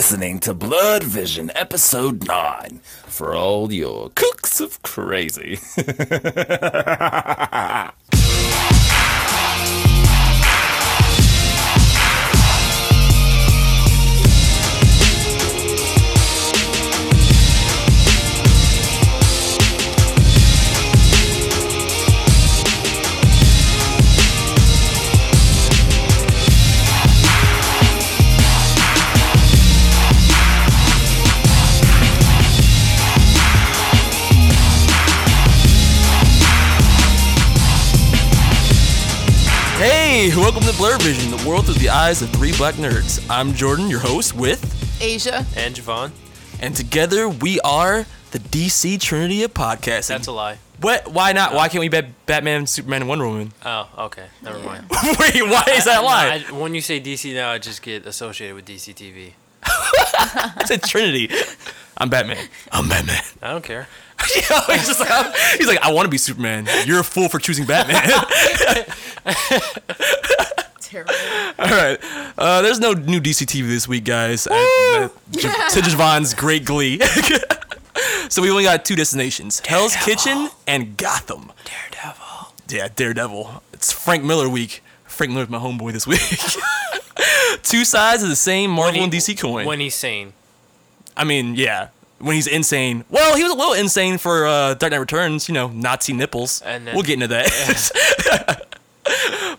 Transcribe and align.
listening 0.00 0.38
to 0.38 0.54
Blurred 0.54 1.02
Vision 1.02 1.50
Episode 1.54 2.26
9 2.26 2.80
for 3.06 3.34
all 3.34 3.70
your 3.70 4.08
cooks 4.14 4.58
of 4.58 4.82
crazy. 4.82 5.58
Blur 40.80 40.96
Vision, 40.96 41.30
the 41.30 41.46
world 41.46 41.66
through 41.66 41.74
the 41.74 41.90
eyes 41.90 42.22
of 42.22 42.30
three 42.30 42.56
black 42.56 42.76
nerds. 42.76 43.22
I'm 43.28 43.52
Jordan, 43.52 43.90
your 43.90 44.00
host, 44.00 44.34
with, 44.34 44.64
Asia. 44.98 45.44
And 45.54 45.74
Javon. 45.74 46.10
and 46.58 46.74
together 46.74 47.28
we 47.28 47.60
are 47.60 48.06
the 48.30 48.38
DC 48.38 48.98
Trinity 48.98 49.42
of 49.42 49.52
podcasting. 49.52 50.08
That's 50.08 50.26
a 50.28 50.32
lie. 50.32 50.56
what? 50.80 51.06
Why 51.12 51.32
not? 51.32 51.52
Why 51.52 51.68
can't 51.68 51.80
we 51.80 51.90
bet 51.90 52.24
Batman, 52.24 52.66
Superman, 52.66 53.02
and 53.02 53.10
Wonder 53.10 53.26
Woman? 53.28 53.52
Oh, 53.62 53.90
okay. 54.06 54.24
Never 54.42 54.58
mind. 54.60 54.86
Wait, 55.18 55.42
why 55.42 55.64
is 55.72 55.84
that 55.84 55.98
a 56.00 56.02
lie? 56.02 56.42
I, 56.48 56.52
when 56.52 56.74
you 56.74 56.80
say 56.80 56.98
DC 56.98 57.34
now, 57.34 57.50
I 57.50 57.58
just 57.58 57.82
get 57.82 58.06
associated 58.06 58.54
with 58.56 58.64
DC 58.64 58.94
TV. 58.94 59.32
I 59.62 60.62
said 60.64 60.82
Trinity. 60.82 61.28
I'm 61.98 62.08
Batman. 62.08 62.48
I'm 62.72 62.88
Batman. 62.88 63.20
I 63.42 63.50
don't 63.50 63.62
care. 63.62 63.86
You 64.34 64.42
know, 64.50 64.60
he's 64.68 64.86
just 64.86 65.00
like, 65.00 65.10
I'm- 65.10 65.32
he's 65.58 65.66
like, 65.66 65.82
I 65.82 65.92
want 65.92 66.06
to 66.06 66.10
be 66.10 66.18
Superman. 66.18 66.66
You're 66.86 67.00
a 67.00 67.04
fool 67.04 67.28
for 67.28 67.38
choosing 67.38 67.66
Batman. 67.66 68.00
Terrible. 70.90 71.12
All 71.58 71.66
right. 71.70 71.98
Uh, 72.36 72.62
there's 72.62 72.80
no 72.80 72.92
new 72.92 73.20
DC 73.20 73.46
TV 73.46 73.68
this 73.68 73.86
week, 73.86 74.04
guys. 74.04 74.44
J- 74.44 74.50
Javon's 75.38 76.34
great 76.34 76.64
glee. 76.64 77.00
so 78.28 78.42
we 78.42 78.50
only 78.50 78.64
got 78.64 78.84
two 78.84 78.96
destinations: 78.96 79.60
Hell's 79.64 79.94
Kitchen 79.96 80.48
and 80.66 80.96
Gotham. 80.96 81.52
Daredevil. 81.64 82.54
Yeah, 82.68 82.88
Daredevil. 82.94 83.62
It's 83.72 83.92
Frank 83.92 84.24
Miller 84.24 84.48
week. 84.48 84.82
Frank 85.04 85.32
Miller's 85.32 85.48
my 85.48 85.58
homeboy 85.58 85.92
this 85.92 86.06
week. 86.08 86.20
two 87.62 87.84
sides 87.84 88.22
of 88.22 88.28
the 88.28 88.36
same 88.36 88.70
Marvel 88.70 89.02
and 89.04 89.12
DC 89.12 89.38
coin. 89.40 89.66
When 89.66 89.78
he's 89.80 89.94
sane. 89.94 90.32
I 91.16 91.24
mean, 91.24 91.54
yeah. 91.54 91.88
When 92.18 92.34
he's 92.34 92.46
insane. 92.46 93.04
Well, 93.10 93.36
he 93.36 93.42
was 93.42 93.52
a 93.52 93.56
little 93.56 93.72
insane 93.74 94.18
for 94.18 94.46
uh, 94.46 94.74
Dark 94.74 94.90
Knight 94.92 94.98
Returns. 94.98 95.48
You 95.48 95.54
know, 95.54 95.68
Nazi 95.68 96.12
nipples. 96.12 96.62
And 96.62 96.86
then- 96.86 96.94
we'll 96.94 97.04
get 97.04 97.14
into 97.14 97.28
that. 97.28 98.66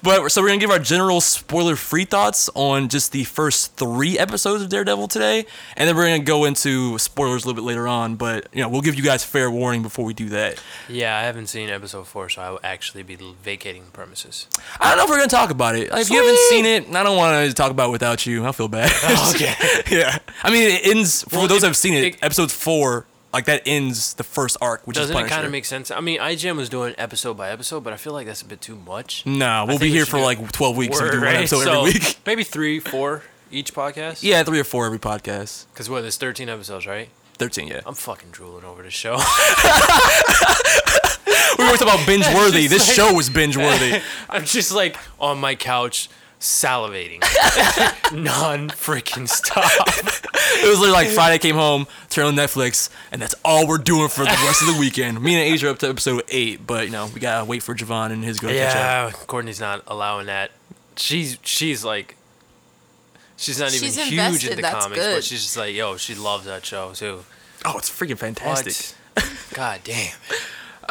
But 0.03 0.29
so 0.31 0.41
we're 0.41 0.47
gonna 0.49 0.59
give 0.59 0.69
our 0.71 0.79
general 0.79 1.21
spoiler-free 1.21 2.05
thoughts 2.05 2.49
on 2.55 2.89
just 2.89 3.11
the 3.11 3.23
first 3.23 3.75
three 3.75 4.17
episodes 4.17 4.63
of 4.63 4.69
Daredevil 4.69 5.07
today, 5.07 5.45
and 5.77 5.87
then 5.87 5.95
we're 5.95 6.05
gonna 6.05 6.19
go 6.23 6.45
into 6.45 6.97
spoilers 6.97 7.43
a 7.43 7.47
little 7.47 7.61
bit 7.61 7.67
later 7.67 7.87
on. 7.87 8.15
But 8.15 8.47
you 8.53 8.61
know, 8.61 8.69
we'll 8.69 8.81
give 8.81 8.95
you 8.95 9.03
guys 9.03 9.23
fair 9.23 9.49
warning 9.51 9.81
before 9.81 10.05
we 10.05 10.13
do 10.13 10.29
that. 10.29 10.61
Yeah, 10.89 11.17
I 11.17 11.21
haven't 11.23 11.47
seen 11.47 11.69
episode 11.69 12.07
four, 12.07 12.29
so 12.29 12.41
I 12.41 12.49
will 12.51 12.59
actually 12.63 13.03
be 13.03 13.17
vacating 13.43 13.85
the 13.85 13.91
premises. 13.91 14.47
I 14.79 14.89
don't 14.89 14.97
know 14.97 15.03
if 15.03 15.09
we're 15.09 15.17
gonna 15.17 15.27
talk 15.29 15.49
about 15.51 15.75
it. 15.75 15.91
Like, 15.91 16.01
if 16.01 16.09
you 16.09 16.17
haven't 16.21 16.39
seen 16.49 16.65
it, 16.65 16.87
I 16.95 17.03
don't 17.03 17.17
want 17.17 17.47
to 17.47 17.53
talk 17.53 17.71
about 17.71 17.89
it 17.89 17.91
without 17.91 18.25
you. 18.25 18.43
I'll 18.45 18.53
feel 18.53 18.67
bad. 18.67 18.91
Oh, 19.03 19.33
okay. 19.35 19.53
yeah. 19.95 20.17
I 20.43 20.49
mean, 20.51 20.63
it 20.69 20.85
ends 20.87 21.23
for 21.23 21.39
Well, 21.39 21.47
those 21.47 21.57
it- 21.59 21.61
that 21.61 21.67
have 21.67 21.77
seen 21.77 21.93
it. 21.93 22.03
it- 22.03 22.17
episode 22.21 22.51
four, 22.51 23.05
like 23.33 23.45
that 23.45 23.61
ends 23.65 24.13
the 24.15 24.23
first 24.23 24.57
arc, 24.61 24.85
which 24.85 24.95
Doesn't 24.97 25.15
is 25.15 25.25
it 25.25 25.29
kind 25.29 25.45
of 25.45 25.51
make 25.51 25.65
sense? 25.65 25.91
I 25.91 25.99
mean, 26.01 26.19
IGN 26.19 26.57
was 26.57 26.69
doing 26.69 26.93
episode 26.97 27.37
by 27.37 27.49
episode, 27.49 27.83
but 27.83 27.93
I 27.93 27.97
feel 27.97 28.13
like 28.13 28.27
that's 28.27 28.41
a 28.41 28.45
bit 28.45 28.61
too 28.61 28.75
much. 28.75 29.25
No, 29.25 29.65
we'll 29.67 29.79
be 29.79 29.87
we 29.87 29.91
here 29.91 30.05
for 30.05 30.19
like 30.19 30.51
12 30.51 30.77
weeks 30.77 30.99
and 30.99 31.11
do 31.11 31.17
one 31.17 31.25
right? 31.25 31.35
episode 31.37 31.63
So, 31.63 31.79
every 31.81 31.93
week. 31.93 32.19
Maybe 32.25 32.43
three, 32.43 32.79
four 32.79 33.23
each 33.51 33.73
podcast. 33.73 34.23
Yeah, 34.23 34.43
three 34.43 34.59
or 34.59 34.63
four 34.63 34.85
every 34.85 34.99
podcast. 34.99 35.65
Because 35.73 35.89
what? 35.89 36.01
There's 36.01 36.17
13 36.17 36.49
episodes, 36.49 36.85
right? 36.87 37.09
13, 37.35 37.67
yeah. 37.67 37.81
I'm 37.85 37.95
fucking 37.95 38.29
drooling 38.31 38.65
over 38.65 38.83
this 38.83 38.93
show. 38.93 39.17
We 41.57 41.65
were 41.65 41.77
talking 41.77 41.87
about 41.93 42.07
binge 42.07 42.25
worthy. 42.33 42.67
This 42.67 42.87
like- 42.87 42.95
show 42.95 43.13
was 43.13 43.29
binge 43.29 43.55
worthy. 43.57 44.01
I'm 44.29 44.45
just 44.45 44.71
like 44.71 44.97
on 45.19 45.39
my 45.39 45.55
couch 45.55 46.09
salivating. 46.41 47.21
Non 48.11 48.67
freaking 48.69 49.29
stop. 49.29 49.63
it 49.87 50.67
was 50.67 50.79
literally 50.79 50.91
like 50.91 51.07
Friday 51.07 51.37
came 51.37 51.55
home, 51.55 51.87
turned 52.09 52.27
on 52.27 52.35
Netflix, 52.35 52.89
and 53.11 53.21
that's 53.21 53.35
all 53.45 53.65
we're 53.67 53.77
doing 53.77 54.09
for 54.09 54.25
the 54.25 54.31
rest 54.45 54.61
of 54.61 54.73
the 54.73 54.77
weekend. 54.77 55.21
Me 55.21 55.33
and 55.35 55.41
Asia 55.53 55.67
are 55.67 55.69
up 55.69 55.79
to 55.79 55.87
episode 55.87 56.23
8, 56.27 56.67
but 56.67 56.85
you 56.87 56.91
know, 56.91 57.07
we 57.13 57.21
gotta 57.21 57.45
wait 57.45 57.63
for 57.63 57.73
Javon 57.73 58.11
and 58.11 58.21
his 58.23 58.39
go 58.39 58.49
to 58.49 58.53
catch 58.53 58.75
up. 58.75 58.75
Yeah, 58.75 59.25
Courtney's 59.27 59.61
not 59.61 59.83
allowing 59.87 60.25
that. 60.25 60.51
She's 60.97 61.37
she's 61.43 61.85
like 61.85 62.17
she's 63.37 63.59
not 63.59 63.71
She's 63.71 63.97
even 63.97 64.09
huge 64.11 64.19
invested, 64.19 64.49
into 64.51 64.61
that's 64.63 64.83
comics, 64.83 65.01
good. 65.01 65.15
but 65.15 65.23
she's 65.23 65.43
just 65.43 65.55
like, 65.55 65.73
yo, 65.73 65.95
she 65.95 66.15
loves 66.15 66.45
that 66.45 66.65
show 66.65 66.91
too. 66.93 67.23
Oh, 67.63 67.77
it's 67.77 67.89
freaking 67.89 68.17
fantastic. 68.17 68.97
What? 69.13 69.31
God 69.53 69.79
damn. 69.85 70.15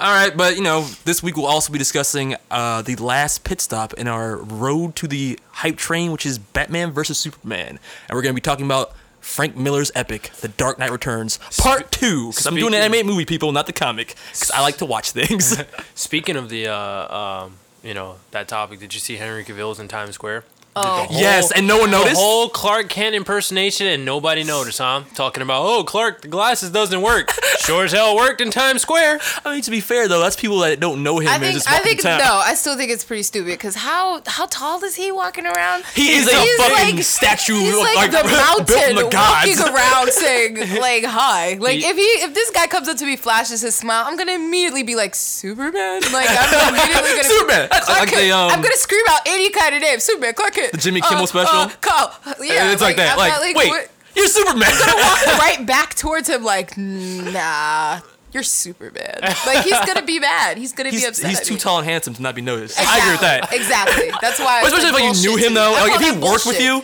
All 0.00 0.10
right, 0.10 0.34
but 0.34 0.56
you 0.56 0.62
know, 0.62 0.86
this 1.04 1.22
week 1.22 1.36
we'll 1.36 1.44
also 1.44 1.70
be 1.70 1.78
discussing 1.78 2.34
uh, 2.50 2.80
the 2.80 2.96
last 2.96 3.44
pit 3.44 3.60
stop 3.60 3.92
in 3.94 4.08
our 4.08 4.36
road 4.36 4.96
to 4.96 5.06
the 5.06 5.38
hype 5.50 5.76
train, 5.76 6.10
which 6.10 6.24
is 6.24 6.38
Batman 6.38 6.90
versus 6.90 7.18
Superman, 7.18 7.78
and 8.08 8.16
we're 8.16 8.22
gonna 8.22 8.32
be 8.32 8.40
talking 8.40 8.64
about 8.64 8.94
Frank 9.20 9.56
Miller's 9.58 9.92
epic, 9.94 10.30
The 10.40 10.48
Dark 10.48 10.78
Knight 10.78 10.90
Returns, 10.90 11.38
Part 11.58 11.92
Two. 11.92 12.28
Because 12.28 12.46
I'm 12.46 12.54
doing 12.54 12.72
an 12.72 12.80
animated 12.80 13.04
movie, 13.04 13.26
people, 13.26 13.52
not 13.52 13.66
the 13.66 13.74
comic, 13.74 14.14
because 14.32 14.50
I 14.50 14.62
like 14.62 14.78
to 14.78 14.86
watch 14.86 15.10
things. 15.10 15.62
Speaking 15.94 16.36
of 16.36 16.48
the 16.48 16.68
uh 16.68 17.44
um 17.44 17.56
you 17.82 17.92
know, 17.92 18.16
that 18.30 18.48
topic, 18.48 18.80
did 18.80 18.94
you 18.94 19.00
see 19.00 19.16
Henry 19.16 19.44
Cavill's 19.44 19.78
in 19.78 19.88
Times 19.88 20.14
Square? 20.14 20.44
Oh. 20.76 21.06
yes, 21.10 21.50
and 21.50 21.66
no 21.66 21.78
one 21.78 21.90
noticed. 21.90 22.04
The 22.04 22.04
noticed. 22.10 22.20
whole 22.20 22.48
Clark 22.48 22.88
Kent 22.88 23.14
impersonation 23.16 23.86
and 23.88 24.04
nobody 24.04 24.44
noticed, 24.56 24.78
huh? 24.78 25.02
Talking 25.14 25.42
about, 25.42 25.62
oh, 25.66 25.82
Clark, 25.84 26.22
the 26.22 26.28
glasses 26.28 26.70
doesn't 26.70 27.02
work. 27.02 27.32
sure 27.58 27.84
as 27.84 27.92
hell 27.92 28.14
worked 28.14 28.40
in 28.40 28.50
Times 28.50 28.82
Square. 28.82 29.18
I 29.44 29.52
mean, 29.54 29.62
to 29.62 29.70
be 29.70 29.80
fair 29.80 30.06
though, 30.06 30.20
that's 30.20 30.36
people 30.36 30.60
that 30.60 30.78
don't 30.78 31.02
know 31.02 31.18
him. 31.18 31.28
I 31.28 31.34
and 31.34 31.42
think 31.42 31.54
just 31.54 31.68
I 31.70 31.80
think 31.80 32.02
town. 32.02 32.18
no, 32.20 32.40
I 32.44 32.54
still 32.54 32.76
think 32.76 32.90
it's 32.92 33.04
pretty 33.04 33.24
stupid 33.24 33.46
because 33.48 33.74
how 33.74 34.22
how 34.26 34.46
tall 34.46 34.82
is 34.84 34.94
he 34.94 35.10
walking 35.10 35.44
around? 35.46 35.84
He 35.94 36.10
is 36.12 36.28
a 36.32 36.34
He's 36.40 36.56
fucking 36.56 36.96
like- 36.96 37.04
statue, 37.04 37.54
He's 37.54 37.76
like, 37.76 37.96
like, 37.96 38.10
the 38.12 38.24
mountain 38.24 38.94
the 38.96 39.10
walking 39.12 39.58
around 39.74 40.12
saying 40.12 40.54
like 40.80 41.04
hi. 41.04 41.54
Like 41.54 41.78
He- 41.78 41.84
if 41.86 41.96
he 41.96 42.02
if 42.24 42.32
this 42.34 42.50
guy 42.50 42.66
comes 42.68 42.88
up 42.88 42.96
to 42.98 43.04
me, 43.04 43.16
flashes 43.16 43.60
his 43.60 43.74
smile, 43.74 44.04
I'm 44.06 44.16
gonna 44.16 44.32
immediately 44.34 44.84
be 44.84 44.94
like 44.94 45.14
Superman. 45.16 46.02
Like 46.12 46.28
I'm 46.30 46.74
immediately 46.74 47.10
gonna 47.10 47.24
Superman. 47.24 47.68
That's 47.72 47.86
Clark 47.86 48.00
like 48.00 48.14
the, 48.14 48.30
um, 48.30 48.50
I'm 48.52 48.62
gonna 48.62 48.76
scream 48.76 49.04
out 49.10 49.20
any 49.26 49.50
kind 49.50 49.74
of 49.74 49.82
name. 49.82 49.98
Superman, 49.98 50.34
Clark 50.34 50.54
Kent. 50.54 50.59
The 50.72 50.78
Jimmy 50.78 51.00
Kimmel 51.00 51.26
special? 51.26 51.54
Uh, 51.54 51.68
Carl. 51.80 52.12
Yeah, 52.40 52.64
And 52.64 52.72
it's 52.72 52.82
like, 52.82 52.96
that. 52.96 53.12
I'm 53.12 53.18
Like, 53.18 53.32
not, 53.32 53.56
wait, 53.56 53.68
what- 53.68 53.90
you're 54.16 54.26
Superman. 54.26 54.68
He's 54.68 54.78
gonna 54.84 55.00
walk 55.02 55.26
right 55.38 55.64
back 55.66 55.94
towards 55.94 56.28
him 56.28 56.42
like 56.42 56.76
nah 56.76 58.00
you're 58.32 58.42
superman 58.44 59.18
like 59.22 59.64
he's 59.64 59.78
gonna 59.86 60.02
be 60.04 60.20
mad 60.20 60.56
he's 60.56 60.72
gonna 60.72 60.90
be 60.90 61.04
upset 61.04 61.28
he's 61.30 61.40
too 61.40 61.56
tall 61.56 61.78
and 61.78 61.86
handsome 61.88 62.14
to 62.14 62.22
not 62.22 62.34
be 62.34 62.40
noticed. 62.40 62.78
exactly. 62.78 62.94
I 62.94 62.98
agree 63.02 63.12
with 63.12 63.20
that. 63.22 63.52
exactly 63.52 64.10
that's 64.22 64.38
why 64.38 64.62
Especially 64.62 64.92
like 64.92 65.02
if 65.02 65.08
like, 65.16 65.16
you 65.24 65.30
knew 65.30 65.36
him 65.36 65.54
though. 65.54 65.72
Like 65.72 65.94
if 65.94 66.00
he 66.00 66.10
that 66.12 66.22
worked 66.22 66.46
with 66.46 66.60
you, 66.60 66.82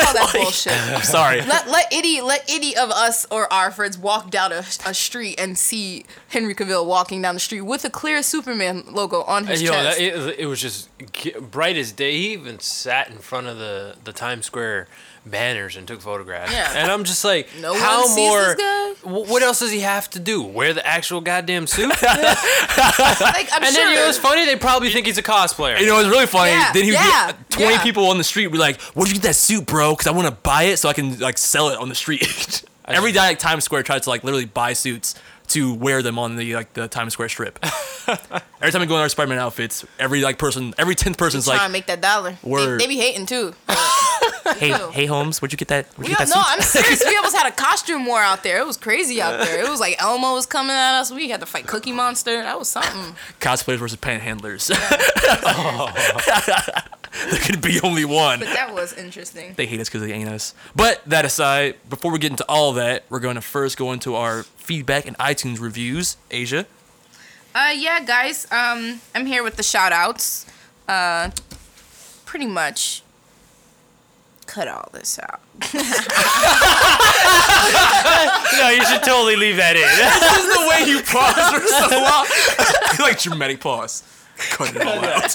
call 0.00 0.14
that 0.14 0.30
bullshit 0.32 0.72
I'm 0.96 1.02
sorry. 1.02 1.42
let, 1.42 1.68
let 1.68 1.86
any 1.92 2.20
let 2.20 2.44
any 2.48 2.76
of 2.76 2.90
us 2.90 3.26
or 3.30 3.52
our 3.52 3.70
friends 3.70 3.96
walk 3.98 4.30
down 4.30 4.52
a, 4.52 4.58
a 4.86 4.94
street 4.94 5.38
and 5.40 5.56
see 5.58 6.04
Henry 6.28 6.54
Cavill 6.54 6.86
walking 6.86 7.22
down 7.22 7.34
the 7.34 7.40
street 7.40 7.62
with 7.62 7.84
a 7.84 7.90
clear 7.90 8.22
Superman 8.22 8.84
logo 8.90 9.22
on 9.22 9.46
his 9.46 9.62
Yo, 9.62 9.72
chest. 9.72 9.98
that, 9.98 10.04
it, 10.04 10.40
it 10.40 10.46
was 10.46 10.60
just 10.60 10.88
bright 11.50 11.76
as 11.76 11.92
day. 11.92 12.12
He 12.16 12.32
even 12.32 12.58
sat 12.60 13.08
in 13.10 13.18
front 13.18 13.46
of 13.46 13.58
the, 13.58 13.96
the 14.04 14.12
Times 14.12 14.46
Square 14.46 14.88
banners 15.30 15.76
and 15.76 15.86
took 15.86 16.00
photographs. 16.00 16.52
Yeah. 16.52 16.72
And 16.74 16.90
I'm 16.90 17.04
just 17.04 17.24
like, 17.24 17.48
No 17.60 17.74
how 17.74 18.00
one 18.00 18.08
sees 18.08 18.28
more? 18.28 18.40
this 18.40 18.56
guy? 18.56 19.10
What 19.10 19.42
else 19.42 19.60
does 19.60 19.70
he 19.70 19.80
have 19.80 20.10
to 20.10 20.20
do? 20.20 20.42
Wear 20.42 20.72
the 20.74 20.86
actual 20.86 21.20
goddamn 21.20 21.66
suit? 21.66 21.88
like 22.02 22.02
I'm 22.02 22.12
and 22.12 23.64
sure. 23.64 23.72
then 23.72 23.90
you 23.90 23.96
know 23.96 24.06
what's 24.06 24.18
funny? 24.18 24.44
They 24.44 24.56
probably 24.56 24.90
think 24.90 25.06
he's 25.06 25.18
a 25.18 25.22
cosplayer. 25.22 25.80
You 25.80 25.86
know, 25.86 25.98
it's 26.00 26.08
really 26.08 26.26
funny. 26.26 26.50
Yeah, 26.50 26.72
then 26.72 26.84
he 26.84 26.90
would 26.90 27.00
yeah, 27.00 27.32
get 27.32 27.50
20 27.50 27.72
yeah. 27.72 27.82
people 27.82 28.06
on 28.08 28.18
the 28.18 28.24
street 28.24 28.48
be 28.48 28.58
like, 28.58 28.80
Where'd 28.80 29.08
you 29.08 29.14
get 29.14 29.22
that 29.22 29.36
suit, 29.36 29.66
bro? 29.66 29.92
Because 29.92 30.06
I 30.06 30.12
want 30.12 30.28
to 30.28 30.34
buy 30.34 30.64
it 30.64 30.78
so 30.78 30.88
I 30.88 30.92
can 30.92 31.18
like 31.18 31.38
sell 31.38 31.70
it 31.70 31.78
on 31.78 31.88
the 31.88 31.94
street. 31.94 32.64
Every 32.86 33.12
day, 33.12 33.20
like 33.20 33.38
Times 33.38 33.62
Square 33.62 33.84
tries 33.84 34.02
to 34.02 34.10
like 34.10 34.24
literally 34.24 34.46
buy 34.46 34.72
suits 34.72 35.14
to 35.50 35.74
wear 35.74 36.02
them 36.02 36.18
on 36.18 36.36
the 36.36 36.54
like 36.54 36.72
the 36.72 36.88
Times 36.88 37.12
Square 37.12 37.28
strip. 37.28 37.58
every 38.08 38.72
time 38.72 38.80
we 38.80 38.86
go 38.86 38.96
in 38.96 39.02
our 39.02 39.08
Spider-Man 39.08 39.38
outfits, 39.38 39.84
every 39.98 40.22
like 40.22 40.38
person, 40.38 40.74
every 40.78 40.94
tenth 40.94 41.18
person's 41.18 41.44
trying 41.44 41.58
like, 41.58 41.66
to 41.66 41.72
make 41.72 41.86
that 41.86 42.00
dollar. 42.00 42.36
They, 42.42 42.76
they 42.76 42.86
be 42.86 42.96
hating 42.96 43.26
too. 43.26 43.54
"Hey, 44.58 44.72
hey, 44.92 45.06
Holmes, 45.06 45.40
where'd 45.40 45.52
you 45.52 45.58
get 45.58 45.68
that? 45.68 45.86
Where'd 45.96 46.08
you 46.08 46.12
Yeah, 46.12 46.18
get 46.18 46.28
that 46.28 46.34
no, 46.34 46.42
suit?" 46.42 46.52
I'm 46.52 46.60
serious. 46.62 47.02
We 47.04 47.16
almost 47.16 47.36
had 47.36 47.46
a 47.46 47.52
costume 47.54 48.06
war 48.06 48.20
out 48.20 48.42
there. 48.42 48.58
It 48.60 48.66
was 48.66 48.76
crazy 48.76 49.20
out 49.22 49.38
there. 49.40 49.62
It 49.64 49.68
was 49.68 49.80
like 49.80 50.00
Elmo 50.02 50.34
was 50.34 50.46
coming 50.46 50.72
at 50.72 51.00
us. 51.00 51.10
We 51.12 51.30
had 51.30 51.40
to 51.40 51.46
fight 51.46 51.66
Cookie 51.66 51.92
Monster. 51.92 52.42
That 52.42 52.58
was 52.58 52.68
something. 52.68 53.14
Cosplayers 53.40 53.78
versus 53.78 53.98
panhandlers. 53.98 54.68
there 57.30 57.40
could 57.40 57.60
be 57.60 57.80
only 57.82 58.04
one. 58.04 58.40
But 58.40 58.48
that 58.48 58.74
was 58.74 58.92
interesting. 58.92 59.54
They 59.56 59.66
hate 59.66 59.80
us 59.80 59.88
because 59.88 60.02
they 60.02 60.12
ain't 60.12 60.28
us. 60.28 60.54
But 60.74 61.02
that 61.06 61.24
aside, 61.24 61.76
before 61.88 62.12
we 62.12 62.18
get 62.18 62.30
into 62.30 62.44
all 62.48 62.72
that, 62.74 63.04
we're 63.08 63.20
going 63.20 63.34
to 63.34 63.40
first 63.40 63.76
go 63.76 63.92
into 63.92 64.14
our 64.14 64.44
feedback 64.44 65.06
and 65.06 65.16
iTunes 65.18 65.60
reviews. 65.60 66.16
Asia. 66.30 66.66
Uh, 67.54 67.72
yeah, 67.74 68.00
guys. 68.00 68.46
Um, 68.52 69.00
I'm 69.14 69.26
here 69.26 69.42
with 69.42 69.56
the 69.56 69.62
shout 69.62 69.92
outs. 69.92 70.46
Uh, 70.88 71.30
pretty 72.24 72.46
much 72.46 73.02
cut 74.50 74.66
all 74.68 74.88
this 74.92 75.18
out. 75.18 75.40
No, 78.60 78.68
you 78.68 78.84
should 78.84 79.02
totally 79.02 79.36
leave 79.36 79.56
that 79.56 79.76
in. 79.76 79.82
This 80.20 80.36
is 80.36 80.52
the 80.52 80.66
way 80.68 80.84
you 80.90 81.00
pause 81.06 81.50
for 81.52 81.60
so 81.66 81.86
long. 82.02 82.26
like 82.98 83.18
dramatic 83.20 83.60
pause. 83.60 84.02
Cut 84.50 84.74
it 84.74 84.82
all 84.86 85.04
out. 85.04 85.34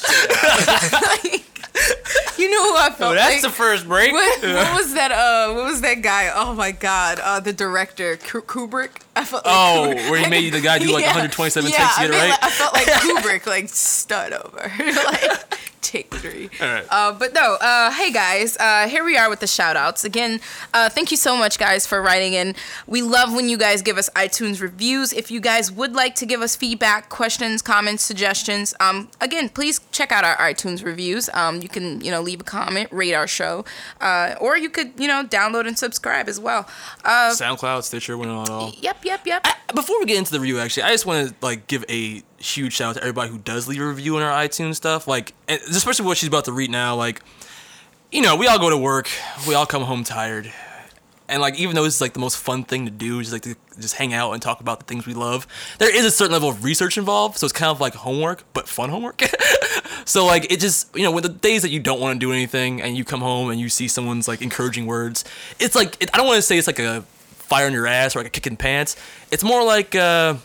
you 2.37 2.49
know 2.51 2.63
who 2.69 2.77
I 2.77 2.89
felt 2.89 2.99
like? 2.99 3.01
Oh, 3.01 3.13
that's 3.15 3.33
like? 3.33 3.41
the 3.41 3.49
first 3.49 3.87
break. 3.87 4.11
what, 4.13 4.41
what 4.43 4.75
was 4.77 4.93
that? 4.93 5.11
Uh, 5.11 5.53
what 5.53 5.65
was 5.65 5.81
that 5.81 6.01
guy? 6.01 6.31
Oh 6.33 6.53
my 6.53 6.71
God! 6.71 7.19
Uh, 7.19 7.39
the 7.39 7.53
director 7.53 8.17
Ku- 8.17 8.41
Kubrick. 8.41 9.01
I 9.15 9.23
felt 9.25 9.45
like 9.45 9.53
Oh, 9.55 9.93
Kubrick. 9.93 10.09
where 10.11 10.19
he 10.23 10.29
made 10.29 10.53
the 10.53 10.61
guy 10.61 10.77
do 10.79 10.91
like 10.91 11.01
Yeah. 11.03 11.09
127 11.15 11.71
yeah, 11.71 11.77
takes 11.77 11.95
to 11.95 12.01
I 12.01 12.03
get 12.07 12.09
it 12.09 12.11
mean, 12.13 12.21
right. 12.21 12.29
like, 12.29 12.43
I 12.43 12.49
felt 12.49 12.73
like 12.73 12.85
Kubrick, 12.87 13.45
like 13.47 13.69
start 13.69 14.33
over, 14.33 14.71
like 14.79 15.57
take 15.85 16.13
three. 16.15 16.49
All 16.59 16.67
right. 16.67 16.85
Uh, 16.89 17.11
but 17.13 17.33
no, 17.33 17.57
uh, 17.61 17.91
hey 17.91 18.11
guys, 18.11 18.57
uh, 18.57 18.87
here 18.87 19.03
we 19.03 19.17
are 19.17 19.29
with 19.29 19.39
the 19.39 19.47
shout 19.47 19.77
outs. 19.77 20.03
Again, 20.03 20.39
uh, 20.73 20.89
thank 20.89 21.11
you 21.11 21.17
so 21.17 21.37
much, 21.37 21.59
guys, 21.59 21.85
for 21.85 22.01
writing 22.01 22.33
in. 22.33 22.55
We 22.87 23.01
love 23.01 23.33
when 23.33 23.49
you 23.49 23.57
guys 23.57 23.81
give 23.81 23.97
us 23.97 24.09
iTunes 24.15 24.61
reviews. 24.61 25.13
If 25.13 25.29
you 25.29 25.39
guys 25.39 25.71
would 25.71 25.93
like 25.93 26.15
to 26.15 26.25
give 26.25 26.41
us 26.41 26.55
feedback, 26.55 27.09
questions, 27.09 27.61
comments, 27.61 28.03
suggestions, 28.03 28.73
um, 28.79 29.09
again, 29.21 29.49
please 29.49 29.79
check 29.91 30.11
out 30.11 30.23
our 30.23 30.35
iTunes 30.37 30.83
reviews. 30.83 31.29
Um, 31.33 31.61
you 31.61 31.69
can, 31.69 32.01
you 32.01 32.11
know, 32.11 32.21
leave 32.21 32.41
a 32.41 32.43
comment, 32.43 32.91
rate 32.91 33.13
our 33.13 33.27
show, 33.27 33.63
uh, 34.01 34.35
or 34.41 34.57
you 34.57 34.69
could, 34.69 34.93
you 34.97 35.07
know, 35.07 35.23
download 35.23 35.67
and 35.67 35.77
subscribe 35.77 36.27
as 36.27 36.39
well. 36.39 36.67
Uh, 37.03 37.31
SoundCloud, 37.31 37.83
Stitcher, 37.83 38.17
went 38.17 38.31
on 38.31 38.49
all. 38.49 38.73
yep, 38.81 39.05
yep, 39.05 39.25
yep. 39.25 39.45
Before 39.73 39.99
we 39.99 40.05
get 40.05 40.17
into 40.17 40.31
the 40.31 40.39
review, 40.39 40.59
actually, 40.59 40.83
I 40.83 40.91
just 40.91 41.05
want 41.05 41.29
to 41.29 41.35
like 41.41 41.67
give 41.67 41.85
a 41.89 42.23
huge 42.45 42.73
shout 42.73 42.89
out 42.89 42.95
to 42.95 43.01
everybody 43.01 43.29
who 43.29 43.37
does 43.37 43.67
leave 43.67 43.81
a 43.81 43.85
review 43.85 44.17
on 44.17 44.21
our 44.21 44.31
iTunes 44.31 44.75
stuff. 44.75 45.07
Like, 45.07 45.33
especially 45.47 46.05
what 46.05 46.17
she's 46.17 46.27
about 46.27 46.45
to 46.45 46.51
read 46.51 46.69
now. 46.69 46.95
Like, 46.95 47.21
you 48.11 48.21
know, 48.21 48.35
we 48.35 48.47
all 48.47 48.59
go 48.59 48.69
to 48.69 48.77
work, 48.77 49.09
we 49.47 49.55
all 49.55 49.65
come 49.65 49.83
home 49.83 50.03
tired, 50.03 50.51
and 51.27 51.41
like, 51.41 51.59
even 51.59 51.75
though 51.75 51.85
it's 51.85 52.01
like 52.01 52.13
the 52.13 52.19
most 52.19 52.37
fun 52.37 52.63
thing 52.63 52.85
to 52.85 52.91
do, 52.91 53.19
just 53.19 53.33
like 53.33 53.41
to 53.43 53.55
just 53.79 53.95
hang 53.95 54.13
out 54.13 54.31
and 54.31 54.41
talk 54.41 54.59
about 54.59 54.79
the 54.79 54.85
things 54.85 55.07
we 55.07 55.13
love. 55.13 55.47
There 55.79 55.93
is 55.93 56.05
a 56.05 56.11
certain 56.11 56.33
level 56.33 56.49
of 56.49 56.63
research 56.63 56.97
involved, 56.97 57.37
so 57.37 57.45
it's 57.45 57.53
kind 57.53 57.71
of 57.71 57.81
like 57.81 57.95
homework, 57.95 58.43
but 58.53 58.67
fun 58.67 58.89
homework. 58.89 59.21
so 60.05 60.25
like, 60.25 60.51
it 60.51 60.59
just 60.59 60.95
you 60.95 61.03
know, 61.03 61.11
when 61.11 61.23
the 61.23 61.29
days 61.29 61.63
that 61.63 61.69
you 61.69 61.79
don't 61.79 61.99
want 61.99 62.15
to 62.15 62.19
do 62.19 62.31
anything 62.31 62.81
and 62.81 62.95
you 62.95 63.03
come 63.03 63.21
home 63.21 63.49
and 63.49 63.59
you 63.59 63.69
see 63.69 63.87
someone's 63.87 64.27
like 64.27 64.41
encouraging 64.41 64.85
words, 64.85 65.25
it's 65.59 65.75
like 65.75 66.01
it, 66.01 66.09
I 66.13 66.17
don't 66.17 66.27
want 66.27 66.37
to 66.37 66.43
say 66.43 66.57
it's 66.57 66.67
like 66.67 66.79
a 66.79 67.01
fire 67.01 67.67
in 67.67 67.73
your 67.73 67.87
ass 67.87 68.15
or 68.15 68.19
like 68.19 68.27
a 68.27 68.31
kick 68.31 68.47
in 68.47 68.55
pants. 68.55 68.95
It's 69.31 69.43
more 69.43 69.63
like, 69.63 69.95
uh, 69.95 70.35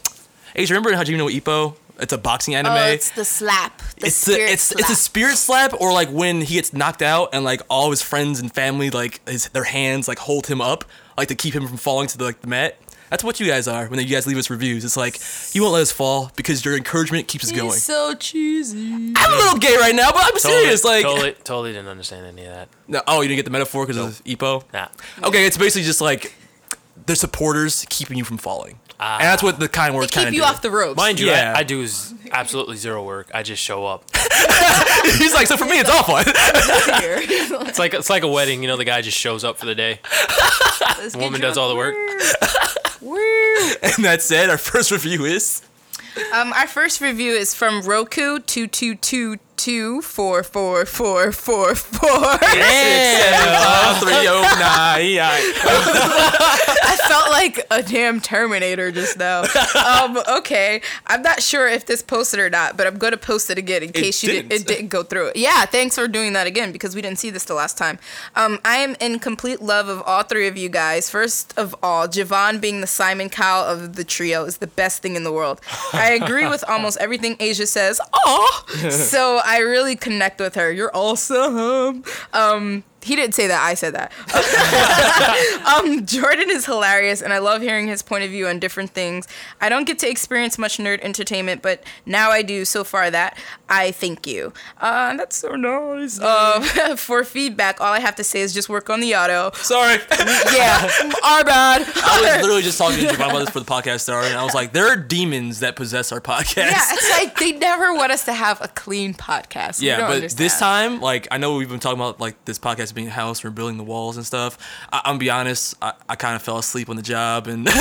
hey, 0.54 0.64
do 0.64 0.72
you 0.72 0.80
remember 0.80 0.92
Hajime 0.92 1.18
no 1.18 1.28
Ippo? 1.28 1.76
It's 2.00 2.12
a 2.12 2.18
boxing 2.18 2.54
oh, 2.54 2.58
anime. 2.58 2.72
Oh, 2.72 2.86
it's 2.86 3.10
the 3.10 3.24
slap. 3.24 3.78
The 3.98 4.06
it's 4.06 4.24
the, 4.24 4.32
it's 4.40 4.62
slap. 4.62 4.80
it's 4.80 4.90
a 4.90 4.96
spirit 4.96 5.36
slap 5.36 5.74
or 5.80 5.92
like 5.92 6.08
when 6.10 6.40
he 6.40 6.54
gets 6.54 6.72
knocked 6.72 7.02
out 7.02 7.30
and 7.32 7.44
like 7.44 7.60
all 7.68 7.90
his 7.90 8.02
friends 8.02 8.40
and 8.40 8.52
family 8.52 8.90
like 8.90 9.26
his 9.28 9.48
their 9.50 9.64
hands 9.64 10.08
like 10.08 10.18
hold 10.18 10.46
him 10.46 10.60
up 10.60 10.84
like 11.16 11.28
to 11.28 11.34
keep 11.34 11.54
him 11.54 11.66
from 11.66 11.76
falling 11.76 12.08
to 12.08 12.18
the 12.18 12.24
like 12.24 12.40
the 12.40 12.48
mat. 12.48 12.78
That's 13.10 13.24
what 13.24 13.40
you 13.40 13.46
guys 13.46 13.66
are 13.66 13.88
when 13.88 13.98
you 13.98 14.06
guys 14.06 14.26
leave 14.26 14.38
us 14.38 14.50
reviews. 14.50 14.84
It's 14.84 14.96
like 14.96 15.20
you 15.52 15.62
won't 15.62 15.74
let 15.74 15.82
us 15.82 15.90
fall 15.90 16.30
because 16.36 16.64
your 16.64 16.76
encouragement 16.76 17.26
keeps 17.26 17.44
us 17.44 17.52
going. 17.52 17.72
So 17.72 18.14
cheesy. 18.14 19.12
I'm 19.16 19.32
a 19.32 19.36
little 19.36 19.58
gay 19.58 19.76
right 19.76 19.94
now, 19.94 20.12
but 20.12 20.22
I'm 20.22 20.32
Totally, 20.32 20.62
serious. 20.62 20.84
Like, 20.84 21.02
totally, 21.02 21.32
totally 21.32 21.72
didn't 21.72 21.88
understand 21.88 22.26
any 22.26 22.46
of 22.46 22.54
that. 22.54 22.68
no, 22.86 23.02
oh, 23.08 23.20
you 23.20 23.28
didn't 23.28 23.38
get 23.38 23.44
the 23.46 23.50
metaphor 23.50 23.84
because 23.84 23.96
of 24.20 24.24
Ippo. 24.24 24.62
Nah. 24.72 24.88
Okay, 25.24 25.44
it's 25.44 25.58
basically 25.58 25.82
just 25.82 26.00
like 26.00 26.34
the 27.06 27.16
supporters 27.16 27.84
keeping 27.90 28.16
you 28.16 28.24
from 28.24 28.38
falling, 28.38 28.78
and 29.00 29.22
that's 29.22 29.42
what 29.42 29.58
the 29.58 29.68
kind 29.68 29.94
They 29.94 29.96
words 29.98 30.10
keep 30.10 30.14
kind 30.16 30.28
of 30.28 30.32
keep 30.32 30.36
you 30.36 30.42
do. 30.42 30.48
off 30.48 30.60
the 30.62 30.70
ropes. 30.70 30.96
Mind 30.96 31.18
you, 31.18 31.26
Yeah. 31.28 31.54
I, 31.56 31.60
I 31.60 31.62
do 31.62 31.80
is 31.80 32.12
absolutely 32.30 32.76
zero 32.76 33.02
work. 33.04 33.30
I 33.32 33.42
just 33.42 33.62
show 33.62 33.86
up. 33.86 34.04
He's 35.18 35.32
like, 35.34 35.46
so 35.46 35.56
for 35.56 35.64
me, 35.64 35.78
it's 35.80 35.90
awful. 35.90 36.16
It's 37.66 37.78
like 37.78 37.94
it's 37.94 38.10
like 38.10 38.22
a 38.22 38.28
wedding. 38.28 38.62
You 38.62 38.68
know, 38.68 38.76
the 38.76 38.84
guy 38.84 39.00
just 39.02 39.16
shows 39.18 39.44
up 39.44 39.58
for 39.58 39.66
the 39.66 39.74
day. 39.74 40.00
The 40.04 41.16
woman 41.18 41.40
does 41.40 41.56
all 41.58 41.68
the 41.68 41.76
work. 41.76 41.94
And 43.82 44.04
that 44.04 44.20
said, 44.20 44.50
our 44.50 44.58
first 44.58 44.90
review 44.90 45.24
is. 45.24 45.62
Um, 46.34 46.52
our 46.52 46.66
first 46.66 47.00
review 47.00 47.32
is 47.32 47.54
from 47.54 47.80
Roku 47.82 48.38
two 48.40 48.66
two 48.66 48.94
two 48.94 49.38
two 49.60 50.00
four 50.00 50.42
four 50.42 50.86
four 50.86 51.32
four 51.32 51.74
four. 51.74 52.08
Three 52.38 52.56
oh 54.26 54.40
nine. 54.58 55.18
I 56.82 56.98
felt 57.08 57.30
like 57.30 57.66
a 57.70 57.82
damn 57.82 58.20
Terminator 58.20 58.90
just 58.90 59.18
now. 59.18 59.42
Um, 59.74 60.18
okay, 60.38 60.80
I'm 61.06 61.20
not 61.20 61.42
sure 61.42 61.68
if 61.68 61.84
this 61.84 62.00
posted 62.00 62.40
or 62.40 62.48
not, 62.48 62.78
but 62.78 62.86
I'm 62.86 62.96
going 62.96 63.10
to 63.10 63.18
post 63.18 63.50
it 63.50 63.58
again 63.58 63.82
in 63.82 63.92
case 63.92 64.22
you 64.22 64.30
didn't. 64.30 64.48
didn't. 64.48 64.62
It 64.62 64.66
didn't 64.66 64.88
go 64.88 65.02
through. 65.02 65.32
Yeah, 65.34 65.66
thanks 65.66 65.94
for 65.94 66.08
doing 66.08 66.32
that 66.32 66.46
again 66.46 66.72
because 66.72 66.94
we 66.94 67.02
didn't 67.02 67.18
see 67.18 67.28
this 67.28 67.44
the 67.44 67.54
last 67.54 67.76
time. 67.76 67.98
Um, 68.36 68.58
I 68.64 68.76
am 68.76 68.96
in 68.98 69.18
complete 69.18 69.60
love 69.60 69.88
of 69.88 70.02
all 70.06 70.22
three 70.22 70.46
of 70.46 70.56
you 70.56 70.70
guys. 70.70 71.10
First 71.10 71.52
of 71.58 71.76
all, 71.82 72.08
Javon 72.08 72.62
being 72.62 72.80
the 72.80 72.86
Simon 72.86 73.28
Cowell 73.28 73.66
of 73.66 73.96
the 73.96 74.04
trio 74.04 74.44
is 74.44 74.56
the 74.58 74.66
best 74.66 75.02
thing 75.02 75.16
in 75.16 75.24
the 75.24 75.32
world. 75.32 75.60
I 75.92 76.12
agree 76.12 76.48
with 76.48 76.64
almost 76.68 76.96
everything 76.98 77.36
Asia 77.40 77.66
says. 77.66 78.00
Aw, 78.00 78.64
so 78.90 79.40
I 79.50 79.58
really 79.58 79.96
connect 79.96 80.38
with 80.38 80.54
her. 80.54 80.70
You're 80.70 80.92
awesome. 80.94 82.04
Um, 82.32 82.84
he 83.02 83.16
didn't 83.16 83.34
say 83.34 83.46
that. 83.46 83.62
I 83.62 83.74
said 83.74 83.94
that. 83.94 84.12
Um, 85.70 86.04
Jordan 86.04 86.50
is 86.50 86.66
hilarious, 86.66 87.22
and 87.22 87.32
I 87.32 87.38
love 87.38 87.62
hearing 87.62 87.86
his 87.86 88.02
point 88.02 88.24
of 88.24 88.30
view 88.30 88.48
on 88.48 88.58
different 88.58 88.90
things. 88.90 89.28
I 89.60 89.68
don't 89.68 89.86
get 89.86 89.98
to 90.00 90.08
experience 90.08 90.58
much 90.58 90.78
nerd 90.78 91.00
entertainment, 91.00 91.62
but 91.62 91.84
now 92.06 92.30
I 92.30 92.42
do. 92.42 92.64
So 92.64 92.82
far, 92.82 93.10
that 93.10 93.38
I 93.68 93.92
thank 93.92 94.26
you. 94.26 94.52
Uh, 94.80 95.16
that's 95.16 95.36
so 95.36 95.54
nice. 95.54 96.18
Uh, 96.20 96.94
for 96.96 97.22
feedback, 97.24 97.80
all 97.80 97.92
I 97.92 98.00
have 98.00 98.16
to 98.16 98.24
say 98.24 98.40
is 98.40 98.52
just 98.52 98.68
work 98.68 98.90
on 98.90 99.00
the 99.00 99.14
auto. 99.14 99.52
Sorry. 99.54 99.98
Yeah, 100.52 100.88
our 101.24 101.44
bad. 101.44 101.82
I 101.82 102.20
was 102.20 102.42
literally 102.42 102.62
just 102.62 102.76
talking 102.78 102.98
to 103.00 103.06
Javon 103.06 103.30
about 103.30 103.38
this 103.40 103.50
for 103.50 103.60
the 103.60 103.66
podcast 103.66 104.00
started, 104.00 104.30
and 104.30 104.38
I 104.38 104.44
was 104.44 104.54
like, 104.54 104.72
there 104.72 104.88
are 104.88 104.96
demons 104.96 105.60
that 105.60 105.76
possess 105.76 106.12
our 106.12 106.20
podcast. 106.20 106.56
yeah, 106.56 106.82
it's 106.90 107.10
like 107.10 107.38
they 107.38 107.52
never 107.52 107.94
want 107.94 108.10
us 108.10 108.24
to 108.24 108.32
have 108.32 108.60
a 108.60 108.68
clean 108.68 109.14
podcast. 109.14 109.80
Yeah, 109.80 110.00
but 110.00 110.16
understand. 110.16 110.38
this 110.38 110.58
time, 110.58 111.00
like, 111.00 111.28
I 111.30 111.38
know 111.38 111.56
we've 111.56 111.68
been 111.68 111.78
talking 111.78 111.98
about 112.00 112.20
like 112.20 112.42
this 112.46 112.58
podcast 112.58 112.89
being 112.94 113.08
a 113.08 113.10
house, 113.12 113.42
we're 113.44 113.50
building 113.50 113.76
the 113.76 113.84
walls 113.84 114.16
and 114.16 114.26
stuff. 114.26 114.58
I- 114.92 114.98
I'm 115.04 115.12
gonna 115.12 115.18
be 115.18 115.30
honest, 115.30 115.74
I, 115.82 115.92
I 116.08 116.16
kind 116.16 116.36
of 116.36 116.42
fell 116.42 116.58
asleep 116.58 116.88
on 116.88 116.96
the 116.96 117.02
job, 117.02 117.46
and 117.46 117.66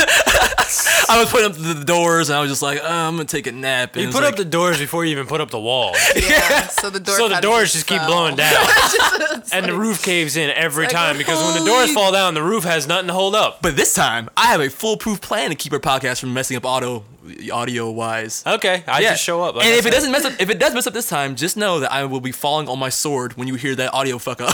I 1.10 1.18
was 1.20 1.30
putting 1.32 1.48
up 1.48 1.54
the, 1.54 1.74
the 1.74 1.86
doors, 1.86 2.30
and 2.30 2.38
I 2.38 2.42
was 2.42 2.50
just 2.50 2.62
like, 2.62 2.80
oh, 2.84 2.88
I'm 2.88 3.16
gonna 3.16 3.25
take 3.25 3.48
a 3.48 3.51
nap. 3.51 3.96
And 3.96 4.06
You 4.06 4.12
put 4.12 4.22
was 4.22 4.32
up 4.32 4.36
the 4.36 4.46
doors 4.46 4.78
before 4.78 5.06
you 5.06 5.12
even 5.12 5.25
put 5.28 5.42
up 5.42 5.50
the 5.50 5.60
wall. 5.60 5.96
yeah, 6.16 6.68
so 6.68 6.89
the 6.89 7.00
door. 7.00 7.16
so 7.16 7.30
the 7.30 7.39
doors 7.39 7.74
just 7.74 7.88
keep 7.88 8.01
blowing 8.04 8.36
down. 8.36 8.54
It's 8.56 9.51
And 9.51 9.66
the 9.66 9.74
roof 9.78 10.04
caves 10.04 10.38
in 10.38 10.50
every 10.51 10.86
like, 10.86 10.94
time 10.94 11.18
because 11.18 11.42
when 11.44 11.63
the 11.63 11.70
doors 11.70 11.92
fall 11.94 12.12
down, 12.12 12.34
the 12.34 12.44
roof 12.44 12.63
has 12.63 12.88
nothing 12.88 13.08
to 13.08 13.13
hold 13.13 13.36
up. 13.36 13.62
But 13.62 13.75
this 13.75 13.94
time, 13.94 14.30
I 14.38 14.48
have 14.48 14.62
a 14.62 14.70
foolproof 14.70 15.22
plan 15.22 15.50
to 15.50 15.56
keep 15.56 15.74
our 15.74 15.80
podcast 15.80 16.20
from 16.20 16.34
messing 16.34 16.58
up 16.58 16.66
auto 16.66 17.04
audio 17.51 17.89
wise. 17.91 18.43
Okay, 18.45 18.83
I 18.88 19.01
just 19.01 19.24
show 19.24 19.41
up. 19.43 19.55
like 19.55 19.65
and 19.65 19.74
I 19.74 19.77
if 19.77 19.86
it 19.86 19.91
doesn't 19.91 20.12
mess 20.12 20.25
up, 20.25 20.33
if 20.39 20.50
it 20.50 20.59
does 20.59 20.74
mess 20.74 20.88
up 20.88 20.93
this 20.93 21.09
time, 21.09 21.36
just 21.36 21.57
know 21.57 21.79
that 21.79 21.91
I 21.91 22.05
will 22.05 22.21
be 22.21 22.31
falling 22.31 22.67
on 22.69 22.79
my 22.79 22.89
sword 22.89 23.38
when 23.38 23.48
you 23.48 23.55
hear 23.55 23.75
that 23.75 23.93
audio 23.93 24.17
fuck 24.17 24.41
up, 24.41 24.53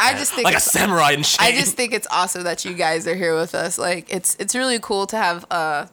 I 0.00 0.14
just 0.14 0.32
think 0.32 0.44
like 0.44 0.54
a 0.54 0.56
it's 0.56 0.70
samurai 0.70 1.12
in 1.12 1.22
shame. 1.22 1.46
I 1.46 1.52
just 1.52 1.76
think 1.76 1.92
it's 1.92 2.06
awesome 2.10 2.42
that 2.44 2.64
you 2.64 2.74
guys 2.74 3.06
are 3.06 3.14
here 3.14 3.34
with 3.36 3.54
us. 3.54 3.78
Like 3.78 4.12
it's 4.12 4.34
it's 4.36 4.54
really 4.54 4.78
cool 4.80 5.06
to 5.08 5.16
have 5.16 5.44
uh 5.50 5.86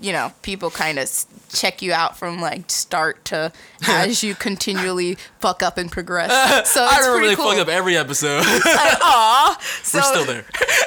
you 0.00 0.12
know 0.12 0.32
people 0.42 0.70
kind 0.70 0.98
of 0.98 1.08
check 1.52 1.80
you 1.80 1.92
out 1.92 2.16
from 2.18 2.40
like 2.40 2.68
start 2.68 3.24
to 3.26 3.52
as 3.88 4.22
you 4.24 4.34
continually 4.34 5.16
fuck 5.38 5.62
up 5.62 5.78
and 5.78 5.90
progress. 5.90 6.30
So 6.74 6.84
it's 6.84 6.92
I 6.92 6.98
remember 6.98 7.18
pretty 7.18 7.28
they 7.28 7.36
cool. 7.36 7.50
fuck 7.52 7.60
up 7.60 7.68
every 7.68 7.96
episode. 7.96 8.42
Aw, 8.46 9.58
so, 9.82 9.98
We're 9.98 10.02
still 10.02 10.24
there. 10.24 10.44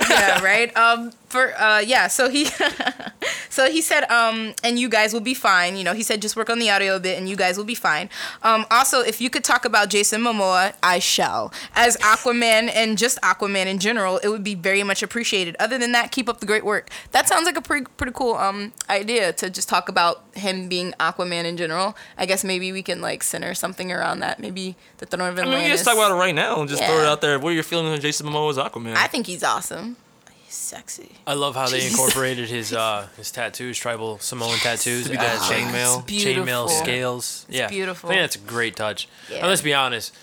yeah, 0.10 0.44
right. 0.44 0.76
Um, 0.76 1.12
for 1.28 1.54
uh, 1.60 1.80
yeah. 1.80 2.08
So 2.08 2.30
he, 2.30 2.46
so 3.50 3.70
he 3.70 3.82
said, 3.82 4.10
um, 4.10 4.54
and 4.64 4.80
you 4.80 4.90
guys 4.90 5.14
will 5.14 5.22
be 5.22 5.34
fine. 5.34 5.76
You 5.78 5.84
know, 5.84 5.94
he 5.94 6.04
said 6.04 6.22
just 6.22 6.36
work 6.36 6.50
on 6.50 6.60
the 6.60 6.70
audio 6.70 6.96
a 6.96 7.00
bit, 7.00 7.18
and 7.18 7.28
you 7.28 7.36
guys 7.36 7.58
will 7.58 7.66
be 7.66 7.76
fine. 7.76 8.10
Um, 8.44 8.66
also, 8.72 9.02
if 9.02 9.20
you 9.20 9.30
could 9.30 9.44
talk 9.44 9.66
about 9.66 9.90
Jason 9.90 10.22
Momoa, 10.22 10.74
I 10.82 11.00
shall. 11.00 11.52
As 11.76 11.98
Aquaman 11.98 12.72
and 12.74 12.98
just 12.98 13.20
Aquaman 13.22 13.66
in 13.66 13.80
general, 13.80 14.18
it 14.20 14.30
would 14.30 14.44
be 14.44 14.56
very 14.56 14.84
much 14.84 15.04
appreciated. 15.04 15.56
Other 15.60 15.78
than 15.78 15.92
that, 15.92 16.12
keep 16.12 16.30
up 16.30 16.40
the 16.40 16.46
great 16.46 16.66
work. 16.66 16.90
That 17.12 17.28
sounds 17.28 17.46
like 17.46 17.58
a 17.58 17.62
pretty 17.62 17.86
pretty 17.98 18.14
cool 18.14 18.36
um 18.36 18.74
idea 18.90 19.34
to 19.34 19.50
just 19.50 19.68
talk 19.70 19.90
about 19.90 20.24
him 20.36 20.70
being 20.70 20.94
Aquaman 21.00 21.46
in 21.46 21.58
general. 21.58 21.98
I 22.18 22.26
guess 22.26 22.44
maybe 22.44 22.72
we 22.72 22.84
can 22.84 23.02
like 23.02 23.24
center 23.24 23.54
something 23.54 23.92
around 23.92 24.20
that. 24.20 24.40
Maybe 24.40 24.76
the 24.98 25.06
Throne 25.06 25.30
of 25.30 25.38
I 25.38 25.42
mean, 25.42 25.48
Atlantis. 25.50 25.66
we 25.68 25.74
just 25.74 25.86
talk 25.86 25.96
about 25.96 26.12
it 26.12 26.16
right 26.16 26.36
now 26.36 26.62
and 26.62 26.70
just 26.70 26.84
throw 26.84 27.00
it 27.00 27.06
out 27.06 27.22
there. 27.22 27.38
What 27.40 27.50
are 27.50 27.54
your 27.54 27.64
feelings 27.64 27.94
on 27.94 28.02
Jason 28.02 28.28
Momoa's 28.28 28.58
Aquaman? 28.58 28.96
I 28.96 29.08
think 29.08 29.28
he's 29.28 29.44
awesome. 29.44 29.98
He's 30.48 30.56
sexy. 30.56 31.12
I 31.28 31.34
love 31.34 31.56
how 31.56 31.68
they 31.68 31.86
incorporated 31.86 32.48
his 32.48 32.72
uh 32.86 33.08
his 33.18 33.32
tattoos, 33.32 33.78
tribal 33.78 34.18
Samoan 34.20 34.58
tattoos, 34.60 35.10
Be 35.10 35.18
as 35.18 35.20
that 35.20 35.52
chainmail. 35.52 36.08
Chainmail 36.08 36.70
scales. 36.70 37.46
It's 37.50 37.58
yeah, 37.58 37.68
beautiful. 37.68 38.10
I 38.10 38.14
think 38.14 38.24
that's 38.24 38.38
a 38.38 38.48
great 38.48 38.78
touch. 38.78 39.10
Yeah. 39.30 39.40
And 39.40 39.48
let's 39.48 39.62
be 39.62 39.74
honest, 39.74 40.16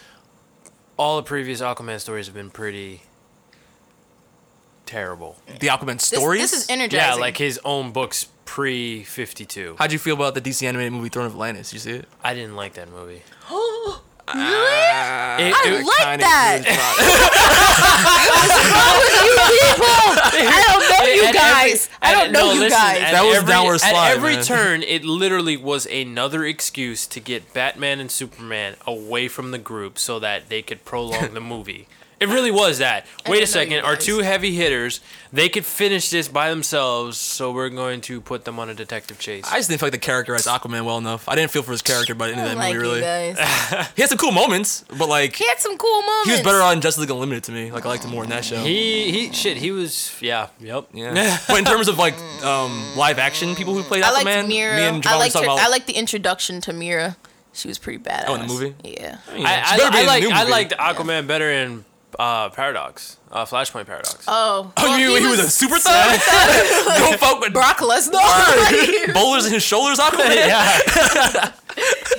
all 0.96 1.18
the 1.18 1.22
previous 1.24 1.60
Aquaman 1.60 2.00
stories 2.00 2.24
have 2.24 2.34
been 2.34 2.48
pretty 2.48 3.02
terrible. 4.86 5.36
The 5.60 5.66
Aquaman 5.66 5.96
This, 5.98 6.04
stories. 6.04 6.40
this 6.40 6.54
is 6.54 6.70
energizing. 6.70 7.16
Yeah, 7.16 7.20
like 7.20 7.36
his 7.36 7.60
own 7.62 7.92
books 7.92 8.28
pre 8.46 9.02
52. 9.04 9.76
How'd 9.78 9.92
you 9.92 9.98
feel 9.98 10.14
about 10.14 10.34
the 10.34 10.40
DC 10.40 10.66
animated 10.66 10.94
movie 10.94 11.10
Throne 11.10 11.26
of 11.26 11.32
Atlantis? 11.32 11.74
You 11.74 11.80
see 11.80 11.90
it? 11.90 12.08
I 12.22 12.32
didn't 12.32 12.56
like 12.56 12.72
that 12.74 12.88
movie. 12.90 13.22
really? 14.32 14.46
It- 14.46 15.54
I 15.54 15.62
it- 15.66 15.84
like 15.84 16.06
Kinda 16.06 16.24
that. 16.24 16.62
good 16.64 16.66
plot. 19.78 20.34
I 20.34 20.64
don't 20.68 20.88
know 20.88 21.04
you 21.14 21.22
At 21.24 21.34
every- 21.34 21.70
guys. 21.70 21.88
I 22.02 22.12
don't 22.14 22.32
know 22.32 22.46
no, 22.46 22.52
you 22.52 22.60
listen, 22.60 22.78
guys. 22.78 22.98
That 23.12 23.24
was 23.24 23.36
every, 23.36 23.48
downward 23.48 23.80
slide, 23.80 24.10
At 24.10 24.16
every 24.16 24.34
man. 24.36 24.44
turn, 24.44 24.82
it 24.82 25.04
literally 25.04 25.56
was 25.56 25.86
another 25.86 26.44
excuse 26.44 27.06
to 27.08 27.20
get 27.20 27.52
Batman 27.52 28.00
and 28.00 28.10
Superman 28.10 28.76
away 28.86 29.28
from 29.28 29.50
the 29.50 29.58
group 29.58 29.98
so 29.98 30.18
that 30.20 30.48
they 30.48 30.62
could 30.62 30.84
prolong 30.84 31.34
the 31.34 31.40
movie. 31.40 31.86
It 32.24 32.32
really 32.32 32.50
was 32.50 32.78
that. 32.78 33.04
Wait 33.04 33.08
a 33.08 33.22
didn't 33.22 33.28
know 33.28 33.40
you 33.40 33.46
second, 33.46 33.84
our 33.84 33.96
two 33.96 34.18
heavy 34.20 34.54
hitters, 34.54 35.00
they 35.32 35.48
could 35.48 35.64
finish 35.64 36.08
this 36.10 36.26
by 36.26 36.48
themselves, 36.48 37.18
so 37.18 37.52
we're 37.52 37.68
going 37.68 38.00
to 38.02 38.20
put 38.20 38.44
them 38.44 38.58
on 38.58 38.70
a 38.70 38.74
detective 38.74 39.18
chase. 39.18 39.44
I 39.50 39.56
just 39.56 39.68
didn't 39.68 39.80
feel 39.80 39.88
like 39.88 39.92
the 39.92 39.98
character 39.98 40.34
as 40.34 40.46
Aquaman 40.46 40.86
well 40.86 40.96
enough. 40.96 41.28
I 41.28 41.34
didn't 41.34 41.50
feel 41.50 41.62
for 41.62 41.72
his 41.72 41.82
character 41.82 42.14
by 42.14 42.28
the 42.28 42.32
end 42.36 42.42
of 42.42 42.48
that 42.48 42.56
like 42.56 42.74
movie. 42.74 42.86
Really, 42.86 43.00
he 43.96 44.02
had 44.02 44.08
some 44.08 44.16
cool 44.16 44.32
moments, 44.32 44.84
but 44.96 45.08
like 45.08 45.36
He 45.36 45.46
had 45.46 45.58
some 45.58 45.76
cool 45.76 46.00
moments. 46.00 46.26
he 46.26 46.32
was 46.32 46.40
better 46.40 46.62
on 46.62 46.80
Justice 46.80 47.02
League 47.02 47.10
Unlimited 47.10 47.44
to 47.44 47.52
me. 47.52 47.70
Like 47.70 47.84
I 47.84 47.88
liked 47.90 48.04
him 48.04 48.12
more 48.12 48.24
in 48.24 48.30
that 48.30 48.44
show. 48.44 48.62
he 48.62 49.10
he 49.10 49.32
shit, 49.32 49.56
he 49.58 49.70
was 49.70 50.16
yeah, 50.20 50.48
yep. 50.60 50.88
yeah. 50.94 51.38
but 51.48 51.58
in 51.58 51.64
terms 51.64 51.88
of 51.88 51.98
like 51.98 52.14
um, 52.42 52.96
live 52.96 53.18
action 53.18 53.54
people 53.54 53.74
who 53.74 53.82
played 53.82 54.02
I 54.02 54.10
Aquaman, 54.10 54.24
liked 54.24 54.48
Mera. 54.48 54.76
me 54.76 54.82
and 54.84 55.02
Javon 55.02 55.06
I 55.06 55.14
were 55.14 55.18
liked 55.18 55.32
talking 55.34 55.48
her, 55.48 55.54
about. 55.54 55.66
I 55.66 55.68
liked 55.68 55.86
the 55.86 55.94
introduction 55.94 56.60
to 56.62 56.72
Mera. 56.72 57.16
She 57.52 57.68
was 57.68 57.78
pretty 57.78 57.98
badass. 58.02 58.24
Oh, 58.26 58.34
in 58.34 58.40
the 58.42 58.46
movie? 58.48 58.74
Yeah. 58.82 59.18
Yeah, 59.32 59.36
I, 59.36 59.62
she 59.62 59.74
I, 59.74 59.76
better 59.78 59.90
be 59.92 59.96
I 59.96 60.16
in 60.16 60.22
the 60.24 60.28
like 60.28 60.32
I 60.34 60.50
liked 60.50 60.72
Aquaman 60.72 61.26
better 61.26 61.50
in 61.50 61.84
uh, 62.18 62.49
Paradox, 62.50 63.18
uh, 63.33 63.44
Flashpoint 63.44 63.87
Paradox. 63.87 64.25
Oh. 64.28 64.73
Oh, 64.76 64.97
you 64.97 65.09
mean 65.09 65.23
he 65.23 65.26
was 65.28 65.40
a 65.40 65.50
super 65.50 65.78
thug? 65.78 66.18
Go 66.99 67.16
fuck 67.16 67.40
with 67.40 67.52
Brock 67.52 67.78
Lesnar. 67.78 69.12
boulders 69.14 69.47
in 69.47 69.52
his 69.52 69.62
shoulders, 69.62 69.99
Aquaman. 69.99 70.35
yeah, 70.35 70.78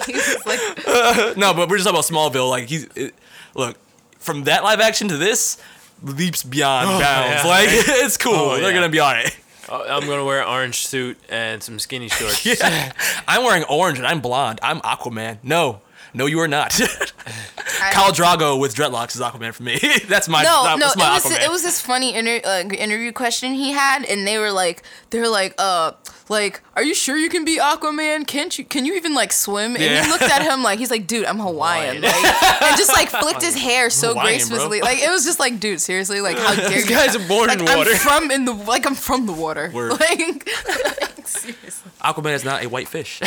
he 0.05 0.13
was 0.13 0.45
like, 0.45 1.37
No, 1.37 1.53
but 1.53 1.69
we're 1.69 1.77
just 1.77 1.87
talking 1.87 1.97
about 2.15 2.33
Smallville. 2.33 2.49
Like 2.49 2.67
he's 2.67 2.85
it, 2.95 3.15
look 3.55 3.77
from 4.19 4.43
that 4.45 4.63
live 4.63 4.79
action 4.79 5.07
to 5.09 5.17
this 5.17 5.61
leaps 6.03 6.43
beyond 6.43 6.87
bounds. 7.01 7.43
yeah. 7.43 7.49
Like 7.49 7.69
it's 7.71 8.17
cool. 8.17 8.33
Oh, 8.33 8.55
They're 8.57 8.69
yeah. 8.69 8.73
gonna 8.73 8.89
be 8.89 8.99
alright. 8.99 9.35
Uh, 9.67 9.83
I'm 9.87 10.05
gonna 10.07 10.25
wear 10.25 10.41
an 10.41 10.47
orange 10.47 10.85
suit 10.85 11.17
and 11.29 11.63
some 11.63 11.79
skinny 11.79 12.09
shorts. 12.09 12.45
Yeah. 12.45 12.91
I'm 13.27 13.43
wearing 13.43 13.63
orange 13.63 13.97
and 13.97 14.05
I'm 14.07 14.19
blonde. 14.21 14.59
I'm 14.61 14.79
Aquaman. 14.81 15.39
No, 15.41 15.81
no, 16.15 16.25
you 16.25 16.39
are 16.39 16.47
not. 16.47 16.71
Khal 16.71 18.11
Drogo 18.11 18.59
with 18.59 18.73
dreadlocks 18.75 19.15
is 19.15 19.21
Aquaman 19.21 19.53
for 19.53 19.63
me. 19.63 19.79
that's 20.07 20.27
my 20.29 20.43
no, 20.43 20.63
that- 20.63 20.79
no, 20.79 20.87
it 20.87 20.95
was 20.97 21.23
Aquaman. 21.23 21.43
it 21.45 21.49
was 21.51 21.63
this 21.63 21.81
funny 21.81 22.13
inter- 22.15 22.41
uh, 22.43 22.63
interview 22.69 23.11
question 23.11 23.53
he 23.53 23.71
had, 23.71 24.05
and 24.05 24.25
they 24.25 24.37
were 24.37 24.51
like, 24.51 24.83
they 25.09 25.19
were 25.19 25.27
like, 25.27 25.53
uh, 25.57 25.91
like, 26.27 26.61
are 26.75 26.83
you 26.83 26.93
sure 26.95 27.15
you 27.17 27.29
can 27.29 27.45
be 27.45 27.59
Aquaman? 27.59 28.25
Can't 28.25 28.57
you? 28.57 28.65
Can 28.65 28.85
you 28.85 28.95
even 28.95 29.13
like 29.13 29.31
swim? 29.31 29.75
And 29.75 29.83
Yeah. 29.83 30.03
he 30.03 30.09
looked 30.09 30.23
at 30.23 30.41
him 30.41 30.63
like 30.63 30.79
he's 30.79 30.89
like, 30.91 31.05
dude, 31.07 31.25
I'm 31.25 31.39
Hawaiian, 31.39 32.01
like, 32.01 32.15
and 32.15 32.77
just 32.77 32.91
like 32.93 33.09
flicked 33.09 33.41
his 33.43 33.55
hair 33.55 33.89
so 33.89 34.09
Hawaiian, 34.09 34.25
gracefully, 34.47 34.79
bro. 34.79 34.87
like 34.87 34.99
it 34.99 35.09
was 35.09 35.23
just 35.25 35.39
like, 35.39 35.59
dude, 35.59 35.79
seriously, 35.81 36.21
like 36.21 36.37
how 36.37 36.55
dare 36.55 36.69
These 36.69 36.89
you? 36.89 36.95
guys 36.95 37.15
are 37.15 37.27
born 37.27 37.47
like, 37.49 37.59
in 37.59 37.65
water. 37.65 37.91
I'm 37.91 37.97
from 37.97 38.31
in 38.31 38.45
the 38.45 38.53
like 38.53 38.85
I'm 38.87 38.95
from 38.95 39.25
the 39.25 39.33
water. 39.33 39.69
Word. 39.73 39.91
Like, 39.99 40.19
like, 40.67 41.27
seriously. 41.27 41.91
Aquaman 42.01 42.33
is 42.33 42.43
not 42.45 42.63
a 42.63 42.67
white 42.69 42.87
fish. 42.87 43.19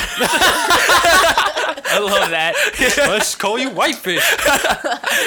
I 1.90 1.99
love 2.00 2.31
that. 2.31 2.55
Let's 3.09 3.35
call 3.35 3.59
you 3.59 3.71
Whitefish. 3.71 4.23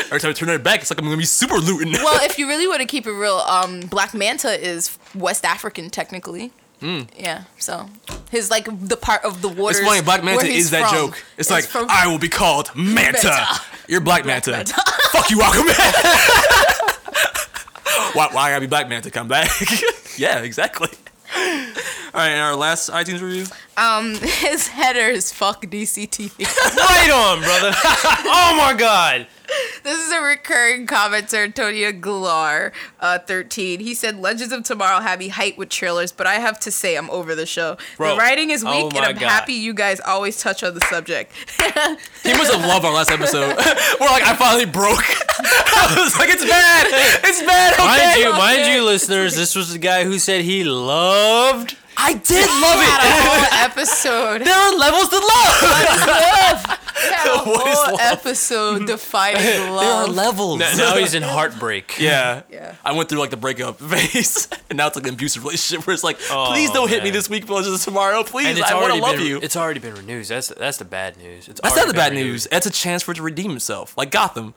Every 0.08 0.20
time 0.20 0.30
I 0.30 0.34
turn 0.34 0.50
it 0.50 0.64
back, 0.64 0.82
it's 0.82 0.92
like 0.92 1.00
I'm 1.00 1.06
gonna 1.06 1.18
be 1.18 1.26
super 1.26 1.56
looting. 1.58 1.92
Well, 1.94 2.24
if 2.24 2.38
you 2.38 2.48
really 2.48 2.68
want 2.68 2.82
to 2.82 2.86
keep 2.88 3.08
it 3.08 3.12
real, 3.12 3.38
um, 3.38 3.82
Black 3.82 4.14
Manta 4.14 4.50
is 4.64 4.98
West 5.16 5.44
African 5.46 5.90
technically. 5.90 6.52
Yeah, 6.82 7.44
so 7.60 7.88
his 8.32 8.50
like 8.50 8.66
the 8.88 8.98
part 8.98 9.24
of 9.24 9.42
the 9.42 9.50
water. 9.50 9.78
It's 9.78 9.88
funny, 9.88 10.02
Black 10.02 10.24
Manta 10.24 10.48
is 10.48 10.72
that 10.72 10.92
joke. 10.92 11.24
It's 11.38 11.52
like 11.52 11.66
from, 11.66 11.86
I 11.90 12.08
will 12.08 12.18
be 12.20 12.30
called 12.30 12.72
Manta. 12.76 13.28
Manta. 13.28 13.62
You're 13.88 14.02
Black, 14.02 14.26
Manta. 14.26 14.52
Manta. 14.52 14.74
Fuck 15.12 15.30
you, 15.30 15.38
Aquaman. 15.38 15.78
why, 18.16 18.30
why 18.32 18.48
I 18.48 18.50
gotta 18.50 18.62
be 18.62 18.68
Black 18.68 18.90
Manta? 18.90 19.12
Come 19.12 19.28
back. 19.28 19.50
yeah, 20.18 20.40
exactly. 20.40 20.90
All 21.34 22.20
right, 22.20 22.30
and 22.30 22.42
our 22.42 22.56
last 22.56 22.90
iTunes 22.90 23.22
review. 23.22 23.46
um 23.78 24.16
his 24.16 24.68
header 24.68 25.08
is 25.08 25.32
fuck 25.32 25.66
DCTV. 25.66 26.40
Right 26.76 27.10
on, 27.10 27.40
brother. 27.42 27.72
oh 27.74 28.54
my 28.58 28.74
god. 28.78 29.28
This 29.84 30.00
is 30.00 30.12
a 30.12 30.22
recurring 30.22 30.88
commenter, 30.88 31.44
Antonio 31.44 31.92
Galar, 31.92 32.72
uh, 33.00 33.20
13. 33.20 33.80
He 33.80 33.94
said, 33.94 34.18
Legends 34.20 34.54
of 34.54 34.64
Tomorrow 34.64 35.00
had 35.02 35.20
me 35.20 35.30
hyped 35.30 35.58
with 35.58 35.70
trailers, 35.70 36.12
but 36.12 36.28
I 36.28 36.36
have 36.36 36.60
to 36.62 36.72
say 36.72 36.96
I'm 36.96 37.10
over 37.10 37.36
the 37.36 37.46
show. 37.46 37.78
Bro. 37.98 38.14
The 38.16 38.18
writing 38.20 38.50
is 38.52 38.64
weak, 38.64 38.74
Oh 38.74 38.88
and 38.90 39.00
I'm 39.00 39.16
God. 39.16 39.24
happy 39.30 39.54
you 39.54 39.74
guys 39.74 40.00
always 40.00 40.40
touch 40.42 40.64
on 40.64 40.74
the 40.74 40.82
subject. 40.82 41.32
He 42.24 42.34
must 42.34 42.54
have 42.54 42.62
loved 42.62 42.86
our 42.86 42.94
last 42.94 43.10
episode. 43.12 43.56
We're 44.00 44.08
like, 44.08 44.24
I 44.28 44.36
finally 44.38 44.66
broke. 44.66 45.04
I 45.40 45.96
was 45.98 46.18
like, 46.18 46.30
it's 46.30 46.46
bad. 46.46 46.86
It's 47.24 47.42
bad. 47.42 47.74
Okay. 47.74 47.84
Mind 47.86 48.20
you, 48.20 48.32
mind 48.34 48.74
you, 48.74 48.86
listeners, 48.86 49.36
this 49.36 49.56
was 49.56 49.74
the 49.74 49.80
guy 49.80 50.04
who 50.04 50.20
said 50.20 50.42
he 50.46 50.64
loved. 50.64 51.78
I 51.98 52.14
did 52.14 52.48
love 52.50 52.80
had 52.80 53.00
it. 53.04 53.10
a 53.10 53.30
whole 53.30 53.46
episode. 53.70 54.42
There 54.46 54.56
are 54.56 54.76
levels 54.78 55.10
to 55.10 55.18
love. 55.18 55.62
We 55.62 55.68
had 55.68 57.28
a 57.28 57.40
What 57.50 57.68
is 57.68 57.78
whole 57.78 57.92
love? 57.92 58.00
episode 58.02 58.88
defining 58.88 59.72
love. 59.72 59.82
There 59.82 59.92
are 59.94 60.08
levels. 60.08 60.60
Now, 60.60 60.74
now 60.76 60.98
he's 60.98 61.14
in 61.14 61.24
heartbreak. 61.24 61.96
Yeah. 62.00 62.42
Yeah. 62.50 62.76
I 62.84 62.94
went 62.94 63.10
through 63.10 63.20
like 63.20 63.30
the 63.30 63.38
breakup 63.38 63.80
phase, 63.80 64.48
and 64.70 64.78
now 64.78 64.88
it's 64.88 64.96
like 64.96 65.06
an 65.08 65.14
abusive 65.14 65.44
relationship 65.44 65.86
where 65.86 65.94
it's 65.94 66.04
like, 66.04 66.18
Oh, 66.32 66.48
please 66.52 66.72
don't 66.72 66.90
hit 66.90 67.04
me 67.04 67.10
this 67.12 67.30
week, 67.30 67.46
but 67.46 67.64
just 67.64 67.84
tomorrow, 67.86 68.24
please. 68.24 68.60
I 68.62 68.74
want 68.76 68.94
to 68.94 69.00
love 69.00 69.18
been 69.18 69.28
you. 69.28 69.40
it's 69.42 69.56
already 69.56 69.80
been 69.80 69.94
renewed. 69.96 70.26
That's 70.26 70.48
that's 70.48 70.78
the 70.78 70.86
bad 70.86 71.18
news. 71.18 71.48
It's 71.48 71.62
That's 71.62 71.76
not 71.76 71.88
the 71.88 71.94
bad 71.94 72.12
renewed. 72.14 72.26
news. 72.32 72.48
That's 72.50 72.66
a 72.66 72.72
chance 72.72 73.04
for 73.04 73.12
it 73.12 73.16
to 73.16 73.22
redeem 73.24 73.52
itself. 73.56 73.98
Like 73.98 74.12
Gotham. 74.12 74.54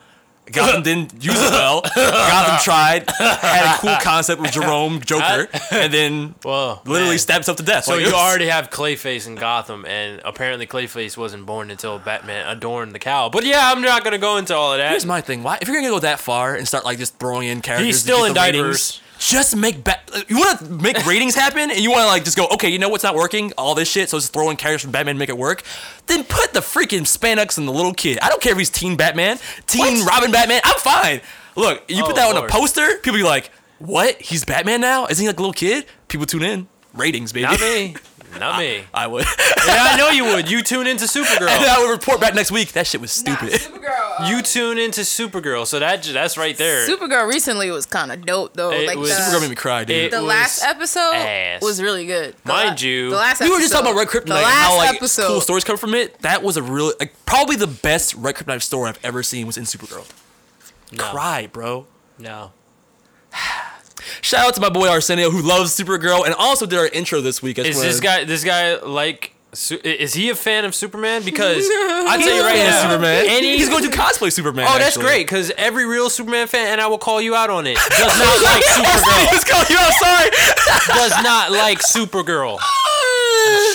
Gotham 0.53 0.83
didn't 0.85 1.15
use 1.25 1.35
it 1.41 1.51
well. 1.51 1.81
Gotham 1.83 2.59
tried, 2.63 3.09
had 3.19 3.77
a 3.77 3.79
cool 3.79 3.97
concept 4.03 4.41
with 4.43 4.53
Jerome 4.53 5.01
Joker, 5.01 5.49
and 5.71 5.93
then 5.93 6.35
Whoa, 6.43 6.81
literally 6.85 7.11
man. 7.13 7.19
stabbed 7.19 7.37
himself 7.39 7.57
to 7.59 7.63
death. 7.63 7.85
So 7.85 7.93
Like, 7.93 8.01
you 8.01 8.07
was- 8.07 8.15
already 8.15 8.47
have 8.49 8.71
Clayface 8.71 9.27
in 9.27 9.37
Gotham, 9.37 9.85
and 9.87 10.21
apparently 10.25 10.67
Clayface 10.67 11.17
wasn't 11.17 11.47
born 11.47 11.71
until 11.71 11.99
Batman 11.99 12.47
adorned 12.47 12.93
the 12.95 12.99
cowl. 12.99 13.31
But 13.31 13.45
yeah, 13.45 13.71
I'm 13.73 13.81
not 13.81 14.05
gonna 14.05 14.19
go 14.19 14.37
into 14.37 14.55
all 14.55 14.73
of 14.73 14.79
that. 14.79 14.91
Here's 14.91 15.07
my 15.07 15.21
thing. 15.21 15.43
Why, 15.43 15.59
if 15.63 15.69
you're 15.69 15.77
gonna 15.77 15.89
go 15.89 15.99
that 16.01 16.21
far 16.21 16.55
and 16.55 16.69
start 16.69 16.85
like 16.85 16.99
just 16.99 17.19
throwing 17.19 17.49
in 17.49 17.61
characters, 17.61 17.87
He's 17.87 18.01
still 18.01 18.25
in 18.25 18.35
diapers. 18.35 19.01
Just 19.27 19.57
make 19.57 19.83
ba- 19.83 20.01
you 20.29 20.37
want 20.39 20.59
to 20.59 20.67
make 20.67 21.07
ratings 21.07 21.35
happen, 21.35 21.71
and 21.71 21.81
you 21.81 21.91
want 21.91 22.03
to 22.03 22.07
like 22.09 22.25
just 22.25 22.37
go, 22.37 22.47
okay, 22.49 22.69
you 22.69 22.79
know 22.79 22.91
what's 22.91 23.03
not 23.05 23.15
working? 23.15 23.53
All 23.57 23.75
this 23.75 23.89
shit. 23.89 24.11
So 24.11 24.19
just 24.19 24.35
throw 24.35 24.51
in 24.51 24.57
characters 24.57 24.83
from 24.83 24.91
Batman 24.93 25.15
to 25.15 25.19
make 25.19 25.31
it 25.31 25.39
work. 25.39 25.63
Then 26.07 26.25
put 26.25 26.53
the 26.53 26.61
freaking 26.61 27.03
spandex 27.03 27.57
in 27.57 27.65
the 27.65 27.73
little 27.73 27.95
kid. 27.95 28.19
I 28.21 28.29
don't 28.29 28.43
care 28.43 28.53
if 28.53 28.59
he's 28.59 28.69
Teen 28.69 28.97
Batman, 28.99 29.39
Teen 29.67 30.05
Robin 30.05 30.31
Batman. 30.31 30.61
I'm 30.65 30.79
fine. 30.79 31.23
Look, 31.57 31.85
you 31.89 32.03
Oh, 32.03 32.07
put 32.07 32.17
that 32.17 32.27
oh, 32.35 32.37
on 32.39 32.45
a 32.45 32.49
poster, 32.49 32.97
people 32.99 33.15
be 33.19 33.23
like, 33.23 33.51
what? 33.79 34.21
He's 34.21 34.45
Batman 34.45 34.83
now? 34.83 35.07
Isn't 35.07 35.23
he 35.23 35.27
like 35.29 35.39
a 35.39 35.41
little 35.41 35.55
kid? 35.55 35.87
People 36.09 36.27
tune 36.27 36.43
in. 36.43 36.69
Ratings, 36.93 37.33
baby. 37.33 37.45
Not 37.45 37.61
me. 37.61 37.97
Not 38.39 38.59
me. 38.59 38.85
I 38.93 39.07
would. 39.07 39.25
Yeah, 39.67 39.83
I 39.93 39.97
know 39.97 40.11
you 40.11 40.25
would. 40.27 40.51
You 40.51 40.63
tune 40.63 40.87
into 40.87 41.05
and 41.05 41.11
Supergirl. 41.11 41.49
I 41.49 41.79
would 41.81 41.91
report 41.91 42.21
back 42.21 42.35
next 42.35 42.51
week. 42.51 42.73
That 42.73 42.87
shit 42.87 43.01
was 43.01 43.11
stupid. 43.11 43.49
Supergirl. 43.53 44.21
uh, 44.21 44.27
You 44.29 44.43
tune 44.43 44.77
into 44.77 45.01
Supergirl, 45.01 45.67
so 45.67 45.79
that 45.79 46.03
that's 46.03 46.37
right 46.37 46.55
there. 46.59 46.87
Supergirl 46.87 47.27
recently 47.27 47.71
was 47.71 47.87
kind 47.87 48.13
of 48.13 48.27
dope 48.27 48.53
though. 48.53 48.71
It 48.73 48.87
like 48.87 48.99
was- 48.99 49.09
the, 49.09 49.15
Supergirl 49.23 49.41
made 49.41 49.49
me 49.51 49.57
cry, 49.57 49.85
dude. 49.85 49.97
It 49.97 50.11
the 50.11 50.19
was 50.19 50.27
last 50.29 50.63
episode 50.65 51.15
ass. 51.15 51.63
was 51.63 51.81
really 51.81 52.05
good. 52.05 52.37
The 52.45 52.49
Mind 52.53 52.83
you- 52.83 53.09
the 53.09 53.17
last 53.17 53.41
episode, 53.41 53.45
We 53.47 53.57
were 53.57 53.61
just 53.63 53.73
talking 53.73 53.87
about 53.91 53.99
Red 53.99 54.09
Kryptonite 54.09 54.27
The 54.27 54.35
and 54.35 54.43
last 54.45 54.69
how 54.69 54.77
like 54.77 54.97
episode, 54.97 55.27
cool 55.29 55.41
stories 55.41 55.65
come 55.65 55.79
from 55.79 55.95
it. 55.95 56.19
That 56.19 56.43
was 56.43 56.59
a 56.59 56.63
really 56.63 56.93
like 57.01 57.15
probably 57.25 57.57
the 57.57 57.67
best 57.67 58.15
Red 58.17 58.35
Kryptonite 58.35 58.61
story 58.61 58.91
I've 58.91 59.01
ever 59.03 59.23
seen 59.23 59.47
was 59.47 59.57
in 59.57 59.65
Supergirl. 59.65 60.07
No, 60.93 61.03
Cry, 61.05 61.47
bro. 61.51 61.87
no. 62.19 62.53
Shout 64.23 64.47
out 64.47 64.55
to 64.55 64.61
my 64.61 64.69
boy 64.71 64.89
Arsenio 64.89 65.31
who 65.31 65.41
loves 65.43 65.77
Supergirl 65.79 66.25
and 66.25 66.35
also 66.35 66.67
did 66.67 66.79
our 66.79 66.87
intro 66.89 67.21
this 67.21 67.43
week. 67.43 67.59
As 67.59 67.67
Is 67.67 67.77
well. 67.77 67.85
this 67.85 68.01
guy 68.01 68.25
this 68.25 68.45
guy 68.45 68.77
like? 68.81 69.31
Su- 69.53 69.79
Is 69.85 70.15
he 70.15 70.31
a 70.31 70.35
fan 70.35 70.65
of 70.65 70.75
Superman? 70.75 71.23
Because 71.25 71.59
I 71.71 72.19
tell 72.21 72.35
you 72.35 72.43
right 72.43 72.57
now, 72.57 72.83
Superman. 72.91 73.27
and 73.29 73.45
he's 73.45 73.69
going 73.69 73.85
to 73.85 73.91
cosplay 73.97 74.33
Superman. 74.33 74.67
Oh, 74.69 74.73
that's 74.79 74.97
actually. 74.97 75.05
great. 75.05 75.27
Because 75.29 75.53
every 75.57 75.87
real 75.87 76.11
Superman 76.11 76.49
fan, 76.49 76.73
and 76.73 76.81
I 76.81 76.89
will 76.89 76.99
call 76.99 77.21
you 77.21 77.37
out 77.37 77.51
on 77.51 77.65
it, 77.69 77.77
does 77.89 78.19
not 78.19 78.43
like 78.43 78.65
Supergirl. 78.65 79.27
Let's 79.31 79.45
go. 79.45 79.63
You 79.71 79.77
know, 79.77 79.91
sorry. 80.01 80.31
Does 80.89 81.23
not 81.23 81.53
like 81.53 81.79
Supergirl. 81.79 82.59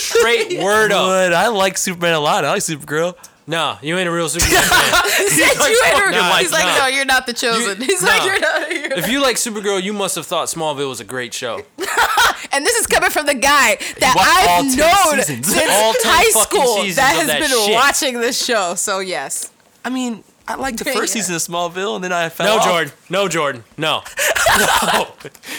Straight 0.00 0.60
word 0.62 0.92
up. 0.92 1.06
But 1.06 1.32
I 1.32 1.48
like 1.48 1.78
Superman 1.78 2.12
a 2.14 2.20
lot. 2.20 2.44
I 2.44 2.50
like 2.52 2.62
Supergirl. 2.62 3.16
No, 3.50 3.78
you 3.82 3.98
ain't 3.98 4.08
a 4.08 4.12
real 4.12 4.28
Superman 4.30 4.62
fan. 4.62 5.02
He 5.18 5.28
said 5.28 5.58
like, 5.58 5.70
you 5.70 5.82
ain't 5.86 5.94
fuck 5.96 6.08
a- 6.08 6.12
nah, 6.12 6.36
He's 6.36 6.52
like, 6.52 6.64
nah. 6.66 6.78
no, 6.78 6.86
you're 6.86 7.04
not 7.04 7.26
the 7.26 7.32
chosen. 7.32 7.80
You- 7.80 7.86
He's 7.90 8.02
like, 8.02 8.24
you're 8.24 8.38
not. 8.40 8.70
You're 8.72 8.92
If 8.92 9.08
you 9.08 9.20
like 9.20 9.36
Supergirl, 9.36 9.82
you 9.82 9.92
must 9.92 10.14
have 10.14 10.24
thought 10.26 10.46
Smallville 10.48 10.88
was 10.88 11.00
a 11.00 11.04
great 11.04 11.34
show. 11.34 11.62
And 12.52 12.66
this 12.66 12.74
is 12.80 12.86
coming 12.88 13.10
from 13.10 13.26
the 13.26 13.34
guy 13.34 13.76
that 14.00 14.16
I've 14.18 14.74
10 14.74 14.76
known 14.76 15.22
seasons. 15.24 15.46
since 15.54 15.70
high 15.70 16.30
school 16.30 16.82
that 16.94 17.14
has 17.16 17.26
that 17.28 17.38
been 17.40 17.48
shit. 17.48 17.72
watching 17.74 18.20
this 18.20 18.44
show. 18.44 18.74
So 18.74 18.98
yes, 18.98 19.52
I 19.84 19.90
mean, 19.90 20.24
I 20.48 20.56
liked 20.56 20.78
the 20.78 20.84
Yeah. 20.90 20.94
first 20.96 21.12
season 21.12 21.36
of 21.36 21.42
Smallville, 21.42 21.94
and 21.94 22.02
then 22.02 22.12
I 22.12 22.28
fell 22.28 22.46
No, 22.56 22.58
off. 22.60 22.64
Jordan. 22.66 22.92
No, 23.08 23.28
Jordan. 23.28 23.64
No. 23.78 24.02
no. 24.48 25.06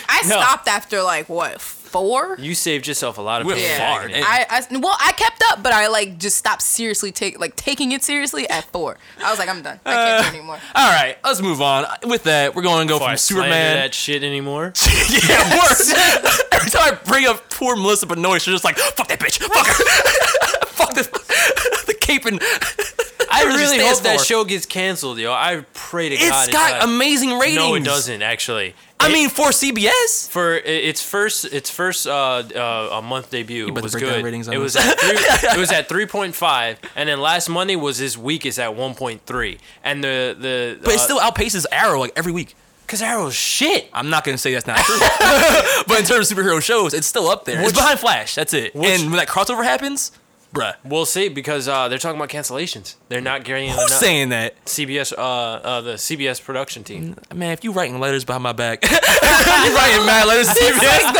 I 0.10 0.22
No. 0.26 0.42
stopped 0.42 0.68
after 0.68 1.02
like 1.02 1.30
what 1.30 1.62
four? 1.92 2.36
You 2.40 2.56
saved 2.56 2.88
yourself 2.88 3.18
a 3.18 3.22
lot 3.22 3.42
of 3.42 3.48
We're 3.48 3.56
pain. 3.56 3.78
far. 3.78 4.02
agony. 4.02 4.22
I, 4.26 4.46
I 4.50 4.78
well 4.78 4.96
I 5.00 5.12
kept 5.14 5.44
up, 5.50 5.62
but 5.64 5.74
I 5.74 5.88
like 5.88 6.18
just 6.18 6.38
stopped 6.38 6.62
seriously 6.62 7.12
take 7.12 7.40
like 7.40 7.56
taking 7.56 7.92
it 7.92 8.04
seriously 8.04 8.50
at 8.50 8.64
four. 8.66 8.98
I 9.24 9.30
was 9.30 9.40
like, 9.40 9.50
I'm 9.50 9.62
done. 9.62 9.80
I 9.86 9.94
can't 9.94 10.24
do 10.24 10.30
it 10.30 10.38
anymore. 10.40 10.60
All 10.76 10.90
right, 10.92 11.18
let's 11.24 11.42
move 11.42 11.62
on. 11.62 11.86
With 12.04 12.24
that, 12.24 12.56
we're 12.56 12.62
going 12.64 12.88
to 12.88 12.92
go 12.92 12.98
Before 12.98 13.10
I 13.10 13.12
from 13.14 13.18
slander 13.18 13.44
Superman. 13.44 13.76
that 13.78 13.94
shit 13.94 14.24
anymore. 14.24 14.74
yeah, 15.10 15.60
worse. 15.60 15.94
Every 16.52 16.70
time 16.70 16.94
I 16.94 16.98
bring 17.06 17.26
up 17.28 17.50
poor 17.50 17.76
Melissa 17.76 18.06
Benoist, 18.08 18.46
she's 18.46 18.54
just 18.54 18.64
like, 18.64 18.78
"Fuck 18.78 19.08
that 19.10 19.20
bitch, 19.20 19.40
fuck 19.40 19.68
her, 19.68 19.84
fuck 20.86 20.94
this, 20.94 21.08
the 21.86 21.96
cape 22.00 22.26
and." 22.26 22.42
I 23.34 23.44
really 23.46 23.80
hope 23.80 24.00
that 24.02 24.20
for. 24.20 24.26
show 24.26 24.44
gets 24.44 24.66
canceled, 24.66 25.18
yo. 25.18 25.32
I 25.32 25.64
pray 25.74 26.10
to 26.10 26.16
It's 26.16 26.30
God 26.30 26.50
It's 26.50 26.58
got 26.58 26.84
amazing 26.84 27.40
ratings. 27.40 27.56
No, 27.56 27.76
it 27.76 27.84
doesn't 27.86 28.22
actually. 28.22 28.76
I 29.00 29.08
It- 29.08 29.14
mean, 29.14 29.30
for 29.30 29.52
CBS, 29.52 30.30
for 30.30 30.56
its 30.58 31.02
first 31.02 31.46
its 31.46 31.70
first 31.70 32.08
uh, 32.08 32.12
uh 32.54 32.90
a 32.92 33.02
month 33.02 33.32
debut 33.32 33.72
was 33.72 33.96
good. 33.96 34.22
ratings 34.24 34.50
it 34.50 34.58
was 34.58 34.76
at 34.76 35.00
three, 35.00 35.18
it 35.50 35.58
was 35.58 35.72
at 35.72 35.88
three 35.88 36.06
point 36.08 36.36
five, 36.36 36.80
and 36.96 37.08
then 37.08 37.22
last 37.22 37.48
Monday 37.48 37.78
was 37.78 37.98
his 37.98 38.18
weakest 38.18 38.60
at 38.60 38.76
one 38.76 38.96
point 38.96 39.22
three, 39.26 39.60
and 39.82 40.04
the 40.04 40.36
the 40.38 40.80
but 40.84 40.94
it 40.94 41.00
still 41.00 41.20
outpaces 41.20 41.66
Arrow 41.72 42.02
like 42.02 42.12
every 42.18 42.34
week. 42.34 42.54
because 42.86 43.02
Arrow's 43.02 43.34
shit. 43.34 43.90
I'm 43.94 44.10
not 44.10 44.26
gonna 44.26 44.38
say 44.38 44.52
that's 44.54 44.68
not 44.68 44.80
true, 44.80 45.00
but 45.88 46.00
in 46.00 46.06
terms 46.06 46.30
of 46.30 46.38
superhero 46.38 46.62
shows, 46.62 46.94
it's 46.94 47.08
still 47.08 47.30
up 47.30 47.46
there. 47.46 47.62
it's 47.62 47.72
behind 47.72 47.98
Flash. 48.00 48.36
That's 48.36 48.54
it. 48.54 48.76
which- 48.76 48.90
and 48.90 49.04
when 49.10 49.18
that 49.18 49.30
crossover 49.30 49.64
happens, 49.64 50.12
bruh, 50.54 50.76
We'll 50.84 51.06
see 51.06 51.30
because 51.30 51.68
uh, 51.68 51.88
they're 51.88 51.98
talking 51.98 52.18
about 52.20 52.30
cancellations. 52.30 52.96
They're 53.10 53.22
not 53.22 53.44
getting 53.44 53.70
who's 53.70 53.78
enough. 53.78 53.90
saying 53.92 54.30
that? 54.30 54.64
CBS 54.66 55.14
uh, 55.18 55.22
uh 55.22 55.82
the 55.82 55.94
CBS 55.94 56.44
production 56.44 56.84
team. 56.84 57.16
Man, 57.34 57.52
if 57.52 57.64
you 57.64 57.72
writing 57.72 58.00
letters 58.00 58.26
behind 58.26 58.44
my 58.44 58.54
back, 58.54 58.84
you 58.86 58.90
writing 58.90 60.06
mad 60.06 60.28
letters 60.28 60.48
to 60.48 60.54
CBS. 60.54 61.12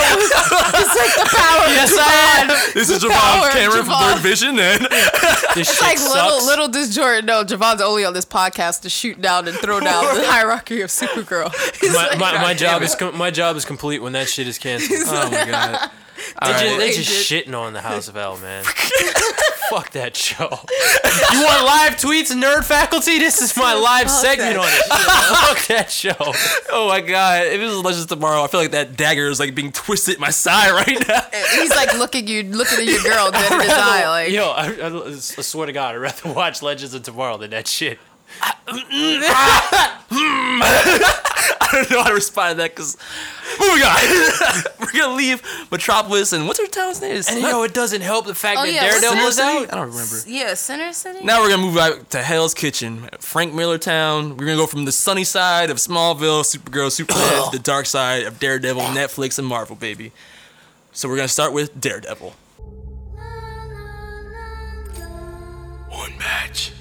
It's 0.74 0.96
like 0.96 1.16
the 1.16 1.36
power. 1.36 1.68
Yes, 1.68 1.98
I 1.98 2.42
am. 2.42 2.48
This 2.74 2.90
is 2.90 3.04
power 3.04 3.12
Javon 3.12 3.52
Cameron 3.52 3.86
from 3.86 3.94
Javon. 3.94 4.14
Third 4.14 4.22
Vision, 4.22 4.60
and 4.60 4.82
This 5.56 5.70
It's 5.70 5.74
shit 5.74 5.82
like 5.82 5.98
little 6.00 6.32
sucks. 6.40 6.46
little 6.48 6.68
does 6.68 6.96
Jordan 6.96 7.26
know 7.26 7.44
Javon's 7.44 7.82
only 7.82 8.06
on 8.06 8.14
this 8.14 8.26
podcast 8.26 8.82
to 8.82 8.90
shoot 8.90 9.20
down 9.22 9.48
and 9.48 9.58
throw 9.58 9.80
down 9.80 10.16
the 10.16 10.24
hierarchy 10.28 10.82
of 10.82 10.90
Supergirl. 10.90 11.54
He's 11.80 11.94
My, 11.94 12.08
like, 12.08 12.20
my, 12.20 12.34
my 12.42 12.54
job 12.54 12.80
damn 12.80 12.84
is 12.84 12.96
com- 12.96 13.18
my 13.18 13.32
job 13.32 13.56
is 13.58 13.66
complete 13.66 14.00
when 14.02 14.14
that 14.14 14.30
shit 14.30 14.48
is 14.48 14.58
canceled. 14.58 15.00
oh 15.08 15.30
my 15.30 15.46
god. 15.50 15.92
They 16.40 16.48
just, 16.52 16.64
they 16.64 16.90
Agent. 16.90 17.06
just 17.06 17.32
shitting 17.32 17.54
on 17.58 17.74
the 17.74 17.82
House 17.82 18.08
of 18.08 18.16
El, 18.18 18.38
man. 18.38 18.64
Fuck 19.70 19.92
that 19.92 20.18
show. 20.18 20.50
You 21.32 21.44
want 21.44 21.66
live 21.66 21.94
tweets, 21.96 22.36
nerd 22.36 22.66
faculty? 22.66 23.20
This 23.20 23.42
is 23.42 23.56
my 23.56 23.74
live 23.74 24.08
Fuck 24.08 24.22
segment 24.22 24.56
that 24.56 24.60
on 24.60 24.68
it. 24.68 24.84
Fuck 25.48 25.68
that 25.68 25.90
show. 25.92 26.16
Oh 26.70 26.90
my 26.90 27.00
god! 27.00 27.48
If 27.48 27.62
it 27.62 27.64
was 27.64 27.78
Legends 27.78 28.04
of 28.04 28.10
tomorrow, 28.10 28.44
I 28.44 28.48
feel 28.48 28.60
like 28.60 28.72
that 28.72 28.98
dagger 28.98 29.28
is 29.30 29.40
like 29.40 29.56
being 29.56 29.72
twisted 29.72 30.16
in 30.16 30.22
my 30.22 30.30
side 30.30 30.72
right 30.72 31.08
now. 31.08 31.22
He's 31.56 31.70
like 31.70 31.94
looking 31.94 32.28
you, 32.28 32.44
looking 32.44 32.80
at 32.80 32.86
your 32.86 33.02
girl 33.02 33.32
dead 33.32 33.52
in 33.52 33.62
his 33.62 33.72
eye, 33.72 34.10
like 34.10 34.32
Yo, 34.32 34.50
I, 34.50 34.74
I, 34.74 35.08
I 35.08 35.16
swear 35.18 35.68
to 35.68 35.74
God, 35.74 35.96
I'd 35.96 36.00
rather 36.00 36.34
watch 36.34 36.62
Legends 36.62 36.94
of 36.94 37.04
Tomorrow 37.04 37.38
than 37.38 37.52
that 37.52 37.68
shit. 37.68 37.98
Mm, 38.68 39.22
ah, 39.24 40.06
mm. 40.10 41.28
I 41.72 41.76
don't 41.84 41.92
know 41.92 42.02
how 42.04 42.10
to 42.10 42.14
respond 42.14 42.52
to 42.52 42.58
that 42.64 42.76
because 42.76 42.98
moving 43.60 43.84
on. 43.84 44.64
We're 44.80 44.92
gonna 45.00 45.16
leave 45.16 45.42
Metropolis 45.72 46.34
and 46.34 46.48
what's 46.48 46.60
her 46.60 46.68
town's 46.68 47.02
name? 47.02 47.16
It's 47.16 47.30
And 47.30 47.42
not- 47.42 47.52
know 47.52 47.64
it 47.64 47.74
doesn't 47.74 48.02
help 48.02 48.26
the 48.26 48.36
fact 48.36 48.60
Oh, 48.60 48.64
that 48.64 48.74
yeah, 48.74 48.90
Daredevil 48.90 49.18
is 49.28 49.36
Center 49.36 49.52
City? 49.60 49.66
out. 49.68 49.74
I 49.74 49.78
don't 49.78 49.90
remember. 49.92 50.16
yeah, 50.28 50.54
Center 50.54 50.94
City. 50.94 51.24
Now 51.24 51.42
we're 51.42 51.50
gonna 51.50 51.62
move 51.64 51.78
out 51.78 52.10
to 52.12 52.22
Hell's 52.22 52.54
Kitchen, 52.54 53.10
Frank 53.20 53.54
Miller 53.54 53.78
Town. 53.78 54.32
We're 54.38 54.46
gonna 54.46 54.58
go 54.58 54.68
from 54.68 54.86
the 54.86 54.92
sunny 54.92 55.24
side 55.24 55.70
of 55.70 55.78
Smallville, 55.78 56.44
Supergirl, 56.44 56.92
Superman, 56.92 57.46
to 57.52 57.58
the 57.58 57.64
dark 57.64 57.86
side 57.86 58.24
of 58.24 58.40
Daredevil, 58.40 58.82
Netflix, 58.84 59.38
and 59.40 59.48
Marvel, 59.48 59.76
baby. 59.76 60.12
So 60.92 61.08
we're 61.08 61.16
gonna 61.16 61.28
start 61.28 61.54
with 61.54 61.80
Daredevil. 61.80 62.34
One 65.90 66.18
match. 66.18 66.72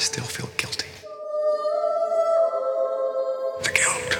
Still 0.00 0.24
feel 0.24 0.48
guilty? 0.56 0.86
The 3.62 3.70
guilt 3.70 4.18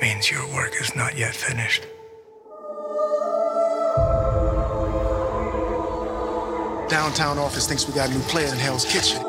means 0.00 0.30
your 0.30 0.46
work 0.52 0.74
is 0.80 0.94
not 0.96 1.16
yet 1.16 1.34
finished. 1.34 1.86
Downtown 6.90 7.38
office 7.38 7.68
thinks 7.68 7.86
we 7.86 7.94
got 7.94 8.10
a 8.10 8.12
new 8.12 8.18
player 8.20 8.48
in 8.48 8.58
Hell's 8.58 8.84
Kitchen. 8.84 9.22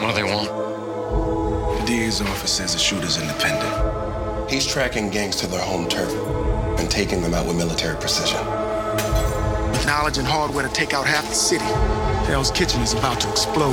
What 0.00 0.10
do 0.10 0.14
they 0.14 0.22
want? 0.22 0.48
The 1.80 1.86
DA's 1.86 2.20
office 2.20 2.52
says 2.52 2.72
the 2.74 2.78
shooter's 2.78 3.20
independent. 3.20 4.48
He's 4.48 4.64
tracking 4.64 5.10
gangs 5.10 5.34
to 5.36 5.48
their 5.48 5.60
home 5.60 5.88
turf 5.88 6.12
and 6.78 6.88
taking 6.88 7.20
them 7.20 7.34
out 7.34 7.46
with 7.46 7.56
military 7.56 7.96
precision. 7.96 8.38
Knowledge 9.88 10.18
and 10.18 10.26
hardware 10.26 10.68
to 10.68 10.74
take 10.74 10.92
out 10.92 11.06
half 11.06 11.26
the 11.26 11.34
city, 11.34 11.64
Hell's 12.26 12.50
Kitchen 12.50 12.82
is 12.82 12.92
about 12.92 13.18
to 13.22 13.30
explode. 13.30 13.72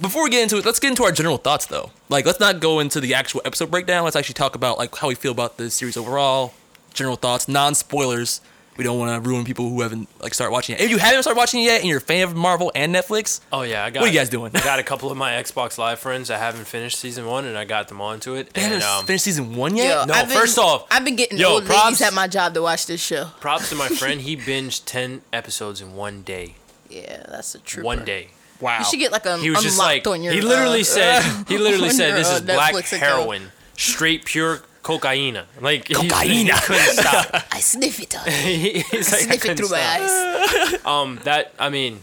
Before 0.00 0.24
we 0.24 0.30
get 0.30 0.42
into 0.42 0.56
it, 0.56 0.64
let's 0.64 0.80
get 0.80 0.88
into 0.88 1.02
our 1.04 1.12
general 1.12 1.36
thoughts 1.36 1.66
though. 1.66 1.90
Like, 2.08 2.24
let's 2.24 2.40
not 2.40 2.58
go 2.58 2.80
into 2.80 3.00
the 3.02 3.12
actual 3.12 3.42
episode 3.44 3.70
breakdown. 3.70 4.04
Let's 4.04 4.16
actually 4.16 4.32
talk 4.32 4.54
about 4.54 4.78
like 4.78 4.96
how 4.96 5.08
we 5.08 5.14
feel 5.14 5.30
about 5.30 5.58
the 5.58 5.68
series 5.68 5.98
overall, 5.98 6.54
general 6.94 7.16
thoughts, 7.16 7.48
non 7.48 7.74
spoilers. 7.74 8.40
We 8.80 8.84
don't 8.84 8.98
want 8.98 9.22
to 9.22 9.28
ruin 9.28 9.44
people 9.44 9.68
who 9.68 9.82
haven't 9.82 10.08
like 10.22 10.32
started 10.32 10.52
watching 10.52 10.74
it. 10.74 10.80
If 10.80 10.88
you 10.88 10.96
haven't 10.96 11.20
started 11.22 11.36
watching 11.36 11.60
it 11.60 11.64
yet 11.64 11.80
and 11.80 11.88
you're 11.90 11.98
a 11.98 12.00
fan 12.00 12.22
of 12.26 12.34
Marvel 12.34 12.72
and 12.74 12.94
Netflix, 12.94 13.40
Oh 13.52 13.60
yeah, 13.60 13.84
I 13.84 13.90
got. 13.90 14.00
What 14.00 14.08
are 14.08 14.12
you 14.12 14.18
guys 14.18 14.30
doing? 14.30 14.52
I 14.54 14.60
got 14.60 14.78
a 14.78 14.82
couple 14.82 15.10
of 15.10 15.18
my 15.18 15.32
Xbox 15.32 15.76
Live 15.76 15.98
friends 15.98 16.28
that 16.28 16.38
haven't 16.38 16.64
finished 16.64 16.98
season 16.98 17.26
one, 17.26 17.44
and 17.44 17.58
I 17.58 17.66
got 17.66 17.88
them 17.88 18.00
onto 18.00 18.36
it. 18.36 18.54
they 18.54 18.62
And 18.62 18.72
haven't 18.72 18.88
um, 18.88 19.04
finished 19.04 19.24
season 19.24 19.54
one 19.54 19.76
yet. 19.76 19.90
Yo, 19.90 20.04
No, 20.06 20.14
I've 20.14 20.28
been- 20.28 20.38
first 20.38 20.56
off, 20.58 20.86
I've 20.90 21.04
been 21.04 21.16
getting 21.16 21.36
yo, 21.36 21.50
old 21.50 21.66
props- 21.66 21.84
ladies 21.84 22.00
at 22.00 22.14
my 22.14 22.26
job 22.26 22.54
to 22.54 22.62
watch 22.62 22.86
this 22.86 23.02
show. 23.02 23.26
props 23.38 23.68
to 23.68 23.74
my 23.74 23.88
friend. 24.00 24.22
He 24.22 24.34
binged 24.34 24.84
ten 24.86 25.20
episodes 25.30 25.82
in 25.82 25.94
one 25.94 26.22
day. 26.22 26.54
Yeah, 26.88 27.22
that's 27.28 27.54
a 27.54 27.58
true. 27.58 27.84
One 27.84 28.06
day. 28.06 28.28
Wow. 28.62 28.78
You 28.78 28.84
should 28.86 28.98
get 28.98 29.12
like 29.12 29.26
a 29.26 29.36
He 29.36 29.50
was 29.50 29.60
just 29.62 29.78
unlocked 29.78 30.06
like 30.06 30.06
on 30.06 30.22
your. 30.22 30.32
he 30.32 30.40
literally 30.40 30.80
uh, 30.80 30.84
said 30.84 31.22
he 31.48 31.58
literally 31.58 31.90
said 32.00 32.08
your, 32.08 32.16
this 32.18 32.30
uh, 32.30 32.34
is 32.36 32.40
black 32.40 32.74
Netflix 32.74 32.92
account. 32.94 33.02
heroin, 33.20 33.42
straight 33.76 34.24
pure 34.24 34.62
cocaine. 34.82 35.38
Like 35.60 35.88
he- 35.88 35.94
Cocaine. 35.94 36.46
he 36.46 36.50
couldn't 36.62 36.94
stop. 36.96 37.44
I 37.52 37.60
sniff 37.60 38.00
it. 38.00 38.16
On. 38.18 38.26
He- 38.30 38.80
He's 38.90 39.12
like, 39.12 39.20
I 39.22 39.24
sniff 39.24 39.34
it 39.34 39.40
couldn't 39.40 39.56
through 39.58 39.70
my 39.70 39.80
eyes. 39.82 40.84
Um, 40.86 41.20
that 41.24 41.52
I 41.58 41.68
mean, 41.68 42.00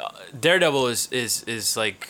uh, 0.00 0.08
Daredevil 0.38 0.86
is 0.88 1.08
is 1.12 1.42
is 1.44 1.76
like, 1.76 2.08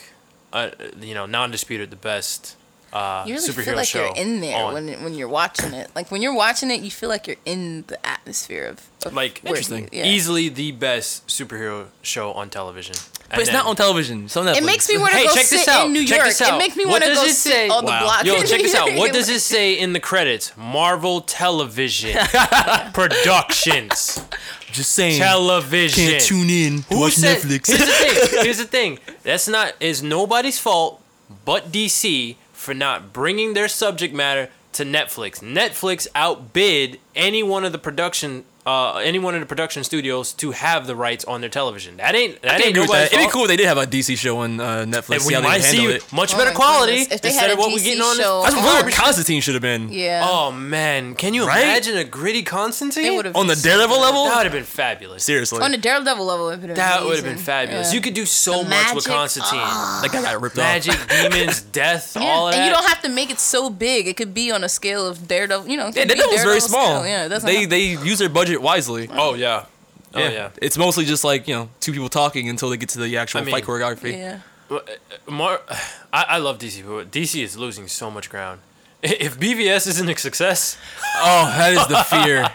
uh, 0.53 0.71
you 1.01 1.15
know, 1.15 1.27
non-disputed 1.27 1.91
the 1.91 1.97
best 1.97 2.57
uh, 2.93 3.25
You 3.27 3.35
really 3.35 3.49
superhero 3.49 3.65
feel 3.65 3.77
like 3.77 3.95
you're 3.95 4.15
in 4.17 4.41
there 4.41 4.65
on. 4.65 4.75
when 4.75 4.89
when 5.05 5.15
you're 5.15 5.29
watching 5.29 5.73
it. 5.75 5.91
Like 5.95 6.11
when 6.11 6.23
you're 6.23 6.35
watching 6.35 6.71
it, 6.71 6.81
you 6.81 6.91
feel 6.91 7.09
like 7.09 7.27
you're 7.27 7.43
in 7.45 7.85
the 7.89 7.99
atmosphere 8.07 8.67
of. 8.67 8.81
of 9.05 9.13
like 9.15 9.41
where- 9.41 9.51
Interesting. 9.57 9.89
Yeah. 9.93 10.05
easily 10.05 10.49
the 10.49 10.71
best 10.73 11.27
superhero 11.27 11.87
show 12.03 12.33
on 12.33 12.51
television. 12.51 12.95
But 13.31 13.41
it's 13.41 13.53
not 13.53 13.67
on 13.67 13.75
television. 13.77 14.29
So 14.29 14.43
Netflix. 14.45 14.57
It 14.59 14.65
makes 14.65 14.89
me 14.89 14.99
want 14.99 15.13
to 15.13 15.19
Hey, 15.19 15.27
go 15.27 15.35
check 15.35 15.45
sit 15.45 15.59
this 15.59 15.69
out. 15.69 15.87
in 15.87 15.93
New 15.93 16.07
Check 16.07 16.19
York. 16.19 16.29
this 16.29 16.43
out. 16.43 16.55
It 16.55 16.59
makes 16.59 16.77
me 16.77 16.85
What 16.85 17.03
want 17.03 17.05
to 17.05 17.15
go 17.15 17.27
sit 17.27 17.35
say? 17.37 17.69
on 17.69 17.85
the 17.85 17.91
block. 17.91 18.25
Yo, 18.25 18.43
check 18.43 18.61
this 18.63 18.75
out. 18.75 18.93
What 18.95 19.13
does 19.13 19.29
it 19.29 19.41
say 19.55 19.75
in 19.79 19.93
the 19.93 20.01
credits? 20.01 20.53
Marvel 20.57 21.21
Television 21.23 22.17
Productions. 22.93 24.25
Just 24.73 24.93
saying. 24.93 25.19
Television. 25.21 26.05
Can't 26.11 26.23
tune 26.23 26.51
in 26.51 26.83
to 26.83 26.95
Who 26.95 27.01
watch 27.01 27.15
said- 27.15 27.39
Netflix. 27.39 27.67
Here's 27.69 27.79
the 27.79 27.87
thing. 27.87 28.29
Here's 28.45 28.59
the 28.59 28.65
thing. 28.65 28.99
That's 29.23 29.47
not 29.49 29.75
is 29.81 30.03
nobody's 30.03 30.59
fault 30.59 31.01
but 31.45 31.71
DC 31.73 32.37
for 32.53 32.75
not 32.75 33.13
bringing 33.13 33.55
their 33.55 33.69
subject 33.69 34.15
matter 34.15 34.49
to 34.73 34.85
Netflix. 34.85 35.41
Netflix 35.41 36.07
outbid 36.15 36.99
any 37.15 37.43
one 37.43 37.65
of 37.65 37.73
the 37.73 37.79
production 37.79 38.45
uh, 38.67 38.95
anyone 39.05 39.35
in 39.35 39.41
the 39.41 39.47
production 39.47 39.85
studios 39.85 40.33
to 40.33 40.53
have 40.53 40.87
the 40.87 40.97
rights 40.97 41.25
on 41.27 41.41
their 41.43 41.51
television. 41.51 41.99
That 41.99 42.15
ain't 42.15 42.41
that 42.43 42.61
ain't 42.61 42.71
agree 42.71 42.83
nobody's 42.83 43.11
that. 43.11 43.13
It'd 43.17 43.27
be 43.27 43.31
cool 43.33 43.43
if 43.43 43.49
they 43.49 43.57
did 43.57 43.67
have 43.67 43.77
a 43.77 43.87
DC 43.87 44.17
show 44.17 44.39
on 44.39 44.59
uh, 44.59 44.85
Netflix. 44.87 45.19
And 45.19 45.27
we 45.27 45.35
might 45.43 45.61
handle 45.63 45.91
see 45.91 45.97
it. 45.97 46.13
much 46.13 46.33
Oh 46.35 46.39
better 46.39 46.53
quality. 46.53 47.03
If 47.03 47.09
they 47.21 47.29
instead 47.29 47.33
had 47.35 47.51
of 47.51 47.59
a 47.59 47.61
what 47.61 47.73
we're 47.73 47.79
DC 47.79 47.85
getting 47.85 48.01
on 48.03 48.17
this. 48.17 48.25
show 48.25 48.43
That's 48.43 48.55
on- 48.57 48.63
what 48.65 48.93
Constantine 48.95 49.41
should 49.43 49.55
have 49.55 49.63
been. 49.63 49.93
Yeah. 49.93 50.27
Oh 50.29 50.51
man, 50.51 51.15
can 51.15 51.35
you 51.35 51.47
Right? 51.47 51.63
imagine 51.65 51.97
a 51.99 52.05
gritty 52.05 52.43
Constantine? 52.43 53.05
It 53.27 53.37
On 53.37 53.47
the 53.47 53.53
been 53.53 53.57
so 53.57 53.69
Daredevil 53.69 54.01
level? 54.01 54.25
That 54.25 54.37
would 54.39 54.45
have 54.45 54.53
been 54.53 54.65
fabulous. 54.65 55.25
Seriously. 55.25 55.61
On 55.63 55.71
the 55.71 55.77
Daredevil 55.79 56.25
level, 56.25 56.49
it 56.51 56.61
would 56.61 56.75
That 56.77 57.05
would 57.05 57.17
have 57.17 57.25
been 57.25 57.37
fabulous. 57.37 57.89
Yeah. 57.91 57.97
You 57.97 58.01
could 58.01 58.15
do 58.15 58.25
so 58.25 58.63
The 58.63 58.71
much 58.71 58.95
with 58.95 59.07
magic, 59.07 59.13
Constantine. 59.13 59.61
that 59.61 60.09
guy 60.11 60.23
got 60.23 60.41
ripped 60.41 60.57
Magic, 60.57 60.95
off. 60.95 61.09
demons, 61.09 61.61
death, 61.73 62.17
Yeah, 62.19 62.23
all 62.23 62.49
of 62.49 62.55
that. 62.55 62.59
and 62.61 62.67
you 62.67 62.73
don't 62.73 62.87
have 62.89 63.03
to 63.03 63.09
make 63.11 63.31
it 63.31 63.39
so 63.41 63.69
big. 63.69 64.07
It 64.09 64.17
could 64.17 64.33
be 64.33 64.51
on 64.51 64.65
a 64.65 64.69
scale 64.71 65.07
of 65.07 65.29
Daredevil. 65.29 65.69
You 65.69 65.77
know, 65.77 65.87
Yeah, 65.87 65.93
could 66.05 66.09
be 66.09 66.15
Daredevil's 66.15 66.43
very 66.45 66.61
small. 66.61 67.07
Yeah, 67.07 67.29
they 67.29 67.67
they 67.67 67.81
use 67.81 68.19
their 68.19 68.29
budget 68.29 68.54
wisely. 68.63 69.09
oh 69.11 69.35
yeah. 69.35 69.67
Oh 70.15 70.21
yeah. 70.21 70.51
It's 70.63 70.79
mostly 70.79 71.05
just 71.05 71.25
like 71.25 71.49
you 71.49 71.55
know 71.55 71.69
two 71.81 71.93
people 71.93 72.09
talking 72.09 72.49
until 72.49 72.71
they 72.71 72.77
get 72.77 72.89
to 72.91 72.99
the 73.01 73.17
actual 73.17 73.41
I 73.41 73.45
mean, 73.45 73.53
fight 73.53 73.65
choreography. 73.65 74.13
yeah. 74.13 74.41
Uh, 74.71 74.77
uh, 74.77 75.31
Mar- 75.31 75.61
I, 76.13 76.23
I 76.23 76.39
love 76.39 76.59
DC, 76.59 76.87
but 76.87 77.11
DC 77.11 77.43
is 77.43 77.57
losing 77.57 77.89
so 77.89 78.11
much 78.11 78.31
ground. 78.31 78.61
If 79.03 79.39
BVS 79.39 79.87
isn't 79.89 80.09
a 80.09 80.17
success, 80.17 80.79
Oh, 81.17 81.45
that 81.59 81.73
is 81.75 81.87
the 81.89 82.03
fear. 82.05 82.49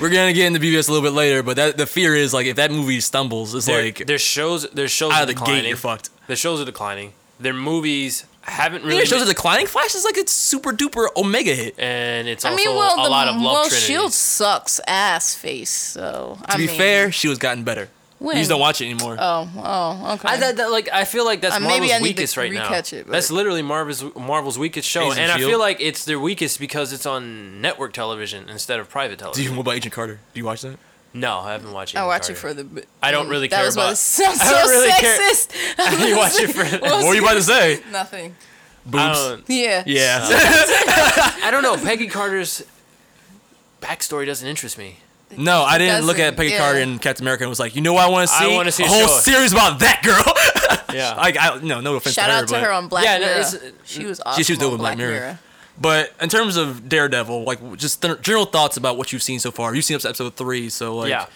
We're 0.00 0.08
gonna 0.08 0.32
get 0.32 0.46
into 0.46 0.58
BVS 0.60 0.88
a 0.88 0.92
little 0.92 1.06
bit 1.06 1.14
later, 1.14 1.42
but 1.42 1.56
that 1.56 1.76
the 1.76 1.84
fear 1.86 2.14
is 2.14 2.32
like 2.32 2.46
if 2.46 2.56
that 2.56 2.70
movie 2.70 3.00
stumbles, 3.00 3.54
it's 3.54 3.66
their, 3.66 3.82
like 3.84 4.06
their 4.06 4.18
shows 4.18 4.68
their 4.70 4.88
shows 4.88 5.12
out 5.12 5.18
are 5.18 5.22
of 5.22 5.28
the 5.28 5.34
declining. 5.34 5.62
gate 5.62 5.68
you're 5.68 5.76
fucked. 5.76 6.08
Their 6.26 6.36
shows 6.36 6.60
are 6.60 6.64
declining. 6.64 7.12
Their 7.38 7.52
movies 7.52 8.24
haven't 8.50 8.82
Really? 8.82 8.88
really. 8.88 8.98
Their 8.98 9.06
shows 9.06 9.22
are 9.22 9.24
been- 9.24 9.34
declining. 9.34 9.66
Flash 9.66 9.94
is 9.94 10.04
like 10.04 10.16
a 10.16 10.26
super 10.28 10.72
duper 10.72 11.08
omega 11.16 11.54
hit. 11.54 11.74
and 11.78 12.28
it's 12.28 12.44
I 12.44 12.50
also 12.50 12.64
mean, 12.64 12.76
well, 12.76 13.00
a 13.00 13.02
the 13.04 13.10
lot 13.10 13.28
of 13.28 13.34
love 13.36 13.42
well, 13.44 13.62
trinities. 13.64 13.84
Shield 13.86 14.12
sucks 14.12 14.80
ass 14.86 15.34
face. 15.34 15.70
So 15.70 16.38
To 16.42 16.52
I 16.52 16.56
be 16.56 16.66
mean, 16.66 16.76
fair, 16.76 17.12
she 17.12 17.28
was 17.28 17.38
gotten 17.38 17.64
better. 17.64 17.88
when? 18.18 18.36
You 18.36 18.40
just 18.40 18.50
don't 18.50 18.60
watch 18.60 18.80
it 18.80 18.84
anymore. 18.86 19.16
Oh, 19.18 19.48
oh, 19.56 20.14
okay. 20.14 20.28
I, 20.28 20.36
that, 20.38 20.56
that- 20.58 20.70
like 20.70 20.88
I 20.92 21.04
feel 21.04 21.24
like 21.24 21.40
that's 21.40 21.56
Uh, 21.56 21.60
maybe 21.60 21.88
Marvel's 21.88 21.90
I 21.92 21.98
need 21.98 22.04
to 22.16 22.20
weakest 22.22 22.36
right 22.36 22.52
now. 22.52 22.68
recatch 22.68 22.92
it, 22.92 23.06
That's 23.08 23.30
literally 23.30 23.62
Marvel's 23.62 24.04
Marvel's 24.14 24.58
weakest 24.58 24.88
show, 24.88 25.02
Agents 25.04 25.18
and 25.18 25.32
I 25.32 25.38
feel 25.38 25.58
like 25.58 25.78
it's 25.80 26.04
their 26.04 26.18
weakest 26.20 26.58
because 26.60 26.92
it's 26.92 27.06
on 27.06 27.60
network 27.60 27.92
television 27.92 28.48
instead 28.48 28.78
of 28.80 28.88
private 28.88 29.18
television. 29.18 29.36
Do 29.40 29.42
you 29.42 29.48
television. 29.48 29.56
what 29.56 29.62
about 29.62 29.76
Agent 29.76 29.94
Carter? 29.94 30.20
Do 30.32 30.40
you 30.40 30.44
watch 30.46 30.62
that? 30.62 30.78
No, 31.14 31.38
I 31.38 31.52
haven't 31.52 31.72
watched. 31.72 31.94
It. 31.94 31.98
I 31.98 32.00
Agent 32.00 32.08
watch 32.08 32.30
it 32.30 32.34
for 32.34 32.52
the. 32.52 32.84
I 33.02 33.12
don't 33.12 33.28
really 33.28 33.46
that 33.48 33.56
care 33.56 33.66
was 33.66 33.76
what 33.76 33.82
about- 33.84 33.92
it 33.92 33.96
sounds 33.96 34.40
I 34.42 34.50
don't 34.50 34.68
really 34.68 34.90
care- 34.90 35.18
sexist. 35.18 36.08
You 36.08 36.16
watch 36.16 36.32
it 36.40 36.50
for- 36.50 36.64
What 36.80 36.82
What 36.82 37.06
were 37.06 37.14
you 37.14 37.22
about 37.22 37.34
to 37.34 37.42
say? 37.42 37.80
Nothing. 37.92 38.34
I 38.86 38.90
Boobs. 38.90 39.18
don't, 39.18 39.44
Yeah. 39.48 39.82
Yeah. 39.86 40.26
I 40.28 41.48
don't 41.50 41.62
know. 41.62 41.76
Peggy 41.76 42.06
Carter's 42.08 42.64
backstory 43.80 44.26
doesn't 44.26 44.46
interest 44.48 44.76
me. 44.76 44.98
no, 45.36 45.62
I 45.62 45.78
didn't 45.78 46.04
look 46.06 46.18
at 46.18 46.36
Peggy 46.36 46.50
yeah. 46.50 46.58
Carter 46.58 46.80
and 46.80 47.00
Captain 47.00 47.24
America 47.24 47.44
and 47.44 47.48
was 47.48 47.58
like, 47.60 47.74
you 47.76 47.80
know 47.82 47.92
what 47.94 48.04
I 48.04 48.08
want 48.10 48.28
to 48.28 48.34
I 48.34 48.44
see? 48.48 48.54
wanna 48.54 48.72
see 48.72 48.82
a 48.82 48.86
a 48.86 48.88
whole 48.88 49.06
show. 49.08 49.18
series 49.20 49.52
about 49.52 49.78
that 49.80 50.02
girl. 50.02 50.94
Yeah. 50.94 51.14
like, 51.14 51.36
I, 51.40 51.58
no, 51.60 51.80
no 51.80 51.96
offense 51.96 52.14
Shout 52.14 52.26
to 52.26 52.32
her, 52.32 52.38
out 52.38 52.48
to 52.48 52.54
but, 52.54 52.62
her 52.62 52.72
on 52.72 52.88
Black 52.88 53.04
Yeah, 53.04 53.18
no, 53.18 53.26
Mirror. 53.26 53.40
it's- 53.40 53.72
she 53.84 54.04
was 54.04 54.20
awesome. 54.20 54.42
she 54.44 54.52
was 54.52 54.58
doing 54.58 54.72
on 54.72 54.78
Black 54.78 54.96
Mirror. 54.98 55.38
But 55.80 56.12
in 56.20 56.28
terms 56.28 56.56
of 56.56 56.88
Daredevil, 56.88 57.44
like 57.44 57.76
just 57.76 58.00
th- 58.02 58.20
general 58.20 58.44
thoughts 58.46 58.76
about 58.76 58.96
what 58.96 59.12
you've 59.12 59.22
seen 59.22 59.40
so 59.40 59.50
far. 59.50 59.74
You've 59.74 59.84
seen 59.84 59.96
up 59.96 60.02
to 60.02 60.08
episode 60.08 60.36
three, 60.36 60.68
so 60.68 60.96
like, 60.96 61.10
Yeah. 61.10 61.26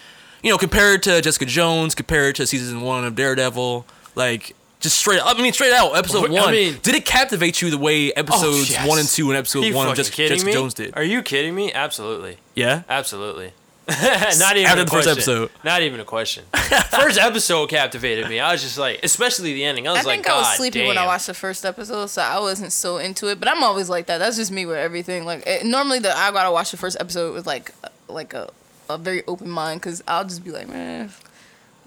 you 0.41 0.49
know, 0.49 0.57
compared 0.57 1.03
to 1.03 1.21
Jessica 1.21 1.45
Jones, 1.45 1.93
compared 1.93 2.35
to 2.35 2.47
season 2.47 2.81
one 2.81 3.03
of 3.03 3.15
Daredevil, 3.15 3.85
like 4.15 4.55
just 4.79 4.97
straight. 4.97 5.19
I 5.21 5.33
mean, 5.41 5.51
straight 5.51 5.73
out, 5.73 5.97
episode 5.97 6.29
I 6.29 6.33
one. 6.41 6.51
mean- 6.53 6.79
did 6.81 6.95
it 6.95 7.05
captivate 7.05 7.61
you 7.61 7.69
the 7.69 7.77
way 7.77 8.13
episodes 8.13 8.69
yes. 8.71 8.87
one 8.87 8.97
and 8.97 9.09
two 9.09 9.29
and 9.29 9.37
episode 9.37 9.63
Are 9.65 9.67
you 9.67 9.75
one 9.75 9.89
of 9.89 9.95
Jessica, 9.97 10.29
Jessica? 10.29 10.51
Jones 10.53 10.73
did? 10.73 10.95
Are 10.95 11.03
you 11.03 11.21
kidding 11.21 11.53
me? 11.53 11.73
Absolutely. 11.73 12.37
Yeah. 12.55 12.83
Absolutely. 12.87 13.51
Not 14.39 14.57
even 14.57 14.67
After 14.69 14.81
a 14.81 14.85
the 14.85 14.91
first 14.91 15.07
question. 15.07 15.11
episode. 15.11 15.51
Not 15.63 15.81
even 15.81 15.99
a 15.99 16.05
question. 16.05 16.45
first 16.91 17.19
episode 17.19 17.69
captivated 17.69 18.27
me. 18.29 18.39
I 18.39 18.51
was 18.51 18.61
just 18.61 18.77
like, 18.77 18.99
especially 19.03 19.53
the 19.53 19.63
ending. 19.63 19.87
I 19.87 19.91
was 19.91 19.99
I 20.01 20.03
think 20.03 20.25
like, 20.25 20.33
I 20.33 20.37
was 20.37 20.47
God 20.47 20.55
sleepy 20.57 20.79
damn. 20.79 20.87
when 20.87 20.97
I 20.97 21.05
watched 21.05 21.27
the 21.27 21.33
first 21.33 21.65
episode, 21.65 22.07
so 22.07 22.21
I 22.21 22.39
wasn't 22.39 22.71
so 22.71 22.97
into 22.97 23.27
it. 23.27 23.39
But 23.39 23.49
I'm 23.49 23.63
always 23.63 23.89
like 23.89 24.05
that. 24.07 24.19
That's 24.19 24.37
just 24.37 24.51
me 24.51 24.65
with 24.65 24.77
everything. 24.77 25.25
Like 25.25 25.43
it, 25.47 25.65
normally, 25.65 25.99
the 25.99 26.15
I 26.15 26.31
gotta 26.31 26.51
watch 26.51 26.71
the 26.71 26.77
first 26.77 26.97
episode 26.99 27.33
with 27.33 27.45
like 27.47 27.73
like 28.07 28.33
a, 28.33 28.49
a 28.89 28.97
very 28.97 29.23
open 29.27 29.49
mind 29.49 29.81
because 29.81 30.03
I'll 30.07 30.23
just 30.23 30.43
be 30.43 30.51
like, 30.51 30.67
man. 30.67 31.11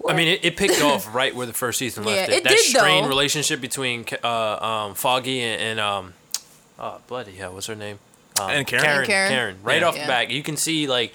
I 0.07 0.13
mean, 0.13 0.27
it, 0.27 0.43
it 0.43 0.57
picked 0.57 0.81
off 0.81 1.15
right 1.15 1.33
where 1.33 1.45
the 1.47 1.53
first 1.53 1.79
season 1.79 2.03
left 2.03 2.17
Yeah, 2.29 2.35
it. 2.35 2.39
it 2.39 2.43
That 2.43 2.49
did, 2.49 2.59
strained 2.59 3.05
though. 3.05 3.09
relationship 3.09 3.61
between 3.61 4.05
uh, 4.21 4.27
um, 4.87 4.95
Foggy 4.95 5.39
and, 5.41 5.61
and 5.61 5.79
um, 5.79 6.13
oh, 6.77 6.99
bloody 7.07 7.31
hell, 7.31 7.53
what's 7.53 7.67
her 7.67 7.75
name? 7.75 7.99
Um, 8.41 8.49
And 8.49 8.67
Karen? 8.67 8.83
Karen. 8.83 9.05
Karen. 9.05 9.29
Karen. 9.31 9.57
Right 9.63 9.79
Yeah. 9.81 9.87
off 9.87 9.93
the 9.95 10.01
back, 10.05 10.29
you 10.29 10.43
can 10.43 10.57
see 10.57 10.87
like 10.87 11.13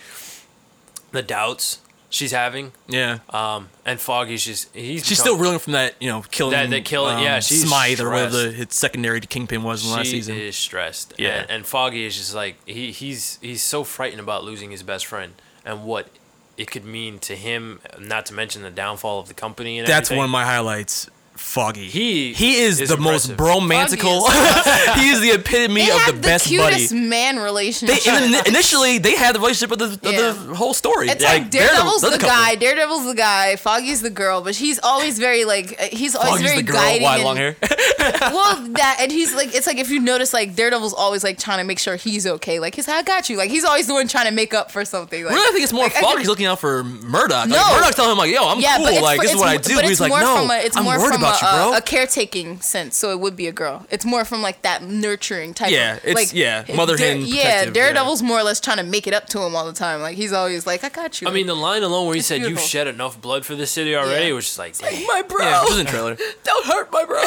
the 1.12 1.22
doubts 1.22 1.80
she's 2.10 2.32
having. 2.32 2.72
Yeah. 2.88 3.18
Um, 3.30 3.68
and 3.84 4.00
Foggy's 4.00 4.44
just 4.44 4.74
he's 4.74 5.04
She's 5.06 5.18
become- 5.18 5.34
still 5.34 5.36
reeling 5.38 5.58
from 5.58 5.74
that, 5.74 5.94
you 6.00 6.08
know, 6.08 6.22
killing. 6.30 6.52
That- 6.52 6.70
that 6.70 6.84
killing- 6.84 7.18
yeah, 7.18 7.40
she's 7.40 7.66
Smythe 7.66 8.00
or 8.00 8.10
whatever 8.10 8.48
the 8.50 8.66
secondary 8.70 9.20
to 9.20 9.26
Kingpin 9.26 9.62
was 9.62 9.84
in 9.84 9.90
the 9.90 9.96
last 9.96 10.08
she 10.08 10.18
is 10.18 10.56
stressed. 10.56 11.14
Yeah. 11.18 11.40
and, 11.40 11.50
and 11.50 11.66
Foggy 11.66 12.04
is 12.06 12.16
just 12.16 12.34
like 12.34 12.56
he 12.66 12.92
he's 12.92 13.38
he's 13.42 13.62
so 13.62 13.84
frightened 13.84 14.20
about 14.20 14.44
losing 14.44 14.70
his 14.70 14.82
best 14.82 15.06
friend 15.06 15.34
and 15.64 15.84
what 15.84 16.08
it 16.56 16.70
could 16.70 16.84
mean 16.84 17.18
to 17.20 17.36
him. 17.36 17.80
Not 18.00 18.26
to 18.26 18.34
mention 18.34 18.62
the 18.62 18.70
downfall 18.70 19.20
of 19.20 19.28
the 19.28 19.34
company 19.34 19.78
and 19.78 19.86
That's 19.86 20.08
everything. 20.08 20.18
one 20.18 20.24
of 20.24 20.30
my 20.30 20.44
highlights. 20.44 21.08
Foggy. 21.38 21.88
He 21.88 22.32
he 22.32 22.56
is, 22.60 22.80
is 22.80 22.88
the 22.90 22.96
most 22.96 23.30
bromantical. 23.36 24.26
He 24.98 25.10
is 25.10 25.20
the 25.20 25.30
epitome 25.30 25.82
They 25.86 25.90
of 25.90 26.06
the 26.06 26.12
the, 26.12 26.20
best 26.20 26.44
buddy. 26.50 26.74
cutest 26.76 26.92
man 26.94 27.36
They 27.36 27.42
relationship. 27.42 28.06
in- 28.12 28.46
initially 28.46 28.98
they 28.98 29.14
had 29.16 29.34
the 29.34 29.38
relationship 29.40 29.70
of 29.72 29.78
the, 29.78 30.08
of 30.08 30.46
the 30.48 30.54
whole 30.54 30.74
story. 30.74 31.08
It's 31.08 31.22
like, 31.22 31.50
they're 31.50 31.66
Daredevil's 31.68 32.02
they're 32.02 32.10
the, 32.12 32.18
guy, 32.18 32.54
Daredevil's 32.56 33.06
the 33.06 33.14
guy, 33.14 33.56
Foggy's 33.56 34.02
the 34.02 34.10
girl, 34.10 34.40
but 34.42 34.56
he's 34.56 34.78
always 34.80 35.18
very 35.18 35.44
like 35.44 35.76
uh, 35.80 35.84
he's 35.92 36.14
always 36.16 36.30
Foggy's 36.40 36.46
very 36.50 36.56
the 36.62 36.72
girl, 36.72 36.80
guiding. 36.80 37.02
wide 37.02 37.14
and- 37.16 37.24
long 37.24 37.36
hair. 37.36 37.56
well, 38.02 38.56
that 38.72 38.98
and 39.00 39.12
he's 39.12 39.34
like 39.34 39.54
it's 39.54 39.66
like 39.66 39.78
if 39.78 39.90
you 39.90 40.00
notice 40.00 40.32
like 40.32 40.54
Daredevil's 40.54 40.94
always 40.94 41.22
like 41.24 41.38
trying 41.38 41.58
to 41.58 41.64
make 41.64 41.78
sure 41.78 41.96
he's 41.96 42.26
okay. 42.26 42.58
Like 42.60 42.74
he's 42.74 42.88
I 42.88 43.02
got 43.02 43.28
you. 43.30 43.36
Like 43.36 43.50
he's 43.50 43.64
always 43.64 43.86
the 43.86 43.94
one 43.94 44.08
trying 44.08 44.26
to 44.26 44.32
make 44.32 44.54
up 44.54 44.70
for 44.70 44.84
something. 44.84 45.24
Like, 45.24 45.34
really, 45.34 45.48
I 45.48 45.52
think 45.52 45.64
it's 45.64 45.72
more 45.72 45.84
like, 45.84 45.96
I 45.96 46.00
Foggy's 46.00 46.28
looking 46.28 46.46
out 46.46 46.58
for 46.58 46.82
Murdock. 46.84 47.48
Like, 47.48 47.50
No. 47.50 47.74
Murdock's 47.74 47.96
telling 47.96 48.12
him 48.12 48.18
like, 48.18 48.32
"Yo, 48.32 48.42
I'm 48.48 48.60
yeah, 48.60 48.76
cool. 48.76 49.02
Like 49.02 49.16
for- 49.18 49.22
this 49.22 49.32
is 49.34 49.38
what 49.38 49.48
I 49.48 49.56
do." 49.56 49.74
But 49.76 49.84
He's 49.84 49.92
it's 49.92 50.00
like, 50.00 50.10
more 50.10 50.20
"No, 50.20 50.36
from 50.38 50.50
a, 50.50 50.68
I'm 50.74 50.84
worried 50.86 51.12
from 51.12 51.22
about 51.28 51.42
a, 51.42 51.46
you, 51.46 51.62
bro." 51.64 51.72
a, 51.74 51.78
a 51.78 51.80
caretaking 51.80 52.60
sense. 52.60 52.96
So 52.96 53.10
it 53.10 53.20
would 53.20 53.36
be 53.36 53.46
a 53.46 53.52
girl. 53.52 53.86
It's 53.90 54.04
more 54.04 54.24
from 54.24 54.42
like 54.42 54.62
that 54.62 54.82
nurturing 54.82 55.54
type. 55.54 55.70
Yeah, 55.70 55.94
of, 55.96 56.04
it's- 56.04 56.14
like, 56.14 56.32
yeah, 56.34 56.64
mother 56.74 56.96
Dare- 56.96 57.08
hen 57.16 57.20
Yeah, 57.22 57.26
protective, 57.26 57.66
yeah. 57.76 57.82
Daredevil's 57.82 58.22
more 58.22 58.38
or 58.38 58.42
less 58.42 58.60
trying 58.60 58.78
to 58.78 58.82
make 58.82 59.06
it 59.06 59.14
up 59.14 59.26
to 59.28 59.40
him 59.42 59.54
all 59.56 59.66
the 59.66 59.72
time. 59.72 60.00
Like 60.00 60.16
he's 60.16 60.32
always 60.32 60.66
like, 60.66 60.84
I 60.84 60.88
got 60.88 61.20
you. 61.20 61.28
I 61.28 61.32
mean, 61.32 61.46
the 61.46 61.54
line 61.56 61.82
alone 61.82 62.06
where 62.06 62.14
he 62.14 62.18
It's 62.20 62.28
said, 62.28 62.40
"You've 62.42 62.60
shed 62.60 62.86
enough 62.86 63.20
blood 63.20 63.44
for 63.46 63.54
this 63.54 63.70
city 63.70 63.94
already," 63.96 64.26
Yeah. 64.28 64.32
was 64.34 64.44
just 64.46 64.58
like, 64.58 64.76
damn. 64.78 65.06
my 65.06 65.22
bro, 65.22 65.44
yeah, 65.44 65.62
it 65.62 65.68
was 65.70 65.78
in 65.78 65.86
trailer. 65.86 66.16
don't 66.44 66.66
hurt 66.66 66.92
my 66.92 67.04
bro. 67.04 67.18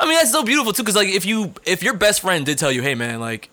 I 0.00 0.04
mean, 0.06 0.14
that's 0.14 0.32
so 0.32 0.42
beautiful 0.42 0.72
too, 0.72 0.82
because 0.82 0.96
like 0.96 1.08
if 1.08 1.24
you 1.24 1.52
if 1.64 1.82
your 1.82 1.94
best 1.94 2.20
friend 2.20 2.44
did 2.46 2.58
tell 2.58 2.72
you, 2.72 2.82
"Hey, 2.82 2.94
man, 2.94 3.20
like." 3.20 3.48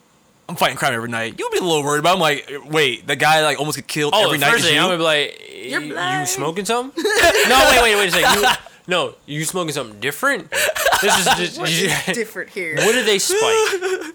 I'm 0.50 0.56
fighting 0.56 0.78
crime 0.78 0.94
every 0.94 1.10
night. 1.10 1.36
You'd 1.38 1.52
be 1.52 1.58
a 1.58 1.62
little 1.62 1.84
worried 1.84 2.00
about. 2.00 2.16
I'm 2.16 2.22
like, 2.22 2.50
wait, 2.66 3.06
the 3.06 3.16
guy 3.18 3.42
like 3.44 3.60
almost 3.60 3.78
get 3.78 3.88
killed 3.88 4.14
Oh, 4.16 4.26
every 4.26 4.38
the 4.38 4.46
night. 4.46 4.52
first 4.52 4.64
Is 4.64 4.70
thing 4.70 4.76
you? 4.76 4.82
I'm 4.82 4.88
gonna 4.88 4.98
be 4.98 5.04
like, 5.04 5.42
You're 5.70 5.82
"You- 5.82 6.20
you 6.20 6.26
smoking 6.26 6.64
something? 6.66 7.04
no, 7.50 7.68
wait, 7.72 7.82
wait, 7.82 7.96
wait 7.96 8.08
a 8.10 8.12
second. 8.12 8.42
You, 8.44 8.48
no, 8.88 9.16
you 9.26 9.44
smoking 9.44 9.74
something 9.74 10.00
different? 10.00 10.50
This 11.02 11.18
is 11.20 11.58
just, 11.58 12.06
different 12.14 12.50
here. 12.52 12.76
what 12.78 12.94
did 12.94 13.06
they 13.06 13.20
spike? 13.20 14.14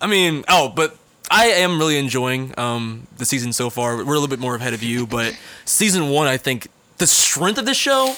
I 0.00 0.06
mean, 0.08 0.44
oh, 0.48 0.68
but 0.68 0.96
I 1.30 1.46
am 1.46 1.78
really 1.78 1.96
enjoying 1.98 2.52
um, 2.58 3.06
the 3.16 3.24
season 3.24 3.52
so 3.52 3.70
far. 3.70 3.96
We're 3.96 4.02
a 4.02 4.06
little 4.06 4.28
bit 4.28 4.40
more 4.40 4.56
ahead 4.56 4.74
of 4.74 4.82
you, 4.82 5.06
but 5.06 5.36
season 5.64 6.08
one, 6.10 6.26
I 6.26 6.36
think 6.36 6.68
the 6.98 7.06
strength 7.06 7.58
of 7.58 7.66
the 7.66 7.74
show, 7.74 8.14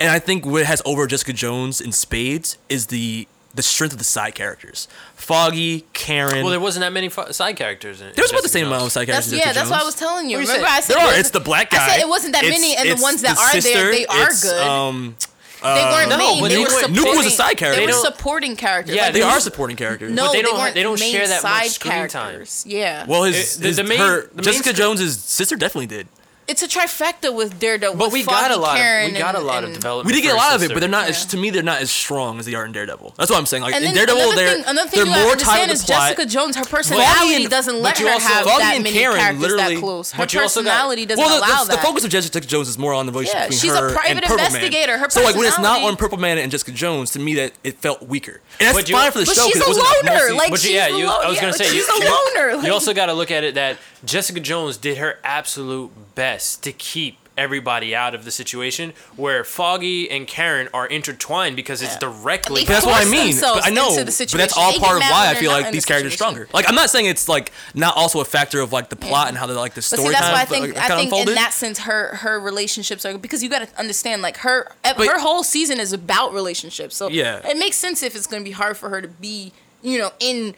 and 0.00 0.10
I 0.10 0.18
think 0.18 0.46
what 0.46 0.64
has 0.64 0.80
over 0.84 1.06
Jessica 1.06 1.32
Jones 1.32 1.80
in 1.80 1.92
spades 1.92 2.56
is 2.68 2.86
the 2.86 3.26
the 3.54 3.62
strength 3.62 3.92
of 3.92 3.98
the 3.98 4.04
side 4.04 4.34
characters. 4.34 4.88
Foggy, 5.14 5.84
Karen. 5.92 6.42
Well, 6.42 6.50
there 6.50 6.60
wasn't 6.60 6.82
that 6.82 6.92
many 6.92 7.08
fu- 7.08 7.32
side 7.32 7.56
characters. 7.56 8.00
In, 8.00 8.08
in 8.08 8.12
there's 8.16 8.30
about 8.30 8.42
the 8.42 8.48
same 8.48 8.66
amount 8.66 8.84
of 8.84 8.92
side 8.92 9.06
characters. 9.06 9.30
That's 9.30 9.32
in 9.32 9.38
yeah. 9.38 9.52
Jessica 9.52 9.58
That's 9.60 9.70
what 9.70 9.82
I 9.82 9.84
was 9.84 9.94
telling 9.94 10.30
you. 10.30 10.36
What 10.36 10.46
you 10.46 10.52
Remember, 10.52 10.66
said? 10.68 10.76
I 10.76 10.80
said 10.80 10.96
There 10.96 11.06
are. 11.06 11.18
It's 11.18 11.30
the 11.30 11.40
black 11.40 11.70
guy. 11.70 11.84
I 11.84 11.88
said 11.90 12.00
it 12.00 12.08
wasn't 12.08 12.34
that 12.34 12.44
It's- 12.44 12.60
many, 12.60 12.76
and 12.76 12.98
the 12.98 13.02
ones 13.02 13.22
that 13.22 13.36
the 13.36 13.40
are 13.42 13.60
there, 13.60 13.90
they 13.90 14.06
are 14.06 14.28
it's, 14.30 14.42
good. 14.44 14.62
Um, 14.62 15.16
they 15.60 15.66
weren't 15.66 16.08
no, 16.08 16.18
main. 16.18 16.40
but 16.40 16.48
They, 16.50 16.54
they 16.54 16.60
were 16.62 16.68
supporting. 16.68 16.94
Nuke 16.96 17.16
was 17.16 17.26
a 17.26 17.30
side 17.30 17.56
character. 17.56 17.80
They 17.80 17.86
were 17.86 17.92
They 17.92 18.00
don't- 18.00 18.14
supporting 18.14 18.54
characters. 18.54 18.94
Yeah, 18.94 19.02
Like, 19.06 19.12
they 19.14 19.20
they 19.20 19.26
are 19.26 19.40
supporting 19.40 19.76
characters. 19.76 20.12
No, 20.12 20.26
But 20.26 20.32
they 20.32 20.38
they, 20.38 20.42
don't 20.42 20.74
they 20.74 20.82
don't 20.84 20.98
share 20.98 21.26
that 21.26 21.42
much 21.42 21.52
side 21.52 21.70
screen 21.70 22.08
time. 22.08 22.44
Yeah. 22.64 23.06
Well, 23.08 23.24
his, 23.24 23.56
It- 23.56 23.60
the- 23.62 23.66
his 23.68 23.76
the 23.78 23.84
main- 23.84 23.98
her 23.98 24.28
the 24.32 24.42
Jessica 24.42 24.62
screen- 24.70 24.76
Jones's 24.76 25.18
sister 25.20 25.56
definitely 25.56 25.86
did. 25.88 26.06
It's 26.48 26.62
a 26.62 26.68
trifecta 26.68 27.32
with 27.34 27.58
Daredevil. 27.60 27.96
But 27.96 28.06
with 28.06 28.12
we 28.14 28.22
got 28.24 28.50
a 28.50 28.56
lot. 28.56 28.76
Karen 28.76 29.06
Of, 29.08 29.12
we 29.12 29.18
got 29.18 29.34
a 29.34 29.38
and- 29.38 29.46
lot 29.46 29.64
of 29.64 29.72
development. 29.72 30.06
We 30.06 30.12
did 30.20 30.26
get 30.26 30.34
a 30.34 30.36
lot 30.36 30.54
of 30.56 30.62
it, 30.62 30.68
but 30.72 30.80
they're 30.80 30.88
sister. 30.88 30.90
not. 30.90 31.08
As, 31.08 31.26
to 31.26 31.36
me, 31.36 31.50
they're 31.50 31.62
not 31.62 31.80
as 31.80 31.90
strong 31.90 32.38
as 32.38 32.46
they 32.46 32.54
are 32.54 32.64
in 32.64 32.72
Daredevil. 32.72 33.14
That's 33.16 33.30
what 33.30 33.38
I'm 33.38 33.46
saying. 33.46 33.62
Like 33.62 33.74
And 33.74 33.84
in 33.84 33.94
Daredevil, 33.94 34.20
another 34.22 34.36
they're 34.36 34.54
thing, 34.54 34.64
another 34.66 34.88
thing 34.88 34.98
they're 35.04 35.06
you 35.06 35.12
gotta 35.14 35.26
more 35.26 35.36
tied 35.36 35.60
understand 35.62 35.68
to 35.70 35.72
is 35.74 35.80
the 35.82 35.86
plot. 35.92 36.08
Jessica 36.16 36.26
Jones. 36.26 36.56
Her 36.56 36.64
personality 36.64 37.34
and- 37.44 37.50
doesn't 37.50 37.82
let 37.82 37.98
her 37.98 38.08
also- 38.10 38.26
have 38.26 38.44
Foggy 38.44 38.58
that 38.62 38.74
and 38.76 38.84
many 38.84 38.96
Karen 38.96 39.16
characters 39.18 39.40
literally- 39.42 39.74
that 39.76 39.80
close. 39.80 40.10
Her 40.12 40.18
But 40.22 40.32
got- 40.32 40.42
personality 40.42 41.06
doesn't 41.06 41.24
well, 41.24 41.34
the, 41.40 41.46
allow 41.46 41.64
the, 41.64 41.70
the 41.70 41.76
that. 41.76 41.84
focus 41.84 42.04
of 42.04 42.10
Jessica 42.10 42.40
Jones 42.40 42.68
is 42.68 42.78
more 42.78 42.94
on 42.94 43.06
the 43.06 43.12
relationship 43.12 43.38
Yeah, 43.40 43.46
between 43.48 43.60
she's 43.60 43.72
a 43.72 43.80
her 43.80 43.92
private 43.92 44.10
and 44.10 44.20
Purple 44.22 44.44
investigator. 44.46 44.92
Man. 44.92 45.00
Her 45.04 45.10
so 45.10 45.22
like 45.22 45.36
when 45.36 45.46
it's 45.46 45.58
not 45.58 45.82
on 45.82 45.96
Purple 45.96 46.18
Man 46.18 46.38
and 46.38 46.50
Jessica 46.50 46.72
Jones, 46.72 47.10
to 47.12 47.18
me 47.18 47.34
that 47.34 47.52
it 47.62 47.78
felt 47.82 48.02
weaker. 48.08 48.40
And 48.58 48.74
that's 48.74 48.88
But 48.88 48.88
fine 48.88 49.12
for 49.12 49.18
the 49.18 49.26
show. 49.26 49.44
she's 49.44 49.54
'cause 49.60 49.62
it 49.62 49.64
a 49.64 49.68
wasn't 49.68 50.04
loner, 50.06 50.16
mostly- 50.18 50.36
like- 50.38 50.50
But 50.50 50.60
she's 50.60 50.70
yeah, 50.72 50.86
a 50.86 50.98
you, 50.98 51.06
lo- 51.06 51.20
I 51.22 51.28
was 51.28 51.36
yeah, 51.36 51.40
gonna 51.42 51.52
say 51.52 51.68
she's 51.68 51.86
a 51.88 51.92
loner, 51.92 52.66
You 52.66 52.72
also 52.72 52.94
got 52.94 53.06
to 53.06 53.12
look 53.12 53.30
at 53.30 53.44
it 53.44 53.54
that 53.56 53.76
Jessica 54.04 54.40
Jones 54.40 54.76
did 54.76 54.98
her 54.98 55.18
absolute 55.24 55.90
best 56.14 56.37
to 56.58 56.72
keep 56.72 57.18
everybody 57.36 57.94
out 57.94 58.16
of 58.16 58.24
the 58.24 58.32
situation 58.32 58.92
where 59.14 59.44
Foggy 59.44 60.10
and 60.10 60.26
Karen 60.26 60.68
are 60.74 60.88
intertwined 60.88 61.54
because 61.54 61.80
it's 61.82 61.96
directly. 61.96 62.64
That's 62.64 62.84
what 62.84 63.00
I 63.06 63.08
mean. 63.08 63.36
But 63.40 63.64
I 63.64 63.70
know, 63.70 63.94
but 63.94 64.06
that's 64.32 64.56
all 64.58 64.72
They 64.72 64.78
part 64.80 64.96
of 64.96 65.02
why 65.02 65.28
I 65.30 65.34
feel 65.36 65.52
like 65.52 65.70
these 65.70 65.84
the 65.84 65.88
characters 65.88 66.14
are 66.14 66.16
situation. 66.16 66.34
stronger. 66.34 66.48
Like 66.52 66.68
I'm 66.68 66.74
not 66.74 66.90
saying 66.90 67.06
it's 67.06 67.28
like 67.28 67.52
not 67.74 67.96
also 67.96 68.20
a 68.20 68.24
factor 68.24 68.60
of 68.60 68.72
like 68.72 68.88
the 68.88 68.96
plot 68.96 69.28
and 69.28 69.38
how 69.38 69.46
the 69.46 69.54
like 69.54 69.74
the 69.74 69.78
But 69.78 69.84
story 69.84 70.06
see, 70.08 70.12
that's 70.14 70.22
kind 70.22 70.32
why 70.34 70.42
I 70.42 70.44
think 70.46 70.74
like, 70.74 70.84
I 70.84 70.88
kind 70.88 70.92
of 70.94 70.98
think 70.98 71.12
in 71.12 71.18
unfolded. 71.20 71.36
that 71.36 71.52
sense 71.52 71.78
her 71.78 72.16
her 72.16 72.40
relationships 72.40 73.06
are 73.06 73.16
because 73.16 73.40
you 73.44 73.48
got 73.48 73.68
to 73.68 73.78
understand 73.78 74.20
like 74.20 74.38
her 74.38 74.72
But- 74.82 74.96
her 75.06 75.20
whole 75.20 75.44
season 75.44 75.78
is 75.78 75.92
about 75.92 76.32
relationships. 76.34 76.96
So 76.96 77.08
Yeah. 77.08 77.46
it 77.48 77.56
makes 77.56 77.76
sense 77.76 78.02
if 78.02 78.16
it's 78.16 78.26
going 78.26 78.42
to 78.42 78.44
be 78.44 78.50
hard 78.52 78.76
for 78.76 78.88
her 78.88 79.00
to 79.00 79.06
be 79.06 79.52
you 79.80 79.98
know 79.98 80.10
in 80.18 80.56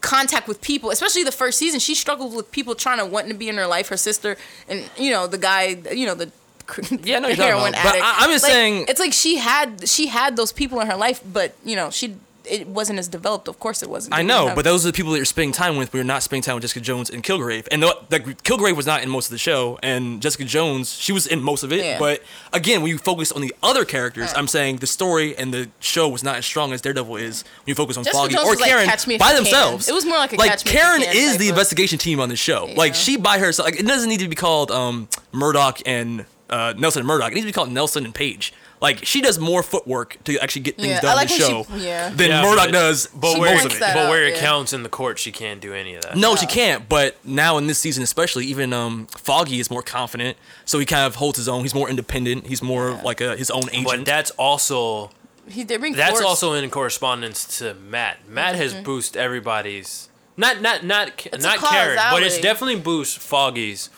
contact 0.00 0.46
with 0.48 0.60
people, 0.60 0.90
especially 0.90 1.22
the 1.24 1.32
first 1.32 1.58
season. 1.58 1.80
She 1.80 1.94
struggled 1.94 2.34
with 2.34 2.50
people 2.52 2.74
trying 2.74 2.98
to 2.98 3.06
want 3.06 3.28
to 3.28 3.34
be 3.34 3.48
in 3.48 3.56
her 3.56 3.66
life. 3.66 3.88
Her 3.88 3.96
sister 3.96 4.36
and 4.68 4.88
you 4.96 5.10
know 5.10 5.26
the 5.26 5.38
guy, 5.38 5.76
you 5.92 6.06
know 6.06 6.14
the. 6.14 6.30
Yeah, 7.02 7.18
no, 7.18 7.28
heroin 7.34 7.74
about, 7.74 7.84
addict. 7.86 8.04
I- 8.04 8.16
I'm 8.20 8.30
just 8.30 8.44
Like, 8.44 8.52
saying- 8.52 8.84
it's 8.88 9.00
like 9.00 9.12
she 9.12 9.36
had 9.38 9.88
she 9.88 10.06
had 10.06 10.36
those 10.36 10.52
people 10.52 10.78
in 10.80 10.86
her 10.86 10.96
life, 10.96 11.20
but 11.32 11.54
you 11.64 11.74
know 11.74 11.90
she 11.90 12.14
it 12.44 12.66
wasn't 12.66 12.98
as 12.98 13.08
developed. 13.08 13.48
Of 13.48 13.58
course, 13.58 13.82
it 13.82 13.90
wasn't. 13.90 14.14
I 14.14 14.22
know, 14.22 14.48
have- 14.48 14.56
but 14.56 14.64
those 14.64 14.84
are 14.84 14.88
the 14.88 14.92
people 14.96 15.12
that 15.12 15.18
you're 15.18 15.24
spending 15.24 15.52
time 15.52 15.76
with. 15.76 15.92
We're 15.92 16.04
not 16.04 16.22
spending 16.22 16.42
time 16.42 16.54
with 16.54 16.62
Jessica 16.62 16.80
Jones 16.80 17.10
and 17.10 17.22
Kilgrave. 17.22 17.66
And 17.70 17.82
the, 17.82 17.96
the 18.08 18.20
Kilgrave 18.20 18.76
was 18.76 18.86
not 18.86 19.02
in 19.02 19.08
most 19.10 19.26
of 19.26 19.30
the 19.32 19.38
show, 19.38 19.78
and 19.82 20.20
Jessica 20.22 20.44
Jones, 20.44 20.92
she 20.94 21.12
was 21.12 21.26
in 21.26 21.42
most 21.42 21.62
of 21.62 21.72
it. 21.72 21.84
Yeah. 21.84 21.98
But 21.98 22.22
again, 22.52 22.82
when 22.82 22.90
you 22.90 22.98
focus 22.98 23.32
on 23.32 23.42
the 23.42 23.54
other 23.62 23.84
characters, 23.84 24.32
I'm 24.34 24.46
saying 24.48 24.76
the 24.76 24.86
story 24.86 25.36
and 25.36 25.52
the 25.52 25.68
show 25.80 26.08
was 26.08 26.22
not 26.22 26.36
as 26.36 26.46
strong 26.46 26.72
as 26.72 26.80
Daredevil 26.80 27.16
is 27.16 27.42
when 27.42 27.72
you 27.72 27.74
focus 27.74 27.96
on 27.96 28.04
Jessica 28.04 28.22
Foggy 28.22 28.34
Jones 28.34 28.48
or 28.48 28.56
like 28.56 28.70
Karen 28.70 28.88
Me 29.06 29.18
by 29.18 29.26
You 29.26 29.34
Can. 29.34 29.42
themselves. 29.44 29.88
It 29.88 29.94
was 29.94 30.04
more 30.04 30.18
like 30.18 30.32
a 30.32 30.36
like 30.36 30.50
Catch 30.50 30.64
Me 30.64 30.70
If 30.72 30.76
Karen 30.78 31.02
is 31.02 31.38
the 31.38 31.48
investigation 31.48 31.98
team 31.98 32.20
on 32.20 32.28
the 32.28 32.36
show. 32.36 32.68
Like 32.76 32.94
she 32.94 33.16
by 33.16 33.38
herself. 33.38 33.66
Like 33.66 33.78
it 33.80 33.86
doesn't 33.86 34.08
need 34.08 34.20
to 34.20 34.28
be 34.28 34.36
called 34.36 34.70
um, 34.70 35.08
Murdock 35.32 35.80
and 35.86 36.24
uh, 36.50 36.74
Nelson 36.76 37.00
and 37.00 37.06
Murdock. 37.06 37.32
It 37.32 37.36
needs 37.36 37.44
to 37.46 37.48
be 37.48 37.52
called 37.52 37.70
Nelson 37.72 38.04
and 38.04 38.14
Page. 38.14 38.52
Like 38.80 39.04
she 39.04 39.20
does 39.20 39.38
more 39.38 39.62
footwork 39.62 40.16
to 40.24 40.38
actually 40.38 40.62
get 40.62 40.76
things 40.76 40.88
Yeah, 40.88 40.98
I 40.98 41.00
done 41.02 41.16
like 41.16 41.30
in 41.30 41.38
the 41.38 41.44
when 41.54 41.64
show 41.64 41.76
she- 41.78 41.86
yeah. 41.86 42.08
than 42.08 42.30
Yeah, 42.30 42.42
Murdock 42.42 42.64
but- 42.66 42.72
does 42.72 43.06
But 43.08 43.34
She 43.34 43.40
where, 43.40 43.58
points 43.58 43.74
it. 43.76 43.80
that 43.80 43.94
but 43.94 44.04
out, 44.04 44.08
where 44.10 44.24
it 44.26 44.34
yeah. 44.36 44.40
counts 44.40 44.72
in 44.72 44.82
the 44.82 44.88
court, 44.88 45.18
she 45.18 45.32
can't 45.32 45.60
do 45.60 45.74
any 45.74 45.94
of 45.96 46.02
that. 46.02 46.16
No, 46.16 46.34
she 46.34 46.46
can't. 46.46 46.88
But 46.88 47.16
now 47.24 47.58
in 47.58 47.66
this 47.66 47.78
season, 47.78 48.02
especially, 48.02 48.46
even 48.46 48.72
um, 48.72 49.06
Foggy 49.08 49.60
is 49.60 49.70
more 49.70 49.82
confident, 49.82 50.38
so 50.64 50.78
he 50.78 50.86
kind 50.86 51.06
of 51.06 51.16
holds 51.16 51.36
his 51.36 51.46
own. 51.46 51.60
He's 51.62 51.74
more 51.74 51.90
independent. 51.90 52.46
He's 52.46 52.62
more 52.62 52.92
like 53.04 53.20
a, 53.20 53.36
his 53.36 53.50
own 53.50 53.64
agent. 53.70 53.84
But 53.84 54.04
that's 54.06 54.30
also 54.32 55.10
he, 55.46 55.62
they're 55.62 55.78
being 55.78 55.94
that's 55.94 56.12
forced. 56.12 56.24
also 56.24 56.54
in 56.54 56.70
correspondence 56.70 57.58
to 57.58 57.74
Matt. 57.74 58.26
Matt 58.28 58.54
has 58.54 58.72
Mm-hmm. 58.72 58.84
boosted 58.84 59.20
everybody's 59.20 60.08
not 60.38 60.62
not 60.62 60.84
not 60.84 61.26
It's 61.26 61.44
not 61.44 61.58
Karen, 61.58 61.96
but 61.96 62.22
it's 62.22 62.36
causality. 62.36 62.40
definitely 62.42 62.76
boost 62.80 63.18
Foggy's 63.18 63.90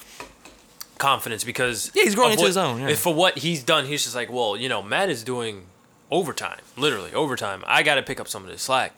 confidence 1.03 1.43
because 1.45 1.91
Yeah, 1.95 2.05
he's 2.05 2.15
growing 2.15 2.33
into 2.33 2.43
what- 2.43 2.47
his 2.49 2.57
own, 2.57 2.81
yeah. 2.81 2.95
For 2.95 3.13
what 3.13 3.39
he's 3.39 3.63
done, 3.63 3.87
he's 3.87 4.05
just 4.05 4.15
like, 4.15 4.31
well, 4.31 4.57
you 4.57 4.69
know, 4.69 4.83
Matt 4.83 5.11
is 5.11 5.23
doing 5.25 5.67
overtime, 6.11 6.61
literally 6.77 7.13
overtime. 7.13 7.65
I 7.67 7.83
got 7.83 7.97
to 7.97 8.03
pick 8.03 8.21
up 8.21 8.29
some 8.29 8.45
of 8.45 8.51
the 8.51 8.59
slack. 8.59 8.93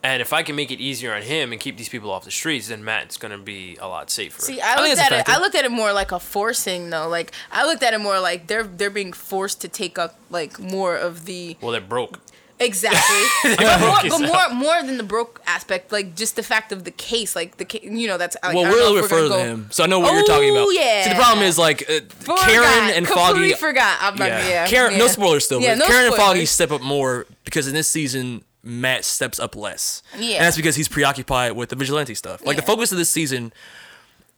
And 0.00 0.22
if 0.22 0.32
I 0.32 0.44
can 0.44 0.54
make 0.54 0.70
it 0.70 0.78
easier 0.78 1.12
on 1.12 1.22
him 1.22 1.50
and 1.50 1.60
keep 1.60 1.76
these 1.76 1.88
people 1.88 2.12
off 2.12 2.24
the 2.24 2.30
streets, 2.30 2.68
then 2.68 2.84
Matt's 2.84 3.16
gonna 3.16 3.36
be 3.36 3.76
a 3.80 3.88
lot 3.88 4.10
safer. 4.10 4.40
See, 4.40 4.60
I, 4.60 4.76
think 4.76 4.96
looked 4.96 5.12
at 5.12 5.20
it. 5.20 5.28
I 5.28 5.40
looked 5.40 5.56
at 5.56 5.64
it 5.64 5.72
more 5.72 5.92
like 5.92 6.12
a 6.12 6.20
forcing, 6.20 6.90
though. 6.90 7.08
Like 7.08 7.32
I 7.50 7.66
looked 7.66 7.82
at 7.82 7.94
it 7.94 7.98
more 7.98 8.20
like 8.20 8.46
they're 8.46 8.62
they're 8.62 8.90
being 8.90 9.12
forced 9.12 9.60
to 9.62 9.68
take 9.68 9.98
up 9.98 10.14
like 10.30 10.60
more 10.60 10.94
of 10.96 11.24
the 11.24 11.56
well, 11.60 11.72
they're 11.72 11.80
broke. 11.80 12.20
Exactly, 12.60 13.54
but, 13.56 13.80
more, 13.80 14.10
but 14.10 14.20
more 14.20 14.54
more 14.54 14.82
than 14.82 14.98
the 14.98 15.04
broke 15.04 15.40
aspect, 15.46 15.92
like 15.92 16.14
just 16.14 16.36
the 16.36 16.42
fact 16.42 16.72
of 16.72 16.84
the 16.84 16.90
case, 16.90 17.34
like 17.36 17.56
the 17.56 17.64
ca- 17.64 17.80
you 17.82 18.06
know 18.06 18.18
that's 18.18 18.36
like, 18.42 18.54
well, 18.54 18.64
we're 18.64 18.70
a 18.70 18.72
don't 18.72 18.94
little 18.94 19.00
bit 19.02 19.08
further 19.10 19.28
gonna 19.28 19.44
than 19.44 19.56
go- 19.56 19.62
him, 19.62 19.70
so 19.70 19.84
I 19.84 19.86
know 19.86 19.98
what 20.00 20.14
you're 20.14 20.24
talking 20.24 20.50
about. 20.50 20.66
Oh, 20.66 20.70
yeah. 20.70 21.04
See, 21.04 21.10
the 21.10 21.16
problem 21.16 21.44
is 21.44 21.58
like 21.58 21.82
uh, 21.82 22.00
Karen 22.44 22.90
and 22.94 23.06
Foggy. 23.06 23.32
completely 23.32 23.54
forgot. 23.54 23.98
I'm 24.00 24.16
not, 24.16 24.28
yeah. 24.28 24.48
yeah, 24.48 24.66
Karen, 24.66 24.92
yeah. 24.92 24.98
no 24.98 25.06
spoilers 25.08 25.44
still. 25.44 25.60
Yeah, 25.60 25.74
but 25.74 25.78
no 25.80 25.86
Karen 25.86 26.06
and 26.06 26.14
Foggy 26.14 26.46
step 26.46 26.70
up 26.70 26.80
more 26.82 27.26
because 27.44 27.68
in 27.68 27.74
this 27.74 27.88
season 27.88 28.42
Matt 28.62 29.04
steps 29.04 29.38
up 29.38 29.56
less. 29.56 30.02
Yeah. 30.16 30.36
and 30.36 30.44
that's 30.44 30.56
because 30.56 30.76
he's 30.76 30.88
preoccupied 30.88 31.52
with 31.52 31.70
the 31.70 31.76
vigilante 31.76 32.14
stuff. 32.14 32.44
Like 32.44 32.56
the 32.56 32.62
focus 32.62 32.92
of 32.92 32.98
this 32.98 33.08
season, 33.08 33.52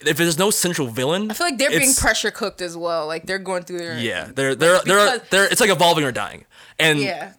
if 0.00 0.16
there's 0.16 0.38
no 0.38 0.50
central 0.50 0.88
villain, 0.88 1.30
I 1.30 1.34
feel 1.34 1.46
like 1.46 1.58
they're 1.58 1.70
being 1.70 1.94
pressure 1.94 2.30
cooked 2.30 2.60
as 2.60 2.76
well. 2.76 3.06
Like 3.06 3.26
they're 3.26 3.38
going 3.38 3.64
through 3.64 3.78
their 3.78 3.98
Yeah, 3.98 4.30
they're 4.32 4.54
they're 4.54 4.80
they're 4.84 5.18
they're. 5.30 5.46
It's 5.46 5.60
like 5.60 5.70
evolving 5.70 6.04
or 6.04 6.12
dying, 6.12 6.44
and 6.80 6.98
yeah. 6.98 7.32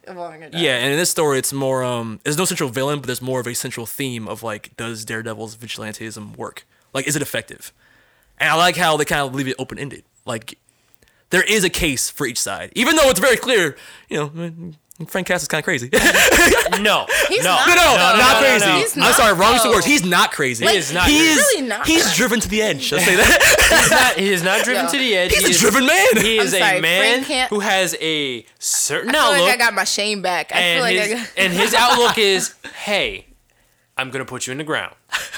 Yeah, 0.54 0.76
and 0.76 0.92
in 0.92 0.98
this 0.98 1.10
story, 1.10 1.38
it's 1.38 1.52
more 1.52 1.82
um, 1.84 2.20
there's 2.24 2.38
no 2.38 2.44
central 2.44 2.68
villain, 2.70 3.00
but 3.00 3.06
there's 3.06 3.22
more 3.22 3.40
of 3.40 3.46
a 3.46 3.54
central 3.54 3.86
theme 3.86 4.28
of 4.28 4.42
like, 4.42 4.76
does 4.76 5.04
Daredevil's 5.04 5.56
vigilantism 5.56 6.36
work? 6.36 6.66
Like, 6.94 7.06
is 7.06 7.16
it 7.16 7.22
effective? 7.22 7.72
And 8.38 8.50
I 8.50 8.54
like 8.54 8.76
how 8.76 8.96
they 8.96 9.04
kind 9.04 9.22
of 9.22 9.34
leave 9.34 9.48
it 9.48 9.56
open 9.58 9.78
ended. 9.78 10.04
Like, 10.24 10.58
there 11.30 11.42
is 11.42 11.64
a 11.64 11.70
case 11.70 12.10
for 12.10 12.26
each 12.26 12.40
side, 12.40 12.72
even 12.74 12.96
though 12.96 13.08
it's 13.08 13.20
very 13.20 13.36
clear. 13.36 13.76
You 14.08 14.16
know, 14.18 14.72
Frank 15.08 15.26
Castle's 15.26 15.48
kind 15.48 15.60
of 15.60 15.64
crazy. 15.64 15.88
no, 15.92 15.98
No, 16.80 17.06
He's 17.28 17.42
no, 17.42 17.50
not. 17.50 17.66
no, 17.68 17.74
No, 17.74 17.96
not 17.96 18.16
no, 18.18 18.32
no, 18.34 18.38
crazy. 18.40 18.66
no. 18.66 18.76
He's 18.78 18.94
I'm 18.96 19.00
not, 19.00 19.14
sorry, 19.14 19.32
wrong 19.34 19.52
use 19.54 19.62
of 19.64 19.70
though. 19.70 19.76
words. 19.76 19.86
Oh. 19.86 19.90
He's 19.90 20.04
not 20.04 20.32
crazy. 20.32 20.66
He 20.66 20.76
is 20.76 20.92
not 20.92 21.06
He 21.08 21.16
crazy. 21.18 21.30
is. 21.30 21.36
Really 21.54 21.68
not. 21.68 21.86
He's 21.86 22.14
driven 22.16 22.40
to 22.40 22.48
the 22.48 22.62
edge. 22.62 22.92
Let's 22.92 23.04
say 23.04 23.16
that. 23.16 23.68
He's 23.70 23.90
not. 23.90 24.14
He 24.14 24.32
is 24.32 24.42
not 24.42 24.64
driven 24.64 24.84
Yo. 24.84 24.90
to 24.92 24.98
the 24.98 25.14
edge. 25.16 25.30
He's 25.32 25.40
he 25.40 25.46
a 25.46 25.50
is, 25.50 25.60
driven 25.60 25.86
man. 25.86 26.06
He 26.16 26.38
is 26.38 26.50
sorry, 26.52 26.78
a 26.78 26.82
man 26.82 27.24
can't- 27.24 27.50
who 27.50 27.60
has 27.60 27.96
a 28.00 28.44
certain 28.58 29.10
I 29.10 29.12
feel 29.12 29.20
outlook, 29.22 29.40
like 29.48 29.54
I 29.54 29.56
got 29.56 29.74
my 29.74 29.84
shame 29.84 30.22
back. 30.22 30.52
I 30.54 30.54
feel 30.54 30.62
and 30.62 30.80
like 30.82 30.96
his 30.96 31.10
I 31.10 31.14
got, 31.14 31.30
and 31.38 31.52
his 31.52 31.74
outlook 31.74 32.18
is, 32.18 32.54
hey, 32.84 33.26
I'm 33.96 34.10
gonna 34.10 34.24
put 34.26 34.46
you 34.46 34.52
in 34.52 34.58
the 34.58 34.64
ground. 34.64 34.94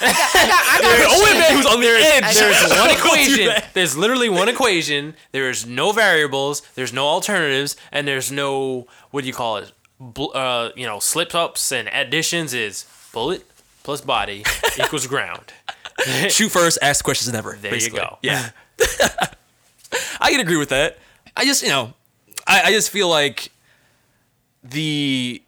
I 0.06 0.46
got, 0.46 0.64
I 0.66 0.98
got 0.98 1.08
the 1.08 1.14
only 1.14 1.32
man 1.38 1.52
who's 1.56 1.66
on 1.66 1.80
the 1.80 1.86
edge. 1.88 2.34
There's 2.34 2.78
one 2.78 2.90
equation. 2.90 3.62
There's 3.74 3.96
literally 3.96 4.28
one 4.28 4.48
equation. 4.48 5.14
There's 5.32 5.66
no 5.66 5.92
variables. 5.92 6.60
There's 6.74 6.92
no 6.92 7.06
alternatives, 7.06 7.76
and 7.92 8.06
there's 8.06 8.30
no 8.30 8.86
what 9.10 9.22
do 9.22 9.26
you 9.28 9.34
call 9.34 9.56
it? 9.58 9.72
Bl- 10.00 10.34
uh, 10.34 10.70
you 10.76 10.86
know, 10.86 10.98
slip 10.98 11.34
ups 11.34 11.70
and 11.72 11.88
additions 11.88 12.52
is 12.54 12.84
bullet 13.12 13.44
plus 13.82 14.00
body 14.00 14.44
equals 14.78 15.06
ground. 15.06 15.52
Shoot 16.28 16.50
first, 16.50 16.78
ask 16.82 17.04
questions 17.04 17.32
never. 17.32 17.56
There 17.60 17.74
you 17.74 17.90
go. 17.90 18.18
Yeah. 18.22 18.50
I 20.20 20.30
can 20.30 20.40
agree 20.40 20.56
with 20.56 20.70
that. 20.70 20.98
I 21.36 21.44
just, 21.44 21.62
you 21.62 21.68
know, 21.68 21.94
I, 22.46 22.62
I 22.64 22.70
just 22.72 22.90
feel 22.90 23.08
like 23.08 23.50
the. 24.62 25.40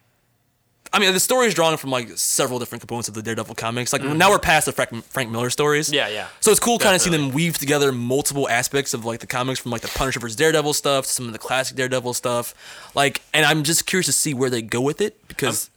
I 0.97 0.99
mean, 0.99 1.13
the 1.13 1.21
story 1.21 1.47
is 1.47 1.53
drawn 1.53 1.77
from 1.77 1.91
like 1.91 2.17
several 2.17 2.59
different 2.59 2.81
components 2.81 3.07
of 3.07 3.13
the 3.13 3.21
Daredevil 3.21 3.55
comics. 3.55 3.93
Like 3.93 4.03
now 4.03 4.31
we're 4.31 4.39
past 4.39 4.65
the 4.65 4.73
Frank, 4.73 5.05
Frank 5.05 5.31
Miller 5.31 5.51
stories. 5.51 5.89
Mm-hmm. 5.89 5.95
Yeah, 5.95 6.09
yeah. 6.09 6.29
So 6.41 6.51
it's 6.51 6.59
cool 6.59 6.79
kind 6.79 6.95
of 6.95 7.03
seeing 7.03 7.13
them 7.13 7.33
weave 7.33 7.59
together 7.59 7.93
multiple 7.93 8.49
aspects 8.49 8.95
of 8.95 9.05
like 9.05 9.21
the 9.21 9.27
comics 9.27 9.61
from 9.61 9.73
like 9.73 9.83
the 9.83 9.89
Punisher 9.89 10.21
vs 10.21 10.37
Daredevil 10.37 10.73
stuff 10.73 11.05
to 11.05 11.11
some 11.13 11.27
of 11.27 11.35
the 11.35 11.39
classic 11.39 11.77
Daredevil 11.77 12.15
stuff. 12.15 12.55
Like, 12.95 13.21
and 13.35 13.45
I'm 13.45 13.63
just 13.63 13.85
curious 13.85 14.07
to 14.07 14.13
see 14.13 14.33
where 14.33 14.49
they 14.49 14.63
go 14.63 14.81
with 14.81 15.03
it 15.03 15.29
because 15.29 15.69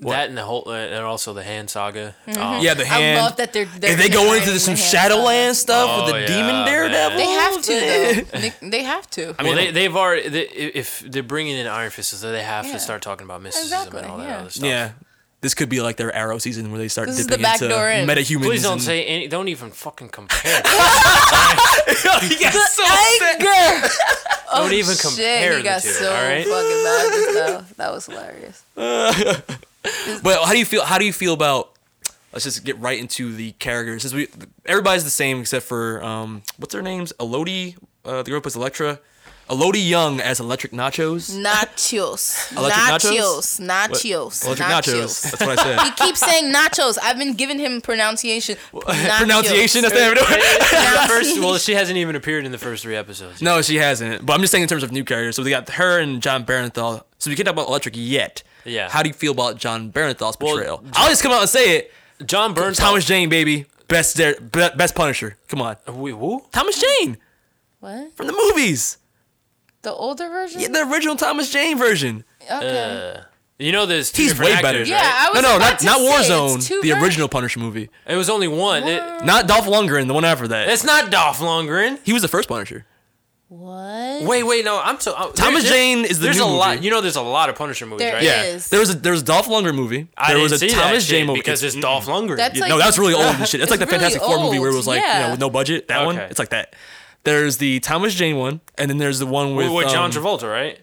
That 0.00 0.28
and 0.28 0.36
the 0.36 0.42
whole, 0.42 0.64
uh, 0.66 0.74
and 0.74 1.04
also 1.06 1.32
the 1.32 1.42
hand 1.42 1.70
saga. 1.70 2.14
Mm-hmm. 2.26 2.40
Um, 2.42 2.62
yeah, 2.62 2.74
the 2.74 2.84
hand. 2.84 3.18
I 3.18 3.22
love 3.22 3.36
that 3.36 3.54
they're. 3.54 3.64
they're 3.64 3.92
if 3.92 3.98
they 3.98 4.10
go 4.10 4.34
into 4.34 4.50
the, 4.50 4.60
some 4.60 4.76
Shadowland 4.76 5.56
stuff 5.56 5.88
Oh, 5.90 6.04
with 6.04 6.12
the 6.12 6.20
yeah, 6.20 6.26
demon 6.26 6.46
man. 6.52 6.66
Daredevil. 6.66 7.16
They 7.18 7.24
have 7.30 7.62
to. 7.62 7.72
Though. 7.72 8.38
they, 8.60 8.68
they 8.70 8.82
have 8.82 9.08
to. 9.12 9.34
I 9.38 9.42
mean, 9.42 9.54
they, 9.56 9.70
they've 9.70 9.96
already. 9.96 10.28
They, 10.28 10.42
if 10.48 11.00
they're 11.00 11.22
bringing 11.22 11.56
in 11.56 11.66
Iron 11.66 11.90
Fist, 11.90 12.10
so 12.10 12.30
they 12.30 12.42
have 12.42 12.66
Yeah. 12.66 12.72
to 12.74 12.78
start 12.80 13.00
talking 13.00 13.24
about 13.24 13.40
mysticism 13.40 13.78
Exactly, 13.78 14.00
and 14.02 14.10
all 14.10 14.18
that 14.18 14.28
yeah. 14.28 14.38
other 14.40 14.50
stuff. 14.50 14.64
Yeah. 14.66 14.92
This 15.40 15.54
could 15.54 15.68
be 15.68 15.80
like 15.80 15.96
their 15.96 16.12
Arrow 16.14 16.38
season 16.38 16.70
where 16.70 16.78
they 16.78 16.88
start 16.88 17.08
This 17.08 17.20
is 17.20 17.26
dipping 17.26 17.42
the 17.42 17.42
back 17.44 17.62
into 17.62 17.74
door 17.74 17.88
in. 17.88 18.06
metahumans. 18.06 18.42
Please 18.44 18.62
don't 18.62 18.72
and- 18.74 18.82
say 18.82 19.04
any. 19.04 19.28
Don't 19.28 19.48
even 19.48 19.70
fucking 19.70 20.08
compare. 20.10 20.56
he 20.62 22.36
got 22.36 22.52
so 22.52 22.82
upset. 22.84 23.40
Anger. 23.40 23.88
don't 24.52 24.72
even 24.72 24.94
Shit, 24.94 25.00
compare 25.06 25.50
he 25.52 25.56
the 25.58 25.62
got 25.62 25.82
two. 25.82 25.88
so 25.88 26.10
all 26.12 26.22
right. 26.22 26.44
fucking 26.46 26.84
mad 26.84 27.12
just 27.12 27.34
now. 27.34 27.64
That 27.76 27.92
was 27.92 28.06
hilarious. 28.06 28.62
But 30.22 30.42
how 30.44 30.52
do 30.52 30.58
you 30.58 30.64
feel? 30.66 30.84
How 30.84 30.98
do 30.98 31.04
you 31.04 31.12
feel 31.12 31.34
about? 31.34 31.72
Let's 32.32 32.44
just 32.44 32.64
get 32.64 32.78
right 32.78 32.98
into 32.98 33.32
the 33.34 33.52
characters. 33.52 34.02
Since 34.02 34.14
we 34.14 34.28
everybody's 34.66 35.04
the 35.04 35.10
same 35.10 35.40
except 35.40 35.64
for 35.66 36.02
um, 36.04 36.42
what's 36.58 36.72
their 36.72 36.82
names? 36.82 37.12
Elodie, 37.18 37.76
uh, 38.04 38.22
the 38.22 38.30
girl 38.30 38.38
who 38.38 38.42
plays 38.42 38.56
Elektra. 38.56 39.00
Elodie 39.48 39.78
Yung 39.78 40.20
as 40.20 40.40
Electric 40.40 40.72
Nachos. 40.72 41.30
Nachos. 41.30 42.56
Electric 42.56 42.84
nachos? 42.84 43.60
nachos. 43.60 43.60
Nachos. 43.60 44.44
Electric 44.44 44.68
Nachos. 44.68 45.22
That's 45.22 45.40
what 45.40 45.58
I 45.58 45.62
said. 45.62 45.80
He 45.82 45.90
keeps 45.92 46.18
saying 46.18 46.52
nachos. 46.52 46.98
I've 47.00 47.16
been 47.16 47.34
giving 47.34 47.60
him 47.60 47.80
pronunciation. 47.80 48.56
Nachos. 48.72 49.18
Pronunciation. 49.18 49.82
That's 49.82 49.94
the 49.94 50.00
name 50.00 50.12
of 50.12 50.18
it. 50.18 50.60
The 50.60 51.06
first, 51.08 51.38
well, 51.38 51.58
she 51.58 51.74
hasn't 51.74 51.96
even 51.96 52.16
appeared 52.16 52.44
in 52.44 52.50
the 52.50 52.58
first 52.58 52.82
three 52.82 52.96
episodes. 52.96 53.40
No, 53.40 53.62
she 53.62 53.76
hasn't. 53.76 54.26
But 54.26 54.32
I'm 54.32 54.40
just 54.40 54.50
saying 54.50 54.62
in 54.62 54.68
terms 54.68 54.82
of 54.82 54.90
new 54.90 55.04
characters. 55.04 55.36
So 55.36 55.44
we 55.44 55.50
got 55.50 55.68
her 55.70 56.00
and 56.00 56.20
Jon 56.20 56.44
Bernthal. 56.44 57.04
So 57.18 57.30
we 57.30 57.36
can't 57.36 57.46
talk 57.46 57.54
about 57.54 57.68
Electric 57.68 57.94
yet. 57.96 58.42
Yeah. 58.66 58.88
How 58.90 59.02
do 59.02 59.08
you 59.08 59.14
feel 59.14 59.32
about 59.32 59.56
Jon 59.58 59.90
Bernthal's 59.92 60.36
portrayal? 60.36 60.82
I'll 60.94 61.08
just 61.08 61.22
come 61.22 61.32
out 61.32 61.40
and 61.42 61.48
say 61.50 61.76
it. 61.78 61.92
John 62.24 62.54
Burns. 62.54 62.78
Thomas 62.78 63.04
Jane, 63.04 63.28
baby, 63.28 63.66
best 63.88 64.16
there, 64.16 64.36
best 64.40 64.94
Punisher. 64.94 65.36
Come 65.48 65.60
on, 65.62 65.76
Wait, 65.86 66.12
who? 66.12 66.42
Thomas 66.52 66.80
Jane 66.80 67.18
What? 67.80 68.16
from 68.16 68.26
the 68.26 68.32
movies. 68.32 68.98
The 69.82 69.92
older 69.92 70.28
version? 70.28 70.60
Yeah, 70.60 70.68
the 70.68 70.90
original 70.90 71.16
Thomas 71.16 71.50
Jane 71.52 71.78
version. 71.78 72.24
okay. 72.50 73.14
Uh, 73.18 73.22
you 73.58 73.72
know, 73.72 73.86
there's 73.86 74.10
two 74.12 74.22
He's 74.22 74.32
different 74.32 74.50
way 74.56 74.62
better. 74.62 74.78
actors, 74.80 74.88
yeah. 74.90 75.00
I 75.02 75.30
was 75.30 75.42
No, 75.42 75.48
no, 75.50 75.56
about 75.56 75.70
not 75.70 75.78
to 75.80 75.86
not 75.86 75.98
Warzone. 76.00 76.82
The 76.82 76.90
ver- 76.90 77.02
original 77.04 77.28
Punisher 77.28 77.60
movie. 77.60 77.88
It 78.06 78.16
was 78.16 78.28
only 78.28 78.48
one. 78.48 78.82
It, 78.84 79.24
Not 79.24 79.46
Dolph 79.46 79.64
Lundgren, 79.66 80.06
the 80.08 80.14
one 80.14 80.24
after 80.26 80.46
that. 80.48 80.68
it's 80.68 80.84
not 80.84 81.10
Dolph 81.10 81.38
Lundgren. 81.38 81.98
he 82.02 82.12
was 82.12 82.20
the 82.22 82.28
first 82.28 82.48
Punisher. 82.48 82.84
What? 83.48 84.24
Wait, 84.24 84.42
wait, 84.42 84.64
no, 84.64 84.80
I'm 84.82 84.98
so. 84.98 85.14
Uh, 85.14 85.30
Thomas 85.30 85.62
there- 85.62 85.72
Jane 85.72 86.04
is 86.04 86.18
the 86.18 86.24
There's 86.24 86.38
new 86.38 86.44
a 86.44 86.46
lot. 86.46 86.74
movie. 86.76 86.84
You 86.86 86.90
know, 86.90 87.00
there's 87.00 87.14
a 87.14 87.22
lot 87.22 87.48
of 87.48 87.54
Punisher 87.54 87.86
movies, 87.86 88.00
There 88.00 88.14
right? 88.14 88.22
is. 88.22 88.28
Yeah, 88.28 88.42
is. 88.44 88.68
there 88.70 88.80
was 88.80 88.90
a 88.90 88.94
there 88.98 89.12
was 89.12 89.22
a 89.22 89.24
Dolph 89.24 89.46
Lundgren 89.46 89.76
movie. 89.76 90.08
I 90.16 90.28
there 90.28 90.36
didn't 90.36 90.42
was 90.42 90.52
a 90.52 90.58
see 90.58 90.68
Thomas 90.68 91.04
that 91.04 91.10
Jane 91.10 91.20
shit 91.20 91.26
movie 91.28 91.40
because 91.40 91.62
it's 91.62 91.76
Dolph 91.76 92.06
Lundgren. 92.08 92.38
That's 92.38 92.58
like 92.58 92.68
no, 92.70 92.78
that's 92.78 92.98
really 92.98 93.14
old 93.14 93.24
and 93.36 93.46
shit. 93.48 93.60
It's 93.60 93.70
like 93.70 93.78
the 93.78 93.84
it's 93.84 93.92
really 93.92 94.02
Fantastic 94.04 94.22
Four 94.22 94.40
movie 94.40 94.58
where 94.58 94.68
it 94.68 94.72
old, 94.72 94.78
was 94.78 94.86
like 94.88 95.00
you 95.00 95.06
yeah. 95.06 95.26
know 95.26 95.30
with 95.30 95.40
no 95.40 95.48
budget. 95.50 95.86
That 95.86 96.04
one, 96.04 96.16
Okay. 96.18 96.26
it's 96.28 96.40
like 96.40 96.48
that. 96.48 96.74
There's 97.22 97.58
the 97.58 97.78
Thomas 97.80 98.14
Jane 98.16 98.36
one, 98.36 98.60
and 98.78 98.90
then 98.90 98.98
there's 98.98 99.20
the 99.20 99.26
one 99.26 99.54
with 99.54 99.66
with, 99.68 99.84
with 99.84 99.92
John 99.92 100.06
um, 100.06 100.10
Travolta, 100.10 100.50
right? 100.50 100.80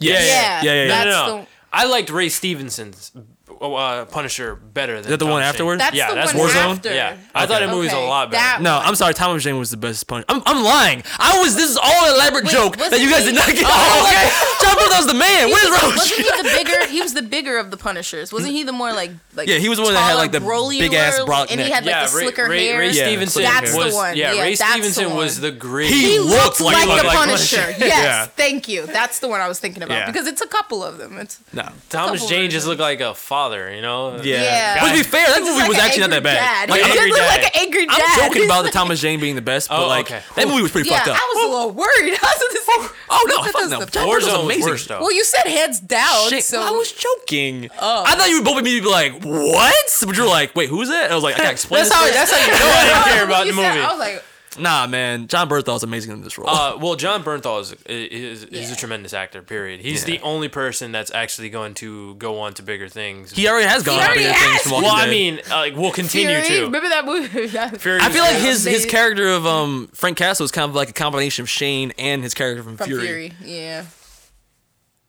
Yes. 0.00 0.28
Yeah, 0.28 0.62
yeah, 0.62 0.72
yeah. 0.72 0.82
yeah. 0.82 0.88
that's 0.88 1.04
no, 1.06 1.10
no, 1.10 1.36
no. 1.36 1.42
the- 1.42 1.48
I 1.72 1.84
liked 1.86 2.10
Ray 2.10 2.28
Stevenson's 2.28 3.10
uh, 3.60 4.04
Punisher 4.06 4.54
better 4.56 4.94
than 4.94 5.02
Is 5.04 5.06
that 5.08 5.18
the 5.18 5.24
one 5.26 5.42
Thomas 5.42 5.44
Jane. 5.44 5.48
afterwards? 5.50 5.78
That's 5.80 5.96
Yeah, 5.96 6.08
the 6.10 6.14
that's 6.16 6.34
one 6.34 6.48
Warzone? 6.48 6.70
after. 6.76 6.94
Yeah, 6.94 7.16
I 7.34 7.46
thought 7.46 7.60
that 7.60 7.68
movie 7.70 7.84
was 7.86 7.92
a 7.92 7.96
Okay, 7.96 8.08
lot 8.08 8.30
better. 8.30 8.40
that 8.40 8.62
No, 8.62 8.76
one. 8.78 8.86
I'm 8.86 8.94
sorry. 8.94 9.14
Thomas 9.14 9.42
Jane 9.44 9.58
was 9.58 9.70
the 9.70 9.76
best 9.76 10.06
Punisher. 10.06 10.26
I'm, 10.28 10.42
I'm 10.46 10.62
lying. 10.64 11.02
I 11.18 11.38
was. 11.40 11.54
This 11.56 11.70
is 11.70 11.76
all 11.76 12.06
an 12.08 12.14
elaborate 12.14 12.44
Wait, 12.44 12.52
joke 12.52 12.76
that 12.76 12.90
wasn't 12.90 13.02
you 13.02 13.10
guys 13.10 13.24
he- 13.24 13.30
did 13.30 13.34
not 13.36 13.46
get. 13.48 13.64
Oh, 13.66 14.04
okay. 14.06 14.30
Jon 14.60 14.76
Bernthal 14.76 15.06
the 15.06 15.14
man. 15.14 15.50
Where's 15.50 15.70
Wasn't 15.70 16.16
he 16.16 16.22
the 16.22 16.42
bigger? 16.64 16.86
He 16.88 17.00
was 17.00 17.14
the 17.14 17.22
bigger 17.22 17.58
of 17.58 17.70
the 17.70 17.76
Punishers. 17.76 18.32
Wasn't 18.32 18.52
he 18.52 18.62
the 18.62 18.72
more 18.72 18.92
like 18.92 19.10
like? 19.34 19.48
Yeah, 19.48 19.58
he 19.58 19.68
was 19.68 19.78
the 19.78 19.84
one 19.84 19.94
that 19.94 20.00
had, 20.00 20.10
taller, 20.12 20.22
like, 20.22 20.32
the 20.32 20.38
brolier, 20.40 20.78
big-ass 20.80 21.24
broad 21.24 21.50
and 21.50 21.60
he 21.60 21.66
neck. 21.68 21.74
had 21.74 21.84
like 21.84 21.90
yeah, 21.94 22.06
the 22.06 22.16
Ray, 22.16 22.22
slicker 22.24 22.48
Ray, 22.48 22.66
hair. 22.66 22.78
Ray 22.78 22.90
Yeah, 22.92 23.06
Stevenson 23.06 23.42
That's 23.42 23.72
the 23.72 23.78
was 23.78 23.94
one. 23.94 24.16
yeah, 24.16 24.32
Yeah, 24.32 24.42
Ray 24.42 24.54
that's 24.54 24.60
the 24.60 24.66
Stevenson 24.92 25.14
was 25.16 25.40
one. 25.40 25.42
the 25.42 25.56
great. 25.58 25.90
He 25.90 26.18
looked 26.18 26.60
looked 26.60 26.60
like- 26.60 26.74
like, 26.76 26.86
looked 26.86 27.00
the 27.02 27.06
like 27.08 27.16
Punisher. 27.16 27.56
Punisher. 27.56 27.78
Yes, 27.84 28.02
Yeah. 28.04 28.26
thank 28.26 28.68
you. 28.68 28.86
That's 28.86 29.18
the 29.20 29.28
one 29.28 29.40
I 29.40 29.48
was 29.48 29.58
thinking 29.60 29.82
about 29.82 29.94
Yeah. 29.98 30.06
because 30.06 30.26
it's 30.26 30.40
a 30.40 30.46
couple 30.46 30.82
of 30.82 30.98
them. 30.98 31.18
It's 31.18 31.38
No. 31.52 31.68
Thomas 31.90 32.20
couple 32.22 32.28
Jane 32.36 32.50
just 32.50 32.66
looked 32.66 32.80
like 32.80 33.00
a 33.00 33.14
father, 33.44 33.74
you 33.74 33.82
know. 33.82 34.16
Yeah. 34.22 34.42
Yeah. 34.42 34.80
But 34.80 34.88
to 34.90 34.94
be 34.96 35.02
fair, 35.02 35.26
that 35.26 35.40
movie 35.42 35.60
like 35.60 35.68
was 35.68 35.78
actually 35.78 36.00
not 36.02 36.10
that 36.10 36.22
bad. 36.22 36.36
Dad. 36.36 36.70
Like, 36.70 36.80
he 36.82 36.98
I'm, 36.98 37.10
dad. 37.12 37.28
like 37.28 37.44
an 37.44 37.60
angry 37.60 37.86
dad. 37.86 38.00
I'm 38.00 38.18
joking 38.24 38.42
He's 38.42 38.50
about 38.50 38.64
the 38.64 38.70
Thomas 38.78 39.00
Jane 39.00 39.20
being 39.20 39.34
the 39.36 39.42
best, 39.42 39.68
but 39.68 39.84
Oh, 39.84 39.88
like 39.88 40.06
okay. 40.06 40.22
that 40.36 40.48
movie 40.48 40.62
was 40.62 40.72
pretty 40.72 40.88
Yeah, 40.88 41.04
fucked 41.04 41.08
up. 41.10 41.16
I 41.20 41.32
was 41.34 41.44
a 41.44 41.48
little 41.52 41.70
worried. 41.72 42.16
I 42.22 42.24
was 42.24 42.52
just 42.52 42.68
oh, 42.68 42.80
like, 42.80 42.90
Oh 43.10 43.24
no, 43.28 43.36
what 43.36 43.52
fuck 43.52 43.70
no. 43.70 43.78
the- 43.84 44.06
was 44.08 44.24
Warzone 44.24 44.36
was 44.38 44.44
amazing. 44.44 44.64
worse 44.64 44.86
though. 44.86 45.00
Well, 45.00 45.12
you 45.12 45.24
said 45.24 45.44
heads 45.48 45.80
down, 45.80 46.30
Shit, 46.30 46.44
so 46.44 46.62
I 46.62 46.70
was 46.70 46.90
joking. 46.92 47.68
Oh. 47.80 48.04
I 48.06 48.14
thought 48.16 48.28
you 48.30 48.36
would 48.38 48.44
both 48.44 48.58
immediately 48.58 48.88
be 48.88 48.92
like, 48.92 49.22
"What?" 49.22 49.74
But 50.06 50.16
you're 50.16 50.26
like, 50.26 50.54
"Wait, 50.56 50.68
who's 50.70 50.88
that?" 50.88 51.04
And 51.04 51.12
I 51.12 51.14
was 51.14 51.24
like, 51.24 51.34
"I 51.34 51.38
gotta 51.38 51.50
explain." 51.58 51.84
that's 51.84 51.90
this 51.90 51.98
how. 51.98 52.10
That's 52.10 52.32
how 52.32 52.40
you 52.46 52.52
know 52.52 52.66
I 52.66 52.84
didn't 53.04 53.14
care 53.14 53.24
about 53.24 53.46
you 53.46 53.52
the 53.52 53.56
movie. 53.56 53.68
I 53.80 53.90
was 53.90 53.98
like, 53.98 54.24
Nah, 54.58 54.86
man, 54.86 55.26
Jon 55.26 55.48
Bernthal 55.48 55.76
is 55.76 55.82
amazing 55.82 56.12
in 56.12 56.22
this 56.22 56.38
role. 56.38 56.48
Uh, 56.48 56.76
well, 56.78 56.94
Jon 56.96 57.22
Bernthal 57.24 57.60
is 57.60 57.72
is, 57.86 58.44
is 58.44 58.70
a 58.72 58.76
tremendous 58.76 59.12
actor. 59.12 59.42
Period. 59.42 59.80
He's 59.80 60.04
the 60.04 60.20
only 60.20 60.48
person 60.48 60.92
that's 60.92 61.10
actually 61.12 61.50
going 61.50 61.74
to 61.74 62.14
go 62.16 62.40
on 62.40 62.54
to 62.54 62.62
bigger 62.62 62.88
things. 62.88 63.32
he 63.32 63.48
already 63.48 63.66
has 63.66 63.82
gone 63.82 63.94
He 63.96 64.00
on 64.00 64.06
already 64.06 64.20
bigger 64.24 64.34
things 64.34 64.52
has. 64.52 64.62
from 64.62 64.72
Walking 64.72 64.84
well, 64.86 64.96
I 64.96 65.04
Dead. 65.06 65.10
mean, 65.10 65.40
uh, 65.50 65.56
like 65.56 65.76
we'll 65.76 65.90
continue 65.92 66.28
Fury. 66.28 66.46
to. 66.60 66.62
Remember 66.64 66.88
that 66.88 67.04
movie? 67.04 67.26
Fury 67.78 68.00
I 68.00 68.08
feel 68.10 68.22
like 68.22 68.32
great. 68.32 68.42
his 68.44 68.64
his 68.64 68.86
character 68.86 69.28
of 69.28 69.46
um 69.46 69.88
Frank 69.92 70.16
Castle 70.18 70.44
is 70.44 70.50
kind 70.52 70.68
of 70.68 70.74
like 70.74 70.90
a 70.90 70.94
combination 70.94 71.42
of 71.42 71.48
Shane 71.48 71.92
and 71.98 72.22
his 72.22 72.34
character 72.34 72.62
from, 72.62 72.76
From 72.76 72.86
Fury. 72.86 73.06
Fury. 73.06 73.32
Yeah. 73.42 73.84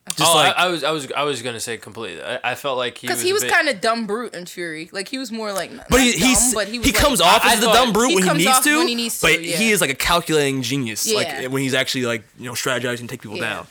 Just 0.08 0.22
oh, 0.32 0.36
like 0.36 0.56
I, 0.56 0.66
I 0.66 0.68
was 0.68 0.84
I 0.84 0.92
was 0.92 1.12
I 1.12 1.24
was 1.24 1.42
gonna 1.42 1.60
say 1.60 1.78
completely. 1.78 2.22
I, 2.24 2.52
I 2.52 2.56
felt 2.56 2.78
like 2.78 3.00
he 3.00 3.08
Because 3.08 3.18
was 3.18 3.26
he 3.26 3.34
was 3.34 3.42
bit- 3.42 3.52
kind 3.52 3.68
of 3.68 3.82
dumb 3.82 4.06
brute 4.06 4.36
in 4.36 4.46
Fury. 4.46 4.88
Like 4.92 5.08
he 5.08 5.18
was 5.18 5.32
more 5.32 5.52
like. 5.52 5.72
Not, 5.72 5.88
But 5.90 6.00
he 6.00 6.12
not 6.12 6.20
he's, 6.20 6.40
dumb, 6.44 6.54
but 6.54 6.68
he, 6.68 6.74
he, 6.78 6.92
like- 6.92 6.94
comes 6.96 7.20
off 7.22 7.44
I- 7.44 7.54
as 7.54 7.58
I 7.64 7.66
the 7.66 7.72
dumb 7.74 7.92
brute 7.92 8.10
He 8.10 8.16
when 8.18 8.24
he 8.38 8.46
needs 8.46 8.60
to, 8.62 8.78
when 8.78 8.88
he 8.88 8.96
needs 8.96 9.20
to, 9.20 9.26
but 9.26 9.44
yeah. 9.44 9.58
he 9.58 9.72
is 9.72 9.82
like 9.82 9.90
a 9.90 9.96
calculating 9.96 10.62
genius. 10.62 11.08
Yeah. 11.08 11.18
Like 11.18 11.52
when 11.52 11.64
he's 11.64 11.74
actually 11.74 12.06
like 12.06 12.24
you 12.38 12.46
know 12.46 12.54
strategizing 12.54 13.00
and 13.02 13.10
take 13.10 13.24
people 13.24 13.38
Yeah. 13.38 13.50
down. 13.50 13.68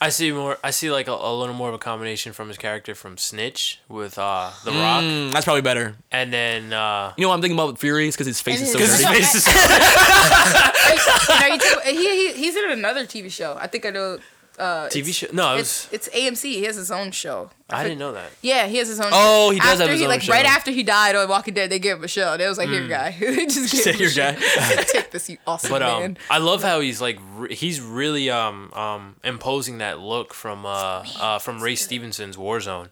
I 0.00 0.10
see 0.10 0.30
more. 0.30 0.58
I 0.62 0.70
see 0.70 0.90
like 0.92 1.08
a, 1.08 1.12
a 1.12 1.34
little 1.36 1.54
more 1.54 1.68
of 1.70 1.74
a 1.74 1.78
combination 1.78 2.32
from 2.34 2.46
his 2.48 2.56
character 2.58 2.94
from 2.94 3.16
Snitch 3.16 3.80
with 3.88 4.18
uh 4.18 4.50
The 4.66 4.70
Rock, 4.72 5.02
Mm, 5.02 5.32
that's 5.32 5.44
probably 5.46 5.62
better. 5.62 5.96
and 6.12 6.30
then 6.32 6.70
uh 6.72 7.14
You 7.16 7.22
know 7.22 7.28
what 7.30 7.34
I'm 7.36 7.40
thinking 7.40 7.56
about 7.58 7.68
with 7.72 7.80
Fury 7.80 8.06
is 8.08 8.14
because 8.14 8.26
his 8.28 8.40
face 8.42 8.60
is 8.60 8.70
so 8.72 8.78
dirty. 8.78 8.90
his 8.92 9.06
face 9.06 9.34
is- 9.36 9.46
Are 11.42 11.48
you 11.48 11.58
talking- 11.58 11.94
he, 11.96 12.28
he 12.28 12.32
he's 12.34 12.56
in 12.56 12.70
another 12.70 13.06
TV 13.06 13.30
show. 13.32 13.56
I 13.58 13.66
think 13.66 13.86
I 13.86 13.90
know. 13.90 14.18
Uh, 14.58 14.88
TV 14.88 15.14
show. 15.14 15.28
No, 15.32 15.54
it 15.54 15.60
It's 15.60 15.90
was. 15.90 16.08
it's 16.08 16.08
AMC. 16.16 16.42
He 16.42 16.64
has 16.64 16.76
his 16.76 16.90
own 16.90 17.10
show. 17.12 17.50
I 17.70 17.82
didn't 17.84 17.98
know 17.98 18.12
that. 18.12 18.30
Yeah, 18.42 18.66
he 18.66 18.78
has 18.78 18.88
his 18.88 18.98
own. 18.98 19.10
Oh, 19.12 19.50
he 19.50 19.60
does 19.60 19.78
have 19.78 19.88
his 19.90 20.00
he, 20.00 20.06
own 20.06 20.10
like 20.10 20.22
show. 20.22 20.32
right 20.32 20.46
after 20.46 20.70
he 20.70 20.82
died 20.82 21.14
on 21.14 21.28
Walking 21.28 21.54
Dead, 21.54 21.70
they 21.70 21.78
gave 21.78 21.96
him 21.98 22.04
a 22.04 22.08
show. 22.08 22.36
They 22.36 22.48
was 22.48 22.58
like. 22.58 22.68
"Here, 22.68 22.88
guy, 22.88 23.12
just 23.18 23.68
Say, 23.68 23.92
him 23.92 24.08
a 24.10 24.14
guy." 24.14 24.34
Take 24.92 25.10
this, 25.12 25.28
you 25.30 25.38
awesome 25.46 25.70
But 25.70 25.82
um, 25.82 26.00
man." 26.00 26.18
I 26.30 26.38
love 26.38 26.62
how 26.62 26.80
he's 26.80 27.00
like 27.00 27.18
re- 27.36 27.54
he's 27.54 27.80
really 27.80 28.30
um 28.30 28.72
um 28.72 29.16
imposing 29.22 29.78
that 29.78 30.00
look 30.00 30.34
from 30.34 30.66
uh 30.66 31.04
uh 31.20 31.38
from 31.38 31.62
Ray 31.62 31.74
Stevenson's 31.76 32.36
Warzone. 32.36 32.88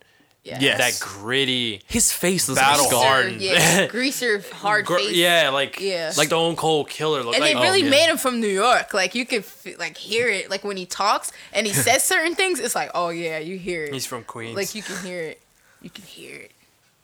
Yeah. 0.47 0.59
Yes. 0.61 0.79
That 1.01 1.09
gritty. 1.09 1.83
His 1.89 2.13
face 2.13 2.49
looks 2.49 2.61
Battle 2.61 2.85
like 2.85 2.93
a 2.93 2.99
hard. 2.99 3.25
Greaser, 3.39 3.45
yeah, 3.45 3.87
greaser, 3.89 4.43
hard 4.53 4.87
gr- 4.87 4.99
face. 4.99 5.13
yeah, 5.17 5.51
like 5.51 5.81
Yeah. 5.81 6.13
like 6.17 6.29
Stone 6.29 6.55
Cold 6.55 6.89
Killer. 6.89 7.25
Look 7.25 7.35
And 7.35 7.43
like, 7.43 7.55
they 7.55 7.61
really 7.61 7.83
yeah. 7.83 7.91
made 7.91 8.09
him 8.09 8.17
from 8.17 8.41
New 8.41 8.47
York. 8.47 8.95
Like 8.95 9.15
you 9.17 9.27
could 9.27 9.41
f- 9.41 9.67
like 9.79 9.97
hear 9.97 10.29
it. 10.29 10.49
Like 10.49 10.63
when 10.63 10.77
he 10.77 10.87
talks 10.87 11.33
and 11.53 11.67
he 11.67 11.73
says 11.73 12.05
certain 12.15 12.37
things, 12.37 12.61
it's 12.61 12.77
like, 12.77 12.91
oh 12.95 13.09
yeah, 13.09 13.39
you 13.39 13.59
hear 13.59 13.85
it. 13.85 13.93
he's 13.93 14.07
from 14.07 14.23
Queens. 14.23 14.55
like 14.57 14.75
you 14.75 14.83
can 14.83 14.97
hear 15.05 15.21
it. 15.23 15.41
You 15.83 15.91
can 15.91 16.05
hear 16.05 16.37
it. 16.37 16.53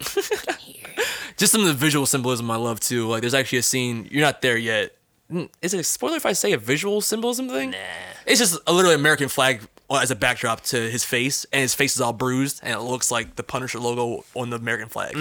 Can 0.01 0.55
hear 0.59 0.87
it. 0.97 1.07
Just 1.37 1.51
some 1.53 1.63
of 1.63 1.67
the 1.67 1.75
visual 1.75 2.07
symbolism 2.07 2.49
I 2.51 2.57
love 2.57 2.79
too. 2.81 3.09
Like 3.09 3.23
there's 3.23 3.35
actually 3.35 3.59
a 3.59 3.63
scene. 3.65 4.07
You're 4.11 4.23
not 4.23 4.41
there 4.43 4.57
yet. 4.57 4.93
Mm, 5.33 5.49
Is 5.63 5.75
it 5.75 5.81
a 5.81 5.85
spoiler 5.85 6.17
if 6.17 6.27
I 6.27 6.33
say 6.33 6.53
a 6.53 6.59
visual 6.59 7.01
symbolism 7.01 7.49
thing? 7.49 7.71
Nah. 7.71 7.79
It's 8.27 8.39
just 8.39 8.61
a 8.67 8.73
literally 8.73 8.95
American 8.95 9.29
flag 9.29 9.63
as 9.91 10.11
a 10.11 10.17
backdrop 10.17 10.63
to 10.63 10.91
his 10.91 11.05
face, 11.05 11.45
and 11.53 11.63
his 11.63 11.75
face 11.75 11.95
is 11.95 12.01
all 12.01 12.13
bruised, 12.13 12.61
and 12.63 12.75
it 12.75 12.81
looks 12.81 13.11
like 13.11 13.37
the 13.37 13.43
Punisher 13.43 13.79
logo 13.79 14.25
on 14.35 14.51
the 14.51 14.57
American 14.57 14.89
flag. 14.89 15.17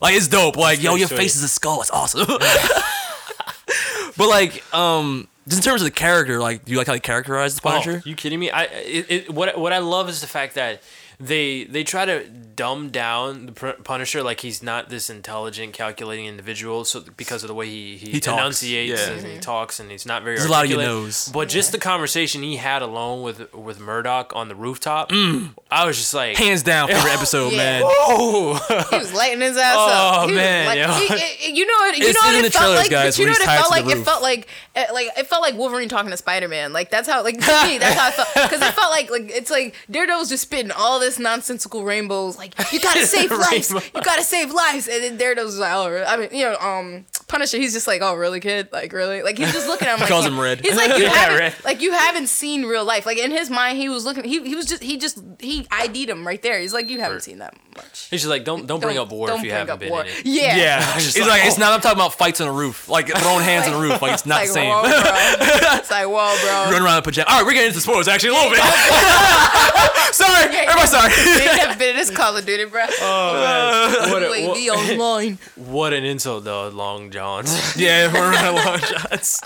Like 0.00 0.14
it's 0.14 0.28
dope. 0.28 0.56
Like 0.56 0.82
yo, 0.82 0.94
your 0.94 1.08
sweet. 1.08 1.16
face 1.16 1.36
is 1.36 1.42
a 1.42 1.48
skull. 1.48 1.80
It's 1.80 1.90
awesome. 1.90 2.26
but 4.16 4.28
like, 4.28 4.62
um, 4.74 5.28
just 5.48 5.58
in 5.58 5.64
terms 5.64 5.82
of 5.82 5.86
the 5.86 5.90
character, 5.90 6.38
like, 6.40 6.64
do 6.64 6.72
you 6.72 6.78
like 6.78 6.86
how 6.86 6.92
they 6.92 7.00
characterize 7.00 7.54
the 7.54 7.62
Punisher? 7.62 8.02
Oh, 8.04 8.08
you 8.08 8.14
kidding 8.14 8.38
me? 8.38 8.50
I 8.50 8.64
it, 8.64 9.06
it, 9.10 9.30
what 9.30 9.58
what 9.58 9.72
I 9.72 9.78
love 9.78 10.08
is 10.08 10.20
the 10.20 10.26
fact 10.26 10.54
that 10.54 10.82
they 11.18 11.64
they 11.64 11.84
try 11.84 12.04
to 12.04 12.24
dumb 12.62 12.90
down 12.90 13.46
the 13.46 13.52
Punisher 13.82 14.22
like 14.22 14.40
he's 14.40 14.62
not 14.62 14.88
this 14.88 15.10
intelligent, 15.10 15.72
calculating 15.72 16.26
individual. 16.26 16.84
So 16.84 17.02
because 17.16 17.42
of 17.42 17.48
the 17.48 17.54
way 17.54 17.66
he 17.68 17.96
he, 17.96 18.10
He 18.12 18.20
enunciates 18.24 19.00
yeah. 19.00 19.10
and 19.14 19.26
he 19.26 19.38
talks 19.38 19.80
and 19.80 19.90
he's 19.90 20.06
not 20.06 20.22
very. 20.22 20.36
There's 20.36 20.48
a 20.48 20.52
lot 20.52 20.64
of 20.64 20.70
you 20.70 20.76
articulate. 20.76 21.02
knows. 21.04 21.28
But 21.32 21.48
just 21.48 21.72
the 21.72 21.78
conversation 21.78 22.42
he 22.42 22.56
had 22.56 22.82
alone 22.82 23.22
with 23.22 23.52
with 23.52 23.80
Murdock 23.80 24.32
on 24.36 24.46
the 24.48 24.54
rooftop, 24.54 25.10
Mm. 25.10 25.54
I 25.70 25.86
was 25.86 25.96
just 25.96 26.14
like, 26.14 26.36
Hands 26.36 26.62
down, 26.62 26.88
favorite 26.88 27.12
episode, 27.18 27.50
Yeah. 27.52 27.58
man. 27.58 27.82
oh, 27.84 28.86
He 28.90 28.96
was 28.96 29.12
lighting 29.12 29.40
his 29.40 29.56
ass 29.56 29.74
Oh, 29.78 29.88
up. 30.22 30.28
He 30.28 30.34
was 30.34 30.36
man, 30.42 30.66
like- 30.66 30.78
yo. 30.78 31.16
he- 31.16 31.18
he- 31.48 31.56
you 31.58 31.66
know 31.66 31.74
what? 31.80 31.98
You 31.98 32.06
It's 32.06 32.22
know 32.22 32.30
in 32.30 32.36
what 32.36 32.44
it 32.44 32.52
felt 32.52 32.76
like. 32.76 32.90
guys, 32.90 33.18
you 33.18 33.26
know 33.26 33.32
what 33.32 33.40
it 33.42 33.46
felt 33.46 33.70
like? 33.70 33.86
It 33.86 34.04
felt 34.04 34.22
like, 34.22 34.46
like 34.92 35.08
it 35.18 35.26
felt 35.26 35.42
like 35.42 35.56
Wolverine 35.56 35.88
talking 35.88 36.10
to 36.10 36.16
Spider 36.16 36.48
Man. 36.48 36.72
Like 36.72 36.90
that's 36.90 37.08
how, 37.08 37.22
like 37.24 37.34
to 37.34 37.40
me, 37.66 37.78
that's 37.78 37.98
how 37.98 38.08
I 38.08 38.10
felt. 38.12 38.28
Because 38.34 38.62
it 38.62 38.74
felt 38.80 38.90
like, 38.90 39.10
like 39.10 39.30
it's 39.30 39.50
like 39.50 39.74
Daredevil's 39.90 40.28
just 40.28 40.42
spitting 40.44 40.70
all 40.70 41.00
this 41.00 41.18
nonsensical 41.18 41.82
rainbows. 41.84 42.36
Like 42.38 42.51
you 42.72 42.80
gotta 42.80 43.06
save 43.06 43.30
lives. 43.30 43.70
You 43.70 44.02
gotta 44.02 44.22
save 44.22 44.52
lives. 44.52 44.88
And 44.88 45.02
then 45.02 45.16
Daredevil's 45.16 45.58
like, 45.58 45.72
oh. 45.72 46.04
I 46.06 46.16
mean, 46.16 46.28
you 46.32 46.44
know, 46.44 46.56
um, 46.58 47.04
Punisher. 47.32 47.56
He's 47.56 47.72
just 47.72 47.86
like, 47.88 48.00
oh, 48.02 48.14
really, 48.14 48.38
kid? 48.40 48.68
Like 48.72 48.92
really? 48.92 49.22
Like 49.22 49.38
he's 49.38 49.52
just 49.52 49.66
looking 49.66 49.88
at 49.88 49.94
him. 49.94 50.00
like, 50.00 50.08
Calls 50.08 50.26
him 50.26 50.38
Red. 50.38 50.60
He's 50.60 50.76
like, 50.76 50.96
you 50.98 51.02
Yeah, 51.04 51.08
haven't, 51.10 51.38
Red. 51.38 51.54
like 51.64 51.80
you 51.82 51.92
haven't 51.92 52.28
seen 52.28 52.64
real 52.66 52.84
life. 52.84 53.06
Like 53.06 53.18
in 53.18 53.30
his 53.32 53.50
mind, 53.50 53.78
he 53.78 53.88
was 53.88 54.04
looking. 54.04 54.24
He, 54.24 54.42
he 54.46 54.54
was 54.54 54.66
just 54.66 54.82
he 54.82 54.98
just 54.98 55.18
he 55.40 55.66
ID'd 55.72 56.08
him 56.08 56.26
right 56.26 56.40
there. 56.40 56.60
He's 56.60 56.72
like, 56.74 56.88
you 56.90 57.00
haven't 57.00 57.22
seen 57.22 57.38
that 57.38 57.54
much. 57.76 58.08
he's 58.10 58.20
just 58.20 58.26
like, 58.30 58.44
don't 58.44 58.66
don't 58.66 58.80
bring 58.80 58.96
Don't- 58.96 59.06
up 59.06 59.12
war 59.12 59.26
don't 59.28 59.38
if 59.38 59.44
you 59.44 59.50
bring 59.50 59.58
haven't 59.58 59.72
up 59.74 59.80
been 59.80 59.90
war. 59.90 60.02
in 60.02 60.08
it. 60.08 60.26
Yeah. 60.26 60.56
Yeah, 60.56 60.94
just 60.98 61.16
it's 61.16 61.20
like, 61.26 61.40
like, 61.40 61.46
it's 61.46 61.56
oh. 61.56 61.60
not. 61.60 61.72
I'm 61.72 61.80
talking 61.80 61.98
about 61.98 62.14
fights 62.14 62.40
on 62.40 62.48
a 62.48 62.52
roof, 62.52 62.88
like 62.88 63.08
throwing 63.08 63.44
hands 63.44 63.66
on 63.66 63.74
a 63.74 63.78
roof. 63.80 64.00
Like 64.02 64.12
it's 64.14 64.26
not 64.26 64.36
Like, 64.40 64.48
the 64.48 64.54
same. 64.54 64.68
whoa, 64.70 64.82
bro. 64.82 65.78
It's 65.78 65.90
like, 65.90 66.06
whoa, 66.06 66.36
bro. 66.42 66.72
Run 66.72 66.82
around 66.82 66.98
in 66.98 67.02
pajamas. 67.02 67.32
All 67.32 67.38
right, 67.38 67.46
we're 67.46 67.52
getting 67.54 67.68
into 67.68 67.80
spoilers 67.80 68.08
actually 68.08 68.30
a 68.30 68.32
little 68.34 68.50
bit. 68.50 68.60
sorry, 70.12 70.54
everybody, 70.56 70.86
sorry. 70.86 71.12
They 71.38 71.48
have 71.58 71.78
been 71.78 71.90
in 71.90 71.96
this 71.96 72.10
Call 72.10 72.36
of 72.36 72.44
Duty, 72.44 72.64
bro. 72.66 72.84
Oh, 73.00 74.08
what 74.12 74.22
a- 74.22 74.30
Wait, 74.30 74.46
what- 74.48 74.56
be 74.56 74.70
online. 74.70 75.38
What 75.56 75.92
an 75.92 76.04
insult, 76.04 76.44
though, 76.44 76.68
Long 76.68 77.10
Johns. 77.22 77.76
yeah, 77.76 78.12
we're 78.12 78.30
running 78.32 78.56
long 78.64 78.78
shots. 78.80 79.40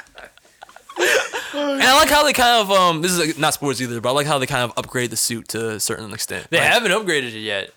And 0.99 1.83
I 1.83 1.99
like 1.99 2.09
how 2.09 2.25
they 2.25 2.33
kind 2.33 2.63
of 2.63 2.71
um. 2.71 3.03
This 3.03 3.13
is 3.13 3.19
like, 3.19 3.39
not 3.39 3.53
sports 3.53 3.83
either, 3.83 4.01
but 4.01 4.09
I 4.09 4.13
like 4.13 4.27
how 4.27 4.39
they 4.39 4.47
kind 4.47 4.63
of 4.63 4.73
upgrade 4.79 5.11
the 5.11 5.17
suit 5.17 5.49
to 5.49 5.73
a 5.73 5.81
certain 5.81 6.11
extent. 6.15 6.47
They 6.51 6.59
Like- 6.59 6.69
haven't 6.69 6.91
upgraded 6.93 7.35
it 7.35 7.41
yet. 7.41 7.71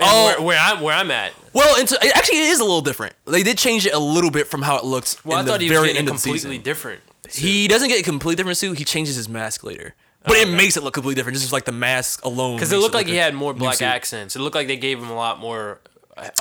Oh. 0.00 0.26
where, 0.26 0.40
where 0.40 0.58
I'm 0.58 0.80
where 0.80 0.94
I'm 0.94 1.10
at. 1.10 1.32
Well, 1.52 1.76
it 1.78 1.92
actually, 2.16 2.38
it 2.38 2.50
is 2.50 2.60
a 2.60 2.64
little 2.64 2.80
different. 2.80 3.14
They 3.26 3.42
did 3.42 3.58
change 3.58 3.84
it 3.84 3.92
a 3.92 3.98
little 3.98 4.30
bit 4.30 4.46
from 4.46 4.62
how 4.62 4.78
it 4.78 4.84
looks. 4.84 5.22
Well, 5.24 5.38
in 5.40 5.44
I 5.44 5.48
thought 5.50 5.60
he 5.60 5.68
was 5.70 5.80
getting 5.86 6.06
a 6.06 6.10
completely 6.10 6.56
different. 6.56 7.02
He 7.30 7.68
doesn't 7.68 7.88
get 7.88 8.00
a 8.00 8.02
completely 8.04 8.36
different 8.36 8.56
suit. 8.58 8.78
He 8.78 8.84
changes 8.84 9.16
his 9.16 9.28
mask 9.28 9.62
later, 9.64 9.94
but 10.24 10.36
it 10.38 10.48
makes 10.48 10.76
it 10.78 10.82
look 10.84 10.94
completely 10.94 11.16
different. 11.16 11.36
It's 11.36 11.42
just 11.44 11.52
like 11.52 11.64
the 11.66 11.72
mask 11.72 12.24
alone. 12.24 12.56
Because 12.56 12.72
it 12.72 12.78
looked 12.78 12.94
like 12.94 13.06
look 13.06 13.12
he 13.12 13.18
had 13.18 13.34
more 13.34 13.52
black 13.52 13.82
accents. 13.82 14.36
It 14.36 14.40
looked 14.40 14.54
like 14.54 14.68
they 14.68 14.76
gave 14.76 14.98
him 14.98 15.10
a 15.10 15.16
lot 15.16 15.38
more 15.40 15.80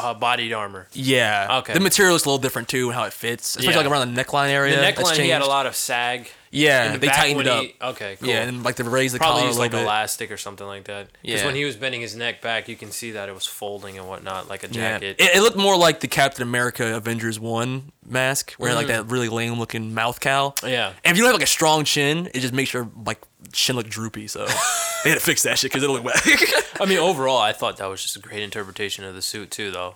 uh, 0.02 0.14
bodied 0.14 0.54
armor. 0.54 0.88
Yeah. 0.94 1.60
Okay. 1.60 1.74
The 1.74 1.80
material 1.80 2.16
is 2.16 2.26
a 2.26 2.30
little 2.30 2.40
different 2.42 2.68
too, 2.68 2.88
and 2.90 2.96
how 2.96 3.04
it 3.06 3.14
fits, 3.14 3.52
especially 3.56 3.72
Yeah. 3.74 3.78
like 3.82 3.88
around 3.92 4.14
the 4.14 4.24
neckline 4.24 4.48
The 4.48 4.54
area. 4.54 4.76
that's 4.80 5.00
neckline, 5.00 5.16
he 5.22 5.30
had 5.30 5.38
a 5.42 5.46
changed. 5.46 5.48
lot 5.50 5.66
of 5.66 5.76
sag. 5.76 6.30
Yeah, 6.58 6.94
the 6.94 6.98
they 7.00 7.08
tightened 7.08 7.42
it 7.42 7.48
up. 7.48 7.64
he- 7.64 7.76
okay, 7.82 8.18
cool. 8.20 8.30
Yeah, 8.30 8.44
and 8.44 8.64
like 8.64 8.76
they 8.76 8.84
raised 8.84 9.16
the 9.16 9.20
Probably 9.20 9.34
collar 9.34 9.44
a 9.44 9.48
used 9.48 9.60
little 9.60 9.64
like 9.66 9.72
bit. 9.72 9.84
elastic 9.84 10.32
or 10.32 10.38
something 10.38 10.68
like 10.68 10.86
that. 10.86 11.08
Because 11.22 11.42
Yeah. 11.42 11.46
when 11.46 11.56
he 11.56 11.66
was 11.66 11.76
bending 11.76 12.02
his 12.02 12.16
neck 12.16 12.42
back, 12.42 12.68
you 12.68 12.76
can 12.76 12.92
see 12.92 13.12
that 13.12 13.30
it 13.30 13.36
was 13.36 13.46
folding 13.46 13.98
and 13.98 14.08
whatnot, 14.08 14.50
like 14.50 14.64
a 14.64 14.68
Yeah. 14.68 14.94
jacket. 15.00 15.16
It, 15.20 15.36
it 15.36 15.42
looked 15.42 15.58
more 15.58 15.78
like 15.78 16.00
the 16.00 16.08
Captain 16.08 16.44
America 16.44 16.96
Avengers 16.96 17.40
One 17.40 17.92
mask, 18.06 18.54
where 18.54 18.74
like 18.74 18.88
mm-hmm. 18.88 19.08
that 19.08 19.12
really 19.12 19.30
lame 19.30 19.60
looking 19.60 19.94
mouth 19.94 20.20
cowl. 20.20 20.56
Yeah. 20.64 20.94
And 21.04 21.12
if 21.12 21.18
you 21.18 21.24
don't 21.24 21.32
have 21.32 21.40
like 21.40 21.44
a 21.48 21.52
strong 21.52 21.84
chin, 21.86 22.30
it 22.34 22.40
just 22.40 22.54
makes 22.54 22.74
your 22.74 22.90
like 23.06 23.22
chin 23.52 23.76
look 23.76 23.90
droopy. 23.90 24.28
So 24.28 24.46
they 25.04 25.10
had 25.12 25.20
to 25.20 25.26
fix 25.26 25.44
that 25.44 25.58
shit 25.60 25.72
because 25.72 25.84
it'll 25.84 25.96
look 25.96 26.06
whack. 26.06 26.22
I 26.82 26.86
mean, 26.86 27.00
overall, 27.00 27.38
I 27.40 27.54
thought 27.54 27.78
that 27.78 27.88
was 27.88 28.02
just 28.02 28.16
a 28.16 28.20
great 28.20 28.44
interpretation 28.44 29.04
of 29.06 29.16
the 29.16 29.22
suit 29.22 29.52
too, 29.52 29.72
though. 29.72 29.96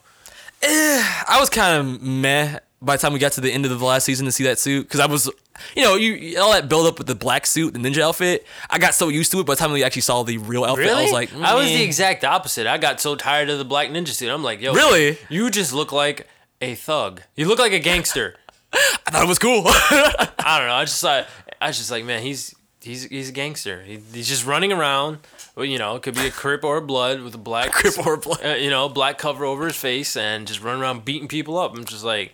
Eh, 0.64 1.24
I 1.28 1.38
was 1.40 1.50
kind 1.50 1.80
of 1.80 2.02
meh 2.02 2.60
by 2.82 2.96
the 2.96 3.02
time 3.02 3.14
we 3.14 3.20
got 3.20 3.32
to 3.34 3.42
the 3.42 3.52
end 3.52 3.66
of 3.66 3.78
the 3.78 3.86
last 3.86 4.06
season 4.06 4.26
to 4.26 4.32
see 4.32 4.44
that 4.44 4.60
suit 4.60 4.84
because 4.84 5.00
I 5.00 5.06
was, 5.06 5.30
you 5.76 5.84
know, 5.84 5.96
you 5.96 6.40
all 6.40 6.52
that 6.54 6.70
build 6.70 6.88
up 6.88 6.98
with 6.98 7.08
the 7.08 7.16
black 7.16 7.46
suit, 7.46 7.74
the 7.74 7.80
ninja 7.80 8.02
outfit. 8.02 8.46
I 8.70 8.78
got 8.80 8.94
so 8.94 9.10
used 9.10 9.32
to 9.32 9.40
it 9.40 9.46
by 9.46 9.54
the 9.54 9.60
time 9.60 9.72
we 9.72 9.84
actually 9.84 10.02
saw 10.04 10.24
the 10.24 10.38
real 10.38 10.64
outfit. 10.64 10.90
I 10.90 11.04
was 11.04 11.12
like, 11.12 11.34
I 11.36 11.56
was 11.56 11.68
the 11.68 11.84
exact 11.84 12.24
opposite. 12.24 12.68
I 12.68 12.78
got 12.78 13.00
so 13.00 13.16
tired 13.16 13.50
of 13.50 13.58
the 13.58 13.66
black 13.66 13.90
ninja 13.90 14.10
suit. 14.10 14.30
I'm 14.30 14.44
like, 14.44 14.62
yo, 14.62 14.74
Really? 14.74 15.18
You 15.30 15.50
just 15.50 15.74
look 15.74 15.92
like 15.92 16.28
a 16.62 16.76
thug. 16.76 17.22
You 17.36 17.48
look 17.48 17.60
like 17.60 17.74
a 17.74 17.80
gangster. 17.80 18.36
I 18.74 19.12
thought 19.12 19.24
it 19.24 19.28
was 19.28 19.40
cool. 19.40 19.64
I 19.68 20.58
don't 20.60 20.68
know. 20.68 20.76
I 20.76 20.86
just 20.86 21.02
thought 21.02 21.28
I 21.62 21.68
was 21.68 21.78
just 21.78 21.92
like, 21.92 22.06
man, 22.06 22.22
he's 22.22 22.56
he's 22.82 23.04
he's 23.04 23.30
a 23.30 23.34
gangster. 23.34 23.82
He, 23.84 24.00
he's 24.14 24.28
just 24.28 24.46
running 24.46 24.72
around. 24.72 25.20
Well, 25.56 25.66
you 25.66 25.78
know, 25.78 25.96
it 25.98 26.02
could 26.04 26.16
be 26.16 26.28
a 26.28 26.32
crip 26.32 26.64
or 26.64 26.78
a 26.78 26.82
blood 26.82 27.22
with 27.22 27.36
a 27.36 27.38
black 27.38 27.72
Crip 27.74 28.06
or 28.06 28.14
a 28.14 28.18
Blood. 28.18 28.40
uh, 28.46 28.50
you 28.54 28.70
know, 28.70 28.88
black 28.88 29.18
cover 29.18 29.44
over 29.44 29.68
his 29.68 29.76
face 29.76 30.16
and 30.16 30.48
just 30.48 30.64
run 30.64 30.80
around 30.80 31.04
beating 31.04 31.28
people 31.28 31.58
up. 31.58 31.76
I'm 31.76 31.84
just 31.84 32.06
like, 32.06 32.34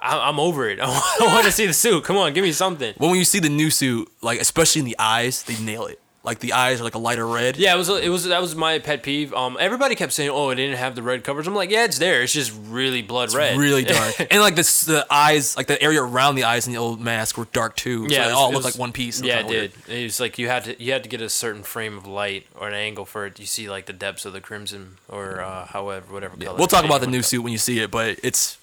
I, 0.00 0.28
I'm 0.28 0.38
over 0.38 0.68
it. 0.68 0.78
I 0.82 0.86
want 1.20 1.44
to 1.46 1.52
see 1.52 1.66
the 1.66 1.72
suit. 1.74 2.04
Come 2.04 2.16
on, 2.16 2.32
give 2.32 2.44
me 2.44 2.52
something. 2.52 2.94
But 2.98 3.06
when 3.08 3.16
you 3.16 3.24
see 3.24 3.40
the 3.40 3.48
new 3.48 3.70
suit, 3.70 4.08
like 4.22 4.40
especially 4.40 4.80
in 4.80 4.84
the 4.86 4.96
eyes, 4.98 5.42
they 5.42 5.58
nail 5.58 5.86
it. 5.86 6.00
Like 6.24 6.40
the 6.40 6.52
eyes 6.52 6.80
are 6.80 6.84
like 6.84 6.96
a 6.96 6.98
lighter 6.98 7.26
red. 7.26 7.56
Yeah, 7.56 7.74
it 7.74 7.78
was 7.78 7.88
it 7.88 8.10
was 8.10 8.24
that 8.24 8.40
was 8.42 8.54
my 8.54 8.80
pet 8.80 9.02
peeve. 9.02 9.32
Um, 9.32 9.56
everybody 9.58 9.94
kept 9.94 10.12
saying, 10.12 10.28
"Oh, 10.30 10.50
it 10.50 10.56
didn't 10.56 10.76
have 10.76 10.94
the 10.94 11.02
red 11.02 11.24
covers." 11.24 11.46
I'm 11.46 11.54
like, 11.54 11.70
"Yeah, 11.70 11.84
it's 11.84 11.98
there. 11.98 12.20
It's 12.22 12.32
just 12.34 12.52
really 12.66 13.00
blood 13.02 13.32
red, 13.32 13.56
Really 13.56 13.84
dark, 13.84 14.14
and 14.30 14.40
like 14.42 14.54
this, 14.54 14.84
the 14.84 15.06
eyes, 15.10 15.56
like 15.56 15.68
the 15.68 15.80
area 15.80 16.02
around 16.02 16.34
the 16.34 16.44
eyes 16.44 16.66
in 16.66 16.74
the 16.74 16.78
old 16.78 17.00
mask 17.00 17.38
were 17.38 17.46
dark 17.52 17.76
too. 17.76 18.06
Yeah, 18.10 18.24
they 18.24 18.24
it 18.24 18.26
was- 18.26 18.34
all 18.34 18.50
it 18.50 18.52
looked 18.54 18.64
was- 18.66 18.74
like 18.74 18.80
one 18.80 18.92
piece. 18.92 19.22
Yeah, 19.22 19.38
it 19.40 19.46
weird. 19.46 19.72
did. 19.86 19.94
It 20.00 20.04
was 20.04 20.20
like 20.20 20.38
you 20.38 20.48
had 20.48 20.64
to 20.64 20.82
you 20.82 20.92
had 20.92 21.04
to 21.04 21.08
get 21.08 21.22
a 21.22 21.30
certain 21.30 21.62
frame 21.62 21.96
of 21.96 22.06
light 22.06 22.46
or 22.56 22.68
an 22.68 22.74
angle 22.74 23.06
for 23.06 23.24
it. 23.24 23.38
You 23.40 23.46
see 23.46 23.70
like 23.70 23.86
the 23.86 23.94
depths 23.94 24.26
of 24.26 24.32
the 24.34 24.40
crimson 24.40 24.98
or 25.08 25.40
uh, 25.40 25.66
however 25.66 26.12
whatever 26.12 26.36
color. 26.36 26.58
We'll 26.58 26.66
talk 26.66 26.84
about 26.84 27.00
the 27.00 27.06
new 27.06 27.22
suit 27.22 27.42
when 27.42 27.52
you 27.52 27.58
see 27.58 27.78
it, 27.80 27.90
but 27.90 28.18
it's 28.22 28.58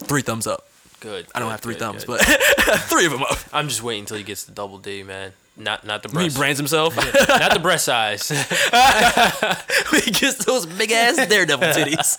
three 0.00 0.22
thumbs 0.22 0.46
up. 0.48 0.66
Good. 1.00 1.26
I 1.34 1.38
don't 1.38 1.48
good, 1.48 1.52
have 1.52 1.60
three 1.60 1.74
good, 1.74 1.80
thumbs, 1.80 2.04
good. 2.04 2.18
but 2.18 2.26
three 2.80 3.06
of 3.06 3.12
them 3.12 3.22
up. 3.22 3.38
I'm 3.52 3.68
just 3.68 3.82
waiting 3.82 4.00
until 4.00 4.16
he 4.16 4.22
gets 4.22 4.44
the 4.44 4.52
double 4.52 4.78
D, 4.78 5.02
man. 5.02 5.32
Not 5.56 5.86
not 5.86 6.02
the 6.02 6.08
breast. 6.08 6.36
He 6.36 6.40
brands 6.40 6.58
himself. 6.58 6.96
not 7.28 7.52
the 7.52 7.60
breast 7.60 7.84
size. 7.84 8.28
he 10.04 10.10
gets 10.10 10.44
those 10.44 10.66
big 10.66 10.90
ass 10.90 11.16
daredevil 11.28 11.68
titties. 11.68 12.16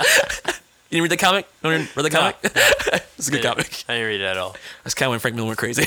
You 0.90 1.02
didn't 1.02 1.04
read 1.04 1.12
the 1.12 1.18
comic? 1.18 1.48
You 1.64 1.72
didn't 1.72 1.96
read 1.96 2.04
the 2.04 2.10
comic? 2.12 2.38
it's 2.44 3.28
a 3.28 3.32
good 3.32 3.44
comic. 3.44 3.84
I 3.90 3.96
didn't 3.96 4.08
read 4.08 4.22
it 4.22 4.26
at 4.26 4.38
all. 4.38 4.56
That's 4.84 4.94
kind 4.94 5.08
of 5.08 5.12
when 5.12 5.20
Frank 5.20 5.36
Miller 5.36 5.48
went 5.48 5.58
crazy. 5.60 5.84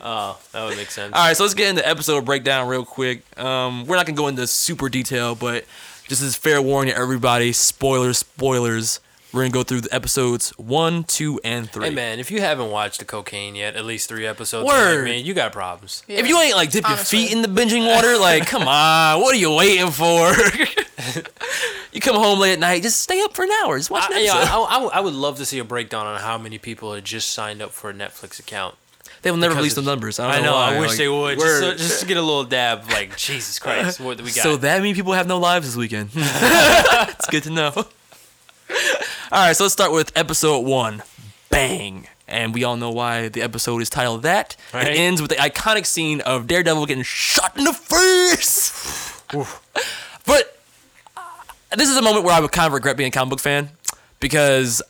Oh, 0.00 0.40
that 0.52 0.64
would 0.64 0.76
make 0.76 0.90
sense. 0.90 1.12
All 1.14 1.24
right, 1.24 1.36
so 1.36 1.44
let's 1.44 1.54
get 1.54 1.68
into 1.68 1.82
the 1.82 1.88
episode 1.88 2.24
breakdown 2.24 2.66
real 2.66 2.84
quick. 2.84 3.22
Um, 3.38 3.86
we're 3.86 3.96
not 3.96 4.06
gonna 4.06 4.16
go 4.16 4.26
into 4.26 4.46
super 4.48 4.88
detail, 4.88 5.34
but 5.36 5.66
just 6.08 6.22
as 6.22 6.34
fair 6.34 6.60
warning 6.60 6.92
to 6.92 7.00
everybody, 7.00 7.52
spoilers, 7.52 8.18
spoilers. 8.18 8.98
We're 9.32 9.42
gonna 9.42 9.52
go 9.52 9.62
through 9.62 9.82
the 9.82 9.94
episodes 9.94 10.50
one, 10.58 11.04
two, 11.04 11.40
and 11.44 11.70
three. 11.70 11.88
Hey 11.88 11.94
man, 11.94 12.18
if 12.18 12.30
you 12.32 12.40
haven't 12.40 12.70
watched 12.70 12.98
the 12.98 13.04
cocaine 13.04 13.54
yet, 13.54 13.76
at 13.76 13.84
least 13.84 14.08
three 14.08 14.26
episodes, 14.26 14.66
Word. 14.66 15.04
man, 15.04 15.24
you 15.24 15.34
got 15.34 15.52
problems. 15.52 16.02
If 16.08 16.26
you 16.26 16.36
ain't 16.40 16.56
like 16.56 16.70
dip 16.72 16.88
your 16.88 16.96
feet 16.96 17.30
in 17.32 17.40
the 17.42 17.48
binging 17.48 17.86
water, 17.86 18.18
like 18.18 18.46
come 18.46 18.62
on, 18.66 19.20
what 19.20 19.32
are 19.34 19.38
you 19.38 19.54
waiting 19.54 19.90
for? 19.92 20.32
you 21.92 22.00
come 22.00 22.16
home 22.16 22.40
late 22.40 22.54
at 22.54 22.58
night, 22.58 22.82
just 22.82 23.00
stay 23.00 23.20
up 23.22 23.34
for 23.36 23.44
an 23.44 23.50
hour, 23.62 23.78
just 23.78 23.90
watch 23.90 24.10
an 24.10 24.16
I, 24.16 24.20
yeah. 24.20 24.32
I, 24.34 24.58
I, 24.58 24.84
I 24.94 25.00
would 25.00 25.14
love 25.14 25.36
to 25.38 25.44
see 25.46 25.60
a 25.60 25.64
breakdown 25.64 26.06
on 26.06 26.20
how 26.20 26.36
many 26.36 26.58
people 26.58 26.92
had 26.94 27.04
just 27.04 27.30
signed 27.30 27.62
up 27.62 27.70
for 27.70 27.88
a 27.90 27.94
Netflix 27.94 28.40
account. 28.40 28.74
they 29.22 29.30
will 29.30 29.38
never 29.38 29.52
because 29.54 29.60
release 29.62 29.74
the 29.74 29.82
numbers. 29.82 30.18
I, 30.18 30.26
don't 30.34 30.42
I 30.42 30.46
know. 30.46 30.54
why. 30.54 30.74
I 30.74 30.80
wish 30.80 30.88
like, 30.90 30.98
they 30.98 31.08
would 31.08 31.38
just, 31.38 31.60
so- 31.60 31.74
just 31.76 32.00
to 32.00 32.06
get 32.06 32.16
a 32.16 32.22
little 32.22 32.42
dab. 32.44 32.90
Like 32.90 33.16
Jesus 33.16 33.60
Christ, 33.60 34.00
what 34.00 34.18
do 34.18 34.24
we 34.24 34.30
got? 34.32 34.42
So 34.42 34.56
that 34.56 34.78
many 34.80 34.92
people 34.94 35.12
have 35.12 35.28
no 35.28 35.38
lives 35.38 35.66
this 35.68 35.76
weekend. 35.76 36.10
it's 36.16 37.26
good 37.26 37.44
to 37.44 37.50
know. 37.50 37.86
All 39.32 39.46
right, 39.46 39.56
so 39.56 39.64
let's 39.64 39.72
start 39.72 39.92
with 39.92 40.12
episode 40.16 40.60
one. 40.60 41.02
Bang. 41.50 42.06
And 42.28 42.54
we 42.54 42.62
all 42.62 42.76
know 42.76 42.90
why 42.90 43.28
the 43.28 43.42
episode 43.42 43.82
is 43.82 43.90
titled 43.90 44.22
that. 44.22 44.56
Right. 44.72 44.86
It 44.86 44.96
ends 44.98 45.20
with 45.20 45.30
the 45.30 45.36
iconic 45.36 45.84
scene 45.84 46.20
of 46.20 46.46
Daredevil 46.46 46.86
getting 46.86 47.02
shot 47.02 47.56
in 47.58 47.64
the 47.64 47.72
face. 47.72 49.20
but 50.26 50.56
uh, 51.16 51.22
this 51.76 51.88
is 51.88 51.96
a 51.96 52.02
moment 52.02 52.24
where 52.24 52.34
I 52.34 52.40
would 52.40 52.52
kind 52.52 52.68
of 52.68 52.72
regret 52.72 52.96
being 52.96 53.08
a 53.08 53.10
comic 53.10 53.30
book 53.30 53.40
fan 53.40 53.70
because 54.20 54.80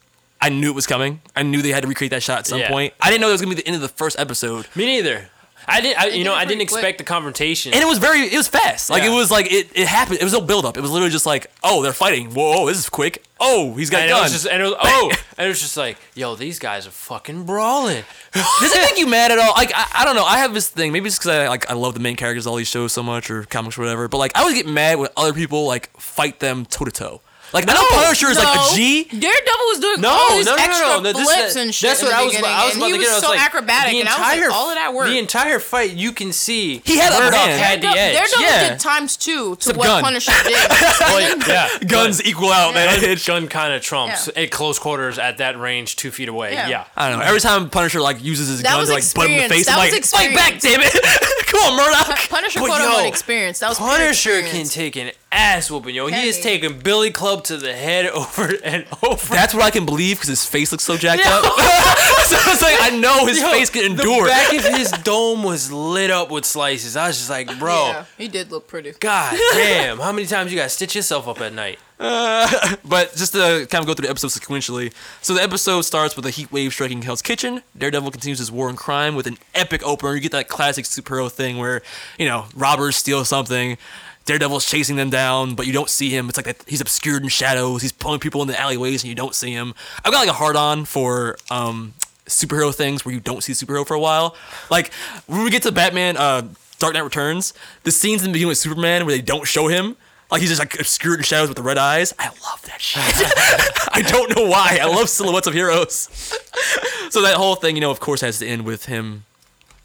I 0.40 0.50
knew 0.50 0.70
it 0.70 0.74
was 0.74 0.86
coming. 0.86 1.22
I 1.34 1.42
knew 1.42 1.62
they 1.62 1.70
had 1.70 1.82
to 1.82 1.88
recreate 1.88 2.10
that 2.10 2.22
shot 2.22 2.40
at 2.40 2.46
some 2.46 2.58
Yeah. 2.60 2.68
point. 2.68 2.92
I 3.00 3.08
didn't 3.10 3.22
know 3.22 3.28
it 3.28 3.32
was 3.32 3.40
gonna 3.40 3.54
be 3.54 3.60
the 3.62 3.66
end 3.66 3.76
of 3.76 3.82
the 3.82 3.88
first 3.88 4.18
episode. 4.18 4.66
Me 4.74 4.84
neither. 4.86 5.30
I 5.70 5.80
didn't. 5.80 5.98
I, 6.00 6.06
you 6.08 6.24
know, 6.24 6.34
I 6.34 6.44
didn't 6.44 6.58
pretty 6.58 6.66
quick. 6.66 6.78
expect 6.78 6.98
the 6.98 7.04
confrontation. 7.04 7.72
And 7.72 7.82
it 7.82 7.86
was 7.86 7.98
very, 7.98 8.20
it 8.22 8.36
was 8.36 8.48
fast. 8.48 8.90
Like 8.90 9.02
Yeah. 9.02 9.10
it 9.10 9.14
was 9.14 9.30
like 9.30 9.50
it, 9.52 9.70
it 9.74 9.86
happened. 9.86 10.18
It 10.20 10.24
was 10.24 10.32
no 10.32 10.40
build 10.40 10.64
up. 10.64 10.76
It 10.76 10.80
was 10.80 10.90
literally 10.90 11.10
just 11.12 11.26
like, 11.26 11.46
oh, 11.62 11.82
they're 11.82 11.92
fighting. 11.92 12.30
Whoa, 12.34 12.66
this 12.66 12.78
is 12.78 12.88
quick. 12.88 13.22
Oh, 13.38 13.74
he's 13.74 13.88
got 13.88 14.02
and 14.02 14.10
a 14.12 14.16
it 14.18 14.20
was 14.20 14.32
just, 14.32 14.46
and 14.46 14.60
it 14.60 14.64
was, 14.66 14.74
oh, 14.82 15.10
and 15.38 15.46
it 15.46 15.48
was 15.48 15.60
just 15.60 15.76
like, 15.76 15.96
yo, 16.14 16.34
these 16.34 16.58
guys 16.58 16.86
are 16.86 16.90
fucking 16.90 17.44
brawling. 17.44 18.04
Does 18.34 18.72
it 18.74 18.82
make 18.90 18.98
you 18.98 19.06
mad 19.06 19.32
at 19.32 19.38
all? 19.38 19.52
Like 19.56 19.72
I, 19.74 19.86
I 20.00 20.04
don't 20.04 20.16
know. 20.16 20.24
I 20.24 20.38
have 20.38 20.52
this 20.52 20.68
thing. 20.68 20.92
Maybe 20.92 21.06
it's 21.08 21.18
because 21.18 21.30
I 21.30 21.48
like 21.48 21.70
I 21.70 21.74
love 21.74 21.94
the 21.94 22.00
main 22.00 22.16
characters 22.16 22.46
of 22.46 22.50
all 22.50 22.56
these 22.56 22.68
shows 22.68 22.92
so 22.92 23.02
much 23.02 23.30
or 23.30 23.44
comics 23.44 23.78
or 23.78 23.82
whatever. 23.82 24.08
But 24.08 24.18
like 24.18 24.32
I 24.36 24.40
always 24.40 24.54
get 24.56 24.66
mad 24.66 24.98
when 24.98 25.08
other 25.16 25.32
people 25.32 25.66
like 25.66 25.88
fight 25.98 26.40
them 26.40 26.66
toe 26.66 26.84
to 26.84 26.90
toe. 26.90 27.20
Like 27.52 27.68
I 27.68 27.74
know 27.74 27.84
Punisher 27.90 28.28
is 28.28 28.38
like 28.38 28.46
a 28.54 28.74
G. 28.76 29.04
Daredevil 29.04 29.66
was 29.70 29.78
doing 29.80 30.00
No, 30.00 30.10
all 30.10 30.36
these 30.36 30.46
no, 30.46 30.52
no, 30.54 30.56
no, 30.56 30.64
extra 30.64 30.88
no. 30.88 31.12
This- 31.12 31.22
flips 31.24 31.54
that- 31.54 31.60
and 31.60 31.74
shit. 31.74 31.88
That's 31.90 32.02
in 32.02 32.06
what 32.08 32.12
the 32.12 32.16
I 32.16 32.24
was. 32.24 32.32
beginning, 32.34 32.50
I 32.56 32.64
was 32.66 32.76
about 32.76 32.86
to 32.86 32.92
get. 32.92 32.98
was 32.98 33.08
I 33.08 33.14
was 33.14 33.22
so 33.24 33.30
like, 33.30 33.40
acrobatic, 33.40 33.92
the 33.92 34.00
and 34.00 34.08
I 34.08 34.12
was 34.34 34.40
like, 34.40 34.52
all 34.54 34.68
of 34.70 34.74
that 34.76 34.94
work. 34.94 35.06
The 35.08 35.18
entire 35.18 35.58
fight, 35.58 35.90
you 35.92 36.12
can 36.12 36.32
see 36.32 36.80
He 36.84 36.96
had 36.98 37.12
upper 37.12 37.24
Murdock 37.24 37.40
had 37.48 37.78
the 37.80 37.86
Daredevil, 37.88 37.98
edge. 37.98 38.14
Daredevil 38.14 38.42
Yeah. 38.42 38.68
did 38.70 38.80
times 38.80 39.16
two 39.16 39.56
to 39.56 39.62
Some 39.62 39.76
what 39.76 39.86
gun. 39.86 40.02
Punisher 40.04 40.32
did. 40.44 40.56
Well, 41.00 41.38
yeah, 41.48 41.68
Guns 41.86 42.22
equal 42.24 42.52
out, 42.52 42.74
man. 42.74 43.00
Gun, 43.00 43.16
gun 43.26 43.48
kind 43.48 43.72
of 43.74 43.82
trumps 43.82 44.28
Yeah. 44.34 44.42
at 44.44 44.50
close 44.50 44.78
quarters 44.78 45.18
at 45.18 45.38
that 45.38 45.58
range, 45.58 45.96
two 45.96 46.10
feet 46.10 46.28
away. 46.28 46.52
Yeah. 46.52 46.68
Yeah. 46.68 46.84
I 46.96 47.08
don't 47.10 47.18
know. 47.18 47.24
Every 47.24 47.40
time 47.40 47.68
Punisher 47.70 48.00
like 48.00 48.22
uses 48.22 48.48
his 48.48 48.62
gun 48.62 48.78
was 48.78 48.88
to 48.88 48.94
like 48.94 49.14
butt 49.14 49.26
him 49.28 49.32
in 49.40 49.48
the 49.48 49.54
face, 49.54 49.68
I'm 49.68 49.78
like, 49.78 50.04
fight 50.04 50.34
back, 50.34 50.60
damn 50.60 50.80
it! 50.82 50.92
Come 51.50 51.60
on, 51.72 51.76
Murdock. 51.76 52.28
Punisher 52.28 52.60
But 52.60 52.66
quote 52.66 52.80
yo, 52.80 52.86
unquote 52.86 53.06
experience. 53.06 53.58
That 53.58 53.68
was 53.70 53.78
pure 53.78 53.88
Punisher 53.90 54.42
can 54.42 54.66
take 54.66 54.96
an 54.96 55.10
ass 55.32 55.70
whooping, 55.70 55.94
yo. 55.94 56.06
He 56.06 56.28
is 56.28 56.40
taking 56.40 56.78
Billy 56.78 57.10
Club 57.10 57.44
to 57.44 57.56
the 57.56 57.72
head 57.72 58.06
over 58.10 58.52
and 58.64 58.86
over. 59.02 59.34
That's 59.34 59.52
what 59.54 59.62
I 59.64 59.70
can 59.70 59.84
believe 59.86 60.16
because 60.16 60.28
his 60.28 60.44
face 60.44 60.70
looks 60.72 60.84
so 60.84 60.96
jacked 60.96 61.26
up. 61.26 61.44
so 62.24 62.36
it's 62.52 62.62
like 62.62 62.76
I 62.80 62.90
know 62.98 63.26
his 63.26 63.40
Yo, 63.40 63.50
face 63.50 63.70
can 63.70 63.84
endure. 63.84 64.04
The 64.04 64.10
endure. 64.12 64.26
back 64.28 64.52
of 64.54 64.64
his 64.76 64.90
dome 65.02 65.42
was 65.42 65.72
lit 65.72 66.10
up 66.10 66.30
with 66.30 66.44
slices. 66.44 66.96
I 66.96 67.08
was 67.08 67.16
just 67.18 67.30
like, 67.30 67.58
bro, 67.58 67.74
Yeah, 67.88 68.04
he 68.16 68.28
did 68.28 68.50
look 68.52 68.68
pretty. 68.68 68.92
god 69.00 69.36
damn, 69.52 69.98
how 69.98 70.12
many 70.12 70.26
times 70.26 70.52
you 70.52 70.58
gotta 70.58 70.68
stitch 70.68 70.94
yourself 70.94 71.26
up 71.28 71.40
at 71.40 71.52
night? 71.52 71.78
But 72.84 73.14
just 73.14 73.34
to 73.34 73.66
kind 73.70 73.82
of 73.82 73.86
go 73.86 73.94
through 73.94 74.06
the 74.06 74.10
episode 74.10 74.28
sequentially. 74.28 74.92
So 75.20 75.34
the 75.34 75.42
episode 75.42 75.82
starts 75.82 76.16
with 76.16 76.24
a 76.24 76.30
heat 76.30 76.50
wave 76.50 76.72
striking 76.72 77.02
Hell's 77.02 77.20
Kitchen. 77.22 77.62
Daredevil 77.76 78.10
continues 78.10 78.38
his 78.38 78.50
war 78.50 78.68
on 78.68 78.76
crime 78.76 79.14
with 79.14 79.26
an 79.26 79.36
epic 79.54 79.86
opener. 79.86 80.14
You 80.14 80.20
get 80.20 80.32
that 80.32 80.48
classic 80.48 80.86
superhero 80.86 81.30
thing 81.30 81.58
where, 81.58 81.82
you 82.18 82.26
know, 82.26 82.46
robbers 82.54 82.96
steal 82.96 83.24
something. 83.24 83.76
Daredevil's 84.24 84.68
chasing 84.68 84.96
them 84.96 85.10
down, 85.10 85.54
but 85.54 85.66
you 85.66 85.72
don't 85.72 85.90
see 85.90 86.08
him. 86.08 86.28
It's 86.28 86.38
like 86.38 86.46
that 86.46 86.64
he's 86.66 86.80
obscured 86.80 87.22
in 87.22 87.28
shadows. 87.28 87.82
He's 87.82 87.92
pulling 87.92 88.20
people 88.20 88.40
in 88.42 88.48
the 88.48 88.58
alleyways, 88.58 89.02
and 89.02 89.08
you 89.08 89.14
don't 89.14 89.34
see 89.34 89.52
him. 89.52 89.74
I've 90.04 90.12
got 90.12 90.20
like 90.20 90.28
a 90.28 90.34
hard 90.34 90.56
on 90.56 90.84
for 90.84 91.36
um, 91.50 91.94
superhero 92.26 92.74
things 92.74 93.04
where 93.04 93.14
you 93.14 93.20
don't 93.20 93.42
see 93.42 93.52
superhero 93.52 93.86
for 93.86 93.94
a 93.94 94.00
while. 94.00 94.36
Like 94.70 94.92
when 95.26 95.44
we 95.44 95.50
get 95.50 95.62
to 95.64 95.72
Batman, 95.72 96.16
uh, 96.16 96.48
Dark 96.78 96.94
Knight 96.94 97.04
Returns, 97.04 97.52
the 97.82 97.90
scenes 97.90 98.22
in 98.22 98.28
the 98.28 98.32
beginning 98.32 98.48
with 98.48 98.58
Superman 98.58 99.04
where 99.04 99.14
they 99.14 99.22
don't 99.22 99.46
show 99.46 99.68
him. 99.68 99.96
Like 100.30 100.40
he's 100.40 100.50
just 100.50 100.60
like 100.60 100.78
obscured 100.78 101.18
in 101.18 101.24
shadows 101.24 101.48
with 101.48 101.56
the 101.56 101.62
red 101.62 101.78
eyes. 101.78 102.14
I 102.18 102.28
love 102.28 102.62
that 102.66 102.80
shit. 102.80 103.02
I 103.92 104.02
don't 104.02 104.36
know 104.36 104.46
why. 104.46 104.78
I 104.80 104.86
love 104.86 105.08
silhouettes 105.08 105.46
of 105.46 105.54
heroes. 105.54 106.08
so 107.10 107.22
that 107.22 107.34
whole 107.34 107.56
thing, 107.56 107.74
you 107.74 107.80
know, 107.80 107.90
of 107.90 107.98
course, 108.00 108.20
has 108.20 108.38
to 108.38 108.46
end 108.46 108.64
with 108.64 108.86
him 108.86 109.24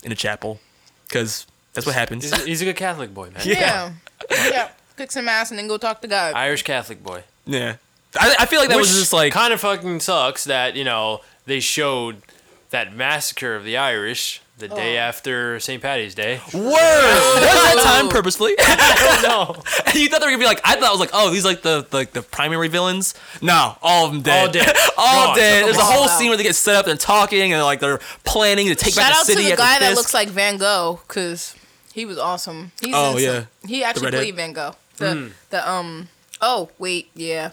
in 0.03 0.11
a 0.11 0.15
chapel 0.15 0.59
because 1.07 1.47
that's 1.73 1.85
what 1.87 1.95
happens. 1.95 2.23
He's 2.23 2.31
a, 2.33 2.45
he's 2.45 2.61
a 2.61 2.65
good 2.65 2.75
Catholic 2.75 3.13
boy, 3.13 3.31
man. 3.31 3.41
Yeah. 3.43 3.91
Yeah. 4.29 4.69
Kick 4.97 5.11
some 5.11 5.27
ass 5.27 5.49
and 5.49 5.59
then 5.59 5.67
go 5.67 5.77
talk 5.77 6.01
to 6.01 6.07
God. 6.07 6.35
Irish 6.35 6.63
Catholic 6.63 7.03
boy. 7.03 7.23
yeah, 7.45 7.75
I, 8.17 8.35
I 8.39 8.45
feel 8.45 8.59
like 8.61 8.69
that 8.69 8.77
was 8.77 8.95
just 8.97 9.11
like 9.11 9.33
kind 9.33 9.51
of 9.51 9.59
fucking 9.59 9.99
sucks 9.99 10.45
that 10.45 10.75
you 10.77 10.85
know 10.85 11.19
they 11.45 11.59
showed 11.59 12.21
that 12.69 12.95
massacre 12.95 13.55
of 13.55 13.65
the 13.65 13.75
Irish 13.77 14.41
the 14.57 14.67
day 14.69 14.97
after 14.97 15.59
St. 15.59 15.81
Patty's 15.81 16.15
Day. 16.15 16.39
word. 16.53 16.53
was 16.63 17.41
that 17.41 17.81
time 17.83 18.09
purposefully? 18.09 18.53
no, 19.23 19.61
And 19.85 19.95
you 19.95 20.07
thought 20.07 20.21
they 20.21 20.27
were 20.27 20.31
gonna 20.31 20.37
be 20.37 20.45
like 20.45 20.61
I 20.63 20.75
thought 20.75 20.87
it 20.89 20.91
was 20.91 20.99
like 21.01 21.09
oh 21.13 21.29
these 21.29 21.43
like 21.43 21.61
the 21.61 21.85
like 21.91 22.11
the 22.11 22.21
primary 22.21 22.67
villains. 22.69 23.13
No, 23.41 23.75
all 23.81 24.05
of 24.05 24.11
them 24.13 24.21
dead. 24.21 24.47
All 24.47 24.51
dead. 24.53 24.75
all 24.97 25.27
Gone. 25.27 25.35
dead. 25.37 25.65
There's 25.65 25.77
a 25.77 25.81
whole 25.81 26.05
out. 26.05 26.17
scene 26.17 26.29
where 26.29 26.37
they 26.37 26.43
get 26.43 26.55
set 26.55 26.75
up 26.77 26.87
and 26.87 26.97
talking 26.99 27.51
and 27.53 27.61
like 27.63 27.79
they're 27.81 27.99
planning 28.23 28.67
to 28.67 28.75
take 28.75 28.93
Shout 28.93 29.11
back 29.11 29.19
the 29.25 29.25
city. 29.33 29.43
Shout 29.49 29.51
out 29.51 29.57
the 29.57 29.63
to 29.63 29.63
the 29.63 29.73
at 29.73 29.79
guy 29.79 29.85
that 29.89 29.95
looks 29.95 30.13
like 30.13 30.29
Van 30.29 30.57
Gogh 30.57 31.01
because 31.07 31.53
he 31.93 32.05
was 32.05 32.17
awesome. 32.17 32.71
He's 32.81 32.93
Oh, 32.95 33.17
in 33.17 33.23
some- 33.23 33.23
yeah. 33.23 33.45
He 33.67 33.83
actually 33.83 34.11
played 34.11 34.35
Van 34.35 34.53
Gogh. 34.53 34.75
The 34.97 35.31
the 35.49 35.69
um. 35.69 36.07
Oh 36.41 36.69
wait, 36.79 37.09
yeah. 37.13 37.51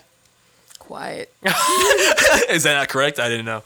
Quiet. 0.78 1.32
Is 2.50 2.62
that 2.64 2.74
not 2.74 2.88
correct? 2.88 3.18
I 3.18 3.28
didn't 3.28 3.46
know. 3.46 3.62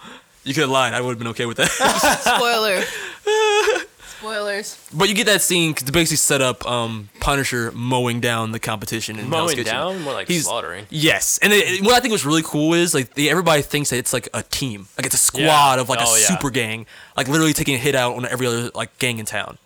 You 0.47 0.55
could 0.55 0.63
have 0.63 0.71
lied. 0.71 0.95
I 0.95 1.01
would 1.01 1.11
have 1.11 1.19
been 1.19 1.29
okay 1.29 1.45
with 1.47 1.57
that. 1.59 1.69
Spoiler. 2.23 2.83
Spoilers. 4.19 4.89
but 4.95 5.09
you 5.11 5.15
get 5.15 5.27
that 5.27 5.43
scene 5.43 5.75
to 5.75 5.93
basically 5.93 6.17
set 6.17 6.41
up 6.41 6.65
um, 6.67 7.11
Punisher 7.21 7.71
mowing 7.73 8.21
down 8.21 8.51
the 8.53 8.59
competition 8.59 9.19
in 9.19 9.27
Hell's 9.27 9.31
mowing 9.31 9.57
Kitchen. 9.57 9.73
down 9.75 10.01
more 10.03 10.15
like 10.15 10.27
He's- 10.27 10.45
slaughtering. 10.45 10.87
Yes, 10.89 11.39
and 11.43 11.53
it, 11.53 11.81
it- 11.81 11.83
what 11.85 11.93
I 11.95 12.01
think 12.01 12.13
was 12.13 12.25
really 12.25 12.43
cool 12.43 12.73
is 12.73 12.95
like 12.95 13.15
they, 13.15 13.29
everybody 13.29 13.61
thinks 13.63 13.91
that 13.91 13.99
it's 13.99 14.13
like 14.15 14.29
a 14.33 14.43
team, 14.43 14.87
like 14.97 15.05
it's 15.07 15.15
a 15.15 15.19
squad 15.19 15.79
of 15.79 15.89
like 15.91 16.01
a 16.01 16.05
Oh, 16.07 16.17
yeah. 16.17 16.27
super 16.29 16.49
gang, 16.51 16.87
like 17.17 17.29
literally 17.29 17.53
taking 17.53 17.75
a 17.75 17.79
hit 17.79 17.95
out 17.95 18.17
on 18.17 18.25
every 18.27 18.47
other 18.47 18.71
like 18.75 18.97
gang 18.99 19.19
in 19.19 19.27
town. 19.27 19.59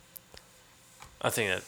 I 1.22 1.30
think 1.30 1.50
that 1.50 1.62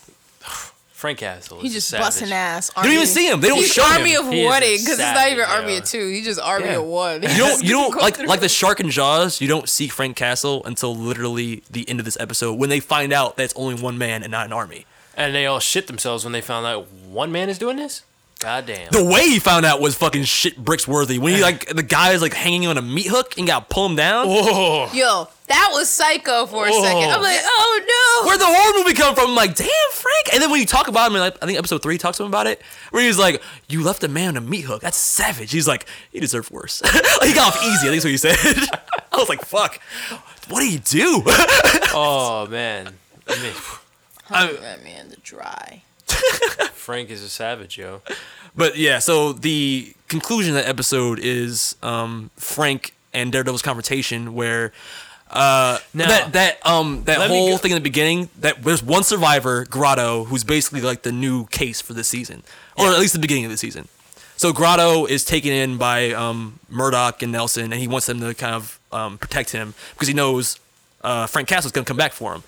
Frank 1.02 1.18
Castle. 1.18 1.58
Is 1.58 1.62
He 1.64 1.68
just 1.68 1.88
savage. 1.88 2.06
busting 2.06 2.32
ass. 2.32 2.70
They 2.74 2.82
don't 2.82 2.92
even 2.92 3.06
see 3.06 3.28
him. 3.28 3.40
They 3.42 3.48
don't 3.48 3.58
He's 3.58 3.72
show 3.72 3.82
army 3.82 4.14
him. 4.14 4.26
of 4.28 4.32
He 4.32 4.40
is 4.40 4.46
a 4.46 4.48
one 4.48 4.60
because 4.60 4.88
it's 4.88 4.98
not 5.00 5.26
even 5.28 5.44
savage, 5.44 5.58
army 5.60 5.76
of 5.76 5.84
two. 5.84 6.08
He's 6.08 6.24
just 6.24 6.40
army 6.40 6.66
Yeah. 6.66 6.76
of 6.78 6.84
one. 6.84 7.22
You 7.22 7.28
don't, 7.36 7.62
you 7.64 7.70
don't 7.72 7.96
like 8.00 8.18
like 8.26 8.40
the 8.40 8.48
shark 8.48 8.80
and 8.80 8.90
Jaws. 8.90 9.40
You 9.40 9.48
don't 9.48 9.68
see 9.68 9.88
Frank 9.88 10.16
Castle 10.16 10.64
until 10.64 10.96
literally 10.96 11.62
the 11.70 11.86
end 11.88 11.98
of 11.98 12.04
this 12.06 12.16
episode 12.18 12.54
when 12.54 12.70
they 12.70 12.80
find 12.80 13.12
out 13.12 13.36
that 13.36 13.42
it's 13.42 13.54
only 13.56 13.74
one 13.74 13.98
man 13.98 14.22
and 14.22 14.30
not 14.30 14.46
an 14.46 14.52
army. 14.54 14.86
And 15.16 15.34
they 15.34 15.44
all 15.44 15.58
shit 15.60 15.88
themselves 15.88 16.24
when 16.24 16.32
they 16.32 16.40
found 16.40 16.64
out 16.64 16.86
one 16.90 17.30
man 17.32 17.50
is 17.50 17.58
doing 17.58 17.76
this. 17.76 18.02
God 18.38 18.66
damn. 18.66 18.90
The 18.90 19.04
way 19.04 19.28
he 19.28 19.38
found 19.38 19.64
out 19.66 19.80
was 19.80 19.94
fucking 19.94 20.24
shit 20.24 20.56
bricks 20.56 20.88
worthy. 20.88 21.18
When 21.18 21.34
he 21.34 21.42
like 21.42 21.66
the 21.66 21.82
guy 21.82 22.12
is 22.12 22.22
like 22.22 22.32
hanging 22.34 22.66
on 22.66 22.76
a 22.78 22.82
meat 22.82 23.06
hook 23.08 23.36
and 23.38 23.46
got 23.46 23.68
pull 23.68 23.86
him 23.86 23.94
down. 23.96 24.24
Oh, 24.28 24.90
Yo, 24.92 25.28
that 25.52 25.68
was 25.72 25.90
psycho 25.90 26.46
for 26.46 26.66
a 26.66 26.72
second. 26.72 27.10
I'm 27.10 27.20
like, 27.20 27.40
oh 27.42 28.20
no. 28.22 28.26
Where'd 28.26 28.40
the 28.40 28.46
horror 28.46 28.78
movie 28.78 28.94
come 28.94 29.14
from? 29.14 29.28
I'm 29.28 29.34
like, 29.34 29.54
damn, 29.54 29.68
Frank. 29.92 30.32
And 30.32 30.42
then 30.42 30.50
when 30.50 30.60
you 30.60 30.66
talk 30.66 30.88
about 30.88 31.10
him, 31.10 31.18
like, 31.18 31.36
I 31.42 31.46
think 31.46 31.58
episode 31.58 31.82
three 31.82 31.98
talks 31.98 32.16
to 32.16 32.24
him 32.24 32.28
about 32.28 32.46
it, 32.46 32.62
where 32.90 33.02
he's 33.02 33.18
like, 33.18 33.42
you 33.68 33.82
left 33.82 34.02
a 34.02 34.08
man 34.08 34.30
on 34.30 34.36
a 34.38 34.40
meat 34.40 34.62
hook. 34.62 34.80
That's 34.80 34.96
savage. 34.96 35.52
He's 35.52 35.68
like, 35.68 35.86
he 36.10 36.20
deserved 36.20 36.50
worse. 36.50 36.82
like, 36.82 37.28
he 37.28 37.34
got 37.34 37.54
off 37.54 37.62
easy. 37.62 37.88
I 37.88 37.90
think 37.90 38.02
that's 38.02 38.04
what 38.04 38.10
he 38.10 38.16
said. 38.16 38.68
I 39.12 39.16
was 39.18 39.28
like, 39.28 39.44
fuck. 39.44 39.78
What 40.48 40.60
do 40.60 40.70
you 40.70 40.78
do? 40.78 41.22
oh 41.94 42.48
man. 42.50 42.94
I 43.28 43.42
mean, 43.42 44.56
that 44.60 44.82
man, 44.82 45.10
the 45.10 45.16
dry. 45.16 45.82
Frank 46.72 47.10
is 47.10 47.22
a 47.22 47.28
savage, 47.28 47.78
yo. 47.78 48.02
but 48.56 48.76
yeah, 48.76 48.98
so 48.98 49.32
the 49.32 49.94
conclusion 50.08 50.56
of 50.56 50.62
that 50.62 50.68
episode 50.68 51.18
is 51.20 51.76
um, 51.82 52.30
Frank 52.36 52.94
and 53.12 53.30
Daredevil's 53.30 53.62
confrontation, 53.62 54.34
where 54.34 54.72
uh, 55.32 55.78
Now, 55.94 56.08
that 56.08 56.32
that 56.32 56.66
um 56.66 57.04
that 57.04 57.28
whole 57.28 57.56
thing 57.58 57.70
in 57.72 57.76
the 57.76 57.80
beginning 57.82 58.28
that 58.40 58.62
there's 58.62 58.82
one 58.82 59.02
survivor, 59.02 59.64
Grotto, 59.64 60.24
who's 60.24 60.44
basically 60.44 60.80
like 60.82 61.02
the 61.02 61.12
new 61.12 61.46
case 61.46 61.80
for 61.80 61.94
this 61.94 62.08
season, 62.08 62.42
or 62.76 62.86
at 62.88 62.98
least 62.98 63.12
the 63.14 63.18
beginning 63.18 63.44
of 63.44 63.50
the 63.50 63.56
season. 63.56 63.88
So 64.36 64.52
Grotto 64.52 65.06
is 65.06 65.24
taken 65.24 65.52
in 65.52 65.78
by 65.78 66.10
um, 66.12 66.58
Murdock 66.68 67.22
and 67.22 67.32
Nelson, 67.32 67.72
and 67.72 67.74
he 67.80 67.86
wants 67.88 68.06
them 68.06 68.20
to 68.20 68.34
kind 68.34 68.54
of 68.54 68.78
um, 68.90 69.16
protect 69.18 69.50
him 69.52 69.74
because 69.94 70.08
he 70.08 70.14
knows 70.14 70.58
uh, 71.02 71.26
Frank 71.26 71.48
Castle's 71.48 71.72
gonna 71.72 71.84
come 71.84 71.96
back 71.96 72.12
for 72.12 72.34
him. 72.34 72.42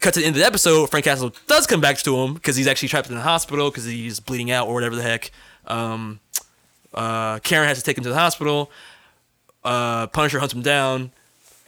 Cut 0.00 0.14
to 0.14 0.20
the 0.20 0.26
end 0.26 0.36
of 0.36 0.40
the 0.40 0.46
episode, 0.46 0.90
Frank 0.90 1.04
Castle 1.04 1.34
does 1.46 1.66
come 1.66 1.80
back 1.80 1.96
to 1.98 2.16
him 2.18 2.34
because 2.34 2.54
he's 2.56 2.66
actually 2.66 2.88
trapped 2.88 3.08
in 3.08 3.14
the 3.14 3.22
hospital 3.22 3.70
because 3.70 3.84
he's 3.86 4.20
bleeding 4.20 4.50
out 4.50 4.68
or 4.68 4.74
whatever 4.74 4.94
the 4.94 5.02
heck. 5.02 5.30
Um, 5.66 6.20
uh, 6.94 7.38
Karen 7.40 7.66
has 7.66 7.78
to 7.78 7.84
take 7.84 7.96
him 7.98 8.04
to 8.04 8.10
the 8.10 8.14
hospital. 8.14 8.70
Uh, 9.64 10.06
Punisher 10.08 10.38
hunts 10.38 10.54
him 10.54 10.62
down, 10.62 11.10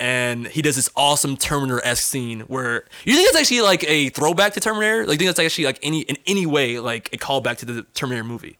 and 0.00 0.46
he 0.46 0.62
does 0.62 0.76
this 0.76 0.88
awesome 0.96 1.36
Terminator 1.36 1.80
esque 1.84 2.02
scene 2.04 2.40
where 2.40 2.84
you 3.04 3.14
think 3.14 3.28
it's 3.28 3.36
actually 3.38 3.60
like 3.62 3.84
a 3.88 4.08
throwback 4.10 4.52
to 4.54 4.60
Terminator. 4.60 5.00
Like, 5.06 5.14
you 5.14 5.18
think 5.26 5.30
it's 5.30 5.38
actually 5.40 5.64
like 5.64 5.78
any 5.82 6.02
in 6.02 6.16
any 6.26 6.46
way 6.46 6.78
like 6.78 7.10
a 7.12 7.16
callback 7.18 7.58
to 7.58 7.66
the 7.66 7.82
Terminator 7.94 8.24
movie. 8.24 8.58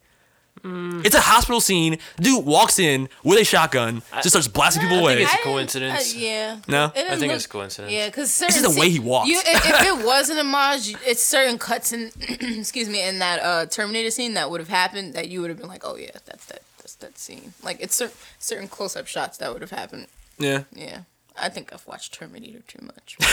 Mm. 0.63 1.05
It's 1.05 1.15
a 1.15 1.21
hospital 1.21 1.61
scene. 1.61 1.99
Dude 2.19 2.45
walks 2.45 2.79
in 2.79 3.07
with 3.23 3.39
a 3.39 3.45
shotgun, 3.45 4.01
just 4.15 4.31
starts 4.31 4.49
blasting 4.49 4.81
people 4.83 4.99
away. 4.99 5.21
it's 5.21 5.31
a 5.31 5.33
I 5.33 5.37
didn't- 5.37 5.43
coincidence. 5.45 6.13
uh, 6.15 6.19
yeah. 6.19 6.57
No? 6.67 6.85
I 6.87 6.89
think 6.89 7.21
look- 7.21 7.31
it's 7.31 7.45
a 7.45 7.49
coincidence. 7.49 7.93
Yeah, 7.93 8.07
because 8.07 8.37
This 8.39 8.57
is 8.57 8.73
the 8.73 8.77
way 8.77 8.89
he 8.89 8.99
walks. 8.99 9.29
You, 9.29 9.39
if, 9.39 9.65
if 9.65 9.81
it 9.87 10.05
was 10.05 10.29
an 10.29 10.37
homage, 10.37 10.93
it's 11.07 11.23
certain 11.23 11.57
cuts 11.57 11.93
in, 11.93 12.11
excuse 12.19 12.89
me, 12.89 13.01
in 13.07 13.19
that 13.19 13.39
uh, 13.41 13.65
Terminator 13.67 14.11
scene 14.11 14.33
that 14.33 14.51
would 14.51 14.59
have 14.59 14.67
happened 14.67 15.13
that 15.13 15.29
you 15.29 15.39
would 15.39 15.49
have 15.49 15.59
been 15.59 15.69
like, 15.69 15.83
oh 15.85 15.95
yeah, 15.95 16.11
that's 16.25 16.43
that, 16.47 16.61
that's 16.79 16.95
that 16.95 17.17
scene. 17.17 17.53
Like 17.63 17.77
it's 17.79 17.95
certain 17.95 18.17
certain 18.37 18.67
close 18.67 18.97
up 18.97 19.07
shots 19.07 19.37
that 19.37 19.53
would 19.53 19.61
have 19.61 19.71
happened. 19.71 20.07
yeah. 20.39 20.63
Yeah, 20.75 21.03
I 21.41 21.49
think 21.49 21.71
I've 21.73 21.85
watched 21.87 22.13
Terminator 22.13 22.59
too 22.67 22.79
much. 22.85 23.17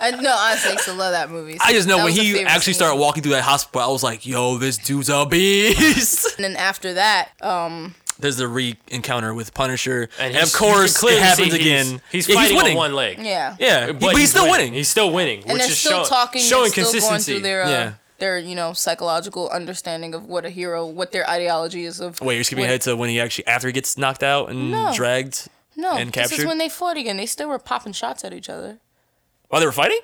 I 0.00 0.12
no, 0.12 0.30
honestly, 0.32 0.70
I 0.70 0.72
used 0.74 0.84
to 0.84 0.92
love 0.94 1.12
that 1.12 1.28
movie. 1.30 1.58
I 1.60 1.72
just 1.72 1.88
know 1.88 2.04
when 2.04 2.12
he 2.12 2.40
actually 2.44 2.60
scene. 2.72 2.74
started 2.74 3.00
walking 3.00 3.22
through 3.24 3.32
that 3.32 3.42
hospital, 3.42 3.80
I 3.80 3.88
was 3.92 4.02
like, 4.04 4.24
"Yo, 4.26 4.56
this 4.56 4.78
dude's 4.78 5.08
a 5.08 5.26
beast." 5.26 6.26
And 6.38 6.44
then 6.44 6.56
after 6.56 6.94
that, 6.94 7.30
um, 7.42 7.96
There's 8.20 8.36
the 8.36 8.46
re-encounter 8.46 9.34
with 9.34 9.54
Punisher, 9.54 10.08
and, 10.20 10.34
he's- 10.34 10.52
of 10.54 10.56
course 10.58 11.02
it 11.02 11.18
happens 11.20 11.48
he's- 11.52 11.60
again. 11.60 12.00
He's, 12.12 12.28
Yeah, 12.28 12.36
fighting 12.36 12.56
winning. 12.56 12.72
on 12.72 12.76
one 12.78 12.94
leg. 12.94 13.18
yeah, 13.20 13.56
Yeah, 13.58 13.90
but, 13.92 14.16
he's, 14.16 14.30
still 14.30 14.48
winning. 14.48 14.72
He's 14.72 14.88
still 14.88 15.10
winning, 15.10 15.40
and 15.42 15.52
which 15.54 15.62
they're 15.62 15.70
is 15.72 15.78
still 15.78 16.04
show- 16.04 16.08
talking, 16.08 16.42
showing 16.42 16.70
they're 16.70 16.84
still 16.84 16.84
going 16.84 16.92
consistency. 16.92 17.32
through 17.34 17.42
their 17.42 17.62
uh, 17.64 17.68
Yeah. 17.70 17.92
their 18.18 18.38
you 18.38 18.54
know 18.54 18.72
psychological 18.72 19.48
understanding 19.50 20.14
of 20.14 20.26
what 20.26 20.44
a 20.44 20.50
hero, 20.50 20.86
what 20.86 21.10
their 21.10 21.28
ideology 21.28 21.84
is 21.84 22.00
of. 22.00 22.20
Wait, 22.20 22.36
you're 22.36 22.44
skipping 22.44 22.64
ahead 22.66 22.82
to 22.82 22.94
when 22.96 23.10
he 23.10 23.18
actually 23.20 23.48
after 23.48 23.66
he 23.66 23.72
gets 23.72 23.98
knocked 23.98 24.22
out 24.22 24.48
and 24.48 24.70
No. 24.70 24.92
dragged 24.94 25.48
No, 25.78 25.96
and 25.96 26.12
this 26.12 26.32
is 26.32 26.44
when 26.44 26.58
they 26.58 26.68
fought 26.68 26.96
again. 26.96 27.16
They 27.16 27.24
still 27.26 27.48
were 27.48 27.58
popping 27.58 27.92
shots 27.92 28.24
at 28.24 28.34
each 28.34 28.48
other. 28.50 28.78
While 29.48 29.60
they 29.60 29.66
were 29.66 29.72
fighting? 29.72 30.00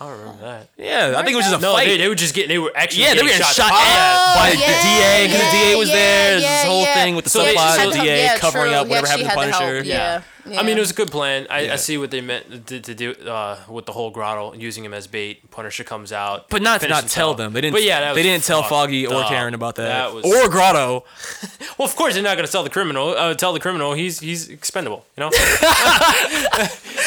I 0.00 0.08
don't 0.08 0.18
remember 0.20 0.42
that. 0.42 0.68
Yeah, 0.78 1.14
I 1.16 1.22
think 1.22 1.34
it 1.34 1.36
was 1.36 1.44
just 1.44 1.58
a 1.58 1.60
No, 1.60 1.74
fight. 1.74 1.86
they, 1.86 1.96
they 1.98 2.08
were 2.08 2.14
just 2.14 2.34
getting. 2.34 2.48
They 2.48 2.58
were 2.58 2.72
actually. 2.74 3.02
yeah, 3.02 3.14
they 3.14 3.20
were 3.22 3.28
getting 3.28 3.40
getting 3.42 3.54
shot. 3.54 3.68
shot 3.68 3.72
at 3.72 4.34
by 4.34 4.48
Oh, 4.48 4.52
the 4.52 4.56
DA 4.56 5.26
because 5.26 5.42
the 5.52 5.58
DA 5.58 5.74
was 5.76 5.88
yeah, 5.88 5.94
there. 5.94 6.30
There's 6.30 6.42
yeah, 6.42 6.56
this 6.62 6.64
whole 6.70 6.82
yeah. 6.82 6.94
thing 6.94 7.14
with 7.16 7.24
the 7.24 7.30
So 7.30 7.42
they- 7.42 7.54
subplot 7.54 7.92
the 7.92 7.98
DA 8.00 8.24
yeah, 8.24 8.38
covering 8.38 8.64
true. 8.66 8.74
up 8.74 8.86
whatever 8.88 9.06
actually 9.08 9.24
happened 9.24 9.52
to 9.52 9.58
had 9.58 9.58
to 9.60 9.64
Punisher. 9.66 9.88
Yeah. 9.88 10.22
Yeah. 10.46 10.60
I 10.60 10.62
mean, 10.62 10.76
it 10.76 10.80
was 10.80 10.90
a 10.90 10.94
good 10.94 11.10
plan. 11.10 11.46
I, 11.50 11.60
Yeah. 11.60 11.72
I 11.74 11.76
see 11.76 11.98
what 11.98 12.10
they 12.10 12.20
meant 12.20 12.66
to, 12.66 12.80
to 12.80 12.94
do 12.94 13.12
uh, 13.12 13.58
with 13.68 13.86
the 13.86 13.92
whole 13.92 14.10
grotto, 14.10 14.54
using 14.54 14.84
him 14.84 14.92
as 14.94 15.06
bait. 15.06 15.50
Punisher 15.50 15.84
comes 15.84 16.12
out, 16.12 16.48
But 16.48 16.62
not 16.62 16.80
not 16.82 16.88
tell 16.88 16.98
himself. 17.00 17.36
them. 17.36 17.52
They 17.52 17.60
didn't. 17.60 17.74
But 17.74 17.84
yeah, 17.84 18.00
that 18.00 18.14
they 18.14 18.20
was 18.20 18.26
didn't 18.26 18.44
tell 18.44 18.62
fucked 18.62 18.70
Foggy 18.70 19.06
or 19.06 19.22
up. 19.22 19.28
Karen 19.28 19.54
about 19.54 19.76
that, 19.76 19.86
That 19.88 20.14
was 20.14 20.24
or 20.24 20.48
Grotto. 20.48 21.04
well. 21.78 21.86
Of 21.88 21.96
course, 21.96 22.14
they're 22.14 22.22
not 22.22 22.36
going 22.36 22.46
to 22.46 22.52
tell 22.52 22.64
the 22.64 22.70
criminal. 22.70 23.08
Uh, 23.10 23.34
tell 23.34 23.52
the 23.52 23.60
criminal 23.60 23.92
he's 23.94 24.20
he's 24.20 24.48
expendable. 24.48 25.04
You 25.16 25.22
know, 25.24 25.30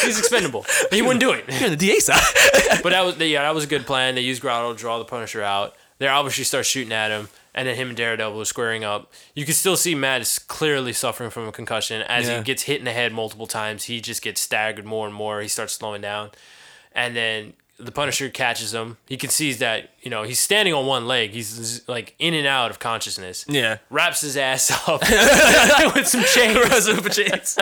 he's 0.04 0.18
expendable. 0.18 0.64
But 0.82 0.92
He 0.92 1.02
wouldn't 1.02 1.20
do 1.20 1.32
it. 1.32 1.44
You're 1.48 1.64
on 1.64 1.70
the 1.70 1.76
DA 1.76 1.98
side. 1.98 2.20
But 2.82 2.90
that 2.90 3.04
was 3.04 3.18
yeah, 3.18 3.42
that 3.42 3.54
was 3.54 3.64
a 3.64 3.66
good 3.68 3.86
plan. 3.86 4.14
They 4.14 4.20
used 4.22 4.40
Grotto 4.42 4.72
to 4.72 4.78
draw 4.78 4.98
the 4.98 5.04
Punisher 5.04 5.42
out. 5.42 5.74
They 5.98 6.08
obviously 6.08 6.44
start 6.44 6.66
shooting 6.66 6.92
at 6.92 7.10
him, 7.10 7.28
and 7.54 7.66
then 7.66 7.76
him 7.76 7.88
and 7.88 7.96
Daredevil 7.96 8.40
are 8.40 8.44
squaring 8.44 8.84
up. 8.84 9.10
You 9.34 9.44
can 9.44 9.54
still 9.54 9.76
see 9.76 9.94
Matt 9.94 10.20
is 10.20 10.38
clearly 10.38 10.92
suffering 10.92 11.30
from 11.30 11.48
a 11.48 11.52
concussion. 11.52 12.02
As 12.02 12.26
Yeah. 12.28 12.38
he 12.38 12.44
gets 12.44 12.64
hit 12.64 12.78
in 12.78 12.84
the 12.84 12.92
head 12.92 13.12
multiple 13.12 13.46
times, 13.46 13.84
he 13.84 14.00
just 14.00 14.20
gets 14.22 14.40
staggered 14.40 14.84
more 14.84 15.06
and 15.06 15.14
more. 15.14 15.40
He 15.40 15.48
starts 15.48 15.72
slowing 15.72 16.02
down, 16.02 16.32
and 16.92 17.16
then 17.16 17.54
the 17.78 17.92
Punisher 17.92 18.28
catches 18.30 18.72
him. 18.72 18.96
He 19.06 19.16
can 19.16 19.30
see 19.30 19.52
that 19.54 19.90
you 20.02 20.10
know 20.10 20.22
he's 20.22 20.38
standing 20.38 20.72
on 20.74 20.86
one 20.86 21.06
leg. 21.06 21.30
He's 21.30 21.86
like 21.88 22.14
in 22.18 22.34
and 22.34 22.46
out 22.46 22.70
of 22.70 22.78
consciousness. 22.78 23.44
yeah. 23.48 23.78
Wraps 23.90 24.20
his 24.22 24.36
ass 24.36 24.70
up 24.88 25.00
with 25.94 26.06
some 26.06 26.22
chains 27.12 27.58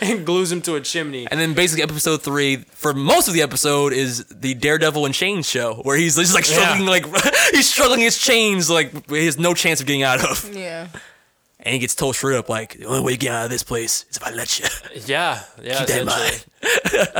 and 0.00 0.24
glues 0.26 0.52
him 0.52 0.62
to 0.62 0.74
a 0.76 0.80
chimney. 0.80 1.26
And 1.30 1.40
then 1.40 1.54
basically 1.54 1.82
episode 1.82 2.22
three, 2.22 2.56
for 2.56 2.94
most 2.94 3.28
of 3.28 3.34
the 3.34 3.42
episode, 3.42 3.92
is 3.92 4.24
the 4.26 4.54
Daredevil 4.54 5.04
and 5.06 5.14
Chains 5.14 5.48
show, 5.48 5.74
where 5.82 5.96
he's 5.96 6.16
just 6.16 6.34
like 6.34 6.44
struggling, 6.44 6.86
like 6.86 7.04
he's 7.52 7.68
struggling 7.68 8.00
his 8.00 8.18
chains, 8.18 8.70
like 8.70 9.08
he 9.08 9.26
has 9.26 9.38
no 9.38 9.54
chance 9.54 9.80
of 9.80 9.86
getting 9.86 10.02
out 10.02 10.24
of, 10.24 10.54
Yeah. 10.54 10.88
And 11.66 11.72
he 11.74 11.78
gets 11.80 11.94
told 11.94 12.14
straight 12.16 12.36
up, 12.38 12.48
like 12.48 12.78
the 12.78 12.86
only 12.86 13.00
way 13.02 13.12
to 13.12 13.18
get 13.18 13.32
out 13.34 13.44
of 13.44 13.50
this 13.50 13.62
place 13.64 14.06
is 14.08 14.16
if 14.16 14.22
I 14.26 14.30
let 14.30 14.58
you. 14.58 14.64
Yeah, 15.06 15.42
yeah. 15.62 15.78
Keep 15.80 15.88
that 15.88 16.00
in 16.00 16.06
mind. 16.06 16.44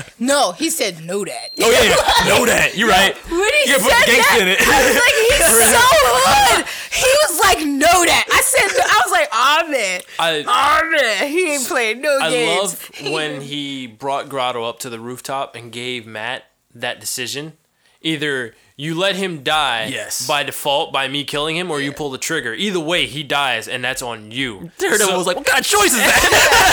No, 0.19 0.53
he 0.53 0.71
said 0.71 1.05
no 1.05 1.25
that. 1.25 1.51
Oh 1.61 1.71
yeah, 1.71 1.83
yeah. 1.83 2.29
know 2.39 2.47
that. 2.47 2.77
You're 2.77 2.89
right. 2.89 3.15
When 3.31 3.39
he 3.41 3.71
Yeah, 3.71 3.77
put 3.77 3.91
said 3.93 4.07
that, 4.07 4.39
in 4.41 4.49
it. 4.49 4.59
I 4.61 4.87
was 4.87 4.95
like, 4.95 5.15
he's 5.29 5.71
so 5.71 5.87
hood. 6.25 6.67
He 6.91 7.13
was 7.27 7.41
like, 7.45 7.59
know 7.67 8.05
that. 8.07 8.27
I 8.33 8.41
said, 8.41 8.81
I 8.83 9.03
was 9.05 9.13
like, 9.13 9.29
oh 9.33 9.71
man, 9.71 10.01
I, 10.19 10.45
oh 10.47 10.91
man, 10.91 11.31
he 11.31 11.53
ain't 11.55 11.67
playing 11.69 12.01
no 12.01 12.19
I 12.21 12.31
games. 12.31 12.91
I 13.03 13.05
love 13.05 13.13
when 13.13 13.41
he 13.43 13.87
brought 13.87 14.29
Grotto 14.31 14.65
up 14.65 14.79
to 14.81 14.91
the 14.91 14.99
rooftop 14.99 15.55
and 15.55 15.71
gave 15.71 16.07
Matt 16.07 16.45
that 16.75 16.99
decision. 17.01 17.53
either 18.01 18.55
you 18.77 18.95
let 18.95 19.17
him 19.17 19.43
die 19.43 19.87
Yes. 19.87 20.27
by 20.27 20.43
default 20.43 20.93
by 20.93 21.09
me 21.09 21.25
killing 21.25 21.57
him, 21.57 21.71
or 21.71 21.81
you 21.81 21.93
pull 21.93 22.11
the 22.11 22.19
trigger. 22.19 22.53
Either 22.55 22.79
way, 22.81 23.07
he 23.07 23.23
dies, 23.23 23.69
and 23.69 23.83
that's 23.83 24.03
on 24.03 24.31
you. 24.31 24.71
Daredevil 24.79 25.07
So- 25.13 25.17
was 25.19 25.27
like, 25.27 25.37
"What 25.37 25.47
kind 25.47 25.61
of 25.61 25.67
choice 25.67 25.93
is 25.93 25.97
that?" 25.99 26.73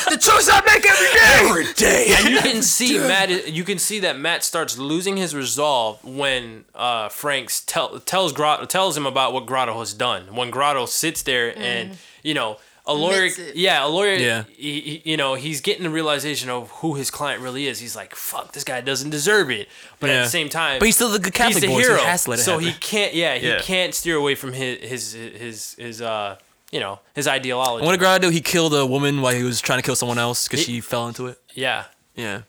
The 0.10 0.16
choice 0.16 0.48
I 0.50 0.60
make 0.66 0.84
every 0.84 1.06
day. 1.12 1.48
Every 1.48 1.72
day. 1.74 2.14
and 2.18 2.28
you 2.28 2.38
can 2.40 2.62
see 2.62 2.98
Matt. 2.98 3.48
You 3.48 3.62
can 3.64 3.78
see 3.78 4.00
that 4.00 4.18
Matt 4.18 4.42
starts 4.44 4.76
losing 4.76 5.16
his 5.16 5.34
resolve 5.34 6.04
when 6.04 6.64
uh, 6.74 7.08
Franks 7.08 7.60
tell, 7.60 8.00
tells 8.00 8.32
Grotto, 8.32 8.64
tells 8.66 8.96
him 8.96 9.06
about 9.06 9.32
what 9.32 9.46
Grotto 9.46 9.78
has 9.78 9.94
done. 9.94 10.34
When 10.34 10.50
Grotto 10.50 10.86
sits 10.86 11.22
there 11.22 11.56
and 11.56 11.96
you 12.22 12.34
know 12.34 12.58
a 12.90 12.94
lawyer, 12.94 13.24
it. 13.24 13.56
yeah, 13.56 13.84
a 13.84 13.88
lawyer, 13.88 14.14
Yeah. 14.14 14.44
he, 14.56 14.80
he- 14.80 15.02
you 15.10 15.16
know, 15.16 15.34
he's 15.34 15.60
getting 15.60 15.82
the 15.84 15.90
realization 15.90 16.50
of 16.50 16.70
who 16.70 16.94
his 16.94 17.10
client 17.10 17.42
really 17.42 17.66
is. 17.66 17.78
He's 17.80 17.94
like, 17.96 18.14
"Fuck, 18.14 18.52
this 18.52 18.64
guy 18.64 18.80
doesn't 18.80 19.10
deserve 19.10 19.50
it," 19.50 19.68
but 19.98 20.10
at 20.10 20.22
the 20.24 20.28
same 20.30 20.48
time, 20.48 20.78
But 20.78 20.86
he's 20.86 20.96
still 20.96 21.10
the 21.10 21.18
good 21.18 21.34
Catholic 21.34 21.54
he's 21.54 21.62
the 21.62 21.68
boy, 21.68 21.82
so 21.82 21.88
he 21.88 21.94
hero, 21.94 22.04
has 22.04 22.24
to 22.24 22.30
let 22.30 22.38
it 22.38 22.42
so 22.42 22.58
he 22.58 22.72
can't. 22.72 23.14
Yeah, 23.14 23.36
he 23.36 23.48
Yeah. 23.48 23.60
can't 23.60 23.94
steer 23.94 24.16
away 24.16 24.34
from 24.34 24.52
his 24.52 24.78
his 24.80 25.12
his 25.12 25.74
his 25.78 26.02
uh 26.02 26.36
you 26.70 26.80
know 26.80 27.00
his 27.14 27.26
ideology. 27.26 27.84
What 27.84 27.92
did 27.92 28.00
Grotto 28.00 28.28
do? 28.28 28.30
He 28.30 28.40
killed 28.40 28.74
a 28.74 28.86
woman 28.86 29.20
while 29.22 29.34
he 29.34 29.42
was 29.42 29.60
trying 29.60 29.78
to 29.78 29.82
kill 29.82 29.96
someone 29.96 30.18
else 30.18 30.46
because 30.48 30.64
she 30.64 30.80
fell 30.80 31.08
into 31.08 31.26
it. 31.26 31.38
yeah, 31.54 31.84
Yeah. 32.14 32.42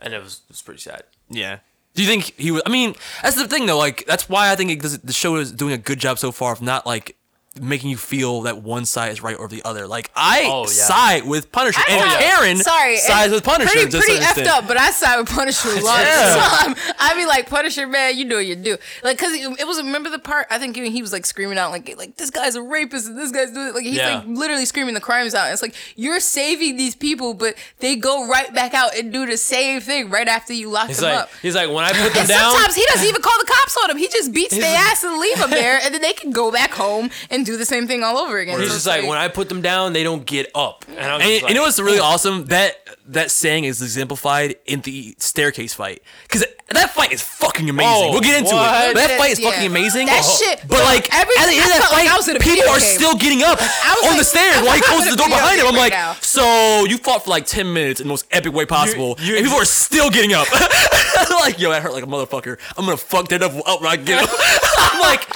and 0.00 0.14
it 0.14 0.22
was 0.22 0.40
it 0.48 0.50
was 0.50 0.62
pretty 0.62 0.80
sad. 0.80 1.02
Yeah. 1.28 1.58
Do 1.94 2.02
you 2.02 2.08
think 2.08 2.34
he 2.38 2.50
was? 2.52 2.62
I 2.66 2.70
mean, 2.70 2.94
that's 3.22 3.36
the 3.36 3.48
thing 3.48 3.66
though. 3.66 3.76
Like, 3.78 4.04
that's 4.06 4.28
why 4.28 4.52
I 4.52 4.56
think 4.56 4.70
it 4.84 5.06
the 5.06 5.12
show 5.12 5.36
is 5.36 5.50
doing 5.52 5.72
a 5.72 5.78
good 5.78 5.98
job 5.98 6.18
so 6.20 6.30
far 6.32 6.52
of 6.52 6.62
not 6.62 6.86
like 6.86 7.16
making 7.60 7.90
you 7.90 7.96
feel 7.96 8.42
that 8.42 8.62
one 8.62 8.84
side 8.84 9.12
is 9.12 9.22
right 9.22 9.36
or 9.38 9.48
the 9.48 9.62
other. 9.64 9.86
Like, 9.86 10.10
I 10.16 10.44
Oh, 10.46 10.62
yeah. 10.62 10.66
side 10.66 11.26
with 11.26 11.52
Punisher, 11.52 11.80
and 11.88 12.00
oh, 12.00 12.08
side- 12.08 12.18
Karen 12.20 12.56
sorry, 12.58 12.96
sides 12.98 13.32
with 13.32 13.44
Punisher. 13.44 13.70
Pretty, 13.70 13.90
to 13.90 13.96
a 13.98 14.00
pretty 14.00 14.16
effed 14.20 14.28
extent. 14.38 14.48
up, 14.48 14.66
but 14.68 14.76
I 14.76 14.90
side 14.90 15.18
with 15.18 15.28
Punisher 15.30 15.68
a 15.70 15.80
lot. 15.82 16.00
Yeah. 16.00 16.20
So 16.30 16.66
um, 16.68 16.74
I'm, 16.76 16.94
I 16.98 17.14
be 17.14 17.26
like, 17.26 17.48
Punisher, 17.48 17.86
man, 17.86 18.16
you 18.16 18.28
do 18.28 18.36
what 18.36 18.46
you 18.46 18.56
do. 18.56 18.76
Like, 19.02 19.18
cause 19.18 19.32
it, 19.32 19.60
it 19.60 19.66
was. 19.66 19.78
Remember 19.82 20.10
the 20.10 20.18
part? 20.18 20.46
I 20.50 20.58
think 20.58 20.76
he 20.76 20.88
he 20.90 21.02
was 21.02 21.12
like 21.12 21.24
screaming 21.26 21.58
out, 21.58 21.70
like, 21.70 21.96
like 21.98 22.16
this 22.16 22.30
guy's 22.30 22.54
a 22.54 22.62
rapist 22.62 23.08
and 23.08 23.18
this 23.18 23.30
guy's 23.32 23.50
doing 23.52 23.68
it. 23.68 23.74
Like 23.74 23.84
he's 23.84 23.96
Yeah. 23.96 24.18
like 24.18 24.26
literally 24.26 24.64
screaming 24.64 24.94
the 24.94 25.00
crimes 25.00 25.34
out. 25.34 25.52
It's 25.52 25.62
like 25.62 25.74
you're 25.96 26.20
saving 26.20 26.76
these 26.76 26.94
people, 26.94 27.34
but 27.34 27.54
they 27.78 27.96
go 27.96 28.28
right 28.28 28.52
back 28.54 28.74
out 28.74 28.94
and 28.96 29.12
do 29.12 29.26
the 29.26 29.36
same 29.36 29.80
thing 29.80 30.10
right 30.10 30.28
after 30.28 30.52
you 30.52 30.70
lock 30.70 30.88
He's 30.88 30.98
them 30.98 31.10
like 31.12 31.22
up. 31.24 31.30
he's 31.42 31.54
like 31.54 31.68
when 31.70 31.84
I 31.84 31.90
put 31.92 32.12
them 32.12 32.20
And 32.20 32.28
down. 32.28 32.52
sometimes 32.52 32.74
he 32.76 32.84
doesn't 32.92 33.06
even 33.08 33.22
call 33.22 33.38
the 33.38 33.46
cops 33.46 33.76
on 33.82 33.88
them. 33.88 33.96
He 33.96 34.08
just 34.08 34.32
beats 34.32 34.56
their 34.56 34.76
ass 34.76 35.02
and 35.04 35.18
leave 35.18 35.38
them 35.38 35.50
there, 35.62 35.80
and 35.82 35.92
then 35.94 36.02
they 36.02 36.12
can 36.12 36.30
go 36.30 36.50
back 36.52 36.70
home 36.72 37.10
and 37.30 37.44
do 37.46 37.49
the 37.58 37.64
same 37.64 37.86
thing 37.86 38.02
all 38.02 38.18
over 38.18 38.38
again. 38.38 38.58
He's 38.58 38.68
So 38.68 38.74
just 38.74 38.86
it's 38.86 38.96
like, 38.96 39.08
when 39.08 39.18
I 39.18 39.28
put 39.28 39.48
them 39.48 39.62
down, 39.62 39.92
they 39.92 40.02
don't 40.04 40.24
get 40.26 40.50
up. 40.54 40.84
And 40.88 40.98
I'm 40.98 41.20
And, 41.20 41.22
just 41.22 41.32
and 41.32 41.42
like, 41.42 41.48
you 41.50 41.54
know 41.54 41.62
what's 41.62 41.78
really 41.80 41.98
awesome? 41.98 42.46
That 42.46 42.76
that 43.08 43.30
saying 43.30 43.64
is 43.64 43.82
exemplified 43.82 44.54
in 44.66 44.82
the 44.82 45.14
staircase 45.18 45.74
fight. 45.74 46.02
Because 46.22 46.44
that 46.68 46.90
fight 46.90 47.10
is 47.12 47.20
fucking 47.22 47.68
amazing. 47.68 47.92
Oh, 47.92 48.10
we'll 48.12 48.20
get 48.20 48.38
into 48.38 48.54
what? 48.54 48.90
it. 48.90 48.94
That 48.94 49.18
fight 49.18 49.32
is 49.32 49.40
Yeah. 49.40 49.50
fucking 49.50 49.66
amazing. 49.66 50.06
That 50.06 50.22
oh. 50.24 50.36
shit- 50.38 50.62
But 50.68 50.84
like, 50.84 51.12
Every- 51.12 51.34
at 51.38 51.46
the 51.46 51.54
end 51.54 51.62
of 51.62 51.68
that 51.68 51.78
felt 51.80 51.92
like 51.92 52.06
fight, 52.06 52.12
I 52.14 52.16
was 52.16 52.28
in 52.28 52.36
a 52.36 52.38
people 52.38 52.68
are 52.70 52.78
game. 52.78 52.94
still 52.96 53.16
getting 53.16 53.42
up 53.42 53.58
was 53.58 54.04
on 54.04 54.10
like- 54.10 54.18
the 54.20 54.24
stairs 54.36 54.62
while 54.62 54.74
he 54.74 54.80
closes 54.82 55.10
the 55.10 55.16
door 55.16 55.28
behind 55.28 55.58
him. 55.60 55.66
I'm 55.66 55.74
right 55.74 55.90
like, 55.90 55.92
now. 55.92 56.14
so 56.20 56.84
you 56.84 56.98
fought 56.98 57.24
for 57.24 57.30
like 57.30 57.46
10 57.46 57.72
minutes 57.72 58.00
in 58.00 58.06
the 58.06 58.10
most 58.12 58.26
epic 58.30 58.52
way 58.52 58.64
possible. 58.66 59.16
you- 59.18 59.34
and 59.36 59.44
people 59.44 59.58
are 59.58 59.64
still 59.64 60.08
getting 60.10 60.32
up. 60.32 60.46
like, 61.42 61.58
yo, 61.58 61.70
that 61.70 61.82
hurt 61.82 61.92
like 61.92 62.04
a 62.04 62.06
motherfucker. 62.06 62.58
I'm 62.76 62.84
gonna 62.84 62.96
fuck 62.96 63.28
that 63.28 63.42
up 63.42 63.52
when 63.54 63.90
I 63.90 63.96
get 63.96 64.22
up. 64.22 64.30
I'm 64.78 65.00
like, 65.00 65.26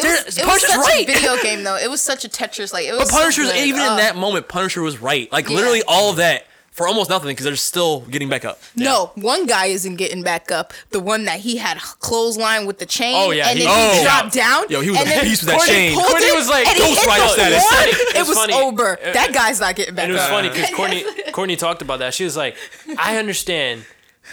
It 0.00 0.02
Dare- 0.02 0.24
was, 0.24 0.38
it 0.38 0.44
was 0.46 0.46
Punisher's 0.46 0.68
such 0.70 0.78
right. 0.86 1.08
a 1.08 1.12
video 1.12 1.36
game 1.42 1.62
though. 1.64 1.76
It 1.76 1.88
was 1.90 2.00
such 2.00 2.24
a 2.24 2.28
Tetris 2.28 2.72
like 2.72 2.86
it 2.86 2.92
was. 2.92 3.10
But 3.10 3.10
Punisher's 3.20 3.48
so 3.48 3.52
good. 3.54 3.66
even 3.66 3.80
Uh, 3.80 3.90
in 3.92 3.96
that 3.98 4.16
moment, 4.16 4.48
Punisher 4.48 4.82
was 4.82 4.98
right. 5.00 5.30
Like 5.32 5.48
Yeah. 5.48 5.56
literally 5.56 5.82
all 5.86 6.10
of 6.10 6.16
that 6.16 6.46
for 6.72 6.86
almost 6.86 7.10
nothing 7.10 7.28
because 7.28 7.44
they're 7.44 7.56
still 7.56 8.00
getting 8.02 8.28
back 8.28 8.44
up. 8.44 8.58
No, 8.76 9.10
one 9.16 9.44
guy 9.46 9.66
isn't 9.66 9.96
getting 9.96 10.22
back 10.22 10.50
up. 10.52 10.72
The 10.90 11.00
one 11.00 11.24
that 11.24 11.40
he 11.40 11.56
had 11.58 11.78
clothesline 11.78 12.64
with 12.64 12.78
the 12.78 12.86
chain. 12.86 13.14
Oh, 13.16 13.32
yeah, 13.32 13.48
and 13.48 13.58
he- 13.58 13.64
then 13.64 13.94
he 13.94 14.00
Oh. 14.00 14.04
dropped 14.04 14.32
down. 14.32 14.64
Yo, 14.70 14.80
he 14.80 14.90
was 14.90 15.00
and 15.00 15.08
a 15.08 15.10
then 15.10 15.24
beast 15.24 15.42
with 15.42 15.50
that 15.50 15.56
Courtney 15.58 15.74
chain. 15.74 15.94
Courtney 15.98 16.26
it, 16.28 16.34
was 16.34 16.48
like, 16.48 16.66
and 16.68 16.76
he 16.76 16.82
Ghost 16.94 17.06
Rider 17.06 17.28
status. 17.28 17.64
It 17.72 18.16
It 18.16 18.18
was 18.20 18.28
was 18.28 18.38
funny. 18.38 18.54
over. 18.54 18.98
That 19.02 19.32
guy's 19.32 19.60
not 19.60 19.74
getting 19.76 19.94
back 19.94 20.04
up. 20.04 20.08
And 20.08 20.12
it 20.12 20.14
was 20.14 20.22
up. 20.22 20.30
funny 20.30 20.48
because 20.48 20.70
Courtney 20.74 21.04
Courtney 21.32 21.56
talked 21.56 21.82
about 21.82 21.98
that. 21.98 22.14
She 22.14 22.24
was 22.24 22.36
like, 22.36 22.56
I 22.98 23.18
understand 23.18 23.84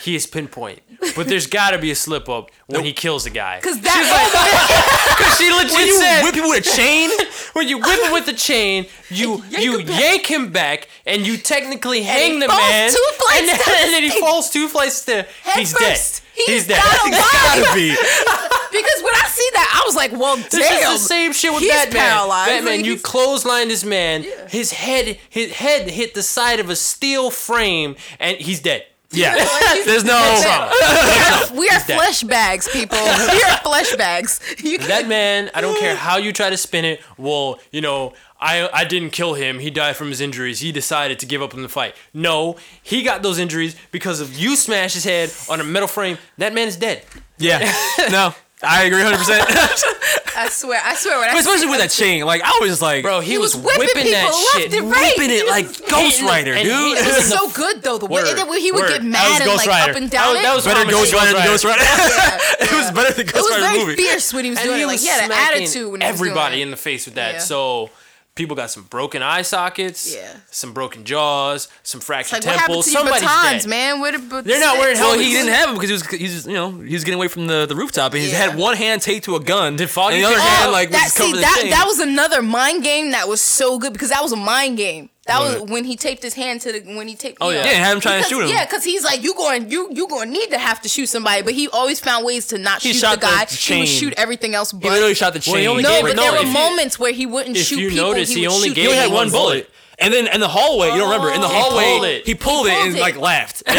he 0.01 0.15
is 0.15 0.25
pinpoint, 0.27 0.79
but 1.15 1.27
there's 1.27 1.47
got 1.47 1.71
to 1.71 1.77
be 1.77 1.91
a 1.91 1.95
slip 1.95 2.27
up 2.29 2.51
when 2.67 2.83
he 2.85 2.93
kills 2.93 3.25
a 3.25 3.29
guy. 3.29 3.57
Because 3.59 3.79
that 3.81 5.15
Because 5.17 5.33
oh 5.33 5.35
she 5.37 5.51
legit 5.51 5.73
When 5.73 5.87
you 5.87 5.99
said, 5.99 6.23
whip 6.23 6.33
people 6.33 6.49
with 6.49 6.65
a 6.67 6.75
chain, 6.77 7.09
when 7.53 7.67
you 7.67 7.77
whip 7.79 7.99
him 8.03 8.11
with 8.13 8.25
the 8.25 8.33
chain, 8.33 8.85
you 9.09 9.43
yank 9.49 9.63
you 9.63 9.79
him 9.79 9.85
back. 9.87 9.99
yank 9.99 10.25
him 10.27 10.51
back, 10.51 10.87
and 11.05 11.25
you 11.25 11.37
technically 11.37 12.01
hang 12.03 12.33
he 12.33 12.39
the 12.41 12.47
falls 12.47 12.59
man, 12.69 12.89
two 12.91 13.05
flights 13.17 13.39
and, 13.39 13.47
then, 13.49 13.57
down 13.57 13.65
the 13.75 13.81
and 13.83 13.93
then 13.93 14.03
he 14.03 14.09
stairs. 14.09 14.21
falls 14.23 14.49
two 14.49 14.67
flights 14.67 15.03
there. 15.05 15.27
He's 15.55 15.71
first. 15.73 15.79
dead. 16.21 16.23
He 16.37 16.51
He's 16.53 16.61
is 16.61 16.67
dead. 16.67 16.77
not 16.77 17.07
alive. 17.07 17.31
gotta 17.33 17.73
be. 17.75 17.89
because 17.89 19.01
when 19.01 19.15
I 19.15 19.25
see 19.27 19.49
that, 19.53 19.81
I 19.81 19.87
was 19.87 19.95
like, 19.95 20.11
well, 20.11 20.35
This 20.37 20.51
damn. 20.69 20.93
is 20.93 21.01
the 21.01 21.07
same 21.07 21.33
shit 21.33 21.51
with 21.51 21.63
He's 21.63 21.71
Batman. 21.71 21.99
paralyzed. 22.01 22.49
Batman, 22.51 22.75
Like, 22.77 22.85
you 22.85 22.91
he's- 22.91 23.01
clothesline 23.01 23.69
this 23.69 23.83
man. 23.83 24.23
His 24.49 24.71
head, 24.71 25.17
his 25.29 25.53
head 25.53 25.89
hit 25.89 26.13
the 26.13 26.21
side 26.21 26.59
of 26.59 26.69
a 26.69 26.75
steel 26.75 27.31
frame, 27.31 27.95
and 28.19 28.37
he's 28.37 28.59
dead. 28.59 28.85
Yeah, 29.11 29.35
Like, 29.35 29.85
there's 29.85 30.03
no. 30.03 30.17
That's 30.19 31.49
it. 31.51 31.57
we 31.57 31.69
are 31.69 31.79
flesh 31.79 32.23
bags, 32.23 32.67
people. 32.71 32.97
we 33.31 33.41
are 33.43 33.57
flesh 33.63 33.95
bags. 33.95 34.39
You 34.63 34.77
can, 34.79 34.87
That 34.87 35.07
man, 35.07 35.49
I 35.53 35.61
don't 35.61 35.79
care 35.79 35.95
how 35.95 36.17
you 36.17 36.33
try 36.33 36.49
to 36.49 36.57
spin 36.57 36.83
it. 36.85 37.01
Well, 37.17 37.59
you 37.71 37.81
know, 37.81 38.13
I 38.39 38.69
I 38.73 38.83
didn't 38.85 39.11
kill 39.11 39.33
him. 39.35 39.59
He 39.59 39.69
died 39.69 39.95
from 39.95 40.09
his 40.09 40.19
injuries. 40.21 40.59
He 40.59 40.71
decided 40.71 41.19
to 41.19 41.25
give 41.25 41.41
up 41.41 41.53
in 41.53 41.61
the 41.61 41.69
fight. 41.69 41.95
No, 42.13 42.57
he 42.83 43.01
got 43.03 43.23
those 43.23 43.39
injuries 43.39 43.75
because 43.91 44.19
of 44.19 44.37
you 44.37 44.55
smash 44.55 44.93
his 44.93 45.03
head 45.05 45.31
on 45.49 45.61
a 45.61 45.63
metal 45.63 45.87
frame. 45.87 46.17
That 46.37 46.53
man 46.53 46.67
is 46.67 46.75
dead. 46.75 47.03
Yeah, 47.37 47.59
no, 48.11 48.33
I 48.63 48.83
agree 48.85 49.03
100. 49.03 49.17
percent 49.17 49.45
I 50.37 50.49
swear, 50.49 50.81
I 50.83 50.93
swear. 50.95 51.19
When 51.19 51.29
I 51.29 51.37
Especially 51.37 51.61
see 51.65 51.69
with 51.69 51.79
that 51.79 51.89
chain, 51.89 52.25
like 52.25 52.41
I 52.43 52.57
was 52.61 52.69
just 52.69 52.81
like, 52.81 53.03
Bro, 53.03 53.21
he, 53.21 53.31
He 53.31 53.37
was, 53.37 53.55
was 53.55 53.65
whipping 53.65 53.89
whipping, 53.93 54.11
that 54.13 54.25
people 54.29 54.37
shit. 54.53 54.71
left 54.71 54.81
and 54.81 54.91
right. 54.91 55.13
whipping 55.17 55.31
it 55.33 55.45
like 55.49 55.65
Ghost 55.89 56.21
Rider, 56.21 56.53
and 56.53 56.63
dude. 56.65 56.73
he- 56.73 56.93
It 57.05 57.15
was 57.17 57.27
so 57.37 57.49
good 57.51 57.81
though. 57.81 57.97
The 57.97 58.05
Word, 58.05 58.27
and 58.27 58.37
then 58.37 58.47
when 58.49 58.59
he 58.61 58.71
would 58.71 58.81
word. 58.81 58.89
get 58.89 59.03
mad 59.03 59.41
and 59.41 59.49
like 59.57 59.67
Rider. 59.67 59.91
up 59.91 59.97
and 59.97 60.09
That 60.09 60.17
down 60.25 60.33
was- 60.33 60.41
that 60.43 60.55
was 60.55 60.65
better 60.65 60.89
Ghost 60.89 61.11
Ghost 61.11 61.13
Rider 61.13 61.33
than 61.37 61.45
Ghost 61.45 61.65
Rider. 61.65 61.83
Yeah, 61.83 62.65
it 62.65 62.71
was 62.73 62.91
better 62.91 63.13
than 63.13 63.25
Ghost 63.25 63.49
Rider 63.49 63.61
movie. 63.61 63.77
It 63.77 63.77
was 63.77 63.85
very 63.85 63.95
fierce 63.97 64.33
when 64.33 64.43
he 64.45 64.49
was 64.51 64.59
and 64.59 64.65
doing 64.67 64.77
he 64.77 64.83
it. 64.83 64.87
Like 64.87 64.93
was 64.93 65.03
he 65.03 65.09
had 65.09 65.25
an 65.25 65.31
attitude 65.33 65.91
when 65.91 66.01
he 66.01 66.07
was 66.07 66.15
everybody 66.15 66.55
doing 66.57 66.61
in 66.67 66.71
the 66.71 66.77
face 66.77 67.05
with 67.05 67.15
that. 67.15 67.33
Yeah. 67.33 67.39
So 67.39 67.89
people 68.37 68.55
got 68.55 68.71
some 68.71 68.83
broken 68.83 69.21
eye 69.21 69.41
sockets, 69.41 70.13
Yeah. 70.15 70.31
some 70.49 70.71
broken 70.71 71.03
jaws, 71.03 71.67
some 71.83 71.99
fractured 71.99 72.33
Like 72.33 72.45
what 72.45 72.51
happened 72.53 72.67
temples. 72.67 72.85
to 72.85 72.91
your 72.91 72.99
Somebody's 73.01 73.21
batons, 73.27 73.63
dead. 73.63 73.69
man? 73.69 73.99
Where 73.99 74.11
the 74.13 74.41
They're 74.43 74.59
not 74.59 74.77
wearing 74.77 74.97
Well, 74.97 75.09
helmets. 75.09 75.27
he 75.27 75.33
didn't 75.33 75.53
have 75.53 75.65
them 75.67 75.75
because 75.75 75.89
he 75.89 75.93
was, 75.93 76.07
he 76.07 76.23
was, 76.35 76.47
you 76.47 76.53
know, 76.53 76.71
he 76.79 76.93
was 76.93 77.03
getting 77.03 77.19
away 77.19 77.27
from 77.27 77.47
the, 77.47 77.65
the 77.65 77.75
rooftop, 77.75 78.13
and 78.13 78.21
he 78.23 78.29
Yeah. 78.29 78.37
had 78.49 78.55
one 78.55 78.77
hand 78.77 79.01
taped 79.01 79.25
to 79.25 79.35
a 79.35 79.39
gun, 79.39 79.75
Did 79.75 79.89
Foggy 79.89 80.15
and 80.15 80.23
the 80.23 80.27
other 80.29 80.39
hand 80.39 80.69
Oh, 80.69 80.71
like 80.71 80.91
that 80.91 81.03
was 81.05 81.13
see 81.13 81.23
covered 81.31 81.41
that 81.43 81.67
that 81.71 81.85
was 81.85 81.99
another 81.99 82.41
mind 82.41 82.83
game 82.83 83.11
that 83.11 83.27
was 83.27 83.41
so 83.41 83.77
good 83.79 83.91
because 83.93 84.09
that 84.09 84.21
was 84.23 84.31
a 84.31 84.35
mind 84.37 84.77
game. 84.77 85.09
That 85.27 85.39
was 85.41 85.69
when 85.69 85.83
he 85.85 85.95
taped 85.95 86.23
his 86.23 86.33
hand 86.33 86.61
to 86.61 86.71
the 86.71 86.95
when 86.95 87.07
he 87.07 87.15
taped. 87.15 87.37
Oh, 87.41 87.49
yeah. 87.49 87.61
know. 87.63 87.65
Yeah, 87.71 87.73
had 87.85 87.93
him 87.95 87.99
trying 88.01 88.23
to 88.23 88.29
Because- 88.29 88.29
shoot 88.29 88.43
him. 88.43 88.55
Yeah, 88.55 88.65
because 88.65 88.83
he's 88.83 89.03
like, 89.03 89.23
you 89.23 89.33
going, 89.35 89.69
you 89.69 89.89
you 89.91 90.07
going 90.07 90.27
to 90.29 90.33
need 90.33 90.49
to 90.51 90.57
have 90.57 90.81
to 90.81 90.89
shoot 90.89 91.07
somebody, 91.07 91.41
but 91.41 91.53
he 91.53 91.67
always 91.69 91.99
found 91.99 92.25
ways 92.25 92.47
to 92.47 92.57
not 92.57 92.81
He 92.81 92.93
shoot 92.93 93.01
the 93.11 93.17
guy. 93.17 93.45
the 93.45 93.53
he 93.55 93.79
would 93.79 93.87
shoot 93.87 94.13
everything 94.17 94.55
else. 94.55 94.71
But 94.71 94.83
he 94.83 94.89
literally 94.89 95.13
shot 95.15 95.33
the 95.33 95.39
chain. 95.39 95.67
only 95.67 95.83
no, 95.83 96.01
but 96.01 96.11
it- 96.11 96.17
there 96.17 96.31
were 96.31 96.37
if 96.39 96.45
you- 96.47 96.51
moments 96.53 96.97
where 96.99 97.11
he 97.13 97.25
wouldn't 97.25 97.57
if 97.57 97.67
shoot 97.67 97.79
you 97.79 97.89
people. 97.89 98.05
notice, 98.07 98.29
he, 98.29 98.41
he 98.41 98.47
would 98.47 98.53
only 98.53 98.67
shoot 98.69 98.75
gave 98.75 98.85
he 98.85 98.89
only 98.91 98.99
had 99.01 99.07
one 99.11 99.15
one 99.27 99.29
bullet. 99.31 99.51
bullet. 99.53 99.69
And 99.99 100.13
then 100.13 100.27
in 100.27 100.39
the 100.39 100.47
hallway, 100.47 100.91
you 100.91 100.97
don't 100.99 101.09
remember, 101.09 101.31
in 101.33 101.41
the 101.41 101.47
He 101.47 101.53
hallway, 101.55 101.83
pulled 101.85 102.05
it. 102.05 102.25
he 102.27 102.35
pulled 102.35 102.67
He 102.67 102.73
it 102.73 102.85
and 102.87 102.95
it. 102.97 103.01
like 103.01 103.17
laughed. 103.17 103.63
like, 103.67 103.75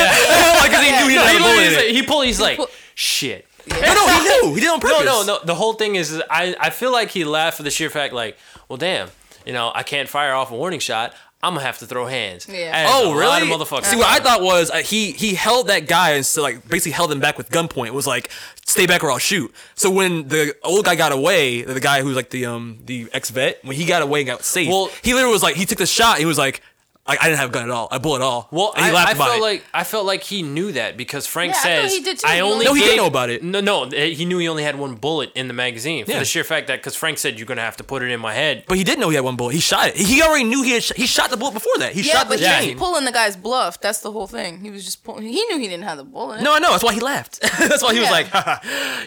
cause 0.73 0.85
he 0.85 0.91
knew 0.91 1.09
he 1.09 1.15
No, 1.15 1.23
didn't 1.23 1.27
have 1.27 1.31
he 1.31 1.37
a 1.37 1.41
bullet 1.41 1.57
literally 1.57 1.65
in 1.67 1.71
is 1.71 1.77
like- 1.77 1.87
he 1.95 2.03
pulled. 2.03 2.25
He's 2.27 2.41
like, 2.41 2.57
pull- 2.57 2.71
shit. 2.97 3.47
No, 3.71 3.77
no, 3.95 4.09
he 4.09 4.29
knew. 4.49 4.55
He 4.55 4.61
did 4.61 4.71
on 4.71 4.81
purpose. 4.81 5.05
No, 5.05 5.23
no, 5.23 5.39
no. 5.39 5.39
The 5.45 5.55
whole 5.55 5.75
thing 5.75 5.95
is, 5.95 6.11
is 6.11 6.23
I, 6.31 6.57
I 6.59 6.71
feel 6.71 6.91
like 6.91 7.11
he 7.11 7.25
laughed 7.25 7.59
for 7.59 7.63
the 7.63 7.71
sheer 7.71 7.91
fact, 7.91 8.13
like, 8.15 8.37
well, 8.69 8.79
damn, 8.79 9.11
you 9.47 9.53
know, 9.53 9.71
I 9.75 9.83
can't 9.83 10.09
fire 10.09 10.33
off 10.33 10.51
a 10.51 10.57
warning 10.57 10.81
shot. 10.81 11.15
I'm 11.41 11.55
gonna 11.55 11.65
have 11.65 11.79
to 11.79 11.87
throw 11.87 12.07
hands. 12.07 12.49
Yeah. 12.49 12.87
Oh 12.91 13.13
really? 13.15 13.49
lot 13.49 13.61
of. 13.61 13.87
See, 13.87 13.97
what 13.97 14.09
I 14.09 14.19
thought 14.19 14.43
was 14.43 14.71
uh, 14.71 14.79
he 14.79 15.13
he 15.13 15.35
held 15.35 15.69
that 15.69 15.87
guy 15.87 16.11
and 16.11 16.27
so 16.27 16.43
like 16.43 16.69
basically 16.69 16.93
held 16.93 17.13
him 17.13 17.21
back 17.21 17.39
with 17.39 17.49
gunpoint. 17.51 17.87
It 17.87 17.95
was 17.95 18.09
like 18.09 18.31
stay 18.67 18.87
back 18.87 19.05
or 19.05 19.11
I'll 19.11 19.19
shoot. 19.19 19.55
So 19.77 19.89
when 19.89 20.27
the 20.29 20.57
old 20.65 20.85
guy 20.85 20.97
got 20.97 21.13
away, 21.13 21.63
the 21.63 21.79
guy 21.79 22.03
who's 22.03 22.17
like 22.17 22.31
the 22.31 22.47
um 22.47 22.79
the 22.85 23.09
ex 23.13 23.31
vet, 23.31 23.65
when 23.65 23.77
he 23.77 23.85
got 23.85 24.03
away 24.03 24.21
and 24.21 24.27
got 24.27 24.43
safe, 24.43 24.69
Well- 24.69 24.91
he 25.03 25.15
literally 25.15 25.33
was 25.33 25.43
like 25.45 25.55
he 25.55 25.65
took 25.65 25.79
the 25.79 25.87
shot. 25.87 26.19
He 26.19 26.25
was 26.25 26.39
like, 26.39 26.61
I, 27.09 27.17
I 27.21 27.25
didn't 27.25 27.39
have 27.39 27.49
a 27.51 27.53
gun 27.53 27.65
at 27.65 27.71
all. 27.71 27.89
I 27.91 27.99
bullet 27.99 28.19
at 28.19 28.23
all. 28.23 28.49
Well, 28.51 28.73
and 28.77 28.85
he 28.85 28.91
I, 28.91 28.95
laughed 28.95 29.09
I 29.09 29.13
about 29.13 29.25
felt 29.29 29.39
it. 29.39 29.43
like 29.43 29.65
I 29.73 29.83
felt 29.85 30.05
like 30.07 30.23
he 30.23 30.43
knew 30.43 30.73
that 30.73 30.97
because 30.97 31.27
Frank 31.27 31.55
Yeah, 31.55 31.59
I 31.59 31.63
thought 31.63 31.83
says 31.89 31.93
he 31.95 32.03
did 32.03 32.19
too. 32.19 32.27
I 32.29 32.35
He 32.37 32.41
only 32.43 32.65
No, 32.67 32.75
he 32.75 32.83
didn't 32.83 32.99
know 32.99 33.07
about 33.07 33.31
it. 33.31 33.43
No, 33.43 33.61
no, 33.61 33.85
eh, 33.85 34.09
he 34.09 34.25
knew 34.27 34.39
he 34.39 34.47
only 34.49 34.63
had 34.63 34.79
one 34.79 34.95
bullet 34.95 35.33
in 35.35 35.49
the 35.49 35.55
magazine 35.55 36.05
for 36.05 36.11
Yeah. 36.13 36.19
the 36.21 36.25
sheer 36.25 36.45
fact 36.45 36.67
that 36.69 36.81
because 36.81 36.95
Frank 36.95 37.19
said 37.19 37.39
you're 37.39 37.47
gonna 37.47 37.63
have 37.63 37.77
to 37.79 37.85
put 37.85 38.03
it 38.03 38.11
in 38.11 38.21
my 38.21 38.35
head. 38.35 38.65
but 38.69 38.77
he 38.79 38.85
didn't 38.85 39.01
know 39.01 39.09
he 39.09 39.15
had 39.17 39.25
one 39.25 39.37
bullet. 39.37 39.55
He 39.55 39.61
shot 39.61 39.89
it. 39.89 39.97
He 39.97 40.23
already 40.23 40.45
knew 40.45 40.63
he 40.63 40.73
had. 40.73 40.83
Sh- 40.85 40.93
he 40.97 41.07
shot 41.07 41.31
the 41.31 41.37
bullet 41.37 41.55
before 41.55 41.79
that. 41.79 41.93
He 41.93 42.03
Yeah, 42.03 42.13
shot 42.13 42.29
the 42.29 42.35
but 42.35 42.41
Yeah. 42.41 42.61
he 42.61 42.67
chain. 42.69 42.77
was 42.79 42.89
pulling 42.89 43.05
the 43.07 43.13
guy's 43.13 43.37
bluff. 43.37 43.81
That's 43.81 44.01
the 44.01 44.13
whole 44.13 44.27
thing. 44.27 44.61
He 44.61 44.71
was 44.71 44.85
just 44.85 45.03
pulling. 45.03 45.23
He 45.25 45.43
knew 45.47 45.59
he 45.59 45.67
didn't 45.69 45.85
have 45.85 45.97
the 45.97 46.05
bullet. 46.05 46.43
No, 46.43 46.55
I 46.55 46.59
know. 46.59 46.73
That's 46.73 46.85
why 46.85 46.93
he 46.93 47.01
laughed. 47.01 47.41
That's 47.59 47.83
why 47.83 47.95
he 47.95 48.01
was 48.01 48.09
Yeah. 48.09 48.13
like, 48.13 48.27
Haha, 48.29 48.57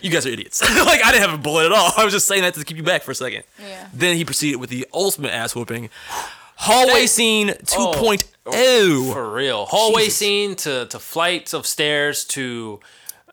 "You 0.02 0.10
guys 0.10 0.26
are 0.26 0.30
idiots." 0.30 0.62
like 0.62 1.06
I 1.06 1.12
didn't 1.12 1.30
have 1.30 1.39
a 1.39 1.41
bullet 1.41 1.68
at 1.68 1.72
all. 1.72 1.91
I 1.97 2.04
was 2.04 2.14
just 2.14 2.28
saying 2.28 2.41
that 2.41 2.56
to 2.56 2.64
keep 2.66 2.78
you 2.78 2.84
back 2.84 3.04
for 3.04 3.12
a 3.12 3.16
second. 3.16 3.43
Yeah. 3.60 3.88
Then 3.93 4.16
he 4.18 4.26
proceeded 4.26 4.58
with 4.60 4.70
the 4.72 4.88
ultimate 4.93 5.32
ass 5.32 5.56
whooping. 5.56 5.89
Hallway 6.62 7.07
scene 7.07 7.49
2.0. 7.49 9.14
For 9.14 9.34
real, 9.34 9.66
hallway 9.66 10.03
Jesus. 10.03 10.18
scene 10.18 10.55
to 10.57 10.86
to 10.91 10.99
flights 10.99 11.53
of 11.53 11.66
stairs 11.66 12.24
to 12.26 12.80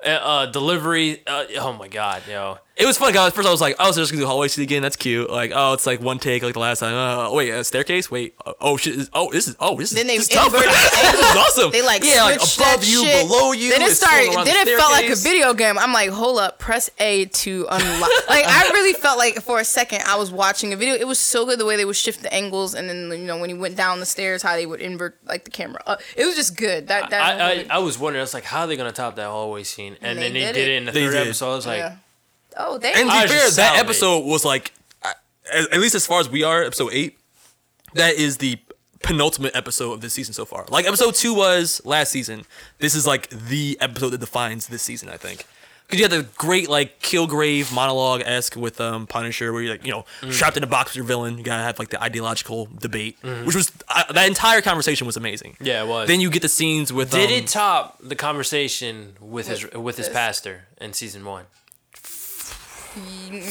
uh, 0.04 0.08
uh, 0.08 0.46
delivery. 0.46 1.22
Uh, 1.26 1.44
oh 1.60 1.74
my 1.74 1.88
god, 1.88 2.22
yo. 2.26 2.58
It 2.78 2.86
was 2.86 2.96
fun, 2.96 3.12
guys. 3.12 3.32
First, 3.32 3.48
I 3.48 3.50
was 3.50 3.60
like, 3.60 3.74
"Oh, 3.80 3.90
so 3.90 4.00
just 4.00 4.12
gonna 4.12 4.22
do 4.22 4.26
hallway 4.28 4.46
scene 4.46 4.62
again? 4.62 4.82
That's 4.82 4.94
cute." 4.94 5.28
Like, 5.28 5.50
"Oh, 5.52 5.72
it's 5.72 5.84
like 5.84 6.00
one 6.00 6.20
take, 6.20 6.44
like 6.44 6.52
the 6.54 6.60
last 6.60 6.78
time." 6.78 6.94
Oh, 6.94 7.34
wait, 7.34 7.50
a 7.50 7.64
staircase? 7.64 8.08
Wait, 8.08 8.36
uh, 8.46 8.52
oh 8.60 8.76
shit! 8.76 9.08
Oh, 9.12 9.32
this 9.32 9.48
is 9.48 9.56
oh, 9.58 9.76
this 9.76 9.90
is, 9.90 9.96
Then 9.96 10.06
they 10.06 10.16
this 10.16 10.28
is 10.28 10.34
tough. 10.36 10.46
inverted 10.54 10.70
this 10.70 10.92
the 10.92 11.18
is 11.18 11.36
awesome. 11.36 11.70
They 11.72 11.82
like 11.82 12.04
yeah, 12.04 12.22
like 12.22 12.36
above 12.36 12.84
you, 12.84 13.02
shit. 13.04 13.26
below 13.26 13.50
you. 13.50 13.70
Then 13.70 13.82
it 13.82 13.90
started. 13.96 14.30
Then 14.46 14.64
the 14.64 14.70
it 14.70 14.78
felt 14.78 14.92
like 14.92 15.10
a 15.10 15.16
video 15.16 15.54
game. 15.54 15.76
I'm 15.76 15.92
like, 15.92 16.10
hold 16.10 16.38
up, 16.38 16.60
press 16.60 16.88
A 17.00 17.24
to 17.24 17.66
unlock. 17.68 18.10
like 18.30 18.44
I 18.46 18.70
really 18.72 18.92
felt 18.92 19.18
like 19.18 19.40
for 19.42 19.58
a 19.58 19.64
second 19.64 20.02
I 20.06 20.16
was 20.16 20.30
watching 20.30 20.72
a 20.72 20.76
video. 20.76 20.94
It 20.94 21.08
was 21.08 21.18
so 21.18 21.44
good 21.46 21.58
the 21.58 21.64
way 21.66 21.74
they 21.74 21.84
would 21.84 21.96
shift 21.96 22.22
the 22.22 22.32
angles, 22.32 22.76
and 22.76 22.88
then 22.88 23.10
you 23.10 23.26
know 23.26 23.38
when 23.38 23.50
you 23.50 23.58
went 23.58 23.76
down 23.76 23.98
the 23.98 24.06
stairs, 24.06 24.40
how 24.40 24.54
they 24.54 24.66
would 24.66 24.80
invert 24.80 25.18
like 25.26 25.44
the 25.44 25.50
camera. 25.50 25.82
Up. 25.84 26.00
It 26.16 26.24
was 26.26 26.36
just 26.36 26.56
good. 26.56 26.86
That 26.86 27.10
that. 27.10 27.40
I, 27.40 27.50
I, 27.50 27.66
I 27.70 27.78
was 27.80 27.98
wondering, 27.98 28.20
I 28.20 28.22
was 28.22 28.34
like, 28.34 28.44
how 28.44 28.60
are 28.60 28.66
they 28.68 28.76
gonna 28.76 28.92
top 28.92 29.16
that 29.16 29.26
hallway 29.26 29.64
scene? 29.64 29.94
And, 30.00 30.10
And 30.10 30.18
then 30.20 30.32
they 30.32 30.40
they 30.40 30.46
did 30.46 30.52
did 30.52 30.68
it. 30.68 30.70
it 30.70 30.76
in 30.76 30.84
the 30.84 30.92
They 30.92 31.04
third 31.06 31.12
did. 31.14 31.22
episode. 31.26 31.50
I 31.50 31.56
was 31.56 31.66
like, 31.66 31.78
yeah. 31.78 31.96
Oh, 32.58 32.76
they. 32.78 32.92
And 32.92 33.08
to 33.08 33.14
I 33.14 33.18
be 33.20 33.22
was 33.24 33.30
fair, 33.32 33.40
just 33.42 33.56
that 33.56 33.74
salivating. 33.74 33.78
episode 33.80 34.18
was 34.26 34.44
like, 34.44 34.72
at 35.04 35.16
at 35.72 35.80
least 35.80 35.94
as 35.94 36.06
far 36.06 36.20
as 36.20 36.28
we 36.28 36.42
are, 36.42 36.62
episode 36.62 36.90
eight. 36.92 37.18
That 37.94 38.14
is 38.16 38.36
the 38.38 38.58
penultimate 39.02 39.54
episode 39.56 39.92
of 39.92 40.00
this 40.00 40.12
season 40.12 40.34
so 40.34 40.44
far. 40.44 40.66
Like 40.68 40.86
episode 40.86 41.14
two 41.14 41.32
was 41.34 41.80
last 41.84 42.10
season. 42.12 42.42
This 42.80 42.94
is 42.94 43.06
like 43.06 43.30
the 43.30 43.78
episode 43.80 44.10
that 44.10 44.18
defines 44.20 44.66
this 44.66 44.82
season. 44.82 45.08
I 45.08 45.16
think. 45.16 45.46
Because 45.86 46.00
you 46.00 46.04
had 46.04 46.10
the 46.26 46.28
great 46.36 46.68
like 46.68 47.00
Killgrave 47.00 47.72
monologue 47.72 48.20
esque 48.26 48.56
with 48.56 48.78
um 48.78 49.06
Punisher, 49.06 49.54
where 49.54 49.62
you're 49.62 49.72
like 49.72 49.86
you 49.86 49.90
know 49.92 50.04
Mm. 50.20 50.32
trapped 50.34 50.58
in 50.58 50.62
a 50.62 50.66
box 50.66 50.90
with 50.90 50.96
your 50.96 51.06
villain. 51.06 51.38
You 51.38 51.44
gotta 51.44 51.62
have 51.62 51.78
like 51.78 51.88
the 51.88 52.02
ideological 52.02 52.68
debate, 52.78 53.16
which 53.22 53.54
was 53.56 53.72
uh, 53.88 54.12
that 54.12 54.26
entire 54.28 54.60
conversation 54.60 55.06
was 55.06 55.16
amazing. 55.16 55.52
Mm-hmm. 55.52 55.64
Yeah, 55.64 55.84
it 55.84 55.86
was. 55.88 56.06
Then 56.08 56.20
you 56.20 56.28
get 56.28 56.42
the 56.42 56.48
scenes 56.50 56.92
with 56.92 57.10
did 57.12 57.30
um, 57.30 57.36
it 57.36 57.46
top 57.46 57.96
the 58.02 58.16
conversation 58.16 59.14
with 59.18 59.48
his 59.48 59.72
With 59.72 59.96
his 59.96 60.10
pastor 60.10 60.64
in 60.78 60.92
season 60.92 61.24
one? 61.24 61.44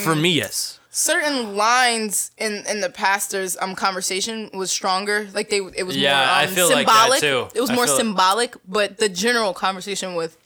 For 0.04 0.16
me? 0.16 0.32
Yes. 0.32 0.80
certain 0.89 1.56
lines 1.56 2.32
in 2.38 2.64
in 2.68 2.82
the 2.82 2.89
pastor's 2.89 3.56
um 3.62 3.76
conversation 3.76 4.50
was 4.54 4.72
stronger. 4.72 5.28
Like 5.34 5.50
they, 5.50 5.58
it 5.76 5.86
was 5.86 5.95
Yeah, 5.98 6.14
more 6.16 6.24
I 6.26 6.45
um, 6.45 6.54
feel 6.54 6.70
like 6.70 6.88
that 6.88 7.02
symbolic. 7.12 7.22
too. 7.22 7.58
It 7.58 7.62
was 7.62 7.70
I 7.70 7.76
more 7.76 7.88
symbolic, 7.88 8.56
but 8.68 8.98
the 8.98 9.10
general 9.10 9.54
conversation 9.54 10.16
with 10.16 10.38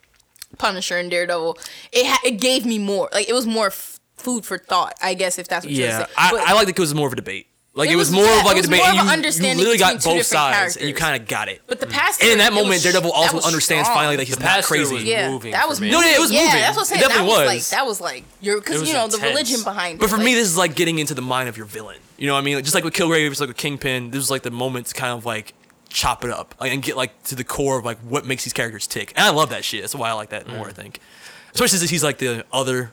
Punisher 0.57 0.97
and 0.97 1.09
Daredevil, 1.09 1.57
it 1.93 2.05
ha- 2.07 2.19
it 2.25 2.39
gave 2.41 2.65
me 2.65 2.77
more. 2.79 3.09
Like 3.13 3.29
it 3.29 3.33
was 3.33 3.45
more 3.47 3.67
f- 3.67 3.99
food 4.17 4.45
for 4.45 4.57
thought. 4.57 4.93
I 5.01 5.13
guess 5.13 5.39
if 5.39 5.47
that's 5.47 5.65
what 5.65 5.73
you're 5.73 5.87
Yeah, 5.87 5.97
saying. 5.99 6.09
I, 6.17 6.45
I 6.49 6.53
like 6.53 6.67
that 6.67 6.77
it 6.77 6.79
was 6.79 6.93
more 6.93 7.07
of 7.07 7.13
a 7.13 7.15
debate. 7.15 7.47
Like 7.73 7.89
it, 7.89 7.93
It 7.93 7.95
was, 7.95 8.09
was- 8.09 8.15
more 8.17 8.25
yeah, 8.25 8.39
of 8.39 8.45
like 8.45 8.57
it 8.57 8.59
a 8.59 8.63
debate. 8.63 8.79
more 8.79 8.87
and 8.89 8.99
of 8.99 9.05
you, 9.05 9.45
an 9.45 9.51
you 9.51 9.55
literally 9.55 9.77
got 9.77 9.91
two 10.01 10.09
both 10.09 10.17
different 10.17 10.25
sides, 10.25 10.75
and 10.75 10.89
you 10.89 10.93
kind 10.93 11.21
of 11.21 11.25
got 11.27 11.47
it. 11.47 11.61
But 11.67 11.79
the 11.79 11.87
pastor, 11.87 12.23
And 12.25 12.33
in 12.33 12.37
that 12.39 12.51
moment, 12.51 12.69
was- 12.69 12.83
Daredevil 12.83 13.11
also 13.11 13.39
understands 13.39 13.87
strong. 13.87 13.97
finally 13.97 14.17
that 14.17 14.27
he's 14.27 14.35
The 14.35 14.43
not 14.43 14.63
crazy. 14.65 14.93
was 14.93 15.03
yeah, 15.05 15.29
moving 15.31 15.53
that 15.53 15.63
for 15.63 15.69
was 15.69 15.79
me. 15.79 15.89
No, 15.89 16.01
no, 16.01 16.07
it 16.07 16.19
was 16.19 16.31
yeah, 16.33 16.43
moving. 16.43 16.59
that's 16.59 16.75
what 16.75 16.81
I'm 16.81 16.83
It 16.83 16.87
saying. 16.87 17.01
definitely 17.01 17.27
that 17.27 17.31
was. 17.31 17.39
was. 17.39 17.47
like 17.71 17.77
that 17.79 17.85
was 17.87 18.01
like 18.01 18.23
you're 18.41 18.59
because 18.59 18.85
you 18.85 18.93
know 18.93 19.07
the 19.07 19.19
religion 19.19 19.63
behind. 19.63 19.99
But 19.99 20.05
it. 20.05 20.09
for 20.09 20.17
like, 20.17 20.25
me, 20.25 20.33
this 20.33 20.47
is 20.47 20.57
like 20.57 20.75
getting 20.75 20.99
into 20.99 21.13
the 21.13 21.21
mind 21.21 21.47
of 21.47 21.55
your 21.55 21.65
villain. 21.65 21.99
You 22.17 22.27
know 22.27 22.33
what 22.33 22.39
I 22.39 22.43
mean? 22.43 22.55
Like, 22.55 22.65
just 22.65 22.75
like 22.75 22.83
with 22.83 22.93
Killgrave, 22.93 23.31
just 23.31 23.39
like 23.39 23.47
with 23.47 23.57
Kingpin, 23.57 24.11
this 24.11 24.17
was 24.17 24.29
like 24.29 24.41
the 24.43 24.51
moment 24.51 24.87
to 24.87 24.93
kind 24.93 25.17
of 25.17 25.25
like 25.25 25.53
chop 25.87 26.23
it 26.25 26.29
up 26.31 26.55
like, 26.59 26.71
and 26.73 26.81
get 26.83 26.95
like 26.97 27.23
to 27.23 27.35
the 27.35 27.43
core 27.45 27.77
of 27.79 27.85
like 27.85 27.97
what 27.99 28.25
makes 28.25 28.43
these 28.43 28.53
characters 28.53 28.85
tick. 28.85 29.13
And 29.15 29.25
I 29.25 29.29
love 29.31 29.49
that 29.51 29.63
shit. 29.63 29.81
That's 29.81 29.95
why 29.95 30.09
I 30.09 30.13
like 30.13 30.29
that 30.31 30.45
more. 30.45 30.65
Mm. 30.65 30.69
I 30.69 30.73
think, 30.73 30.99
especially 31.53 31.77
since 31.79 31.89
he's 31.89 32.03
like 32.03 32.17
the 32.17 32.43
other 32.51 32.91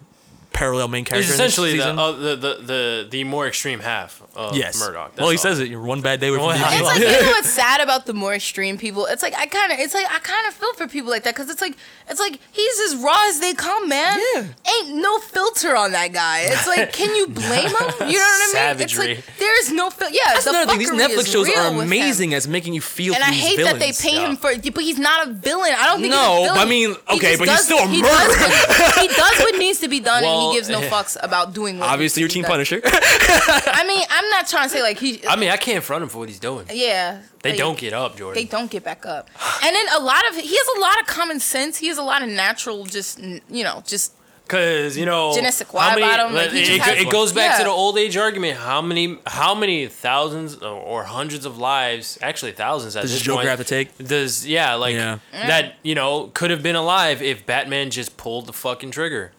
parallel 0.59 0.89
main 0.89 1.05
character. 1.05 1.25
He's 1.25 1.39
in 1.39 1.45
this 1.45 1.53
essentially 1.53 1.79
the, 1.79 1.91
uh, 1.91 2.13
the, 2.13 2.37
the 2.37 2.55
the 2.63 3.07
the 3.11 3.25
more 3.25 3.47
extreme 3.47 3.79
half 3.79 4.21
of 4.35 4.57
yes. 4.57 4.79
Murdock. 4.81 5.13
well, 5.17 5.31
he 5.31 5.37
says 5.37 5.61
it. 5.61 5.69
You're 5.69 5.83
one 5.83 6.01
bad 6.01 6.21
day 6.21 6.29
away 6.29 6.39
from 6.39 6.49
being 6.49 6.61
it's 6.61 6.73
It's 6.73 6.81
villain. 6.81 7.03
like 7.03 7.21
you 7.21 7.27
know 7.27 7.31
what's 7.31 7.49
sad 7.49 7.81
about 7.81 8.07
the 8.07 8.15
more 8.15 8.35
extreme 8.35 8.77
people. 8.77 9.07
It's 9.07 9.23
like 9.23 9.35
I 9.35 9.47
kind 9.47 9.73
of, 9.73 9.79
it's 9.79 9.95
like 9.95 10.07
I 10.07 10.19
kind 10.19 10.47
of 10.49 10.55
feel 10.55 10.73
for 10.75 10.89
people 10.89 11.11
like 11.11 11.23
that 11.25 11.35
because 11.35 11.49
it's 11.49 11.61
like, 11.61 11.77
it's 12.11 12.21
like 12.21 12.39
he's 12.53 12.81
as 12.93 12.97
raw 13.03 13.29
as 13.29 13.41
they 13.41 13.55
come, 13.55 13.89
man. 13.89 14.19
Yeah. 14.35 14.45
Ain't 14.77 14.97
no 14.97 15.19
filter 15.19 15.77
on 15.77 15.93
that 15.93 16.13
guy. 16.13 16.41
It's 16.43 16.67
like, 16.67 16.93
can 16.99 17.15
you 17.15 17.29
blame 17.29 17.69
him? 17.69 17.73
You 17.73 17.79
know 17.79 17.89
what 17.89 18.09
I 18.09 18.39
mean? 18.41 18.53
Savagery. 18.53 19.13
It's 19.13 19.27
like 19.29 19.39
there's 19.39 19.73
no 19.73 19.91
filter. 19.91 20.15
Yeah, 20.15 20.33
That's 20.33 20.45
the 20.45 20.51
another 20.51 20.71
thing. 20.71 20.79
These 20.79 20.91
Netflix 20.91 21.33
shows 21.33 21.49
are 21.51 21.83
amazing 21.83 22.35
as 22.35 22.49
making 22.49 22.75
you 22.75 22.81
feel. 22.81 23.15
And 23.15 23.23
for 23.23 23.29
I 23.29 23.33
these 23.33 23.43
hate 23.43 23.57
that 23.59 23.75
they 23.75 23.93
villains. 23.93 24.01
pay 24.03 24.25
him 24.25 24.37
for, 24.37 24.55
but 24.73 24.83
he's 24.85 24.99
not 24.99 25.29
a 25.29 25.33
villain. 25.33 25.73
I 25.77 25.87
don't 25.87 26.01
think 26.01 26.13
No, 26.13 26.43
he's 26.43 26.51
a 26.51 26.55
but 26.55 26.67
I 26.67 26.71
mean, 26.71 26.91
okay, 27.11 27.37
just 27.37 27.39
but 27.39 27.49
he's 27.49 27.65
still 27.65 27.79
a 27.79 27.87
he 27.87 28.03
murderer. 28.03 28.19
Does 28.19 28.37
what, 28.39 28.99
he 28.99 29.09
does 29.09 29.39
what 29.39 29.59
needs 29.59 29.81
to 29.81 29.89
be 29.89 30.01
done, 30.01 30.25
and 30.25 30.43
he 30.51 30.55
gives 30.57 30.69
no 30.69 30.81
eh, 30.81 30.89
fucks 30.91 31.17
about 31.23 31.53
doing 31.55 31.79
what. 31.79 31.89
Obviously, 31.89 32.21
your 32.21 32.29
needs 32.29 32.35
team 32.35 32.45
be. 32.45 32.49
Punisher. 32.49 32.81
I 32.85 33.85
mean, 33.87 34.05
I'm 34.11 34.29
not 34.31 34.47
trying 34.49 34.65
to 34.65 34.69
say 34.75 34.83
like 34.83 34.99
he. 34.99 35.27
I 35.29 35.37
mean, 35.37 35.51
I 35.51 35.57
can't 35.57 35.83
front 35.85 36.03
him 36.03 36.09
for 36.09 36.19
what 36.19 36.29
he's 36.29 36.41
doing. 36.41 36.67
yeah, 36.73 37.21
They 37.43 37.51
like, 37.51 37.59
don't 37.59 37.79
get 37.79 37.93
up, 37.93 38.17
Jordan. 38.17 38.43
They 38.43 38.49
don't 38.49 38.71
get 38.71 38.83
back 38.85 39.07
up. 39.07 39.29
And 39.65 39.75
then 39.75 39.87
a 39.97 40.01
lot 40.01 40.29
of 40.29 40.37
he 40.37 40.57
has 40.57 40.69
a 40.77 40.81
lot 40.81 41.01
of 41.01 41.07
common 41.07 41.41
sense. 41.41 41.79
He 41.79 41.89
has 41.89 41.99
a 41.99 42.03
lot 42.03 42.23
of 42.23 42.29
natural, 42.29 42.85
just 42.85 43.19
you 43.21 43.65
know, 43.65 43.83
just 43.87 44.13
Cause 44.49 44.97
you 44.97 45.05
know, 45.05 45.35
Je 45.35 45.43
ne 45.43 45.51
sais 45.51 45.67
quoi 45.69 45.79
how 45.81 45.91
many- 45.91 46.03
about 46.03 46.27
him, 46.31 46.35
like, 46.35 46.49
it, 46.55 46.69
it- 46.71 46.81
has- 46.81 46.99
it 47.01 47.11
goes 47.11 47.35
back 47.35 47.59
to 47.59 47.65
the 47.65 47.71
old 47.71 47.99
age 47.99 48.17
argument. 48.17 48.57
How 48.57 48.81
many, 48.81 49.19
how 49.27 49.55
many 49.55 49.87
thousands 49.89 50.55
or- 50.57 50.69
or 50.81 51.05
hundreds 51.05 51.45
of 51.45 51.59
lives, 51.59 52.17
actually 52.23 52.53
thousands 52.53 52.97
at 52.97 53.03
Does 53.03 53.11
this 53.11 53.21
the 53.21 53.27
Joker 53.27 53.37
point, 53.41 53.49
have 53.51 53.59
to 53.59 53.65
take? 53.65 53.99
Does 53.99 54.47
yeah, 54.47 54.73
like 54.75 54.95
Yeah. 54.95 55.19
that 55.33 55.75
you 55.83 55.95
know 55.95 56.31
could 56.33 56.51
have 56.51 56.63
been 56.63 56.77
alive 56.77 57.21
if 57.21 57.45
Batman 57.45 57.91
just 57.91 58.17
pulled 58.17 58.47
the 58.47 58.55
fucking 58.55 58.91
trigger. 58.91 59.33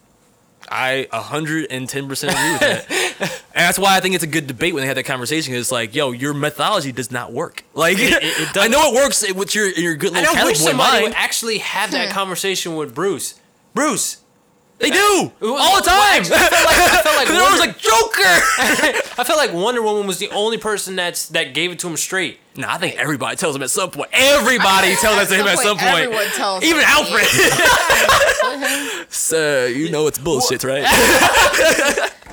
I 0.72 1.08
110% 1.12 1.72
agree 1.72 2.52
with 2.52 2.60
that. 2.60 2.86
and 3.22 3.30
that's 3.54 3.78
why 3.80 3.96
I 3.98 4.00
think 4.00 4.16
it's 4.16 4.24
a 4.24 4.28
good 4.28 4.48
debate 4.48 4.74
when 4.74 4.82
they 4.82 4.88
had 4.88 4.98
that 4.98 5.04
conversation. 5.04 5.54
It's 5.54 5.72
like, 5.72 5.94
yo, 5.96 6.12
your 6.12 6.34
methodology 6.34 6.92
does 6.92 7.12
not 7.12 7.32
work. 7.34 7.64
Like, 7.74 7.98
it- 8.00 8.14
it 8.24 8.50
I 8.58 8.68
know 8.68 8.92
it 8.92 8.96
works 8.96 9.24
with 9.34 9.54
your 9.56 9.68
your 9.70 9.96
good 9.96 10.14
And 10.14 10.18
little 10.26 10.36
I 10.38 10.46
wish 10.46 10.58
comic 10.58 10.58
boy 10.58 10.64
somebody 10.70 10.92
mind. 10.92 11.04
would 11.06 11.14
actually 11.16 11.58
have 11.60 11.92
that 11.92 12.10
conversation 12.14 12.76
with 12.76 12.96
Bruce. 12.96 13.36
Bruce, 13.74 14.18
They 14.80 14.90
do 14.90 14.98
all 14.98 15.30
the 15.32 15.52
well, 15.54 15.82
time. 15.82 16.22
actually, 16.22 16.36
I 16.36 16.48
felt 16.50 16.66
like, 16.66 16.78
I 16.78 17.02
felt 17.04 17.16
like 17.18 17.28
They're 17.28 17.42
always 17.42 17.60
Wonder- 17.60 17.74
like 17.74 17.78
Joker. 17.78 18.36
I 19.20 19.24
felt 19.26 19.38
like 19.38 19.54
Wonder 19.54 19.82
Woman 19.82 20.08
was 20.08 20.18
the 20.20 20.30
only 20.32 20.58
person 20.58 20.96
that's 20.96 21.28
that 21.30 21.54
gave 21.54 21.72
it 21.72 21.80
to 21.80 21.88
him 21.90 21.98
straight. 21.98 22.40
No, 22.56 22.68
I 22.68 22.78
think 22.78 22.96
everybody 22.96 23.36
tells 23.36 23.56
him 23.56 23.62
at 23.64 23.70
some 23.70 23.92
point. 23.92 24.10
Everybody 24.14 24.96
tells 24.96 25.16
that 25.18 25.28
to 25.30 25.36
him 25.36 25.48
at 25.48 25.60
some 25.60 25.78
point. 25.78 26.06
Everyone 26.06 26.26
tells 26.36 26.64
Even. 26.64 26.82
Alfred. 26.86 27.28
Sir, 29.12 29.68
you 29.68 29.90
know 29.92 30.08
it's 30.08 30.18
bullshit, 30.18 30.64
right? 30.64 30.84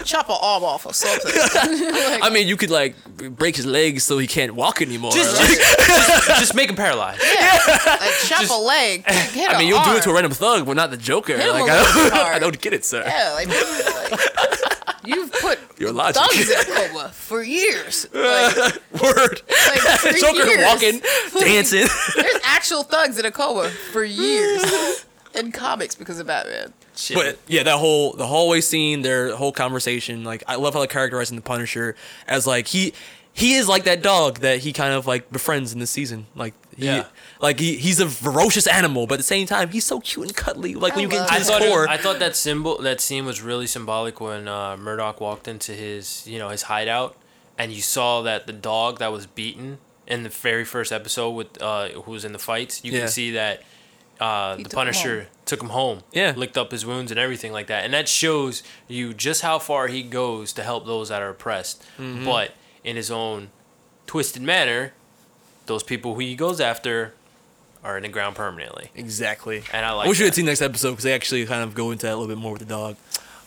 Chop 0.07 0.29
an 0.29 0.37
arm 0.41 0.65
off 0.65 0.87
or 0.87 0.93
something. 0.95 1.31
I 2.23 2.31
mean, 2.33 2.47
you 2.49 2.57
could 2.57 2.71
like 2.71 2.95
break 3.37 3.57
his 3.57 3.67
legs 3.67 4.05
so 4.05 4.19
he 4.19 4.27
can't 4.27 4.55
walk 4.55 4.81
anymore. 4.81 5.13
Just, 5.13 5.39
Like, 5.41 5.59
just, 5.87 6.29
just 6.41 6.55
make 6.55 6.71
him 6.71 6.77
paralyzed. 6.77 7.23
Yeah, 7.23 7.59
like 8.01 8.13
chop 8.25 8.49
a 8.51 8.61
leg. 8.61 9.05
Hit 9.11 9.51
I 9.51 9.59
mean, 9.59 9.69
you'll 9.69 9.83
do 9.85 9.97
it 9.97 10.03
to 10.05 10.11
a 10.11 10.15
random 10.15 10.33
thug, 10.33 10.67
but 10.67 10.77
not 10.77 10.91
the 10.91 10.97
Joker. 10.97 11.37
Hit 11.37 11.47
him 11.47 11.53
Like, 11.53 11.71
a 11.71 11.75
I, 11.75 11.93
don't. 11.95 12.13
I 12.35 12.39
don't 12.39 12.61
get 12.61 12.73
it, 12.73 12.85
sir. 12.85 13.03
Yeah, 13.07 13.33
like, 13.35 13.49
like 13.49 14.21
you've 15.05 15.33
put 15.33 15.59
Your 15.79 15.93
logic. 15.93 16.17
thugs 16.23 16.51
in 16.69 16.75
coma 16.75 17.09
for 17.11 17.43
years. 17.43 18.07
Like, 18.13 18.57
Word. 19.03 19.43
like 19.49 19.81
for 20.01 20.13
Joker 20.13 20.47
years. 20.47 20.65
walking, 20.65 21.01
dancing. 21.41 21.87
There's 22.17 22.41
actual 22.45 22.83
thugs 22.83 23.19
in 23.19 23.25
a 23.27 23.31
coma 23.31 23.69
for 23.93 24.03
years 24.05 25.05
in 25.35 25.53
comics 25.53 25.95
because 25.95 26.19
of 26.19 26.27
Batman. 26.27 26.73
Shit. 26.97 27.17
But 27.17 27.39
yeah, 27.47 27.63
that 27.65 27.79
whole 27.79 28.13
the 28.15 28.27
hallway 28.27 28.61
scene, 28.61 29.03
their 29.03 29.37
whole 29.37 29.53
conversation, 29.53 30.25
like 30.25 30.43
I 30.47 30.57
love 30.57 30.75
how 30.75 30.81
they're 30.81 30.87
characterizing 30.89 31.37
the 31.37 31.43
Punisher 31.43 31.95
as 32.27 32.47
like 32.47 32.69
he 32.69 32.93
he 33.33 33.55
is 33.55 33.69
like 33.69 33.85
that 33.85 34.03
dog 34.03 34.39
that 34.39 34.61
he 34.61 34.73
kind 34.73 34.95
of 34.95 35.07
like 35.07 35.31
befriends 35.31 35.73
in 35.75 35.79
this 35.79 35.91
season. 35.91 36.27
Like 36.35 36.55
he, 36.75 36.87
Yeah. 36.87 37.05
like 37.39 37.61
he, 37.61 37.77
he's 37.77 38.01
a 38.01 38.09
ferocious 38.09 38.67
animal, 38.67 39.07
but 39.07 39.15
at 39.15 39.19
the 39.19 39.23
same 39.25 39.47
time 39.47 39.69
he's 39.69 39.85
so 39.85 40.01
cute 40.01 40.27
and 40.29 40.35
cuddly. 40.37 40.75
Like 40.75 40.95
when 40.97 41.03
you 41.03 41.09
get 41.11 41.21
into 41.23 41.35
his 41.35 41.49
thought, 41.51 41.61
it- 41.61 41.69
core, 41.71 41.87
I 41.87 41.99
thought 41.99 42.19
that 42.21 42.35
symbol, 42.35 42.79
that 42.79 43.01
scene 43.03 43.27
was 43.27 43.43
really 43.43 43.67
symbolic 43.67 44.23
when 44.23 44.49
uh, 44.49 44.79
Murdock 44.79 45.21
walked 45.21 45.49
into 45.49 45.73
his, 45.73 46.27
you 46.27 46.39
know, 46.39 46.49
his 46.49 46.63
hideout, 46.63 47.15
and 47.59 47.73
you 47.73 47.83
saw 47.83 48.23
that 48.23 48.47
the 48.47 48.55
dog 48.55 49.01
that 49.01 49.13
was 49.13 49.27
beaten 49.27 49.79
in 50.07 50.23
the 50.23 50.31
very 50.31 50.65
first 50.65 50.91
episode 50.91 51.31
with 51.33 51.61
uh, 51.61 51.89
who 51.89 52.13
was 52.13 52.25
in 52.25 52.33
the 52.33 52.39
fights. 52.39 52.83
You 52.85 52.93
Yeah. 52.93 53.01
can 53.01 53.09
see 53.09 53.33
that 53.33 53.63
uh, 54.21 54.57
the 54.57 54.63
took 54.65 54.73
him 54.73 54.77
Punisher 54.77 55.19
home. 55.21 55.29
took 55.45 55.63
him 55.63 55.69
home. 55.71 56.01
Yeah. 56.13 56.33
licked 56.37 56.57
up 56.59 56.71
his 56.73 56.85
wounds 56.87 57.11
and 57.11 57.21
everything 57.21 57.53
like 57.53 57.67
that, 57.69 57.85
and 57.85 57.93
that 57.95 58.09
shows 58.09 58.63
you 58.89 59.13
just 59.15 59.43
how 59.43 59.59
far 59.59 59.89
he 59.89 60.03
goes 60.03 60.53
to 60.55 60.63
help 60.63 60.87
those 60.87 61.09
that 61.11 61.23
are 61.23 61.31
oppressed. 61.31 61.83
Mm-hmm. 61.99 62.25
But 62.25 62.53
in 62.85 62.97
his 62.97 63.11
own 63.11 63.51
twisted 64.07 64.43
manner, 64.43 64.93
those 65.67 65.83
people 65.83 66.15
who 66.15 66.21
he 66.21 66.35
goes 66.37 66.61
after 66.61 67.15
are 67.85 67.97
in 67.97 68.03
the 68.03 68.09
ground 68.09 68.35
permanently. 68.37 68.91
exactly. 68.95 69.63
And 69.73 69.85
I 69.87 69.93
like 69.93 70.07
I 70.07 70.09
wish 70.09 70.19
we 70.19 70.25
had 70.25 70.33
that. 70.33 70.37
seen 70.37 70.47
next 70.47 70.63
episode 70.63 70.91
because 70.93 71.05
they 71.05 71.13
actually 71.15 71.45
kind 71.47 71.63
of 71.63 71.75
go 71.75 71.91
into 71.93 72.07
that 72.07 72.15
a 72.15 72.17
little 72.17 72.27
bit 72.35 72.39
more 72.41 72.53
with 72.53 72.61
the 72.61 72.67
dog. 72.67 72.97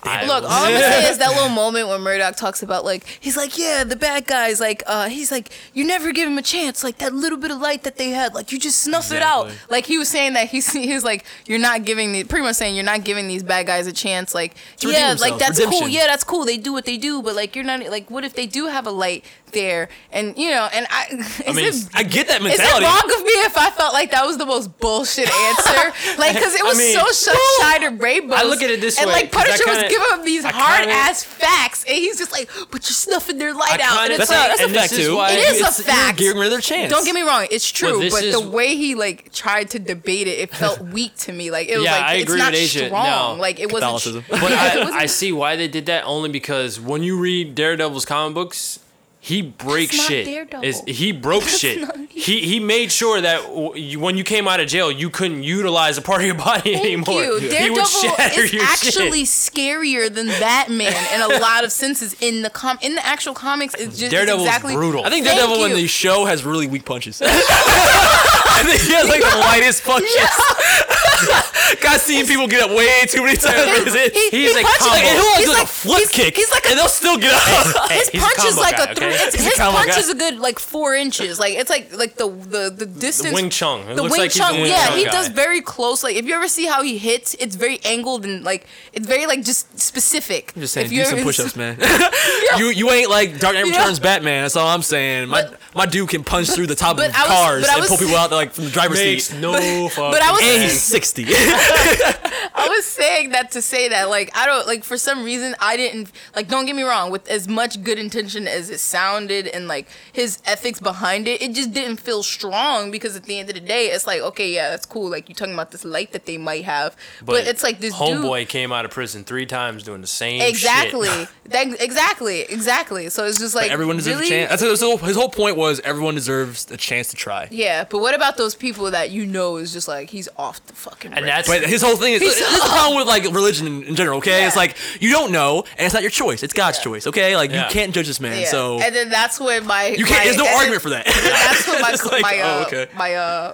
I- 0.04 0.26
Look, 0.26 0.44
all 0.46 0.50
I'm 0.50 0.72
gonna 0.74 0.80
say 0.86 1.10
is 1.12 1.18
that 1.18 1.30
little 1.34 1.50
moment 1.50 1.88
when 1.90 2.02
Murdock 2.02 2.36
talks 2.38 2.64
about 2.64 2.86
like 2.86 3.06
he's 3.20 3.36
like, 3.36 3.58
yeah, 3.58 3.84
the 3.84 3.96
bad 3.98 4.26
guys, 4.26 4.60
like, 4.60 4.82
uh, 4.88 5.10
he's 5.10 5.32
like, 5.32 5.50
you 5.74 5.84
never 5.86 6.12
give 6.14 6.28
him 6.30 6.38
a 6.38 6.42
chance, 6.42 6.84
like 6.84 7.00
that 7.00 7.14
little 7.14 7.38
bit 7.38 7.52
of 7.52 7.60
light 7.60 7.84
that 7.84 7.98
they 7.98 8.10
had, 8.12 8.34
like 8.34 8.52
you 8.52 8.60
just 8.60 8.80
snuff 8.80 9.12
it 9.12 9.22
out. 9.22 9.48
Exactly. 9.48 9.68
Like 9.76 9.86
he 9.86 9.98
was 9.98 10.08
saying 10.08 10.34
that 10.34 10.48
he's 10.50 10.72
he 10.72 10.94
was 10.94 11.04
like, 11.04 11.26
you're 11.46 11.60
not 11.60 11.84
giving 11.84 12.14
the 12.14 12.24
pretty 12.24 12.44
much 12.44 12.56
saying 12.56 12.76
you're 12.76 12.86
not 12.86 13.04
giving 13.04 13.28
these 13.28 13.44
bad 13.44 13.66
guys 13.68 13.88
a 13.88 13.94
chance. 13.94 14.34
Like, 14.34 14.56
redeem 14.84 14.94
yeah, 14.94 15.08
like 15.20 15.34
themselves. 15.38 15.40
that's 15.40 15.60
cool, 15.60 15.66
Redemption. 15.72 15.92
yeah, 15.92 16.08
that's 16.08 16.24
cool. 16.24 16.46
They 16.46 16.58
do 16.58 16.72
what 16.72 16.86
they 16.86 16.98
do, 16.98 17.22
but 17.22 17.36
like 17.36 17.56
you're 17.56 17.66
not 17.66 17.82
like, 17.90 18.10
what 18.10 18.24
if 18.24 18.34
they 18.34 18.46
do 18.46 18.68
have 18.68 18.88
a 18.88 18.92
light 18.92 19.26
there? 19.52 19.90
And 20.14 20.38
you 20.38 20.50
know, 20.52 20.70
and 20.72 20.88
I, 20.90 21.08
is 21.46 21.56
mean, 21.56 21.66
it 21.66 21.76
I 21.94 22.04
get 22.04 22.28
that 22.30 22.42
is 22.42 22.54
it 22.54 22.58
mentality. 22.60 22.86
wrong 22.86 23.04
of 23.20 23.26
me 23.26 23.34
if 23.44 23.58
I 23.58 23.70
felt 23.72 23.94
like 23.94 24.12
that 24.12 24.26
was 24.26 24.38
the 24.38 24.46
most 24.46 24.78
bullshit 24.80 25.30
answer? 25.30 25.94
like, 26.18 26.36
because 26.36 26.56
it 26.56 26.62
I 26.62 26.64
was 26.64 26.78
mean, 26.78 26.96
so 26.98 27.06
sunshine 27.12 27.84
and 27.84 28.02
rainbows. 28.02 28.40
I 28.40 28.44
look 28.44 28.62
at 28.62 28.70
it 28.72 28.80
this 28.80 28.98
and 28.98 29.08
way, 29.08 29.14
like 29.14 29.32
'cause 29.32 29.42
I 29.42 29.46
Punisher 29.46 29.64
was 29.68 29.76
kinda- 29.78 29.89
giving 29.90 30.08
him 30.20 30.26
these 30.26 30.46
I 30.46 30.52
hard 30.52 30.80
kinda- 30.82 30.94
ass 30.96 31.24
facts, 31.24 31.84
and 31.88 31.96
he's 31.98 32.18
just 32.18 32.32
like, 32.32 32.50
"But 32.72 32.84
you're 32.88 32.94
snuffing 32.96 33.38
their 33.38 33.54
light 33.54 33.80
out." 33.82 33.98
kinda 33.98 34.02
And 34.04 34.12
it's 34.14 34.30
That's, 34.30 34.32
a, 34.32 34.34
like, 34.34 34.48
that's 34.50 34.62
a 34.62 34.66
and 34.66 34.74
this 34.76 34.82
fact 34.92 34.94
too. 35.02 35.16
why- 35.16 35.32
It 35.32 35.56
is 35.56 35.62
a 35.80 35.84
fact. 35.84 36.18
Giving 36.20 36.38
rid 36.38 36.46
of 36.48 36.52
their 36.52 36.62
chance. 36.62 36.92
don't 36.92 37.06
get 37.06 37.16
me 37.16 37.22
wrong, 37.22 37.48
it's 37.52 37.70
true, 37.70 38.00
Well, 38.00 38.10
but 38.12 38.24
is- 38.24 38.34
the 38.34 38.40
way 38.48 38.76
he 38.76 38.96
like 38.96 39.34
tried 39.34 39.70
to 39.72 39.80
debate 39.80 40.28
it, 40.28 40.40
it 40.40 40.54
felt 40.56 40.80
weak 40.94 41.16
to 41.20 41.32
me. 41.32 41.52
Like 41.52 41.68
it 41.70 41.78
was 41.78 41.86
Yeah, 41.86 41.92
like 41.94 42.04
I 42.04 42.14
it's 42.16 42.24
agree 42.24 42.40
not 42.40 42.52
with 42.54 42.62
Asia. 42.62 42.86
strong. 42.88 43.36
No. 43.38 43.42
Like 43.42 43.60
it 43.60 43.72
wasn't. 43.72 44.24
But 44.30 44.40
But 44.42 44.52
I, 44.54 45.00
I 45.02 45.06
see 45.06 45.32
why 45.32 45.56
they 45.56 45.68
did 45.68 45.86
that 45.88 46.04
only 46.06 46.30
because 46.30 46.80
when 46.80 47.04
you 47.04 47.18
read 47.20 47.56
Daredevil's 47.56 48.06
comic 48.06 48.34
books, 48.36 48.80
he 49.22 49.42
breaks 49.42 49.98
not 49.98 50.08
shit. 50.08 50.26
Daredevil. 50.26 50.64
Is 50.64 50.82
he 50.88 51.12
broke 51.12 51.44
shit? 51.44 51.82
not- 51.82 51.96
he 52.10 52.40
he 52.42 52.60
made 52.60 52.90
sure 52.92 53.20
that 53.22 53.42
w- 53.44 53.76
you, 53.76 54.00
when 54.00 54.16
you 54.18 54.24
came 54.24 54.48
out 54.48 54.60
of 54.60 54.68
jail, 54.68 54.90
you 54.92 55.10
couldn't 55.10 55.44
utilize 55.44 55.98
a 55.98 56.02
part 56.02 56.22
of 56.22 56.28
your 56.28 56.36
body 56.36 56.74
Thank 56.74 56.86
anymore. 56.86 57.22
you. 57.24 57.38
He 57.40 57.48
would 57.48 57.52
Daredevil 57.52 57.86
shatter 57.86 58.42
is 58.42 58.54
your 58.54 58.64
actually 58.64 59.26
shit. 59.26 59.54
scarier 59.54 60.14
than 60.14 60.28
Batman 60.28 60.94
in 61.14 61.22
a 61.22 61.40
lot 61.40 61.64
of 61.66 61.72
senses. 61.72 62.16
In 62.22 62.42
the 62.44 62.50
com, 62.50 62.78
in 62.82 62.96
the 62.96 63.06
actual 63.06 63.34
comics, 63.34 63.74
it's 63.76 63.92
just 63.92 64.04
it's 64.04 64.12
Daredevil's 64.12 64.48
exactly 64.48 64.74
brutal. 64.76 65.04
I 65.06 65.10
think 65.10 65.26
Thank 65.26 65.38
Daredevil 65.40 65.66
in 65.66 65.72
you. 65.72 65.78
the 65.84 65.88
show 65.88 66.26
has 66.26 66.44
really 66.46 66.68
weak 66.68 66.86
punches. 66.86 67.22
I 67.26 68.64
think 68.66 68.82
he 68.82 68.94
has 68.94 69.08
like 69.08 69.22
the 69.22 69.38
lightest 69.40 69.84
punches. 69.84 70.16
Got 71.82 72.00
seen 72.02 72.26
people 72.26 72.48
get 72.48 72.62
up 72.64 72.72
way 72.76 73.06
too 73.08 73.24
many 73.24 73.38
times. 73.38 73.56
with 73.72 73.86
his 73.86 73.94
hits. 73.96 74.30
He's 74.32 74.56
a 74.56 74.62
punches- 74.64 74.78
combo. 74.80 74.96
and 74.98 75.08
he'll 75.08 75.26
like 75.32 75.38
he's 75.38 75.46
do 75.48 75.54
like- 75.54 75.64
a 75.64 75.68
flip 75.68 75.98
he's- 76.00 76.12
kick, 76.12 76.36
He's 76.36 76.52
like 76.52 76.66
a 76.66 76.70
and 76.70 76.80
they'll 76.80 76.88
still 76.90 77.18
get 77.18 77.34
up. 77.34 77.92
his 77.92 78.10
he's 78.10 78.22
a 78.22 78.26
punch 78.26 78.46
is 78.48 78.58
like 78.58 78.78
guy, 78.78 78.84
a 78.92 78.96
three. 78.96 79.08
okay? 79.08 79.09
It's, 79.12 79.36
his 79.36 79.54
punch 79.56 79.88
guy. 79.88 80.00
is 80.00 80.10
a 80.10 80.16
good 80.16 80.38
like 80.40 80.60
four 80.60 80.96
inches. 80.96 81.40
Like 81.40 81.54
it's 81.56 81.70
like 81.70 81.94
like 81.96 82.16
the 82.16 82.30
the 82.30 82.70
the 82.76 82.86
distance. 82.86 83.34
Wing 83.34 83.50
Chun. 83.50 83.82
It 83.90 83.96
the 83.96 84.04
Wing 84.04 84.12
like 84.12 84.32
Chun. 84.32 84.56
Yeah, 84.56 84.88
Chun 84.88 84.98
he 84.98 85.06
guy. 85.06 85.12
does 85.12 85.28
very 85.30 85.62
close. 85.62 86.04
Like 86.04 86.16
if 86.16 86.26
you 86.26 86.34
ever 86.36 86.48
see 86.48 86.66
how 86.66 86.82
he 86.84 86.98
hits, 86.98 87.36
it's 87.40 87.56
very 87.56 87.80
angled 87.86 88.26
and 88.26 88.44
like 88.44 88.68
it's 88.94 89.08
very 89.08 89.26
like 89.26 89.44
just 89.44 89.80
specific. 89.80 90.54
I'm 90.56 90.62
just 90.62 90.74
saying, 90.74 90.86
If 90.86 90.90
do 90.92 90.96
you 90.98 91.06
some 91.06 91.16
ever- 91.20 91.24
push-ups, 91.28 91.56
man. 91.56 91.78
you 92.58 92.68
you 92.68 92.90
ain't 92.92 93.10
like 93.10 93.40
Dark 93.40 93.56
Knight 93.56 93.68
Yeah. 93.68 93.80
Returns 93.80 94.00
Batman. 94.00 94.44
That's 94.44 94.56
all 94.56 94.68
I'm 94.68 94.82
saying. 94.82 95.30
My 95.30 95.44
my 95.76 95.86
dude 95.86 96.10
can 96.10 96.24
punch 96.24 96.50
through 96.50 96.68
the 96.68 96.76
top 96.76 96.98
of 96.98 97.04
was- 97.06 97.16
cars 97.16 97.68
and 97.68 97.80
was- 97.80 97.90
pull 97.90 97.98
people 97.98 98.16
out 98.16 98.32
like 98.32 98.52
from 98.54 98.66
the 98.66 98.72
driver's 98.72 98.98
Makes 99.00 99.26
seat. 99.26 99.40
no 99.40 99.54
fucking 99.90 99.96
But 100.12 100.22
I 100.22 100.32
was- 100.32 100.42
And 100.44 100.64
he's 100.64 100.82
60. 100.82 101.26
I 101.28 102.68
was 102.70 102.86
saying 102.86 103.30
that 103.32 103.52
to 103.52 103.62
say 103.62 103.90
that 103.90 104.10
like 104.10 104.36
I 104.36 104.46
don't 104.46 104.68
like 104.68 104.84
for 104.84 104.98
some 104.98 105.24
reason 105.24 105.56
I 105.60 105.78
didn't 105.78 106.12
like 106.36 106.48
don't 106.48 106.66
get 106.66 106.76
me 106.76 106.84
wrong 106.84 107.12
with 107.12 107.28
as 107.30 107.48
much 107.48 107.84
good 107.84 108.00
intention 108.00 108.48
as 108.48 108.70
it 108.70 108.80
sounded 109.00 109.48
and 109.48 109.68
like 109.68 109.88
his 110.12 110.42
ethics 110.46 110.80
behind 110.80 111.28
it 111.28 111.42
it 111.42 111.54
just 111.54 111.72
didn't 111.74 111.98
feel 111.98 112.22
strong 112.22 112.92
because 112.92 113.16
at 113.16 113.24
the 113.24 113.40
end 113.40 113.50
of 113.50 113.56
the 113.56 113.62
day 113.62 113.86
it's 113.88 114.06
like 114.06 114.22
okay 114.22 114.52
yeah 114.54 114.70
that's 114.70 114.86
cool 114.86 115.10
like 115.10 115.30
you're 115.30 115.36
talking 115.36 115.54
about 115.54 115.72
this 115.72 115.86
light 115.86 116.12
that 116.12 116.26
they 116.26 116.38
might 116.38 116.66
have 116.66 116.96
but, 117.26 117.48
it's 117.48 117.64
like 117.64 117.80
this 117.80 117.94
homeboy 117.94 118.40
dude 118.40 118.50
came 118.50 118.72
out 118.72 118.84
of 118.86 118.92
prison 118.92 119.24
three 119.24 119.46
times 119.46 119.84
doing 119.84 120.02
the 120.02 120.08
same 120.08 120.42
exactly 120.42 121.08
that, 121.46 121.82
exactly 121.82 122.42
exactly 122.42 123.10
so 123.10 123.26
it's 123.26 123.40
just 123.40 123.56
like 123.56 123.72
everyone 123.72 123.96
deserves 123.96 124.20
really? 124.20 124.28
a 124.28 124.48
chance. 124.48 124.50
That's 124.50 124.62
his 124.62 124.82
whole, 124.82 124.98
his 124.98 125.16
whole 125.16 125.30
point 125.30 125.56
was 125.56 125.80
everyone 125.82 126.16
deserves 126.16 126.70
a 126.72 126.78
chance 126.78 127.08
to 127.10 127.16
try. 127.16 127.48
yeah 127.52 127.86
but 127.90 128.00
what 128.00 128.14
about 128.14 128.36
those 128.38 128.56
people 128.56 128.92
that 128.92 129.12
you 129.12 129.26
know 129.26 129.58
is 129.58 129.72
just 129.72 129.88
like 129.88 130.10
he's 130.10 130.28
off 130.38 130.66
the 130.68 130.74
fucking 130.74 131.14
And 131.14 131.26
that's 131.26 131.48
But 131.48 131.64
his 131.64 131.82
whole 131.82 131.96
thing 131.96 132.14
is 132.14 132.20
this 132.20 132.40
is 132.40 132.62
the 132.62 132.68
problem 132.68 132.98
with 132.98 133.08
like 133.08 133.24
religion 133.34 133.66
in, 133.68 133.84
in 133.84 133.96
general. 133.96 134.18
Okay, 134.20 134.46
it's 134.46 134.56
like 134.56 134.76
you 135.00 135.12
don't 135.12 135.32
know, 135.32 135.64
and 135.78 135.86
it's 135.86 135.94
not 135.94 136.04
your 136.04 136.12
choice. 136.12 136.44
It's 136.44 136.54
God's 136.54 136.80
choice. 136.80 137.08
Okay, 137.08 137.36
like 137.36 137.52
Yeah. 137.52 137.68
you 137.68 137.72
can't 137.72 137.94
judge 137.94 138.08
this 138.08 138.20
man. 138.20 138.42
yeah. 138.42 138.48
So 138.48 138.80
and 138.90 138.96
then 138.96 139.10
that's 139.10 139.40
when 139.40 139.68
my 139.68 139.88
you 139.88 140.04
can't. 140.04 140.18
my- 140.20 140.24
There's 140.26 140.38
no 140.38 140.48
argument 140.58 140.82
for 140.82 140.90
that. 140.90 141.06
that's 141.06 141.68
when 141.68 141.80
my 141.82 141.92
like, 142.12 142.22
my 142.24 142.40
uh, 142.40 142.58
oh, 142.58 142.66
okay. 142.66 142.88
my 142.98 143.14
uh 143.14 143.54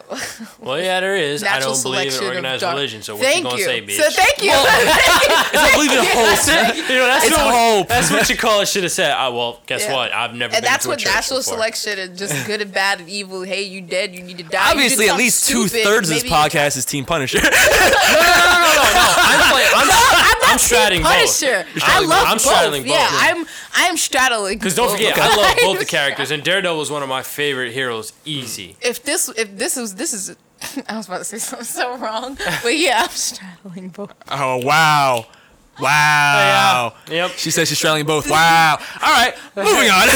Well, 0.59 0.79
yeah, 0.79 1.01
there 1.01 1.17
is. 1.17 1.43
I 1.43 1.59
don't 1.59 1.81
believe 1.83 2.13
in 2.15 2.23
organized 2.23 2.61
dark- 2.61 2.71
Oh, 2.73 2.77
religion, 2.77 3.01
so 3.01 3.15
what 3.15 3.25
thank 3.25 3.43
you 3.43 3.43
gonna 3.43 3.57
you. 3.59 3.65
say, 3.65 3.81
bitch? 3.81 3.97
So 3.99 4.09
thank 4.11 4.41
you. 4.41 4.51
It's 4.55 5.53
not 5.53 5.71
believing 5.73 5.97
in 5.99 6.05
hope. 6.05 6.87
you 6.89 6.95
know, 6.95 7.05
that's 7.05 7.25
It's 7.25 7.35
what, 7.35 7.53
hope. 7.53 7.87
That's 7.89 8.09
what 8.11 8.29
you 8.29 8.37
call 8.37 8.61
it. 8.61 8.67
Should 8.69 8.83
have 8.83 8.91
said. 8.93 9.11
Ah, 9.11 9.29
well, 9.29 9.59
guess 9.67 9.83
Yeah. 9.83 9.93
what? 9.93 10.13
I've 10.13 10.33
never 10.33 10.55
and 10.55 10.63
been 10.63 10.71
that's 10.71 10.87
what 10.87 11.03
natural 11.03 11.39
before. 11.39 11.53
selection 11.55 11.99
and 11.99 12.17
just 12.17 12.33
good 12.47 12.61
and 12.61 12.71
bad 12.71 12.99
and 13.01 13.09
evil. 13.09 13.41
Hey, 13.43 13.63
you 13.63 13.81
dead? 13.81 14.15
You 14.15 14.23
need 14.23 14.37
to 14.37 14.43
die. 14.43 14.71
Obviously, 14.71 15.09
at 15.09 15.17
least 15.17 15.47
two 15.47 15.67
thirds 15.67 16.09
of 16.09 16.15
this 16.21 16.23
podcast 16.31 16.77
is 16.77 16.85
Team 16.85 17.03
Punisher. 17.05 17.39
No, 17.41 17.49
no, 17.49 17.51
no, 17.51 18.59
no, 18.63 18.71
no. 18.95 19.05
I'm, 19.17 19.51
playing, 19.51 19.69
I'm, 19.75 20.34
I'm, 20.55 20.59
I'm 20.59 20.59
straddling 20.59 21.03
both. 21.03 21.43
I 21.83 21.99
love 21.99 22.09
both. 22.09 22.27
I'm 22.27 22.33
both. 22.35 22.41
straddling 22.41 22.83
both. 22.83 22.91
Yeah, 22.91 23.07
I'm 23.11 23.45
I'm 23.73 23.97
straddling. 23.97 24.57
Because 24.57 24.75
don't 24.75 24.91
forget, 24.91 25.17
I 25.17 25.35
love 25.35 25.57
both 25.61 25.79
the 25.79 25.85
characters, 25.85 26.31
and 26.31 26.43
Daredevil 26.43 26.77
was 26.77 26.89
one 26.91 27.03
of 27.03 27.09
my 27.09 27.21
favorite 27.23 27.73
heroes. 27.73 28.13
Easy. 28.25 28.77
If 28.81 29.03
this 29.03 29.29
if 29.29 29.57
this 29.57 29.77
is 29.77 29.95
this 29.95 30.13
is. 30.13 30.35
I 30.89 30.95
was 30.97 31.07
about 31.07 31.17
to 31.19 31.23
say 31.25 31.37
something 31.37 31.65
so 31.65 31.97
wrong, 31.97 32.37
but 32.63 32.77
yeah, 32.77 33.03
I'm 33.03 33.09
straddling 33.09 33.89
both. 33.89 34.13
oh 34.31 34.57
wow, 34.65 35.25
wow. 35.79 36.93
Oh, 37.07 37.11
yep. 37.11 37.31
She 37.31 37.51
says 37.51 37.67
she's 37.67 37.77
straddling 37.77 38.05
both. 38.05 38.29
Wow. 38.29 38.77
All 38.79 39.13
right, 39.13 39.33
moving 39.55 39.89
on. 39.89 40.07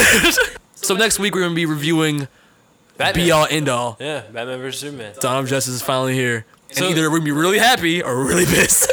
so 0.74 0.94
next 0.96 1.18
week 1.18 1.34
we're 1.34 1.42
gonna 1.42 1.54
be 1.54 1.66
reviewing 1.66 2.26
Batman. 2.96 3.24
Be 3.26 3.30
All 3.30 3.46
End 3.50 3.68
All. 3.68 3.96
Yeah, 4.00 4.20
Batman 4.32 4.60
vs 4.60 4.80
Superman. 4.80 5.14
Dawn 5.20 5.36
of 5.44 5.48
Justice 5.48 5.74
is 5.74 5.82
finally 5.82 6.14
here. 6.14 6.46
And 6.70 6.78
So- 6.78 6.88
either 6.88 7.10
we're 7.10 7.18
gonna 7.18 7.24
be 7.26 7.32
really 7.32 7.58
happy 7.58 8.02
or 8.02 8.24
really 8.24 8.46
pissed. 8.46 8.90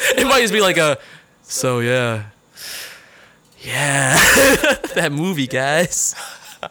it 0.16 0.26
might 0.26 0.40
just 0.40 0.52
be 0.52 0.60
like 0.60 0.76
a, 0.76 0.98
so 1.42 1.80
yeah, 1.80 2.24
yeah, 3.60 4.14
that 4.94 5.10
movie, 5.12 5.46
guys. 5.46 6.14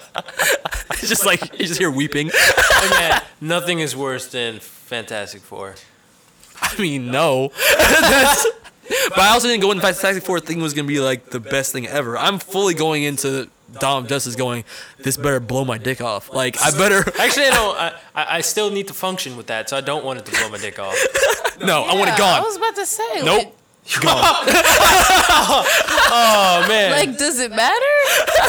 it's 0.92 1.10
just 1.10 1.26
like 1.26 1.60
you 1.60 1.66
just 1.66 1.80
hear 1.80 1.92
weeping. 1.92 2.32
And 2.82 2.90
man, 2.92 3.22
nothing 3.42 3.80
is 3.80 3.96
worse 3.96 4.28
than 4.28 4.60
Fantastic 4.60 5.42
Four. 5.42 5.76
I 6.62 6.80
mean, 6.80 7.12
no. 7.12 7.52
But 9.10 9.20
I 9.20 9.30
also 9.30 9.48
didn't 9.48 9.62
go 9.62 9.72
into 9.72 9.84
Fantastic 9.84 10.24
Four 10.24 10.40
thinking 10.40 10.62
it 10.62 10.64
was 10.64 10.74
gonna 10.74 10.88
be 10.88 11.00
like 11.00 11.30
the 11.30 11.40
best 11.40 11.72
thing 11.72 11.88
ever. 11.88 12.18
I'm 12.18 12.40
fully 12.40 12.74
going 12.74 13.04
into 13.04 13.50
Dawn 13.74 14.04
of 14.04 14.10
Justice 14.10 14.36
going, 14.36 14.64
this 14.98 15.18
better 15.18 15.40
blow 15.40 15.66
my 15.66 15.78
dick 15.78 16.02
off. 16.02 16.32
Like 16.34 16.60
I 16.62 16.72
better. 16.72 17.00
Actually, 17.20 17.48
I 17.48 17.52
don't. 17.52 17.78
I, 17.78 17.94
I 18.16 18.38
I 18.38 18.42
still 18.42 18.72
need 18.72 18.88
to 18.88 18.94
function 18.94 19.36
with 19.38 19.48
that, 19.48 19.70
so 19.70 19.78
I 19.78 19.82
don't 19.82 20.04
want 20.04 20.20
it 20.20 20.26
to 20.26 20.32
blow 20.32 20.50
my 20.50 20.58
dick 20.58 20.80
off. 20.80 20.96
No, 21.62 21.84
I 21.84 21.94
want 21.94 22.10
it 22.10 22.18
gone. 22.18 22.40
I 22.40 22.42
was 22.42 22.56
about 22.56 22.74
to 22.76 22.86
say. 22.86 23.22
Nope. 23.22 23.54
Gone. 24.02 24.14
Oh 26.12 26.66
man. 26.70 26.92
Like, 26.92 27.08
like 27.10 27.18
does 27.18 27.40
it 27.40 27.52
matter 27.52 27.96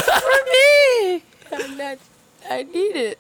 for 0.04 0.30
me? 0.52 1.22
I'm 1.52 1.76
not, 1.76 1.98
I 2.48 2.62
need 2.62 2.94
it. 2.94 3.18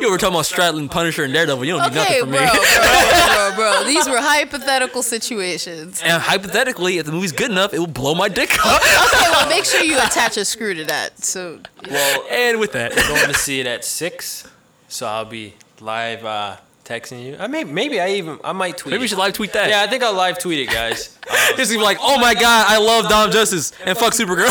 You 0.00 0.10
were 0.10 0.18
talking 0.18 0.34
about 0.34 0.46
straddling 0.46 0.88
Punisher 0.88 1.24
and 1.24 1.32
Daredevil. 1.32 1.64
You 1.64 1.76
don't 1.78 1.88
need 1.90 1.94
nothing 1.94 2.30
bro, 2.30 2.38
from 2.46 2.48
bro, 3.56 3.56
me. 3.56 3.56
bro, 3.56 3.80
bro. 3.80 3.84
These 3.84 4.06
were 4.08 4.20
hypothetical 4.20 5.02
situations. 5.02 6.00
And 6.04 6.22
hypothetically, 6.22 6.98
if 6.98 7.06
the 7.06 7.12
movie's 7.12 7.32
good 7.32 7.50
enough, 7.50 7.72
it 7.74 7.78
will 7.78 7.86
blow 7.86 8.14
my 8.14 8.28
dick 8.28 8.50
off. 8.64 8.80
Okay, 8.82 9.30
well, 9.30 9.48
make 9.48 9.64
sure 9.64 9.82
you 9.82 9.96
attach 9.98 10.36
a 10.36 10.44
screw 10.44 10.74
to 10.74 10.84
that. 10.84 11.24
So, 11.24 11.60
well, 11.90 12.24
and 12.30 12.58
with 12.60 12.72
that, 12.72 12.92
I'm 12.96 13.14
going 13.16 13.28
to 13.28 13.34
see 13.34 13.60
it 13.60 13.66
at 13.66 13.84
six, 13.84 14.46
so 14.88 15.06
I'll 15.06 15.24
be 15.24 15.54
live 15.80 16.24
uh, 16.24 16.56
texting 16.88 17.22
you. 17.22 17.36
I 17.38 17.46
may 17.46 17.64
maybe 17.64 18.00
I 18.00 18.10
even 18.12 18.38
I 18.42 18.52
might 18.52 18.78
tweet. 18.78 18.92
maybe 18.92 19.02
we 19.02 19.08
should 19.08 19.18
live 19.18 19.34
tweet 19.34 19.52
that. 19.52 19.68
Yeah, 19.68 19.82
I 19.82 19.86
think 19.86 20.02
I'll 20.02 20.14
live 20.14 20.38
tweet 20.38 20.60
it, 20.60 20.72
guys. 20.72 21.16
Uh, 21.30 21.56
Just 21.56 21.70
be 21.70 21.76
like, 21.76 21.98
oh 22.00 22.18
my 22.18 22.32
god, 22.32 22.66
I 22.68 22.78
love 22.78 23.04
of 23.12 23.32
Justice 23.34 23.72
and 23.84 23.98
fuck 23.98 24.14
Supergirl. 24.14 24.48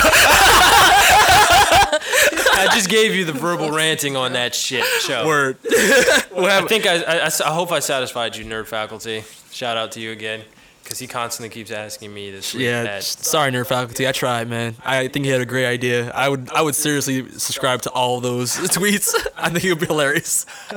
I 2.59 2.67
just 2.73 2.87
gave 2.89 3.15
you 3.15 3.25
the 3.25 3.33
verbal 3.33 3.71
ranting 3.71 4.15
on 4.15 4.33
that 4.33 4.53
shit 4.53 4.83
show. 5.01 5.25
Word. 5.25 5.57
I 5.71 6.63
think 6.67 6.85
I, 6.85 7.01
I, 7.01 7.25
I 7.45 7.53
hope 7.53 7.71
I 7.71 7.79
satisfied 7.79 8.35
you, 8.35 8.45
nerd 8.45 8.67
faculty. 8.67 9.23
Shout 9.51 9.75
out 9.75 9.91
to 9.93 9.99
you 9.99 10.11
again, 10.11 10.41
because 10.87 10.99
he 10.99 11.07
constantly 11.07 11.49
keeps 11.49 11.69
asking 11.69 12.13
me 12.13 12.31
this. 12.31 12.55
yeah, 12.55 12.83
that. 12.83 13.03
sorry, 13.03 13.51
Nerd 13.51 13.67
Faculty. 13.67 14.07
I 14.07 14.13
tried, 14.13 14.47
man. 14.47 14.73
I 14.85 15.09
think 15.09 15.25
he 15.25 15.31
had 15.31 15.41
a 15.41 15.45
great 15.45 15.65
idea. 15.65 16.09
I 16.11 16.29
would, 16.29 16.49
I 16.49 16.61
would 16.61 16.75
seriously 16.75 17.29
subscribe 17.31 17.81
to 17.81 17.89
all 17.89 18.15
of 18.17 18.23
those 18.23 18.51
tweets. 18.57 19.13
I 19.35 19.49
think 19.49 19.65
it 19.65 19.69
would 19.69 19.81
be 19.81 19.85
hilarious. 19.87 20.45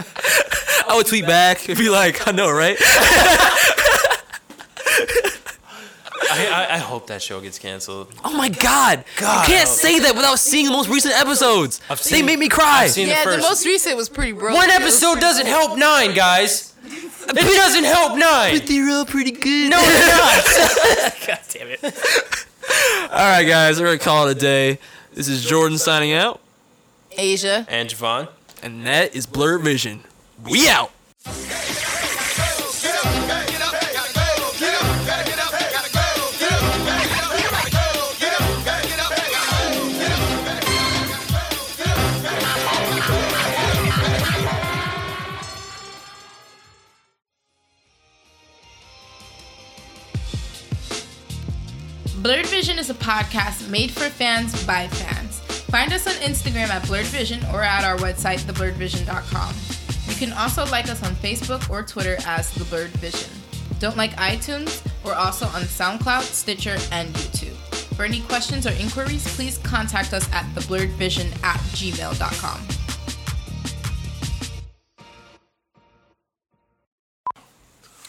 I 0.88 0.96
would 0.96 1.06
tweet 1.06 1.26
back 1.26 1.68
and 1.68 1.78
be 1.78 1.88
like, 1.88 2.26
I 2.26 2.32
know, 2.32 2.50
right? 2.50 2.76
I, 6.32 6.46
I, 6.46 6.74
I 6.74 6.78
hope 6.78 7.06
that 7.06 7.22
show 7.22 7.40
gets 7.40 7.60
canceled. 7.60 8.12
Oh 8.24 8.36
my 8.36 8.48
god! 8.48 9.04
God, 9.16 9.48
you 9.48 9.54
can't 9.54 9.68
say 9.68 10.00
that 10.00 10.16
without 10.16 10.38
seeing 10.40 10.66
the 10.66 10.72
most 10.72 10.88
recent 10.88 11.14
episodes. 11.18 11.80
I've 11.88 12.02
they 12.02 12.16
seen- 12.16 12.26
made 12.26 12.38
me 12.38 12.48
cry. 12.48 12.84
I've 12.84 12.90
seen 12.90 13.08
yeah, 13.08 13.24
the 13.24 13.32
the 13.32 13.38
most 13.38 13.64
recent 13.64 13.96
was 13.96 14.08
pretty 14.08 14.32
broken. 14.32 14.54
One 14.56 14.70
episode 14.70 15.20
doesn't 15.20 15.46
help 15.46 15.78
nine, 15.78 16.14
guys. 16.14 16.69
It 17.28 17.34
doesn't 17.56 17.84
help 17.84 18.16
nine. 18.18 18.60
They're 18.64 18.90
all 18.90 19.04
pretty 19.04 19.30
good. 19.30 19.70
No, 19.70 19.80
they're 19.80 20.16
not. 20.16 20.44
God 21.26 21.38
damn 21.50 21.68
it. 21.68 21.84
All 23.10 23.16
right, 23.18 23.44
guys, 23.44 23.78
we're 23.80 23.86
gonna 23.86 23.98
call 23.98 24.28
it 24.28 24.36
a 24.36 24.40
day. 24.40 24.78
This 25.12 25.28
is 25.28 25.44
Jordan 25.44 25.78
signing 25.78 26.12
out, 26.12 26.40
Asia. 27.16 27.66
And 27.68 27.88
Javon. 27.88 28.28
and 28.62 28.86
that 28.86 29.14
is 29.14 29.26
Blurred 29.26 29.62
Vision. 29.62 30.04
We 30.48 30.68
out. 30.68 30.92
Blurred 52.30 52.46
Vision 52.46 52.78
is 52.78 52.88
a 52.90 52.94
podcast 52.94 53.68
made 53.70 53.90
for 53.90 54.08
fans 54.08 54.64
by 54.64 54.86
fans. 54.86 55.40
Find 55.64 55.92
us 55.92 56.06
on 56.06 56.12
Instagram 56.22 56.68
at 56.68 56.86
Blurred 56.86 57.06
Vision 57.06 57.44
or 57.52 57.60
at 57.60 57.82
our 57.82 57.96
website, 57.96 58.38
theblurredvision.com. 58.42 59.52
You 60.06 60.14
can 60.14 60.32
also 60.38 60.64
like 60.66 60.88
us 60.88 61.02
on 61.02 61.12
Facebook 61.16 61.68
or 61.68 61.82
Twitter 61.82 62.18
as 62.26 62.54
The 62.54 62.62
Blurred 62.66 62.90
Vision. 62.98 63.28
Don't 63.80 63.96
like 63.96 64.12
iTunes? 64.12 64.80
We're 65.04 65.14
also 65.14 65.46
on 65.46 65.62
SoundCloud, 65.62 66.22
Stitcher, 66.22 66.76
and 66.92 67.12
YouTube. 67.14 67.56
For 67.96 68.04
any 68.04 68.20
questions 68.20 68.64
or 68.64 68.70
inquiries, 68.74 69.26
please 69.34 69.58
contact 69.58 70.12
us 70.12 70.32
at 70.32 70.44
theblurredvision 70.54 71.32
at 71.42 71.58
gmail.com. 71.74 72.68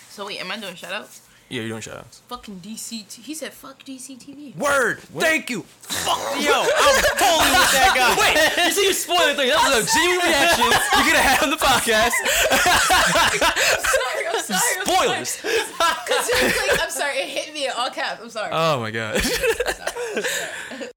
So 0.09 0.28
wait, 0.28 0.39
am 0.39 0.51
I 0.51 0.59
doing 0.59 0.76
shoutouts? 0.76 1.31
Yeah, 1.52 1.62
you're 1.64 1.70
doing 1.70 1.82
shoutouts. 1.82 2.22
Fucking 2.30 2.62
DC. 2.62 3.08
T- 3.10 3.22
he 3.22 3.34
said, 3.36 3.52
"Fuck 3.52 3.84
DCTV." 3.84 4.56
Word. 4.56 4.99
Thank 5.20 5.49
you. 5.49 5.64
Fuck. 5.82 6.18
Yo, 6.39 6.54
I'm 6.64 6.95
totally 7.20 7.52
with 7.52 7.72
that 7.76 7.91
guy. 7.99 8.16
Wait, 8.16 8.66
you 8.66 8.72
see 8.72 8.86
you 8.88 8.93
spoiling 8.93 9.36
things. 9.36 9.52
That 9.52 9.68
was 9.76 9.84
a 9.84 9.93
genuine 9.93 10.26
reaction 10.26 10.64
you're 10.64 11.12
gonna 11.12 11.20
have 11.20 11.43
on 11.43 11.49
the 11.49 11.58
podcast. 11.58 12.16
sorry, 13.84 14.28
I'm 14.32 14.39
sorry. 14.39 14.80
I'm 14.80 14.86
Spoilers. 14.86 15.30
Sorry. 15.30 15.60
'Cause 16.08 16.30
like, 16.70 16.82
I'm 16.84 16.89
sorry. 16.89 17.18
It 17.18 17.28
hit 17.28 17.54
me 17.54 17.66
in 17.66 17.72
all 17.76 17.89
caps. 17.89 18.22
I'm 18.24 18.30
sorry. 18.30 18.52
Oh 18.54 18.80
my 18.80 18.91
god. 18.91 19.22
sorry. 19.22 20.88